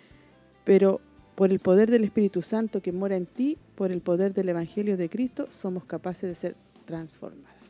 pero 0.63 0.99
por 1.35 1.51
el 1.51 1.59
poder 1.59 1.89
del 1.91 2.03
Espíritu 2.03 2.41
Santo 2.41 2.81
que 2.81 2.91
mora 2.91 3.15
en 3.15 3.25
ti, 3.25 3.57
por 3.75 3.91
el 3.91 4.01
poder 4.01 4.33
del 4.33 4.49
Evangelio 4.49 4.97
de 4.97 5.09
Cristo, 5.09 5.47
somos 5.51 5.85
capaces 5.85 6.29
de 6.29 6.35
ser 6.35 6.55
transformadas. 6.85 7.60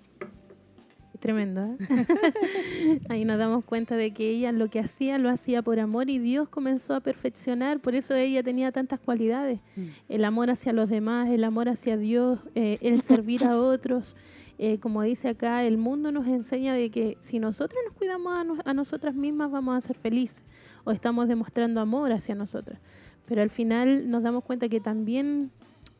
Tremendo. 1.21 1.61
¿eh? 1.63 1.77
Ahí 3.09 3.25
nos 3.25 3.37
damos 3.37 3.63
cuenta 3.63 3.95
de 3.95 4.11
que 4.11 4.27
ella 4.31 4.51
lo 4.51 4.69
que 4.69 4.79
hacía 4.79 5.19
lo 5.19 5.29
hacía 5.29 5.61
por 5.61 5.79
amor 5.79 6.09
y 6.09 6.17
Dios 6.17 6.49
comenzó 6.49 6.95
a 6.95 6.99
perfeccionar, 6.99 7.79
por 7.79 7.93
eso 7.95 8.15
ella 8.15 8.41
tenía 8.43 8.71
tantas 8.71 8.99
cualidades, 8.99 9.59
Mm. 9.77 9.81
el 10.09 10.25
amor 10.25 10.49
hacia 10.49 10.73
los 10.73 10.89
demás, 10.89 11.29
el 11.29 11.43
amor 11.43 11.69
hacia 11.69 11.95
Dios, 11.95 12.39
eh, 12.55 12.79
el 12.81 13.01
servir 13.01 13.43
a 13.45 13.57
otros. 13.61 14.15
Eh, 14.57 14.79
como 14.79 15.01
dice 15.03 15.29
acá, 15.29 15.63
el 15.63 15.77
mundo 15.77 16.11
nos 16.11 16.27
enseña 16.27 16.73
de 16.73 16.89
que 16.89 17.17
si 17.19 17.39
nosotros 17.39 17.79
nos 17.87 17.95
cuidamos 17.95 18.59
a, 18.65 18.69
a 18.69 18.73
nosotras 18.73 19.13
mismas 19.15 19.49
vamos 19.51 19.75
a 19.75 19.81
ser 19.81 19.95
felices 19.97 20.43
o 20.83 20.91
estamos 20.91 21.27
demostrando 21.27 21.79
amor 21.81 22.11
hacia 22.11 22.33
nosotras. 22.35 22.79
Pero 23.27 23.43
al 23.43 23.49
final 23.51 24.09
nos 24.09 24.23
damos 24.23 24.43
cuenta 24.43 24.67
que 24.69 24.79
también 24.79 25.51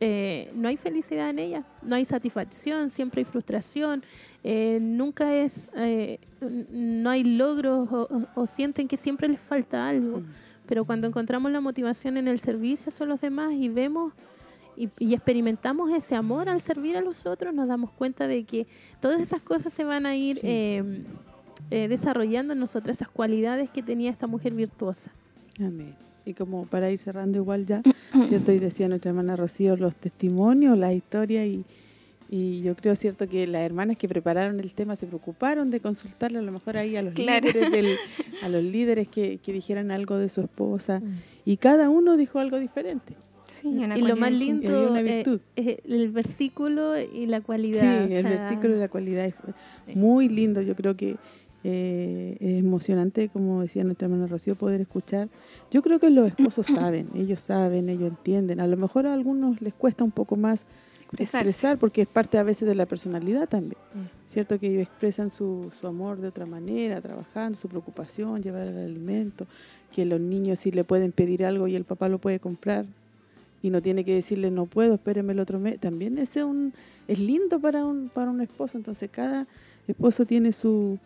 eh, 0.04 0.50
no 0.56 0.66
hay 0.66 0.76
felicidad 0.76 1.30
en 1.30 1.38
ella, 1.38 1.64
no 1.80 1.94
hay 1.94 2.04
satisfacción, 2.04 2.90
siempre 2.90 3.20
hay 3.20 3.24
frustración, 3.24 4.02
eh, 4.42 4.80
nunca 4.82 5.36
es, 5.36 5.70
eh, 5.76 6.18
no 6.40 7.08
hay 7.08 7.22
logros 7.22 7.88
o, 8.34 8.46
sienten 8.46 8.88
que 8.88 8.96
siempre 8.96 9.28
les 9.28 9.40
falta 9.40 9.88
algo. 9.88 10.24
Pero 10.66 10.84
cuando 10.84 11.06
encontramos 11.06 11.52
la 11.52 11.60
motivación 11.60 12.16
en 12.16 12.26
el 12.26 12.40
servicio 12.40 12.88
hacia 12.88 13.06
los 13.06 13.20
demás 13.20 13.52
y 13.52 13.68
vemos 13.68 14.12
y, 14.76 14.88
y 14.98 15.14
experimentamos 15.14 15.88
ese 15.92 16.16
amor 16.16 16.48
al 16.48 16.60
servir 16.60 16.96
a 16.96 17.00
los 17.00 17.24
otros, 17.24 17.54
nos 17.54 17.68
damos 17.68 17.92
cuenta 17.92 18.26
de 18.26 18.42
que 18.42 18.66
todas 18.98 19.20
esas 19.20 19.40
cosas 19.40 19.72
se 19.72 19.84
van 19.84 20.04
a 20.04 20.16
ir 20.16 20.40
desarrollando 21.70 22.54
en 22.54 22.58
nosotras, 22.58 22.96
esas 22.96 23.08
cualidades 23.08 23.70
que 23.70 23.84
tenía 23.84 24.10
esta 24.10 24.26
mujer 24.26 24.52
virtuosa. 24.52 25.12
Amén. 25.60 25.94
Y 26.24 26.34
como 26.34 26.66
para 26.66 26.90
ir 26.90 26.98
cerrando 26.98 27.38
igual 27.38 27.66
ya, 27.66 27.82
¿cierto? 28.28 28.52
Y 28.52 28.58
decía 28.58 28.88
nuestra 28.88 29.10
hermana 29.10 29.34
Rocío 29.36 29.76
los 29.76 29.94
testimonios, 29.96 30.78
la 30.78 30.92
historia 30.92 31.44
y, 31.46 31.64
y 32.30 32.62
yo 32.62 32.76
creo, 32.76 32.94
¿cierto? 32.96 33.28
Que 33.28 33.46
las 33.46 33.62
hermanas 33.62 33.96
que 33.96 34.08
prepararon 34.08 34.60
el 34.60 34.72
tema 34.72 34.94
se 34.96 35.06
preocuparon 35.06 35.70
de 35.70 35.80
consultarle 35.80 36.38
a 36.38 36.42
lo 36.42 36.52
mejor 36.52 36.76
ahí 36.76 36.96
a 36.96 37.02
los 37.02 37.14
Claro. 37.14 37.46
líderes, 37.48 37.70
del- 37.72 37.96
a 38.40 38.48
los 38.48 38.62
líderes 38.62 39.08
que, 39.08 39.38
que 39.38 39.52
dijeran 39.52 39.90
algo 39.90 40.16
de 40.18 40.28
su 40.28 40.40
esposa 40.40 41.02
y 41.44 41.56
cada 41.56 41.90
uno 41.90 42.16
dijo 42.16 42.38
algo 42.38 42.58
diferente. 42.58 43.14
Sí, 43.48 43.66
una 43.68 43.98
y 43.98 44.00
lo 44.02 44.16
más 44.16 44.32
lindo 44.32 44.90
una 44.92 45.00
eh, 45.02 45.24
es 45.56 45.76
el 45.84 46.10
versículo 46.10 46.98
y 46.98 47.26
la 47.26 47.38
Sí, 47.38 47.44
cualidad. 47.44 48.04
el 48.10 48.22
sea, 48.22 48.30
versículo 48.30 48.76
y 48.76 48.78
la 48.78 48.88
cualidad 48.88 49.26
es 49.26 49.34
muy 49.96 50.28
lindo. 50.28 50.62
Yo 50.62 50.74
creo 50.74 50.96
que 50.96 51.16
eh, 51.64 52.36
es 52.40 52.60
emocionante, 52.60 53.28
como 53.28 53.62
decía 53.62 53.84
nuestra 53.84 54.06
hermana 54.06 54.26
Rocío, 54.26 54.54
poder 54.56 54.80
escuchar. 54.80 55.28
Yo 55.70 55.82
creo 55.82 55.98
que 55.98 56.10
los 56.10 56.28
esposos 56.28 56.66
saben, 56.74 57.08
ellos 57.14 57.40
saben, 57.40 57.88
ellos 57.88 58.10
entienden. 58.10 58.60
A 58.60 58.66
lo 58.66 58.76
mejor 58.76 59.06
a 59.06 59.14
algunos 59.14 59.60
les 59.60 59.74
cuesta 59.74 60.04
un 60.04 60.10
poco 60.10 60.36
más 60.36 60.66
Expresarse. 61.02 61.48
expresar 61.48 61.78
porque 61.78 62.02
es 62.02 62.08
parte 62.08 62.38
a 62.38 62.42
veces 62.42 62.66
de 62.66 62.74
la 62.74 62.86
personalidad 62.86 63.48
también. 63.48 63.80
Cierto 64.28 64.58
que 64.58 64.68
ellos 64.68 64.82
expresan 64.82 65.30
su, 65.30 65.70
su 65.78 65.86
amor 65.86 66.20
de 66.20 66.28
otra 66.28 66.46
manera, 66.46 67.00
trabajando, 67.02 67.58
su 67.58 67.68
preocupación, 67.68 68.42
llevar 68.42 68.66
el 68.66 68.78
alimento, 68.78 69.46
que 69.94 70.06
los 70.06 70.20
niños 70.20 70.60
si 70.60 70.70
le 70.70 70.84
pueden 70.84 71.12
pedir 71.12 71.44
algo 71.44 71.68
y 71.68 71.76
el 71.76 71.84
papá 71.84 72.08
lo 72.08 72.18
puede 72.18 72.40
comprar 72.40 72.86
y 73.62 73.70
no 73.70 73.80
tiene 73.80 74.04
que 74.04 74.14
decirle 74.14 74.50
no 74.50 74.66
puedo, 74.66 74.94
espéreme 74.94 75.34
el 75.34 75.38
otro 75.38 75.58
mes. 75.60 75.78
También 75.78 76.18
ese 76.18 76.40
es, 76.40 76.46
un, 76.46 76.72
es 77.06 77.18
lindo 77.18 77.60
para 77.60 77.84
un, 77.84 78.08
para 78.08 78.30
un 78.30 78.40
esposo, 78.40 78.76
entonces 78.78 79.10
cada 79.10 79.46
esposo 79.86 80.24
tiene 80.24 80.52
su, 80.52 80.98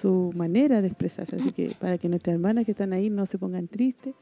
su 0.00 0.32
manera 0.34 0.82
de 0.82 0.88
expresarse, 0.88 1.36
así 1.36 1.52
que 1.52 1.74
para 1.78 1.98
que 1.98 2.08
nuestras 2.08 2.34
hermanas 2.34 2.64
que 2.64 2.72
están 2.72 2.92
ahí 2.92 3.10
no 3.10 3.26
se 3.26 3.38
pongan 3.38 3.68
tristes, 3.68 4.14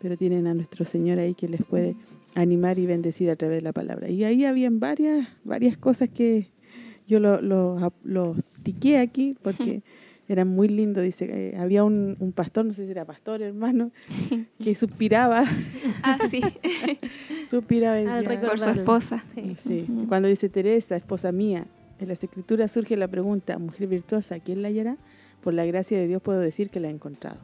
pero 0.00 0.16
tienen 0.16 0.46
a 0.46 0.54
nuestro 0.54 0.84
Señor 0.84 1.18
ahí 1.18 1.34
que 1.34 1.48
les 1.48 1.62
puede 1.62 1.94
animar 2.34 2.78
y 2.78 2.86
bendecir 2.86 3.30
a 3.30 3.36
través 3.36 3.58
de 3.58 3.62
la 3.62 3.72
palabra. 3.72 4.08
Y 4.08 4.24
ahí 4.24 4.44
habían 4.44 4.80
varias, 4.80 5.28
varias 5.44 5.76
cosas 5.76 6.08
que 6.08 6.48
yo 7.06 7.20
los 7.20 7.42
lo, 7.42 7.92
lo 8.02 8.36
tiqué 8.62 8.98
aquí 8.98 9.36
porque 9.42 9.82
eran 10.28 10.48
muy 10.48 10.66
lindos. 10.68 11.04
Dice, 11.04 11.28
eh, 11.30 11.56
había 11.58 11.84
un, 11.84 12.16
un 12.18 12.32
pastor, 12.32 12.64
no 12.64 12.72
sé 12.72 12.86
si 12.86 12.90
era 12.90 13.04
pastor, 13.04 13.42
hermano, 13.42 13.90
que 14.58 14.74
suspiraba. 14.82 15.44
Ah, 16.02 16.18
sí. 16.28 16.40
suspiraba 17.50 17.96
Al 17.96 18.24
decía- 18.24 18.40
Por 18.40 18.58
su 18.58 18.70
esposa. 18.70 19.18
Sí. 19.18 19.56
Sí, 19.62 19.86
cuando 20.08 20.28
dice 20.28 20.48
Teresa, 20.48 20.96
esposa 20.96 21.32
mía, 21.32 21.66
en 21.98 22.08
las 22.08 22.22
escrituras 22.24 22.72
surge 22.72 22.96
la 22.96 23.08
pregunta, 23.08 23.58
mujer 23.58 23.86
virtuosa, 23.88 24.40
¿quién 24.40 24.62
la 24.62 24.68
hallará? 24.68 24.96
Por 25.42 25.54
la 25.54 25.64
gracia 25.66 25.98
de 25.98 26.06
Dios 26.06 26.22
puedo 26.22 26.40
decir 26.40 26.70
que 26.70 26.80
la 26.80 26.88
he 26.88 26.90
encontrado. 26.90 27.38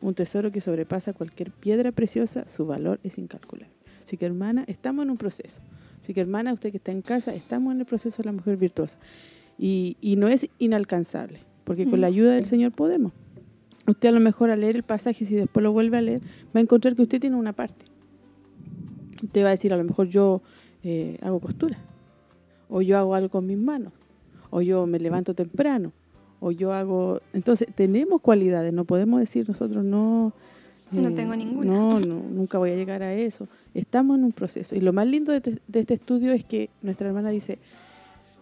Un 0.00 0.14
tesoro 0.14 0.50
que 0.50 0.60
sobrepasa 0.60 1.12
cualquier 1.12 1.50
piedra 1.50 1.92
preciosa, 1.92 2.46
su 2.48 2.66
valor 2.66 3.00
es 3.04 3.18
incalculable. 3.18 3.72
Así 4.02 4.16
que 4.16 4.26
hermana, 4.26 4.64
estamos 4.66 5.04
en 5.04 5.10
un 5.10 5.16
proceso. 5.16 5.60
Así 6.00 6.12
que 6.12 6.20
hermana, 6.20 6.52
usted 6.52 6.70
que 6.70 6.76
está 6.78 6.92
en 6.92 7.02
casa, 7.02 7.34
estamos 7.34 7.72
en 7.72 7.80
el 7.80 7.86
proceso 7.86 8.22
de 8.22 8.26
la 8.26 8.32
mujer 8.32 8.56
virtuosa. 8.56 8.98
Y, 9.58 9.96
y 10.00 10.16
no 10.16 10.28
es 10.28 10.48
inalcanzable, 10.58 11.38
porque 11.64 11.88
con 11.88 12.00
la 12.00 12.08
ayuda 12.08 12.34
del 12.34 12.46
Señor 12.46 12.72
podemos. 12.72 13.12
Usted 13.86 14.08
a 14.08 14.12
lo 14.12 14.20
mejor 14.20 14.50
al 14.50 14.60
leer 14.60 14.76
el 14.76 14.82
pasaje, 14.82 15.24
si 15.24 15.34
después 15.34 15.62
lo 15.62 15.72
vuelve 15.72 15.98
a 15.98 16.02
leer, 16.02 16.20
va 16.54 16.58
a 16.58 16.60
encontrar 16.60 16.94
que 16.96 17.02
usted 17.02 17.20
tiene 17.20 17.36
una 17.36 17.52
parte. 17.52 17.84
Usted 19.22 19.42
va 19.42 19.48
a 19.48 19.50
decir, 19.52 19.72
a 19.72 19.76
lo 19.76 19.84
mejor 19.84 20.08
yo 20.08 20.42
eh, 20.82 21.18
hago 21.22 21.40
costura, 21.40 21.78
o 22.68 22.82
yo 22.82 22.98
hago 22.98 23.14
algo 23.14 23.28
con 23.28 23.46
mis 23.46 23.58
manos, 23.58 23.92
o 24.50 24.62
yo 24.62 24.86
me 24.86 24.98
levanto 24.98 25.34
temprano, 25.34 25.92
o 26.44 26.52
yo 26.52 26.74
hago... 26.74 27.22
Entonces, 27.32 27.66
tenemos 27.74 28.20
cualidades, 28.20 28.70
no 28.70 28.84
podemos 28.84 29.18
decir 29.18 29.48
nosotros 29.48 29.82
no... 29.82 30.34
No 30.92 31.08
eh, 31.08 31.12
tengo 31.12 31.34
ninguna. 31.34 31.72
No, 31.72 31.98
no, 31.98 32.16
nunca 32.16 32.58
voy 32.58 32.70
a 32.70 32.76
llegar 32.76 33.02
a 33.02 33.14
eso. 33.14 33.48
Estamos 33.72 34.18
en 34.18 34.24
un 34.24 34.32
proceso. 34.32 34.76
Y 34.76 34.80
lo 34.80 34.92
más 34.92 35.06
lindo 35.06 35.32
de, 35.32 35.38
este- 35.38 35.58
de 35.66 35.80
este 35.80 35.94
estudio 35.94 36.32
es 36.32 36.44
que 36.44 36.68
nuestra 36.82 37.08
hermana 37.08 37.30
dice, 37.30 37.58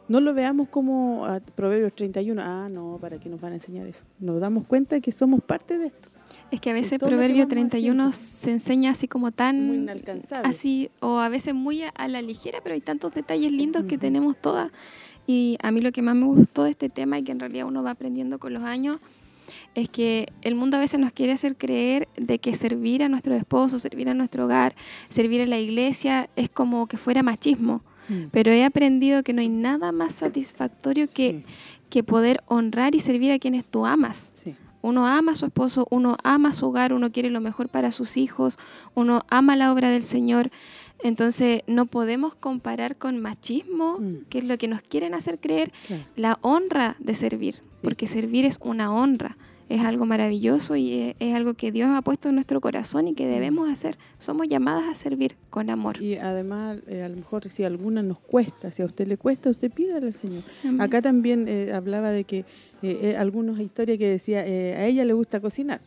no 0.08 0.20
lo 0.20 0.34
veamos 0.34 0.68
como 0.68 1.24
a 1.26 1.38
Proverbios 1.38 1.94
31, 1.94 2.42
ah, 2.44 2.68
no, 2.68 2.98
¿para 3.00 3.18
qué 3.18 3.28
nos 3.28 3.40
van 3.40 3.52
a 3.52 3.54
enseñar 3.54 3.86
eso? 3.86 4.02
Nos 4.18 4.40
damos 4.40 4.66
cuenta 4.66 4.98
que 4.98 5.12
somos 5.12 5.40
parte 5.40 5.78
de 5.78 5.86
esto. 5.86 6.08
Es 6.50 6.60
que 6.60 6.70
a 6.70 6.74
veces 6.74 6.98
Proverbio 6.98 7.44
vamos 7.44 7.50
31 7.50 8.12
se 8.12 8.50
enseña 8.50 8.90
así 8.90 9.06
como 9.06 9.30
tan... 9.30 9.68
Muy 9.68 9.76
inalcanzable. 9.76 10.48
Así, 10.48 10.90
o 10.98 11.18
a 11.18 11.28
veces 11.28 11.54
muy 11.54 11.84
a, 11.84 11.90
a 11.90 12.08
la 12.08 12.20
ligera, 12.20 12.58
pero 12.64 12.74
hay 12.74 12.80
tantos 12.80 13.14
detalles 13.14 13.52
lindos 13.52 13.84
que 13.84 13.96
tenemos 13.96 14.36
todas. 14.36 14.72
Y 15.26 15.56
a 15.62 15.70
mí 15.70 15.80
lo 15.80 15.92
que 15.92 16.02
más 16.02 16.14
me 16.14 16.26
gustó 16.26 16.64
de 16.64 16.70
este 16.70 16.88
tema 16.88 17.18
y 17.18 17.22
que 17.22 17.32
en 17.32 17.40
realidad 17.40 17.66
uno 17.66 17.82
va 17.82 17.92
aprendiendo 17.92 18.38
con 18.38 18.52
los 18.52 18.62
años 18.62 18.98
es 19.74 19.88
que 19.88 20.32
el 20.42 20.54
mundo 20.54 20.76
a 20.76 20.80
veces 20.80 21.00
nos 21.00 21.12
quiere 21.12 21.32
hacer 21.32 21.56
creer 21.56 22.08
de 22.16 22.38
que 22.38 22.54
servir 22.54 23.02
a 23.02 23.08
nuestro 23.08 23.34
esposo, 23.34 23.78
servir 23.78 24.08
a 24.08 24.14
nuestro 24.14 24.44
hogar, 24.44 24.74
servir 25.08 25.42
a 25.42 25.46
la 25.46 25.58
iglesia 25.58 26.28
es 26.36 26.50
como 26.50 26.86
que 26.86 26.96
fuera 26.96 27.22
machismo. 27.22 27.82
Mm. 28.08 28.24
Pero 28.30 28.50
he 28.50 28.64
aprendido 28.64 29.22
que 29.22 29.32
no 29.32 29.40
hay 29.40 29.48
nada 29.48 29.92
más 29.92 30.14
satisfactorio 30.14 31.06
que, 31.12 31.44
que 31.88 32.02
poder 32.02 32.42
honrar 32.46 32.94
y 32.94 33.00
servir 33.00 33.32
a 33.32 33.38
quienes 33.38 33.64
tú 33.64 33.86
amas. 33.86 34.32
Sí. 34.34 34.54
Uno 34.82 35.06
ama 35.06 35.32
a 35.32 35.36
su 35.36 35.46
esposo, 35.46 35.86
uno 35.90 36.16
ama 36.24 36.52
su 36.52 36.66
hogar, 36.66 36.92
uno 36.92 37.12
quiere 37.12 37.30
lo 37.30 37.40
mejor 37.40 37.68
para 37.68 37.92
sus 37.92 38.16
hijos, 38.16 38.58
uno 38.94 39.24
ama 39.28 39.54
la 39.54 39.72
obra 39.72 39.90
del 39.90 40.02
Señor. 40.02 40.50
Entonces 41.02 41.62
no 41.66 41.86
podemos 41.86 42.34
comparar 42.34 42.96
con 42.96 43.18
machismo, 43.20 43.98
que 44.28 44.38
es 44.38 44.44
lo 44.44 44.56
que 44.58 44.68
nos 44.68 44.82
quieren 44.82 45.14
hacer 45.14 45.38
creer, 45.38 45.72
Claro. 45.86 46.02
la 46.16 46.38
honra 46.42 46.96
de 47.00 47.14
servir, 47.14 47.56
porque 47.82 48.06
servir 48.06 48.44
es 48.44 48.58
una 48.62 48.92
honra, 48.94 49.36
es 49.68 49.80
algo 49.80 50.04
maravilloso 50.04 50.76
y 50.76 50.92
es, 50.94 51.14
es 51.18 51.34
algo 51.34 51.54
que 51.54 51.72
Dios 51.72 51.88
ha 51.90 52.02
puesto 52.02 52.28
en 52.28 52.34
nuestro 52.34 52.60
corazón 52.60 53.08
y 53.08 53.14
que 53.14 53.26
debemos 53.26 53.70
hacer. 53.70 53.96
Somos 54.18 54.46
llamadas 54.48 54.84
a 54.88 54.94
servir 54.94 55.36
con 55.50 55.70
amor. 55.70 56.02
Y 56.02 56.16
además, 56.16 56.78
eh, 56.88 57.02
a 57.02 57.08
lo 57.08 57.16
mejor 57.16 57.48
si 57.48 57.64
alguna 57.64 58.02
nos 58.02 58.18
cuesta, 58.18 58.70
si 58.70 58.82
a 58.82 58.84
usted 58.86 59.06
le 59.08 59.16
cuesta, 59.16 59.48
usted 59.50 59.70
pídale 59.72 60.08
al 60.08 60.14
Señor. 60.14 60.42
Amén. 60.62 60.80
Acá 60.80 61.00
también 61.00 61.46
eh, 61.48 61.72
hablaba 61.72 62.10
de 62.10 62.24
que 62.24 62.38
eh, 62.38 62.44
eh, 62.82 63.16
algunas 63.16 63.58
historias 63.60 63.96
que 63.98 64.08
decía, 64.08 64.46
eh, 64.46 64.74
a 64.76 64.84
ella 64.86 65.04
le 65.04 65.14
gusta 65.14 65.40
cocinar. 65.40 65.80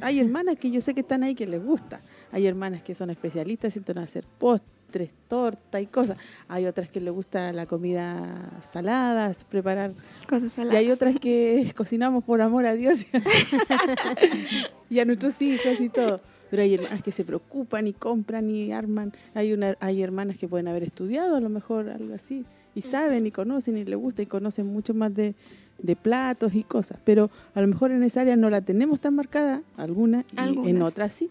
Hay 0.00 0.18
hermanas 0.20 0.56
que 0.56 0.70
yo 0.70 0.80
sé 0.80 0.94
que 0.94 1.00
están 1.00 1.22
ahí 1.22 1.34
que 1.34 1.46
les 1.46 1.62
gusta. 1.64 2.00
Hay 2.32 2.46
hermanas 2.46 2.82
que 2.82 2.94
son 2.94 3.10
especialistas 3.10 3.76
en 3.76 3.98
hacer 3.98 4.24
post, 4.38 4.64
postres, 4.90 5.10
torta 5.28 5.80
y 5.80 5.86
cosas. 5.86 6.16
Hay 6.48 6.66
otras 6.66 6.88
que 6.88 7.00
les 7.00 7.12
gusta 7.12 7.52
la 7.52 7.66
comida 7.66 8.50
salada, 8.72 9.32
preparar 9.48 9.92
cosas 10.28 10.52
saladas. 10.52 10.74
Y 10.74 10.84
hay 10.84 10.90
otras 10.90 11.14
que 11.20 11.72
cocinamos 11.76 12.24
por 12.24 12.40
amor 12.40 12.66
a 12.66 12.74
Dios 12.74 12.98
y 14.90 14.98
a 14.98 15.04
nuestros 15.04 15.40
hijos 15.42 15.80
y 15.80 15.88
todo. 15.88 16.20
Pero 16.50 16.62
hay 16.62 16.74
hermanas 16.74 17.02
que 17.04 17.12
se 17.12 17.24
preocupan 17.24 17.86
y 17.86 17.92
compran 17.92 18.50
y 18.50 18.72
arman. 18.72 19.12
Hay 19.34 19.52
una 19.52 19.76
hay 19.78 20.02
hermanas 20.02 20.36
que 20.36 20.48
pueden 20.48 20.66
haber 20.66 20.82
estudiado 20.82 21.36
a 21.36 21.40
lo 21.40 21.48
mejor 21.48 21.88
algo 21.88 22.14
así 22.14 22.44
y 22.74 22.82
saben 22.82 23.26
y 23.26 23.30
conocen 23.30 23.76
y 23.78 23.84
les 23.84 23.96
gusta 23.96 24.22
y 24.22 24.26
conocen 24.26 24.66
mucho 24.66 24.92
más 24.92 25.14
de, 25.14 25.34
de 25.78 25.94
platos 25.94 26.54
y 26.54 26.64
cosas. 26.64 26.98
Pero 27.04 27.30
a 27.54 27.60
lo 27.60 27.68
mejor 27.68 27.92
en 27.92 28.02
esa 28.02 28.22
área 28.22 28.34
no 28.34 28.50
la 28.50 28.60
tenemos 28.60 28.98
tan 28.98 29.14
marcada, 29.14 29.62
alguna, 29.76 30.24
y 30.32 30.34
en 30.34 30.38
Algunas. 30.40 30.88
otras 30.88 31.12
sí, 31.12 31.30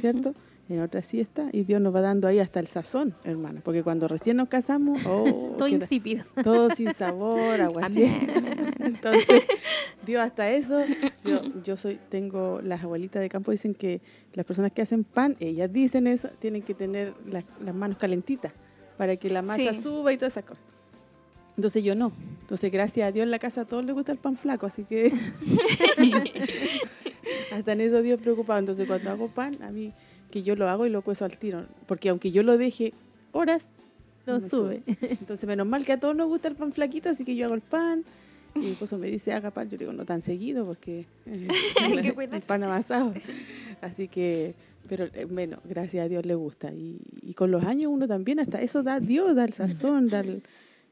¿cierto? 0.00 0.34
En 0.68 0.80
otras 0.80 1.04
sí 1.04 1.20
está, 1.20 1.50
y 1.52 1.64
Dios 1.64 1.78
nos 1.82 1.94
va 1.94 2.00
dando 2.00 2.26
ahí 2.26 2.38
hasta 2.38 2.58
el 2.58 2.68
sazón, 2.68 3.14
hermana, 3.22 3.60
porque 3.62 3.82
cuando 3.82 4.08
recién 4.08 4.38
nos 4.38 4.48
casamos, 4.48 5.02
oh, 5.06 5.52
Todo 5.58 5.68
insípido. 5.68 6.24
todo 6.42 6.70
sin 6.70 6.94
sabor, 6.94 7.60
agua 7.60 7.84
Amén, 7.84 8.28
Entonces, 8.78 9.42
Dios 10.06 10.22
hasta 10.22 10.48
eso, 10.50 10.80
yo, 11.22 11.42
yo 11.62 11.76
soy, 11.76 11.98
tengo, 12.08 12.60
las 12.62 12.82
abuelitas 12.82 13.20
de 13.20 13.28
campo 13.28 13.50
dicen 13.50 13.74
que 13.74 14.00
las 14.32 14.46
personas 14.46 14.72
que 14.72 14.80
hacen 14.80 15.04
pan, 15.04 15.36
ellas 15.38 15.70
dicen 15.70 16.06
eso, 16.06 16.28
tienen 16.38 16.62
que 16.62 16.72
tener 16.72 17.12
las, 17.26 17.44
las 17.62 17.74
manos 17.74 17.98
calentitas 17.98 18.52
para 18.96 19.16
que 19.16 19.28
la 19.28 19.42
masa 19.42 19.74
Sí. 19.74 19.82
suba 19.82 20.12
y 20.14 20.16
todas 20.16 20.32
esas 20.32 20.44
cosas. 20.44 20.64
Entonces 21.56 21.84
yo 21.84 21.94
no. 21.94 22.10
Entonces, 22.40 22.72
gracias 22.72 23.06
a 23.08 23.12
Dios 23.12 23.24
en 23.24 23.30
la 23.30 23.38
casa 23.38 23.60
a 23.60 23.64
todos 23.64 23.84
les 23.84 23.94
gusta 23.94 24.12
el 24.12 24.18
pan 24.18 24.36
flaco, 24.36 24.66
así 24.66 24.84
que 24.84 25.12
hasta 27.54 27.72
en 27.72 27.80
eso 27.80 28.02
Dios 28.02 28.20
preocupado. 28.20 28.58
Entonces, 28.58 28.86
cuando 28.86 29.10
hago 29.10 29.28
pan, 29.28 29.56
a 29.62 29.70
mí 29.70 29.92
que 30.30 30.42
yo 30.42 30.56
lo 30.56 30.68
hago 30.68 30.86
y 30.86 30.90
lo 30.90 31.02
cuezo 31.02 31.24
al 31.24 31.36
tiro, 31.38 31.64
porque 31.86 32.08
aunque 32.08 32.32
yo 32.32 32.42
lo 32.42 32.58
deje 32.58 32.92
horas, 33.32 33.70
Lo 34.26 34.34
no 34.34 34.40
me 34.40 34.48
sube. 34.48 34.82
Entonces, 35.02 35.46
menos 35.46 35.66
mal 35.66 35.84
que 35.84 35.92
a 35.92 36.00
todos 36.00 36.16
nos 36.16 36.28
gusta 36.28 36.48
el 36.48 36.56
pan 36.56 36.72
flaquito, 36.72 37.08
así 37.10 37.24
que 37.24 37.36
yo 37.36 37.46
hago 37.46 37.54
el 37.54 37.60
pan. 37.60 38.04
Y 38.56 38.58
mi 38.60 38.70
esposo 38.70 38.98
me 38.98 39.08
dice, 39.10 39.32
haga 39.32 39.50
pan. 39.50 39.68
Yo 39.68 39.76
digo, 39.78 39.92
no 39.92 40.04
tan 40.04 40.22
seguido, 40.22 40.64
porque 40.64 41.06
eh, 41.26 41.48
el 42.32 42.42
pan 42.42 42.62
amasado. 42.64 43.12
Así 43.80 44.08
que, 44.08 44.54
pero 44.88 45.06
eh, 45.12 45.24
bueno, 45.26 45.58
gracias 45.64 46.04
a 46.04 46.08
Dios 46.08 46.24
le 46.24 46.34
gusta. 46.34 46.72
Y, 46.72 46.98
y 47.22 47.34
con 47.34 47.50
los 47.50 47.64
años 47.64 47.90
uno 47.92 48.06
también, 48.08 48.38
hasta 48.40 48.60
eso 48.62 48.82
da 48.82 49.00
Dios, 49.00 49.34
da 49.36 49.44
el 49.44 49.52
sazón, 49.52 50.08
da 50.08 50.20
el- 50.20 50.42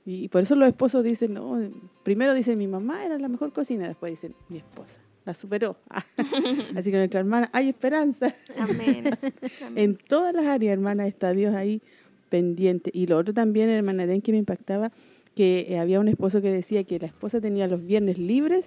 y 0.05 0.27
por 0.29 0.43
eso 0.43 0.57
los 0.57 0.67
esposos 0.69 1.05
dicen, 1.05 1.35
no, 1.35 1.61
primero 2.03 2.35
dicen 2.35 2.59
mi 2.59 2.67
mamá 2.67 3.05
era 3.05 3.19
la 3.21 3.29
mejor 3.29 3.53
cocina, 3.53 3.87
después 3.87 4.11
dicen 4.13 4.35
mi 4.49 4.59
esposa, 4.59 4.99
la 5.25 5.35
superó. 5.35 5.77
Así 6.77 6.91
que 6.91 6.97
nuestra 6.97 7.21
hermana, 7.21 7.51
hay 7.53 7.69
esperanza. 7.69 8.35
Amén. 8.59 9.11
en 9.77 9.97
todas 9.97 10.35
las 10.35 10.47
áreas, 10.47 10.73
hermana, 10.73 11.07
está 11.07 11.33
Dios 11.33 11.55
ahí 11.55 11.81
pendiente. 12.29 12.91
Y 12.95 13.07
lo 13.07 13.19
otro 13.19 13.35
también, 13.35 13.69
hermana 13.69 14.07
Den, 14.07 14.23
que 14.23 14.33
me 14.33 14.39
impactaba, 14.39 14.91
que 15.35 15.67
eh, 15.69 15.79
había 15.79 16.01
un 16.01 16.09
esposo 16.09 16.41
que 16.41 16.51
decía 16.51 16.85
que 16.85 16.99
la 16.99 17.07
esposa 17.07 17.41
tenía 17.41 17.67
los 17.69 17.85
viernes 17.85 18.19
libres, 18.19 18.67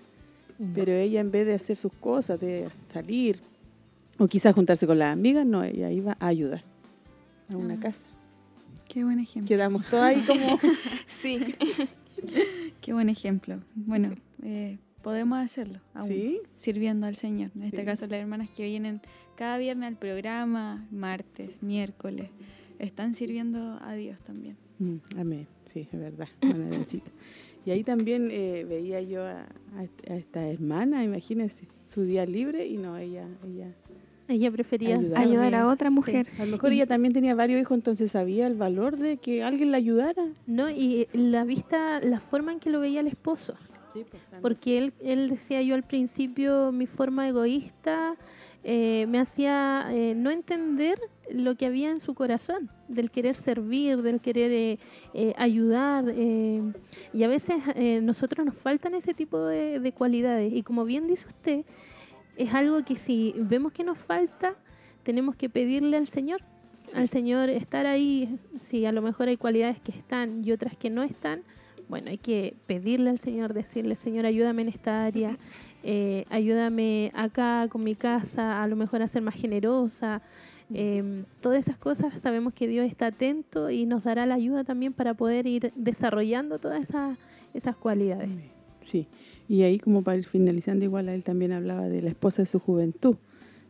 pero 0.73 0.93
ella 0.93 1.19
en 1.19 1.31
vez 1.31 1.45
de 1.47 1.53
hacer 1.55 1.75
sus 1.75 1.91
cosas, 1.93 2.39
de 2.39 2.67
salir, 2.93 3.39
o 4.17 4.27
quizás 4.27 4.55
juntarse 4.55 4.87
con 4.87 4.97
las 4.99 5.11
amigas, 5.11 5.45
no, 5.45 5.63
ella 5.63 5.91
iba 5.91 6.15
a 6.19 6.27
ayudar 6.27 6.63
a 7.53 7.57
una 7.57 7.73
Ah. 7.73 7.79
casa. 7.81 7.99
Qué 8.87 9.03
buen 9.03 9.19
ejemplo. 9.19 9.49
Quedamos 9.49 9.85
todos 9.89 10.03
ahí 10.03 10.21
como... 10.21 10.57
sí. 11.21 11.55
Qué 12.81 12.93
buen 12.93 13.09
ejemplo. 13.09 13.59
Bueno, 13.75 14.15
eh, 14.43 14.77
podemos 15.05 15.37
hacerlo 15.37 15.79
aún, 15.93 16.07
¿Sí? 16.09 16.39
sirviendo 16.57 17.05
al 17.05 17.15
Señor. 17.15 17.51
En 17.55 17.61
este 17.61 17.77
Sí. 17.81 17.85
caso, 17.85 18.07
las 18.07 18.19
hermanas 18.19 18.49
que 18.49 18.63
vienen 18.65 19.01
cada 19.35 19.59
viernes 19.59 19.87
al 19.87 19.97
programa, 19.97 20.87
martes, 20.91 21.61
miércoles, 21.61 22.31
están 22.79 23.13
sirviendo 23.13 23.77
a 23.81 23.93
Dios 23.93 24.19
también. 24.21 24.57
Mm, 24.79 24.95
amén, 25.19 25.47
sí, 25.71 25.87
es 25.91 25.99
verdad. 25.99 26.27
Y 27.67 27.71
ahí 27.71 27.83
también 27.83 28.29
eh, 28.31 28.63
veía 28.67 29.01
yo 29.01 29.23
a, 29.25 29.41
a- 29.41 30.11
a 30.11 30.15
esta 30.15 30.47
hermana, 30.47 31.03
imagínense, 31.03 31.67
su 31.91 32.01
día 32.03 32.25
libre 32.25 32.67
y 32.67 32.77
no, 32.77 32.95
ella... 32.97 33.27
ella 33.43 33.73
Ella 34.27 34.51
prefería 34.51 34.97
ayudaba. 34.97 35.21
Ayudar 35.21 35.55
a 35.55 35.67
otra 35.67 35.89
Sí. 35.89 35.95
mujer. 35.95 36.27
A 36.39 36.45
lo 36.45 36.51
mejor 36.53 36.71
ella 36.73 36.85
también 36.87 37.13
tenía 37.13 37.33
varios 37.35 37.59
hijos, 37.61 37.75
entonces 37.75 38.11
sabía 38.11 38.45
el 38.47 38.53
valor 38.55 38.97
de 38.97 39.17
que 39.17 39.43
alguien 39.43 39.69
la 39.71 39.77
ayudara. 39.77 40.25
No, 40.47 40.69
y 40.69 41.07
la 41.13 41.43
vista, 41.43 41.99
la 42.01 42.19
forma 42.19 42.51
en 42.53 42.59
que 42.59 42.69
lo 42.71 42.79
veía 42.79 42.99
el 43.01 43.07
esposo. 43.07 43.55
Porque 44.41 44.77
él, 44.77 44.93
él 45.01 45.29
decía 45.29 45.61
yo 45.61 45.75
al 45.75 45.83
principio, 45.83 46.71
mi 46.71 46.87
forma 46.87 47.27
egoísta 47.27 48.15
eh, 48.63 49.05
me 49.07 49.19
hacía 49.19 49.87
eh, 49.91 50.13
no 50.15 50.31
entender 50.31 50.99
lo 51.31 51.55
que 51.55 51.65
había 51.65 51.89
en 51.89 51.99
su 51.99 52.13
corazón, 52.13 52.69
del 52.87 53.09
querer 53.09 53.35
servir, 53.35 54.01
del 54.01 54.21
querer 54.21 54.51
eh, 54.51 54.79
eh, 55.13 55.33
ayudar. 55.37 56.05
eh, 56.09 56.61
y 57.13 57.23
a 57.23 57.27
veces 57.27 57.57
nosotros 58.01 58.45
nos 58.45 58.55
faltan 58.55 58.93
ese 58.95 59.13
tipo 59.13 59.39
de, 59.39 59.79
de 59.79 59.91
cualidades. 59.91 60.53
Y 60.53 60.61
como 60.63 60.85
bien 60.85 61.07
dice 61.07 61.27
usted, 61.27 61.65
es 62.37 62.53
algo 62.53 62.83
que 62.83 62.95
si 62.95 63.33
vemos 63.37 63.71
que 63.71 63.83
nos 63.83 63.97
falta, 63.97 64.55
tenemos 65.03 65.35
que 65.35 65.49
pedirle 65.49 65.97
al 65.97 66.07
Señor. 66.07 66.41
Al 66.93 67.07
Señor 67.07 67.49
estar 67.49 67.87
ahí, 67.87 68.37
si 68.57 68.85
a 68.85 68.91
lo 68.91 69.01
mejor 69.01 69.27
hay 69.27 69.37
cualidades 69.37 69.79
que 69.79 69.91
están 69.91 70.43
y 70.43 70.51
otras 70.51 70.77
que 70.77 70.91
no 70.91 71.01
están, 71.01 71.41
bueno, 71.87 72.09
hay 72.09 72.17
que 72.17 72.55
pedirle 72.65 73.09
al 73.09 73.17
Señor, 73.17 73.53
decirle, 73.53 73.95
Señor, 73.95 74.25
ayúdame 74.25 74.63
en 74.63 74.69
esta 74.69 75.05
área, 75.05 75.37
eh, 75.83 76.25
ayúdame 76.29 77.11
acá 77.13 77.67
con 77.69 77.83
mi 77.83 77.95
casa, 77.95 78.63
a 78.63 78.67
lo 78.67 78.75
mejor 78.75 79.01
a 79.01 79.07
ser 79.07 79.21
más 79.21 79.35
generosa. 79.35 80.21
Eh, 80.73 81.23
todas 81.41 81.59
esas 81.59 81.77
cosas 81.77 82.19
sabemos 82.19 82.53
que 82.53 82.67
Dios 82.67 82.87
está 82.87 83.07
atento 83.07 83.69
y 83.69 83.85
nos 83.85 84.03
dará 84.03 84.25
la 84.25 84.35
ayuda 84.35 84.63
también 84.63 84.93
para 84.93 85.13
poder 85.13 85.45
ir 85.45 85.71
desarrollando 85.75 86.57
todas 86.57 86.89
esas, 86.89 87.17
esas 87.53 87.75
cualidades. 87.75 88.29
Sí, 88.81 89.07
y 89.47 89.61
ahí 89.61 89.77
como 89.77 90.01
para 90.01 90.17
ir 90.17 90.25
finalizando, 90.25 90.85
igual 90.85 91.09
a 91.09 91.13
él 91.13 91.23
también 91.23 91.51
hablaba 91.51 91.87
de 91.87 92.01
la 92.01 92.09
esposa 92.09 92.41
de 92.41 92.47
su 92.47 92.59
juventud. 92.59 93.17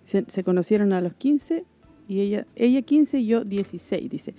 Se, 0.06 0.24
se 0.28 0.44
conocieron 0.44 0.94
a 0.94 1.02
los 1.02 1.16
15 1.16 1.66
y 2.08 2.20
ella, 2.22 2.46
ella 2.56 2.82
15 2.82 3.20
y 3.20 3.26
yo 3.26 3.44
16, 3.44 4.10
dice. 4.10 4.36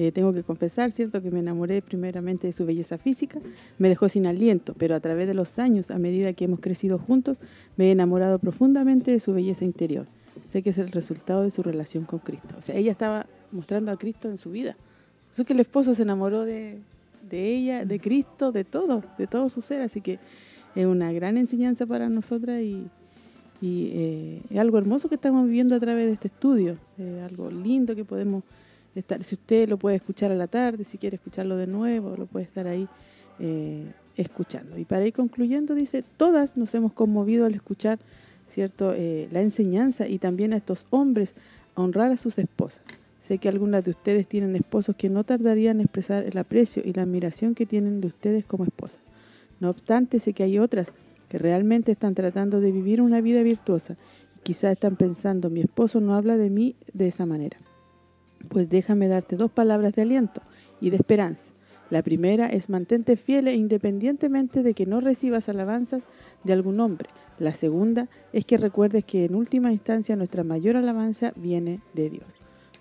Eh, 0.00 0.12
tengo 0.12 0.32
que 0.32 0.42
confesar, 0.42 0.90
¿cierto?, 0.92 1.20
que 1.20 1.30
me 1.30 1.40
enamoré 1.40 1.82
primeramente 1.82 2.46
de 2.46 2.54
su 2.54 2.64
belleza 2.64 2.96
física, 2.96 3.38
me 3.76 3.90
dejó 3.90 4.08
sin 4.08 4.26
aliento, 4.26 4.74
pero 4.78 4.94
a 4.94 5.00
través 5.00 5.26
de 5.26 5.34
los 5.34 5.58
años, 5.58 5.90
a 5.90 5.98
medida 5.98 6.32
que 6.32 6.46
hemos 6.46 6.60
crecido 6.60 6.96
juntos, 6.96 7.36
me 7.76 7.88
he 7.88 7.90
enamorado 7.90 8.38
profundamente 8.38 9.10
de 9.10 9.20
su 9.20 9.34
belleza 9.34 9.66
interior. 9.66 10.06
Sé 10.48 10.62
que 10.62 10.70
es 10.70 10.78
el 10.78 10.88
resultado 10.88 11.42
de 11.42 11.50
su 11.50 11.62
relación 11.62 12.06
con 12.06 12.20
Cristo. 12.20 12.54
O 12.58 12.62
sea, 12.62 12.76
ella 12.76 12.90
estaba 12.90 13.26
mostrando 13.52 13.90
a 13.90 13.98
Cristo 13.98 14.30
en 14.30 14.38
su 14.38 14.50
vida. 14.50 14.74
Eso 15.34 15.44
que 15.44 15.52
el 15.52 15.60
esposo 15.60 15.94
se 15.94 16.00
enamoró 16.00 16.46
de, 16.46 16.78
ella, 17.30 17.84
de 17.84 18.00
Cristo, 18.00 18.52
de 18.52 18.64
todo, 18.64 19.04
de 19.18 19.26
todo 19.26 19.50
su 19.50 19.60
ser. 19.60 19.82
Así 19.82 20.00
que 20.00 20.18
es 20.76 20.86
una 20.86 21.12
gran 21.12 21.36
enseñanza 21.36 21.84
para 21.84 22.08
nosotras 22.08 22.62
y, 22.62 22.86
y, 23.60 23.90
eh, 23.92 24.42
es 24.48 24.58
algo 24.58 24.78
hermoso 24.78 25.10
que 25.10 25.16
estamos 25.16 25.44
viviendo 25.44 25.74
a 25.74 25.78
través 25.78 26.06
de 26.06 26.14
este 26.14 26.28
estudio. 26.28 26.78
Es 26.96 27.20
algo 27.22 27.50
lindo 27.50 27.94
que 27.94 28.06
podemos 28.06 28.44
Si 29.20 29.34
usted 29.34 29.68
lo 29.68 29.76
puede 29.76 29.96
escuchar 29.96 30.32
a 30.32 30.34
la 30.34 30.48
tarde, 30.48 30.84
si 30.84 30.98
quiere 30.98 31.16
escucharlo 31.16 31.56
de 31.56 31.66
nuevo, 31.66 32.16
lo 32.16 32.26
puede 32.26 32.44
estar 32.44 32.66
ahí 32.66 32.88
eh, 33.38 33.84
escuchando. 34.16 34.76
Y 34.78 34.84
para 34.84 35.06
ir 35.06 35.12
concluyendo, 35.12 35.74
dice, 35.74 36.04
todas 36.16 36.56
nos 36.56 36.74
hemos 36.74 36.92
conmovido 36.92 37.46
al 37.46 37.54
escuchar 37.54 37.98
cierto 38.50 38.92
eh, 38.94 39.28
la 39.30 39.40
enseñanza 39.42 40.08
y 40.08 40.18
también 40.18 40.52
a 40.52 40.56
estos 40.56 40.86
hombres 40.90 41.34
a 41.76 41.82
honrar 41.82 42.10
a 42.10 42.16
sus 42.16 42.38
esposas. 42.38 42.82
Sé 43.26 43.38
que 43.38 43.48
algunas 43.48 43.84
de 43.84 43.92
ustedes 43.92 44.26
tienen 44.26 44.56
esposos 44.56 44.96
que 44.96 45.08
no 45.08 45.22
tardarían 45.22 45.76
en 45.76 45.82
expresar 45.82 46.24
el 46.24 46.36
aprecio 46.36 46.82
y 46.84 46.92
la 46.92 47.02
admiración 47.02 47.54
que 47.54 47.66
tienen 47.66 48.00
de 48.00 48.08
ustedes 48.08 48.44
como 48.44 48.64
esposas. 48.64 48.98
No 49.60 49.70
obstante, 49.70 50.18
sé 50.18 50.32
que 50.32 50.42
hay 50.42 50.58
otras 50.58 50.88
que 51.28 51.38
realmente 51.38 51.92
están 51.92 52.14
tratando 52.14 52.60
de 52.60 52.72
vivir 52.72 53.00
una 53.00 53.20
vida 53.20 53.42
virtuosa 53.44 53.96
y 54.36 54.40
quizás 54.42 54.72
están 54.72 54.96
pensando, 54.96 55.48
mi 55.48 55.60
esposo 55.60 56.00
no 56.00 56.16
habla 56.16 56.36
de 56.36 56.50
mí 56.50 56.74
de 56.92 57.06
esa 57.06 57.24
manera. 57.24 57.56
Pues 58.48 58.68
déjame 58.68 59.08
darte 59.08 59.36
dos 59.36 59.50
palabras 59.50 59.94
de 59.94 60.02
aliento 60.02 60.42
y 60.80 60.90
de 60.90 60.96
esperanza. 60.96 61.50
La 61.90 62.02
primera 62.02 62.46
es 62.46 62.68
mantente 62.68 63.16
fiel 63.16 63.48
e 63.48 63.54
independientemente 63.54 64.62
de 64.62 64.74
que 64.74 64.86
no 64.86 65.00
recibas 65.00 65.48
alabanzas 65.48 66.02
de 66.44 66.52
algún 66.52 66.78
hombre. 66.78 67.08
La 67.38 67.52
segunda 67.52 68.08
es 68.32 68.44
que 68.44 68.58
recuerdes 68.58 69.04
que 69.04 69.24
en 69.24 69.34
última 69.34 69.72
instancia 69.72 70.14
nuestra 70.14 70.44
mayor 70.44 70.76
alabanza 70.76 71.32
viene 71.34 71.80
de 71.94 72.10
Dios. 72.10 72.28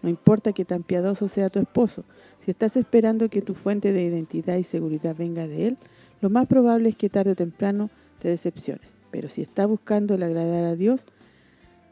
No 0.03 0.09
importa 0.09 0.53
que 0.53 0.63
tan 0.63 0.83
piadoso 0.83 1.27
sea 1.27 1.49
tu 1.49 1.59
esposo, 1.59 2.03
si 2.41 2.51
estás 2.51 2.77
esperando 2.77 3.29
que 3.29 3.41
tu 3.41 3.53
fuente 3.53 3.91
de 3.91 4.03
identidad 4.03 4.57
y 4.57 4.63
seguridad 4.63 5.15
venga 5.17 5.47
de 5.47 5.67
él, 5.67 5.77
lo 6.21 6.29
más 6.29 6.47
probable 6.47 6.89
es 6.89 6.95
que 6.95 7.09
tarde 7.09 7.31
o 7.31 7.35
temprano 7.35 7.89
te 8.19 8.29
decepciones. 8.29 8.89
Pero 9.11 9.27
si 9.29 9.41
estás 9.41 9.67
buscando 9.67 10.15
el 10.15 10.23
agradar 10.23 10.65
a 10.65 10.75
Dios 10.75 11.05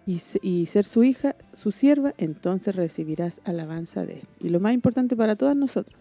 y, 0.08 0.22
y 0.42 0.66
ser 0.66 0.86
su 0.86 1.04
hija, 1.04 1.36
su 1.54 1.72
sierva, 1.72 2.16
entonces 2.18 2.76
recibirás 2.76 3.42
alabanza 3.44 4.06
de 4.06 4.14
él. 4.14 4.24
Y 4.42 4.50
lo 4.50 4.60
más 4.60 4.74
importante 4.74 5.16
para 5.16 5.36
todas 5.36 5.56
nosotros 5.56 5.96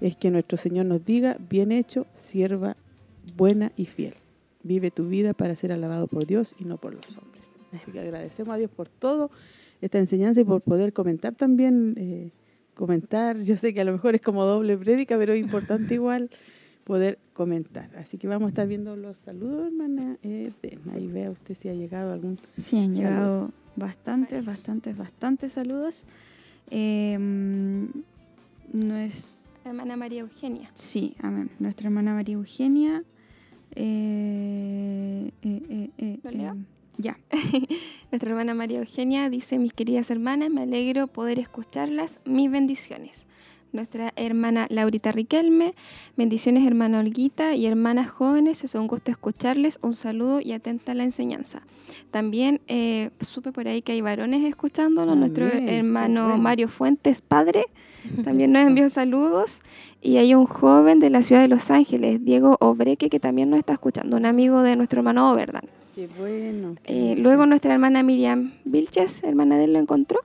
es 0.00 0.16
que 0.16 0.30
nuestro 0.30 0.56
Señor 0.56 0.86
nos 0.86 1.04
diga, 1.04 1.36
bien 1.50 1.72
hecho, 1.72 2.06
sierva 2.16 2.76
buena 3.36 3.72
y 3.76 3.86
fiel. 3.86 4.14
Vive 4.62 4.90
tu 4.90 5.08
vida 5.08 5.34
para 5.34 5.56
ser 5.56 5.72
alabado 5.72 6.06
por 6.06 6.26
Dios 6.26 6.54
y 6.58 6.64
no 6.64 6.76
por 6.76 6.94
los 6.94 7.18
hombres. 7.18 7.44
Así 7.72 7.90
que 7.92 8.00
agradecemos 8.00 8.54
a 8.54 8.58
Dios 8.58 8.70
por 8.70 8.88
todo 8.88 9.30
esta 9.80 9.98
enseñanza 9.98 10.40
y 10.40 10.44
por 10.44 10.60
poder 10.60 10.92
comentar 10.92 11.34
también 11.34 11.94
eh, 11.96 12.30
comentar. 12.74 13.40
Yo 13.40 13.56
sé 13.56 13.74
que 13.74 13.80
a 13.80 13.84
lo 13.84 13.92
mejor 13.92 14.14
es 14.14 14.20
como 14.20 14.44
doble 14.44 14.76
prédica, 14.76 15.16
pero 15.18 15.32
es 15.32 15.40
importante 15.40 15.94
igual 15.94 16.30
poder 16.84 17.18
comentar. 17.32 17.90
Así 17.96 18.18
que 18.18 18.26
vamos 18.28 18.46
a 18.46 18.48
estar 18.50 18.66
viendo 18.66 18.96
los 18.96 19.16
saludos, 19.18 19.66
hermana 19.68 20.16
Eden. 20.22 20.80
Ahí 20.92 21.06
vea 21.06 21.30
usted 21.30 21.56
si 21.60 21.68
ha 21.68 21.74
llegado 21.74 22.12
algún 22.12 22.38
Sí, 22.58 22.76
han 22.78 22.94
saludo. 22.94 23.10
llegado 23.10 23.50
bastantes, 23.76 24.44
bastantes, 24.44 24.96
bastantes 24.96 25.52
saludos. 25.52 26.04
Eh, 26.70 27.16
nues- 28.72 29.24
Hermana 29.64 29.96
María 29.96 30.20
Eugenia. 30.20 30.70
sí, 30.74 31.14
amén. 31.22 31.50
Nuestra 31.58 31.88
hermana 31.88 32.14
María 32.14 32.34
Eugenia. 32.34 33.04
eh, 33.76 35.30
eh, 35.42 35.62
eh, 35.68 35.90
eh, 35.98 36.18
¿Lo 36.22 36.30
leo? 36.30 36.52
eh, 36.54 36.56
ya. 36.98 37.18
Nuestra 38.10 38.30
hermana 38.30 38.54
María 38.54 38.78
Eugenia 38.80 39.28
dice, 39.30 39.58
mis 39.58 39.72
queridas 39.72 40.10
hermanas, 40.10 40.50
me 40.50 40.62
alegro 40.62 41.06
poder 41.06 41.38
escucharlas, 41.38 42.18
mis 42.24 42.50
bendiciones. 42.50 43.26
Nuestra 43.72 44.12
hermana 44.16 44.66
Laurita 44.68 45.12
Riquelme, 45.12 45.74
bendiciones 46.16 46.66
hermana 46.66 46.98
Olguita 46.98 47.54
y 47.54 47.66
hermanas 47.66 48.10
jóvenes, 48.10 48.64
es 48.64 48.74
un 48.74 48.88
gusto 48.88 49.12
escucharles, 49.12 49.78
un 49.80 49.94
saludo 49.94 50.40
y 50.40 50.52
atenta 50.52 50.90
a 50.90 50.94
la 50.96 51.04
enseñanza. 51.04 51.62
También 52.10 52.60
eh, 52.66 53.10
supe 53.20 53.52
por 53.52 53.68
ahí 53.68 53.82
que 53.82 53.92
hay 53.92 54.00
varones 54.00 54.44
escuchándonos, 54.44 55.16
nuestro 55.16 55.46
Amén, 55.46 55.66
qué 55.66 55.76
hermano. 55.76 56.36
Mario 56.36 56.68
Fuentes, 56.68 57.20
padre, 57.20 57.66
también 58.24 58.50
nos 58.52 58.62
envió 58.62 58.88
saludos. 58.88 59.60
Y 60.02 60.16
hay 60.16 60.34
un 60.34 60.46
joven 60.46 60.98
de 60.98 61.10
la 61.10 61.22
ciudad 61.22 61.42
de 61.42 61.48
Los 61.48 61.70
Ángeles, 61.70 62.24
Diego 62.24 62.56
Obreque, 62.58 63.08
que 63.08 63.20
también 63.20 63.50
nos 63.50 63.58
está 63.60 63.74
escuchando, 63.74 64.16
un 64.16 64.26
amigo 64.26 64.62
de 64.62 64.74
nuestro 64.74 65.00
hermano 65.00 65.30
Overdan. 65.30 65.64
Qué 65.94 66.08
bueno. 66.18 66.74
Eh, 66.84 67.14
luego 67.18 67.46
nuestra 67.46 67.72
hermana 67.72 68.02
Miriam 68.02 68.54
Vilches, 68.64 69.22
hermana 69.22 69.58
de 69.58 69.64
él, 69.64 69.74
lo 69.74 69.78
encontró. 69.78 70.20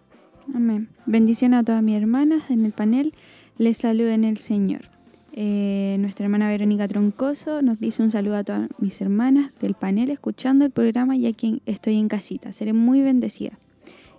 Amén. 0.54 0.90
Bendición 1.06 1.54
a 1.54 1.64
todas 1.64 1.84
mis 1.84 1.96
hermanas 1.98 2.50
en 2.50 2.66
el 2.66 2.72
panel. 2.72 3.14
Les 3.58 3.78
saluda 3.78 4.14
en 4.14 4.26
el 4.26 4.38
Señor. 4.38 4.90
Eh, 5.32 5.96
nuestra 6.00 6.26
hermana 6.26 6.50
Verónica 6.50 6.88
Troncoso 6.88 7.62
nos 7.62 7.80
dice 7.80 8.04
un 8.04 8.12
saludo 8.12 8.36
a 8.36 8.44
todas 8.44 8.70
mis 8.80 9.00
hermanas 9.02 9.52
del 9.62 9.76
panel 9.76 10.10
escuchando 10.10 10.66
el 10.66 10.72
programa 10.72 11.16
ya 11.16 11.32
que 11.32 11.62
estoy 11.66 11.98
en 11.98 12.10
casita. 12.10 12.52
Seré 12.52 12.74
muy 12.74 13.02
bendecida. 13.02 13.58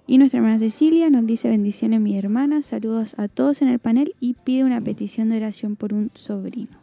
Y 0.07 0.19
nuestra 0.19 0.39
hermana 0.39 0.59
Cecilia 0.59 1.11
nos 1.11 1.27
dice 1.27 1.49
bendiciones 1.49 2.01
mis 2.01 2.17
hermanas, 2.17 2.67
saludos 2.67 3.15
a 3.19 3.29
todos 3.29 3.61
en 3.61 3.69
el 3.69 3.79
panel 3.79 4.15
y 4.21 4.35
pide 4.35 4.65
una 4.65 4.81
petición 4.81 5.29
de 5.29 5.37
oración 5.37 5.77
por 5.77 5.93
un 5.93 6.11
sobrino. 6.15 6.79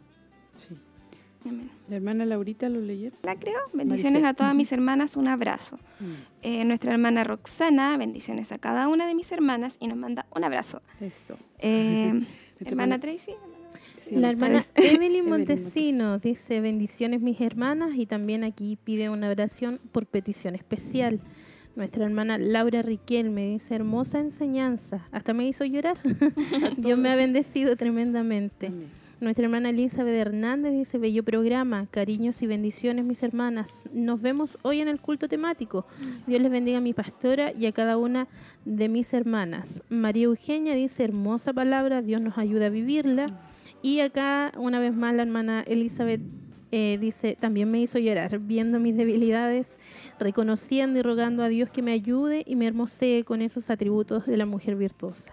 Amén. 1.44 1.70
La 1.88 1.96
hermana 1.96 2.24
Laurita 2.24 2.68
lo 2.68 2.80
leyeron. 2.80 3.18
La 3.22 3.36
creo. 3.36 3.58
Bendiciones 3.72 4.22
Maricel. 4.22 4.26
a 4.26 4.34
todas 4.34 4.54
mis 4.54 4.72
hermanas, 4.72 5.16
un 5.16 5.28
abrazo. 5.28 5.78
Eh, 6.42 6.64
nuestra 6.64 6.92
hermana 6.92 7.24
Roxana, 7.24 7.96
bendiciones 7.96 8.52
a 8.52 8.58
cada 8.58 8.88
una 8.88 9.06
de 9.06 9.14
mis 9.14 9.30
hermanas 9.32 9.76
y 9.80 9.88
nos 9.88 9.98
manda 9.98 10.24
un 10.34 10.44
abrazo. 10.44 10.80
Eso. 11.00 11.36
Eh, 11.58 12.26
hermana 12.60 12.96
hermana- 12.96 13.00
Tracy. 13.00 13.32
La 14.10 14.30
hermana 14.30 14.62
Evelyn 14.76 15.28
Montesino 15.28 16.18
dice 16.18 16.60
bendiciones 16.60 17.20
mis 17.20 17.40
hermanas 17.40 17.92
y 17.96 18.06
también 18.06 18.44
aquí 18.44 18.78
pide 18.84 19.08
una 19.08 19.28
oración 19.28 19.80
por 19.92 20.06
petición 20.06 20.54
especial. 20.54 21.20
Nuestra 21.74 22.04
hermana 22.04 22.38
Laura 22.38 22.82
Riquelme 22.82 23.48
dice 23.48 23.74
hermosa 23.74 24.20
enseñanza. 24.20 25.08
Hasta 25.10 25.32
me 25.34 25.46
hizo 25.48 25.64
llorar. 25.64 25.96
Dios 26.76 26.98
me 26.98 27.10
ha 27.10 27.16
bendecido 27.16 27.76
tremendamente. 27.76 28.70
Nuestra 29.24 29.46
hermana 29.46 29.70
Elizabeth 29.70 30.14
Hernández 30.14 30.74
dice 30.74 30.98
bello 30.98 31.24
programa, 31.24 31.86
cariños 31.90 32.42
y 32.42 32.46
bendiciones 32.46 33.06
mis 33.06 33.22
hermanas. 33.22 33.88
Nos 33.90 34.20
vemos 34.20 34.58
hoy 34.60 34.82
en 34.82 34.88
el 34.88 35.00
culto 35.00 35.28
temático. 35.28 35.86
Dios 36.26 36.42
les 36.42 36.50
bendiga 36.50 36.76
a 36.76 36.82
mi 36.82 36.92
pastora 36.92 37.50
y 37.50 37.64
a 37.64 37.72
cada 37.72 37.96
una 37.96 38.28
de 38.66 38.90
mis 38.90 39.14
hermanas. 39.14 39.82
María 39.88 40.24
Eugenia 40.24 40.74
dice 40.74 41.04
hermosa 41.04 41.54
palabra, 41.54 42.02
Dios 42.02 42.20
nos 42.20 42.36
ayuda 42.36 42.66
a 42.66 42.68
vivirla. 42.68 43.28
Y 43.80 44.00
acá, 44.00 44.50
una 44.58 44.78
vez 44.78 44.94
más, 44.94 45.14
la 45.14 45.22
hermana 45.22 45.64
Elizabeth 45.66 46.20
eh, 46.70 46.98
dice, 47.00 47.34
también 47.40 47.70
me 47.70 47.80
hizo 47.80 47.98
llorar, 47.98 48.38
viendo 48.40 48.78
mis 48.78 48.94
debilidades, 48.94 49.80
reconociendo 50.20 50.98
y 50.98 51.02
rogando 51.02 51.42
a 51.42 51.48
Dios 51.48 51.70
que 51.70 51.80
me 51.80 51.92
ayude 51.92 52.42
y 52.46 52.56
me 52.56 52.66
hermosee 52.66 53.24
con 53.24 53.40
esos 53.40 53.70
atributos 53.70 54.26
de 54.26 54.36
la 54.36 54.44
mujer 54.44 54.76
virtuosa. 54.76 55.32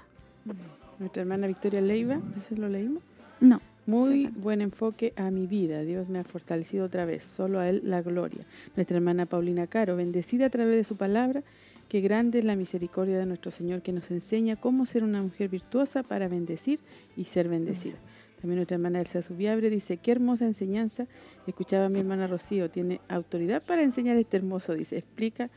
Nuestra 0.97 1.23
hermana 1.23 1.47
Victoria 1.47 1.81
Leiva, 1.81 2.22
¿ese 2.38 2.55
lo 2.55 2.69
leímos? 2.69 3.03
No. 3.41 3.59
Muy 3.88 4.28
buen 4.28 4.62
enfoque 4.62 5.12
a 5.16 5.32
mi 5.32 5.48
vida. 5.48 5.82
Dios 5.82 6.08
me 6.08 6.20
ha 6.20 6.24
fortalecido 6.24 6.86
otra 6.86 7.06
vez. 7.06 7.24
Solo 7.24 7.60
a 7.60 7.68
Él 7.68 7.82
la 7.84 8.02
gloria. 8.02 8.45
Nuestra 8.76 8.98
hermana 8.98 9.26
Paulina 9.26 9.66
Caro, 9.66 9.95
bendecida 9.95 10.45
a 10.45 10.49
través 10.49 10.76
de 10.76 10.84
su 10.84 10.98
palabra. 10.98 11.44
Qué 11.90 11.99
grande 11.99 12.40
es 12.40 12.45
la 12.45 12.56
misericordia 12.56 13.18
de 13.18 13.26
nuestro 13.26 13.52
Señor 13.52 13.82
que 13.82 13.91
nos 13.91 14.12
enseña 14.12 14.56
cómo 14.56 14.86
ser 14.86 15.03
una 15.03 15.22
mujer 15.22 15.49
virtuosa 15.49 16.03
para 16.03 16.28
bendecir 16.28 16.80
y 17.18 17.26
ser 17.26 17.49
bendecida. 17.49 17.95
También 18.40 18.58
nuestra 18.58 18.76
hermana 18.76 19.02
Elsa 19.02 19.22
Subiabre 19.22 19.70
dice, 19.70 19.98
qué 19.98 20.12
hermosa 20.12 20.45
enseñanza. 20.45 21.08
Escuchaba 21.48 21.86
a 21.86 21.90
mi 21.90 21.99
hermana 21.99 22.28
Rocío, 22.28 22.70
tiene 22.70 23.02
autoridad 23.10 23.62
para 23.62 23.84
enseñar 23.84 24.16
este 24.18 24.38
hermoso, 24.38 24.74
dice, 24.74 24.98
explica, 24.98 25.49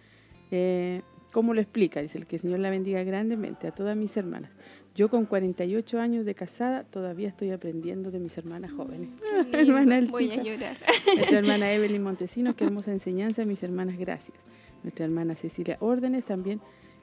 eh, 0.50 1.02
¿cómo 1.30 1.54
lo 1.54 1.60
explica? 1.60 2.02
Dice, 2.02 2.18
el 2.18 2.26
que 2.26 2.36
el 2.36 2.42
Señor 2.42 2.58
la 2.60 2.70
bendiga 2.70 3.02
grandemente 3.04 3.68
a 3.68 3.70
todas 3.70 3.96
mis 3.96 4.16
hermanas. 4.16 4.50
Yo 4.94 5.08
con 5.08 5.26
48 5.26 6.00
años 6.00 6.24
de 6.24 6.34
casada 6.36 6.84
todavía 6.84 7.28
estoy 7.28 7.50
aprendiendo 7.50 8.12
de 8.12 8.20
mis 8.20 8.38
hermanas 8.38 8.70
jóvenes. 8.72 9.10
Hermana 9.52 10.00
voy 10.08 10.30
a 10.30 10.40
llorar. 10.40 10.76
Nuestra 11.16 11.38
hermana 11.38 11.72
Evelyn 11.72 12.02
Montesinos, 12.02 12.54
qué 12.54 12.64
hermosa 12.64 12.92
enseñanza, 12.92 13.44
mis 13.44 13.62
hermanas, 13.64 13.98
gracias. 13.98 14.36
Nuestra 14.84 15.04
hermana 15.04 15.34
Cecilia 15.34 15.78
Órdenes 15.80 16.24
también, 16.24 16.60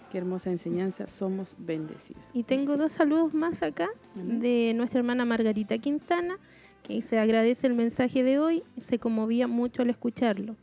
qué 0.10 0.20
hermosa 0.20 0.52
enseñanza, 0.52 1.10
somos 1.10 1.54
bendecidas. 1.58 2.24
Y 2.34 2.44
tengo 2.44 2.78
dos 2.78 2.94
saludos 2.94 3.34
más 3.34 3.62
acá 3.62 3.90
de 4.16 4.74
nuestra 4.74 5.00
hermana 5.00 5.26
Margarita 5.26 5.78
Quintana, 5.78 6.38
que 6.84 7.02
se 7.02 7.20
agradece 7.20 7.68
el 7.68 7.74
mensaje 7.74 8.24
de 8.24 8.40
hoy, 8.40 8.64
se 8.78 9.00
conmovía 9.00 9.48
mucho 9.48 9.82
al 9.82 9.90
escucharlo. 9.90 10.56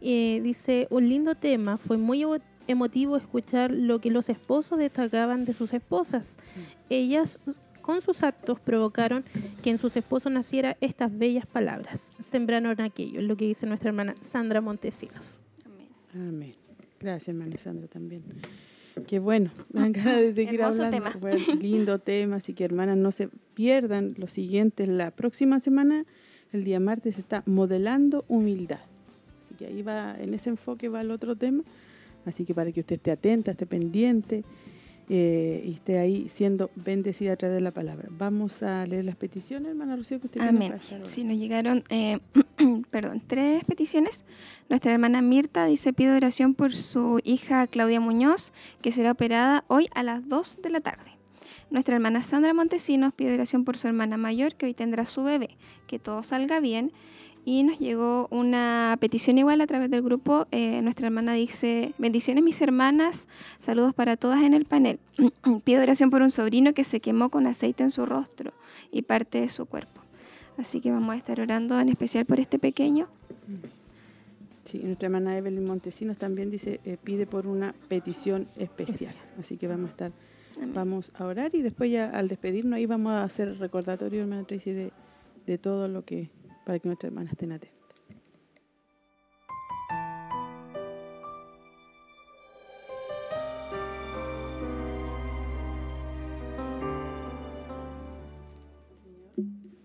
Eh, 0.00 0.40
dice, 0.42 0.86
un 0.88 1.08
lindo 1.08 1.34
tema, 1.34 1.76
fue 1.76 1.98
muy 1.98 2.24
emotivo 2.72 3.16
escuchar 3.16 3.70
lo 3.70 4.00
que 4.00 4.10
los 4.10 4.28
esposos 4.28 4.78
destacaban 4.78 5.44
de 5.44 5.52
sus 5.52 5.72
esposas. 5.72 6.38
Ellas 6.88 7.38
con 7.80 8.00
sus 8.00 8.22
actos 8.22 8.60
provocaron 8.60 9.24
que 9.62 9.70
en 9.70 9.78
sus 9.78 9.96
esposos 9.96 10.30
naciera 10.30 10.76
estas 10.80 11.16
bellas 11.16 11.46
palabras. 11.46 12.12
Sembraron 12.20 12.80
aquello, 12.80 13.20
es 13.20 13.26
lo 13.26 13.36
que 13.36 13.46
dice 13.46 13.66
nuestra 13.66 13.88
hermana 13.90 14.14
Sandra 14.20 14.60
Montesinos. 14.60 15.40
Amén. 16.14 16.54
Gracias, 17.00 17.28
hermana 17.28 17.56
Sandra, 17.56 17.88
también. 17.88 18.22
Qué 19.06 19.18
bueno, 19.18 19.50
me 19.72 19.80
dan 19.80 19.92
ganas 19.92 20.16
de 20.16 20.32
seguir 20.34 20.60
Hermoso 20.60 20.84
hablando. 20.84 21.08
tema. 21.10 21.16
Bueno, 21.20 21.38
lindo 21.60 21.98
tema, 21.98 22.36
así 22.36 22.52
que 22.52 22.64
hermanas, 22.64 22.96
no 22.96 23.12
se 23.12 23.28
pierdan 23.54 24.14
lo 24.18 24.26
siguiente. 24.26 24.86
La 24.86 25.10
próxima 25.10 25.60
semana, 25.60 26.04
el 26.52 26.64
día 26.64 26.80
martes, 26.80 27.18
está 27.18 27.42
modelando 27.46 28.24
humildad. 28.28 28.80
Así 29.44 29.54
que 29.54 29.66
ahí 29.66 29.82
va, 29.82 30.16
en 30.18 30.34
ese 30.34 30.50
enfoque 30.50 30.88
va 30.88 31.00
el 31.00 31.10
otro 31.10 31.36
tema. 31.36 31.62
Así 32.26 32.44
que 32.44 32.54
para 32.54 32.72
que 32.72 32.80
usted 32.80 32.96
esté 32.96 33.10
atenta, 33.10 33.52
esté 33.52 33.66
pendiente 33.66 34.44
eh, 35.08 35.64
y 35.66 35.72
esté 35.72 35.98
ahí 35.98 36.28
siendo 36.28 36.70
bendecida 36.76 37.32
a 37.32 37.36
través 37.36 37.56
de 37.56 37.60
la 37.60 37.72
palabra. 37.72 38.08
Vamos 38.10 38.62
a 38.62 38.86
leer 38.86 39.04
las 39.04 39.16
peticiones, 39.16 39.70
hermana 39.70 39.96
Rocío, 39.96 40.20
que 40.20 40.28
usted 40.28 40.40
tiene 40.40 40.56
Amén. 40.56 40.80
hoy. 40.92 41.00
Sí, 41.02 41.24
nos 41.24 41.36
llegaron, 41.36 41.82
eh, 41.88 42.20
perdón, 42.90 43.20
tres 43.26 43.64
peticiones. 43.64 44.24
Nuestra 44.68 44.92
hermana 44.92 45.20
Mirta 45.20 45.66
dice, 45.66 45.92
pido 45.92 46.14
oración 46.14 46.54
por 46.54 46.74
su 46.74 47.20
hija 47.24 47.66
Claudia 47.66 47.98
Muñoz, 47.98 48.52
que 48.82 48.92
será 48.92 49.10
operada 49.10 49.64
hoy 49.66 49.88
a 49.94 50.04
las 50.04 50.28
2 50.28 50.58
de 50.62 50.70
la 50.70 50.80
tarde. 50.80 51.10
Nuestra 51.70 51.94
hermana 51.94 52.22
Sandra 52.22 52.54
Montesinos 52.54 53.12
pide 53.12 53.34
oración 53.34 53.64
por 53.64 53.78
su 53.78 53.88
hermana 53.88 54.16
mayor, 54.16 54.54
que 54.54 54.66
hoy 54.66 54.74
tendrá 54.74 55.06
su 55.06 55.24
bebé, 55.24 55.56
que 55.88 55.98
todo 55.98 56.22
salga 56.22 56.60
bien. 56.60 56.92
Y 57.44 57.62
nos 57.62 57.78
llegó 57.78 58.28
una 58.30 58.96
petición 59.00 59.38
igual 59.38 59.60
a 59.60 59.66
través 59.66 59.90
del 59.90 60.02
grupo. 60.02 60.46
eh, 60.50 60.82
nuestra 60.82 61.06
hermana 61.06 61.34
dice, 61.34 61.94
bendiciones 61.98 62.44
mis 62.44 62.60
hermanas, 62.60 63.28
saludos 63.58 63.94
para 63.94 64.16
todas 64.16 64.42
en 64.42 64.54
el 64.54 64.66
panel. 64.66 65.00
Pido 65.64 65.82
oración 65.82 66.10
por 66.10 66.22
un 66.22 66.30
sobrino 66.30 66.74
que 66.74 66.84
se 66.84 67.00
quemó 67.00 67.30
con 67.30 67.46
aceite 67.46 67.82
en 67.82 67.90
su 67.90 68.04
rostro 68.06 68.52
y 68.92 69.02
parte 69.02 69.40
de 69.40 69.48
su 69.48 69.66
cuerpo. 69.66 70.00
Así 70.58 70.80
que 70.80 70.90
vamos 70.90 71.14
a 71.14 71.16
estar 71.16 71.40
orando 71.40 71.80
en 71.80 71.88
especial 71.88 72.26
por 72.26 72.38
este 72.38 72.58
pequeño. 72.58 73.08
Sí, 74.64 74.78
nuestra 74.84 75.06
hermana 75.06 75.36
Evelyn 75.36 75.64
Montesinos 75.64 76.18
también 76.18 76.50
dice, 76.50 76.80
eh, 76.84 76.98
pide 77.02 77.26
por 77.26 77.46
una 77.46 77.74
petición 77.88 78.46
especial. 78.56 79.14
Así 79.38 79.56
que 79.56 79.66
vamos 79.66 79.88
a 79.88 79.90
estar, 79.92 80.12
vamos 80.74 81.12
a 81.14 81.24
orar 81.24 81.54
y 81.54 81.62
después 81.62 81.90
ya 81.90 82.10
al 82.10 82.28
despedirnos 82.28 82.74
ahí 82.74 82.86
vamos 82.86 83.12
a 83.12 83.24
hacer 83.24 83.58
recordatorio, 83.58 84.20
hermana 84.20 84.44
Tracy, 84.44 84.72
de, 84.72 84.92
de 85.46 85.58
todo 85.58 85.88
lo 85.88 86.04
que, 86.04 86.28
para 86.70 86.78
que 86.78 86.86
nuestras 86.86 87.10
hermanas 87.10 87.32
estén 87.32 87.50
atentas. 87.50 87.80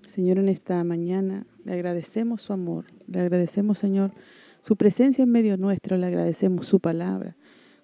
Señor, 0.06 0.38
en 0.38 0.50
esta 0.50 0.84
mañana 0.84 1.48
le 1.64 1.74
agradecemos 1.74 2.44
su 2.44 2.54
amor, 2.54 2.86
le 3.08 3.20
agradecemos, 3.20 3.80
Señor, 3.80 4.12
su 4.62 4.76
presencia 4.76 5.24
en 5.24 5.32
medio 5.32 5.58
nuestro, 5.58 5.98
le 5.98 6.06
agradecemos 6.06 6.68
su 6.68 6.80
palabra, 6.80 7.36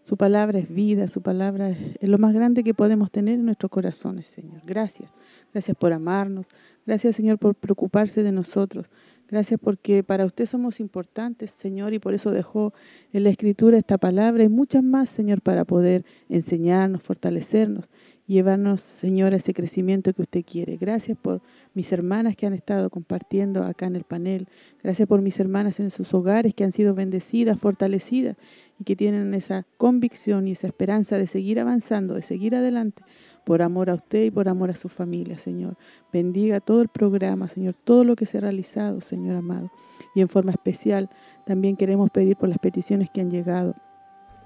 Su 0.04 0.16
palabra 0.16 0.60
es 0.60 0.72
vida, 0.72 1.08
su 1.08 1.24
palabra 1.24 1.72
es, 1.72 1.98
lo 2.08 2.20
más 2.20 2.36
grande 2.36 2.64
que 2.64 2.76
podemos 2.76 3.10
tener 3.10 3.40
en 3.40 3.46
nuestros 3.46 3.72
corazones, 3.72 4.28
Señor. 4.28 4.62
Gracias. 4.64 5.10
Gracias 5.54 5.76
por 5.78 5.94
amarnos. 5.94 6.48
Gracias, 6.86 7.16
Señor, 7.16 7.38
por 7.38 7.56
preocuparse 7.56 8.24
de 8.24 8.32
nosotros. 8.32 8.88
Gracias 9.32 9.60
porque 9.64 10.04
para 10.04 10.26
usted 10.26 10.46
somos 10.46 10.82
importantes, 10.82 11.52
Señor, 11.52 11.94
y 11.94 12.00
por 12.00 12.14
eso 12.14 12.32
dejó 12.32 12.74
en 13.14 13.24
la 13.24 13.30
Escritura 13.30 13.78
esta 13.78 13.98
palabra 13.98 14.44
y 14.44 14.50
muchas 14.50 14.84
más, 14.84 15.10
Señor, 15.10 15.42
para 15.42 15.64
poder 15.64 16.04
enseñarnos, 16.28 17.02
fortalecernos, 17.02 17.90
llevarnos, 18.28 18.82
Señor, 18.82 19.32
a 19.34 19.38
ese 19.38 19.54
crecimiento 19.54 20.14
que 20.14 20.24
usted 20.24 20.44
quiere. 20.44 20.76
Gracias 20.76 21.18
por 21.18 21.42
mis 21.74 21.94
hermanas 21.94 22.36
que 22.36 22.46
han 22.46 22.54
estado 22.54 22.90
compartiendo 22.90 23.64
acá 23.64 23.86
en 23.86 23.96
el 23.96 24.04
panel. 24.04 24.50
Gracias 24.84 25.08
por 25.08 25.22
mis 25.22 25.40
hermanas 25.40 25.80
en 25.80 25.92
sus 25.92 26.14
hogares 26.14 26.54
que 26.54 26.66
han 26.66 26.74
sido 26.74 26.94
bendecidas, 26.94 27.58
fortalecidas 27.58 28.36
y 28.80 28.84
que 28.84 28.98
tienen 28.98 29.34
esa 29.34 29.66
convicción 29.78 30.46
y 30.50 30.52
esa 30.52 30.68
esperanza 30.68 31.18
de 31.18 31.28
seguir 31.28 31.58
avanzando, 31.58 32.16
de 32.16 32.22
seguir 32.22 32.54
adelante 32.54 33.02
por 33.44 33.62
amor 33.62 33.90
a 33.90 33.96
usted 33.96 34.24
y 34.24 34.32
por 34.32 34.48
amor 34.48 34.70
a 34.70 34.76
su 34.76 34.90
familia, 34.90 35.38
Señor. 35.40 35.78
Bendiga 36.12 36.60
todo 36.60 36.82
el 36.82 36.88
programa, 36.88 37.48
Señor, 37.48 37.76
todo 37.84 38.04
lo 38.04 38.16
que 38.16 38.26
se 38.26 38.38
ha 38.38 38.42
realizado, 38.42 39.02
Señor 39.02 39.36
amado. 39.36 39.72
Y 40.16 40.22
en 40.22 40.30
forma 40.30 40.52
especial 40.52 41.10
también 41.46 41.76
queremos 41.76 42.10
pedir 42.10 42.38
por 42.38 42.50
las 42.50 42.60
peticiones 42.60 43.10
que 43.10 43.22
han 43.22 43.32
llegado. 43.32 43.76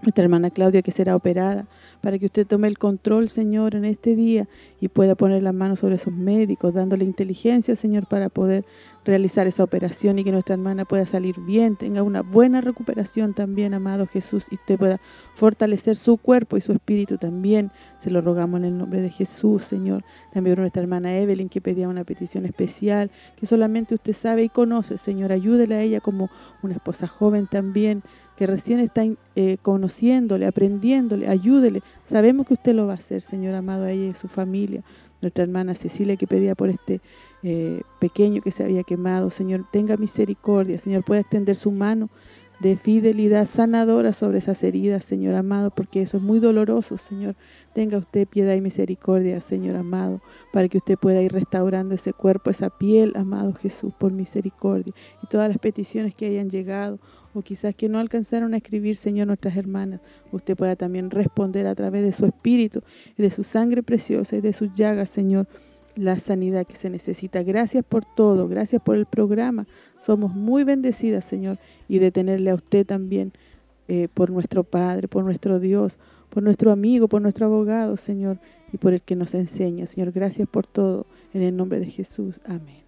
Nuestra 0.06 0.24
hermana 0.24 0.52
Claudia 0.52 0.84
que 0.84 0.92
será 0.92 1.16
operada, 1.16 1.66
para 2.02 2.20
que 2.20 2.28
usted 2.28 2.46
tome 2.46 2.68
el 2.68 2.78
control, 2.78 3.28
Señor, 3.28 3.74
en 3.74 3.86
este 3.86 4.16
día 4.16 4.48
y 4.80 4.88
pueda 4.88 5.16
poner 5.16 5.42
la 5.42 5.52
mano 5.52 5.76
sobre 5.76 5.96
esos 5.96 6.14
médicos, 6.14 6.76
dándole 6.76 7.04
inteligencia, 7.04 7.76
Señor, 7.76 8.06
para 8.06 8.30
poder 8.30 8.66
realizar 9.04 9.48
esa 9.48 9.64
operación 9.64 10.20
y 10.20 10.24
que 10.24 10.32
nuestra 10.32 10.56
hermana 10.56 10.86
pueda 10.86 11.06
salir 11.06 11.40
bien, 11.40 11.76
tenga 11.76 12.04
una 12.04 12.22
buena 12.22 12.62
recuperación 12.62 13.34
también, 13.34 13.74
amado 13.74 14.08
Jesús, 14.08 14.46
y 14.52 14.56
usted 14.56 14.78
pueda 14.78 15.00
fortalecer 15.36 15.96
su 15.96 16.18
cuerpo 16.18 16.58
y 16.58 16.62
su 16.62 16.72
espíritu 16.72 17.18
también. 17.18 17.72
Se 17.98 18.10
lo 18.10 18.22
rogamos 18.22 18.60
en 18.60 18.66
el 18.66 18.78
nombre 18.78 19.02
de 19.02 19.10
Jesús, 19.10 19.64
Señor. 19.64 20.04
También 20.34 20.60
nuestra 20.60 20.82
hermana 20.82 21.16
Evelyn 21.18 21.50
que 21.50 21.62
pedía 21.62 21.88
una 21.88 22.04
petición 22.04 22.46
especial, 22.46 23.12
que 23.38 23.46
solamente 23.46 23.96
usted 23.96 24.14
sabe 24.14 24.44
y 24.44 24.50
conoce, 24.50 24.98
Señor. 24.98 25.32
Ayúdele 25.32 25.76
a 25.76 25.82
ella 25.82 26.00
como 26.00 26.30
una 26.62 26.76
esposa 26.76 27.08
joven 27.08 27.48
también, 27.48 28.04
que 28.38 28.48
recién 28.48 28.80
está 28.80 29.06
eh, 29.36 29.58
conociéndole, 29.62 30.46
aprendiéndole, 30.46 31.28
ayúdele. 31.28 31.82
Sabemos 32.04 32.48
que 32.48 32.56
usted 32.56 32.74
lo 32.74 32.88
va 32.88 32.94
a 32.94 32.98
hacer, 32.98 33.22
Señor 33.22 33.56
amado, 33.56 33.86
a 33.86 33.92
ella 33.92 34.08
y 34.08 34.10
a 34.10 34.16
su 34.16 34.28
familia. 34.28 34.84
Nuestra 35.22 35.44
hermana 35.44 35.76
Cecilia 35.76 36.18
que 36.18 36.28
pedía 36.28 36.56
por 36.56 36.70
este 36.70 37.02
eh, 37.44 37.82
pequeño 38.00 38.42
que 38.42 38.52
se 38.52 38.64
había 38.64 38.84
quemado. 38.84 39.30
Señor, 39.30 39.66
tenga 39.72 39.98
misericordia. 39.98 40.80
Señor, 40.80 41.04
pueda 41.04 41.22
extender 41.22 41.56
su 41.56 41.72
mano 41.72 42.10
de 42.60 42.78
fidelidad 42.78 43.46
sanadora 43.46 44.14
sobre 44.14 44.38
esas 44.38 44.64
heridas, 44.64 45.04
Señor 45.04 45.36
amado, 45.36 45.72
porque 45.72 46.02
eso 46.02 46.18
es 46.18 46.24
muy 46.24 46.40
doloroso, 46.40 46.98
Señor. 46.98 47.36
Tenga 47.74 47.98
usted 47.98 48.28
piedad 48.28 48.56
y 48.56 48.62
misericordia, 48.62 49.42
Señor 49.42 49.76
amado, 49.76 50.22
para 50.54 50.70
que 50.70 50.78
usted 50.78 50.98
pueda 50.98 51.22
ir 51.22 51.34
restaurando 51.34 51.96
ese 51.96 52.14
cuerpo, 52.14 52.50
esa 52.50 52.70
piel, 52.70 53.14
amado 53.16 53.54
Jesús, 53.54 53.94
por 53.98 54.12
misericordia. 54.12 54.94
Y 55.22 55.28
todas 55.28 55.50
las 55.50 55.58
peticiones 55.58 56.16
que 56.16 56.28
hayan 56.28 56.50
llegado, 56.50 57.00
o 57.34 57.42
quizás 57.42 57.76
que 57.76 57.90
no 57.90 58.00
alcanzaron 58.00 58.54
a 58.54 58.58
escribir, 58.58 58.96
Señor, 58.96 59.28
nuestras 59.28 59.58
hermanas, 59.58 60.00
usted 60.32 60.56
pueda 60.56 60.76
también 60.76 61.12
responder 61.12 61.68
a 61.68 61.76
través 61.76 62.04
de 62.04 62.14
su 62.14 62.26
espíritu 62.26 62.82
y 63.18 63.22
de 63.22 63.32
su 63.32 63.44
sangre 63.44 63.84
preciosa 63.84 64.38
y 64.38 64.42
de 64.42 64.54
sus 64.54 64.72
llagas, 64.74 65.10
Señor 65.10 65.48
la 65.96 66.18
sanidad 66.18 66.66
que 66.66 66.76
se 66.76 66.90
necesita. 66.90 67.44
Gracias 67.44 67.84
por 67.84 68.06
todo, 68.06 68.48
gracias 68.48 68.82
por 68.82 68.96
el 68.96 69.06
programa. 69.06 69.68
Somos 70.00 70.34
muy 70.34 70.64
bendecidas, 70.64 71.26
Señor, 71.26 71.58
y 71.88 72.00
de 72.00 72.12
tenerle 72.12 72.50
a 72.50 72.56
usted 72.56 72.86
también 72.86 73.34
eh, 73.88 74.08
por 74.14 74.30
nuestro 74.30 74.64
Padre, 74.64 75.08
por 75.08 75.24
nuestro 75.24 75.60
Dios, 75.60 75.98
por 76.30 76.44
nuestro 76.44 76.72
amigo, 76.72 77.08
por 77.08 77.22
nuestro 77.22 77.46
abogado, 77.46 77.98
Señor, 77.98 78.40
y 78.74 78.78
por 78.78 78.94
el 78.94 79.02
que 79.02 79.16
nos 79.16 79.34
enseña. 79.34 79.88
Señor, 79.88 80.12
gracias 80.12 80.48
por 80.48 80.68
todo. 80.68 81.06
En 81.34 81.42
el 81.42 81.56
nombre 81.56 81.80
de 81.80 81.88
Jesús. 81.88 82.42
Amén. 82.46 82.85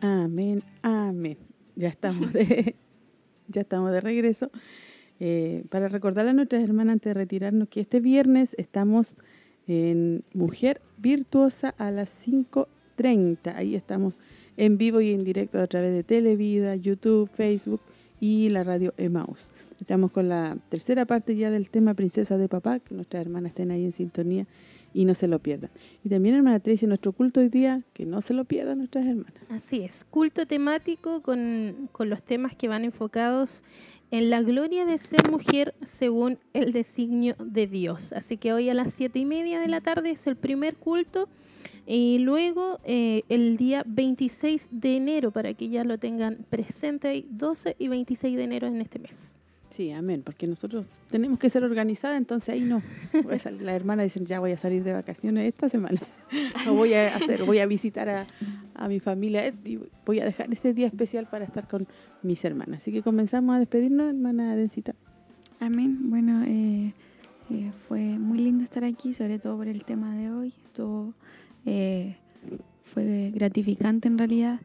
Amén, 0.00 0.62
amén. 0.82 1.38
Ya 1.74 1.88
estamos 1.88 2.32
de, 2.32 2.76
ya 3.48 3.62
estamos 3.62 3.90
de 3.90 4.00
regreso. 4.00 4.50
Eh, 5.20 5.64
para 5.70 5.88
recordarle 5.88 6.30
a 6.30 6.34
nuestras 6.34 6.62
hermanas 6.62 6.94
antes 6.94 7.10
de 7.10 7.14
retirarnos 7.14 7.68
que 7.68 7.80
este 7.80 7.98
viernes 7.98 8.54
estamos 8.58 9.16
en 9.66 10.22
Mujer 10.32 10.80
Virtuosa 10.98 11.74
a 11.78 11.90
las 11.90 12.26
5.30. 12.26 13.54
Ahí 13.56 13.74
estamos 13.74 14.18
en 14.56 14.78
vivo 14.78 15.00
y 15.00 15.10
en 15.10 15.24
directo 15.24 15.58
a 15.58 15.66
través 15.66 15.92
de 15.92 16.04
Televida, 16.04 16.76
YouTube, 16.76 17.28
Facebook 17.28 17.80
y 18.20 18.48
la 18.50 18.62
radio 18.62 18.94
Emaus. 18.96 19.48
Estamos 19.80 20.12
con 20.12 20.28
la 20.28 20.56
tercera 20.68 21.06
parte 21.06 21.34
ya 21.36 21.50
del 21.50 21.70
tema 21.70 21.94
Princesa 21.94 22.38
de 22.38 22.48
Papá, 22.48 22.78
que 22.78 22.94
nuestras 22.94 23.20
hermanas 23.22 23.50
estén 23.50 23.72
ahí 23.72 23.84
en 23.84 23.92
sintonía 23.92 24.46
y 24.92 25.04
no 25.04 25.14
se 25.14 25.28
lo 25.28 25.38
pierdan. 25.38 25.70
Y 26.04 26.08
también, 26.08 26.34
hermana 26.34 26.60
Tracy, 26.60 26.86
nuestro 26.86 27.12
culto 27.12 27.40
hoy 27.40 27.48
día, 27.48 27.82
que 27.92 28.06
no 28.06 28.20
se 28.20 28.34
lo 28.34 28.44
pierdan 28.44 28.78
nuestras 28.78 29.06
hermanas. 29.06 29.34
Así 29.48 29.80
es, 29.80 30.04
culto 30.04 30.46
temático 30.46 31.22
con, 31.22 31.88
con 31.92 32.10
los 32.10 32.22
temas 32.22 32.56
que 32.56 32.68
van 32.68 32.84
enfocados 32.84 33.64
en 34.10 34.30
la 34.30 34.42
gloria 34.42 34.84
de 34.84 34.98
ser 34.98 35.30
mujer 35.30 35.74
según 35.82 36.38
el 36.54 36.72
designio 36.72 37.36
de 37.38 37.66
Dios. 37.66 38.12
Así 38.12 38.36
que 38.36 38.52
hoy 38.52 38.70
a 38.70 38.74
las 38.74 38.94
siete 38.94 39.18
y 39.18 39.24
media 39.24 39.60
de 39.60 39.68
la 39.68 39.80
tarde 39.80 40.10
es 40.10 40.26
el 40.26 40.36
primer 40.36 40.76
culto 40.76 41.28
y 41.86 42.18
luego 42.18 42.80
eh, 42.84 43.22
el 43.28 43.56
día 43.56 43.82
26 43.86 44.68
de 44.70 44.96
enero, 44.96 45.30
para 45.30 45.54
que 45.54 45.68
ya 45.68 45.84
lo 45.84 45.98
tengan 45.98 46.44
presente, 46.50 47.08
hay 47.08 47.26
12 47.30 47.76
y 47.78 47.88
26 47.88 48.36
de 48.36 48.44
enero 48.44 48.66
en 48.66 48.80
este 48.80 48.98
mes. 48.98 49.37
Sí, 49.78 49.92
amén, 49.92 50.22
porque 50.24 50.48
nosotros 50.48 50.86
tenemos 51.08 51.38
que 51.38 51.48
ser 51.48 51.62
organizadas, 51.62 52.18
entonces 52.18 52.48
ahí 52.48 52.62
no. 52.62 52.82
la 53.60 53.76
hermana 53.76 54.02
dice, 54.02 54.18
ya 54.24 54.40
voy 54.40 54.50
a 54.50 54.58
salir 54.58 54.82
de 54.82 54.92
vacaciones 54.92 55.46
esta 55.46 55.68
semana. 55.68 56.00
o 56.68 56.74
voy 56.74 56.94
a 56.94 57.14
hacer, 57.14 57.44
voy 57.44 57.60
a 57.60 57.66
visitar 57.66 58.08
a, 58.08 58.26
a, 58.74 58.88
mi 58.88 58.98
familia 58.98 59.54
y 59.64 59.78
voy 60.04 60.18
a 60.18 60.24
dejar 60.24 60.52
ese 60.52 60.74
día 60.74 60.88
especial 60.88 61.28
para 61.30 61.44
estar 61.44 61.68
con 61.68 61.86
mis 62.24 62.44
hermanas. 62.44 62.82
Así 62.82 62.90
que 62.90 63.02
comenzamos 63.02 63.54
a 63.54 63.60
despedirnos, 63.60 64.08
hermana 64.08 64.56
Dencita. 64.56 64.96
Amén. 65.60 66.10
Bueno, 66.10 66.42
eh, 66.44 66.92
eh, 67.50 67.70
fue 67.86 68.00
muy 68.00 68.38
lindo 68.38 68.64
estar 68.64 68.82
aquí, 68.82 69.14
sobre 69.14 69.38
todo 69.38 69.58
por 69.58 69.68
el 69.68 69.84
tema 69.84 70.16
de 70.16 70.32
hoy. 70.32 70.54
Estuvo, 70.64 71.14
eh, 71.66 72.16
fue 72.82 73.30
gratificante 73.32 74.08
en 74.08 74.18
realidad 74.18 74.58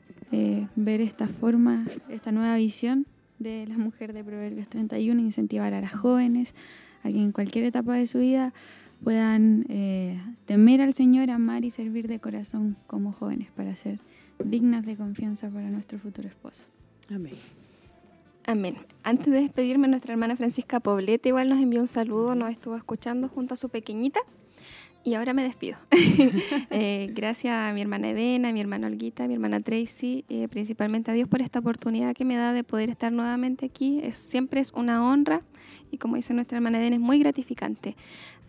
ver 0.76 1.02
esta 1.02 1.27
forma, 1.27 1.85
esta 2.10 2.31
nueva 2.31 2.56
visión 2.56 3.06
de 3.44 3.68
la 3.68 3.78
mujer 3.78 4.14
de 4.14 4.24
Proverbios 4.24 4.68
31, 4.70 5.20
incentivar 5.22 5.74
a 5.74 5.82
las 5.82 5.94
jóvenes 5.94 6.56
a 7.03 7.10
que 7.10 7.22
en 7.22 7.32
cualquier 7.32 7.65
etapa 7.65 7.94
de 7.94 8.07
su 8.07 8.20
vida 8.20 8.53
puedan 9.03 9.65
eh, 9.70 10.20
temer 10.45 10.82
al 10.82 10.94
Señor, 10.94 11.30
amar 11.30 11.65
y 11.65 11.72
servir 11.72 12.07
de 12.07 12.20
corazón 12.20 12.78
como 12.88 13.11
jóvenes 13.11 13.52
para 13.52 13.76
ser 13.76 13.99
dignas 14.44 14.86
de 14.86 14.95
confianza 14.95 15.49
para 15.49 15.70
nuestro 15.70 15.99
futuro 15.99 16.28
esposo. 16.28 16.64
Amén. 17.14 17.36
Amén. 18.45 18.78
Antes 19.03 19.32
de 19.32 19.41
despedirme, 19.41 19.88
nuestra 19.88 20.14
hermana 20.14 20.36
Francisca 20.36 20.80
Poblete 20.80 21.30
igual 21.30 21.49
nos 21.49 21.61
envió 21.61 21.82
un 21.82 21.88
saludo, 21.88 22.36
nos 22.36 22.52
estuvo 22.52 22.76
escuchando 22.76 23.30
junto 23.30 23.53
a 23.53 23.57
su 23.57 23.70
pequeñita. 23.70 24.20
Y 25.03 25.15
ahora 25.15 25.34
me 25.34 25.43
despido. 25.43 25.77
eh, 26.69 27.09
gracias 27.13 27.53
a 27.53 27.73
mi 27.73 27.81
hermana 27.81 28.09
Edena, 28.09 28.49
a 28.49 28.53
mi 28.53 28.61
hermana 28.61 28.88
Olguita, 28.88 29.25
a 29.25 29.27
mi 29.27 29.34
hermana 29.34 29.59
Tracy, 29.59 30.23
eh, 30.30 30.47
principalmente 30.47 31.11
a 31.11 31.13
Dios 31.13 31.27
por 31.27 31.41
esta 31.41 31.59
oportunidad 31.59 32.15
que 32.15 32.23
me 32.23 32.35
da 32.38 32.53
de 32.53 32.63
poder 32.63 32.89
estar 32.89 33.11
nuevamente 33.11 33.65
aquí. 33.65 33.99
Es, 34.01 34.15
siempre 34.15 34.61
es 34.61 34.71
una 34.71 35.05
honra 35.05 35.41
y 35.91 35.97
como 35.97 36.15
dice 36.15 36.34
nuestra 36.34 36.57
hermana 36.57 36.80
Edena, 36.80 36.95
es 36.95 37.01
muy 37.01 37.19
gratificante. 37.19 37.95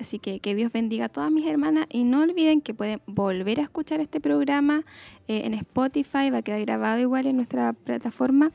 Así 0.01 0.19
que 0.19 0.41
que 0.41 0.55
Dios 0.55 0.73
bendiga 0.73 1.07
a 1.07 1.09
todas 1.09 1.31
mis 1.31 1.47
hermanas 1.47 1.87
y 1.91 2.05
no 2.05 2.23
olviden 2.23 2.61
que 2.61 2.73
pueden 2.73 3.01
volver 3.07 3.61
a 3.61 3.65
escuchar 3.65 4.01
este 4.01 4.21
programa 4.21 4.85
eh, 5.29 5.43
en 5.45 5.55
Spotify, 5.55 6.31
va 6.31 6.39
a 6.39 6.43
quedar 6.43 6.61
grabado 6.61 7.01
igual 7.01 7.27
en 7.27 7.37
nuestra 7.37 7.73
plataforma 7.73 8.51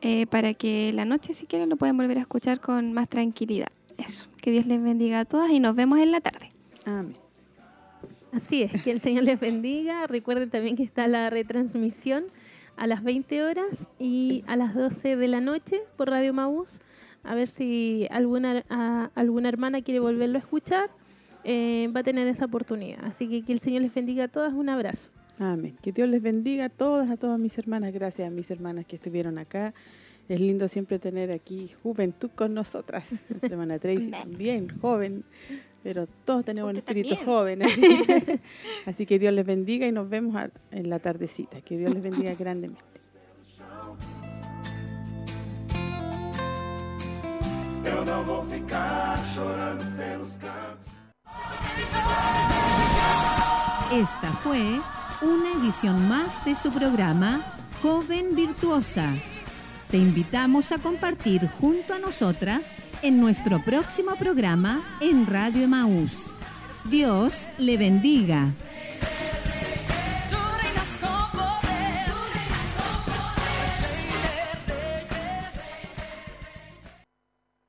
eh, 0.00 0.26
para 0.26 0.54
que 0.54 0.92
la 0.92 1.04
noche 1.04 1.34
si 1.34 1.46
quieren 1.46 1.68
lo 1.68 1.76
pueden 1.76 1.96
volver 1.96 2.18
a 2.18 2.20
escuchar 2.20 2.60
con 2.60 2.92
más 2.92 3.08
tranquilidad. 3.08 3.68
Eso, 3.96 4.28
que 4.40 4.52
Dios 4.52 4.66
les 4.66 4.80
bendiga 4.80 5.20
a 5.20 5.24
todas 5.24 5.50
y 5.50 5.58
nos 5.58 5.74
vemos 5.74 5.98
en 5.98 6.12
la 6.12 6.20
tarde. 6.20 6.52
Amén. 6.84 7.27
Así 8.32 8.62
es, 8.62 8.82
que 8.82 8.90
el 8.90 9.00
Señor 9.00 9.24
les 9.24 9.40
bendiga. 9.40 10.06
Recuerden 10.06 10.50
también 10.50 10.76
que 10.76 10.82
está 10.82 11.08
la 11.08 11.30
retransmisión 11.30 12.24
a 12.76 12.86
las 12.86 13.02
20 13.02 13.42
horas 13.42 13.90
y 13.98 14.44
a 14.46 14.56
las 14.56 14.74
12 14.74 15.16
de 15.16 15.28
la 15.28 15.40
noche 15.40 15.80
por 15.96 16.10
Radio 16.10 16.32
Maús. 16.32 16.80
A 17.24 17.34
ver 17.34 17.48
si 17.48 18.06
alguna, 18.10 18.64
alguna 19.14 19.48
hermana 19.48 19.82
quiere 19.82 20.00
volverlo 20.00 20.36
a 20.36 20.40
escuchar, 20.40 20.90
eh, 21.44 21.90
va 21.94 22.00
a 22.00 22.04
tener 22.04 22.28
esa 22.28 22.44
oportunidad. 22.44 23.04
Así 23.04 23.28
que 23.28 23.42
que 23.42 23.52
el 23.52 23.58
Señor 23.58 23.82
les 23.82 23.94
bendiga 23.94 24.24
a 24.24 24.28
todas. 24.28 24.52
Un 24.52 24.68
abrazo. 24.68 25.10
Amén. 25.38 25.76
Que 25.82 25.92
Dios 25.92 26.08
les 26.08 26.20
bendiga 26.20 26.66
a 26.66 26.68
todas, 26.68 27.10
a 27.10 27.16
todas 27.16 27.38
mis 27.38 27.56
hermanas. 27.58 27.92
Gracias 27.92 28.26
a 28.26 28.30
mis 28.30 28.50
hermanas 28.50 28.86
que 28.86 28.96
estuvieron 28.96 29.38
acá. 29.38 29.72
Es 30.28 30.40
lindo 30.40 30.68
siempre 30.68 30.98
tener 30.98 31.30
aquí 31.30 31.70
juventud 31.82 32.30
con 32.34 32.52
nosotras. 32.52 33.10
Nuestra 33.30 33.48
hermana 33.50 33.78
Tracy 33.78 34.10
también, 34.10 34.68
joven, 34.80 35.24
pero 35.82 36.06
todos 36.24 36.44
tenemos 36.44 36.70
un 36.70 36.78
espíritu 36.78 37.16
joven. 37.24 37.62
Así, 38.86 39.06
que 39.06 39.18
Dios 39.18 39.32
les 39.32 39.46
bendiga 39.46 39.86
y 39.86 39.92
nos 39.92 40.08
vemos 40.08 40.34
en 40.70 40.90
la 40.90 40.98
tardecita. 40.98 41.60
Que 41.60 41.76
Dios 41.76 41.92
les 41.92 42.02
bendiga 42.02 42.34
grandemente. 42.38 42.82
Esta 53.92 54.32
fue 54.42 54.80
una 55.22 55.52
edición 55.62 56.08
más 56.08 56.44
de 56.44 56.54
su 56.54 56.70
programa 56.70 57.44
Joven 57.82 58.34
Virtuosa 58.34 59.14
te 59.90 59.96
invitamos 59.96 60.70
a 60.70 60.78
compartir 60.78 61.48
junto 61.48 61.94
a 61.94 61.98
nosotras 61.98 62.72
en 63.02 63.20
nuestro 63.20 63.62
próximo 63.62 64.16
programa 64.16 64.80
en 65.00 65.26
Radio 65.26 65.68
Maús. 65.68 66.12
Dios 66.84 67.34
le 67.58 67.76
bendiga. 67.76 68.48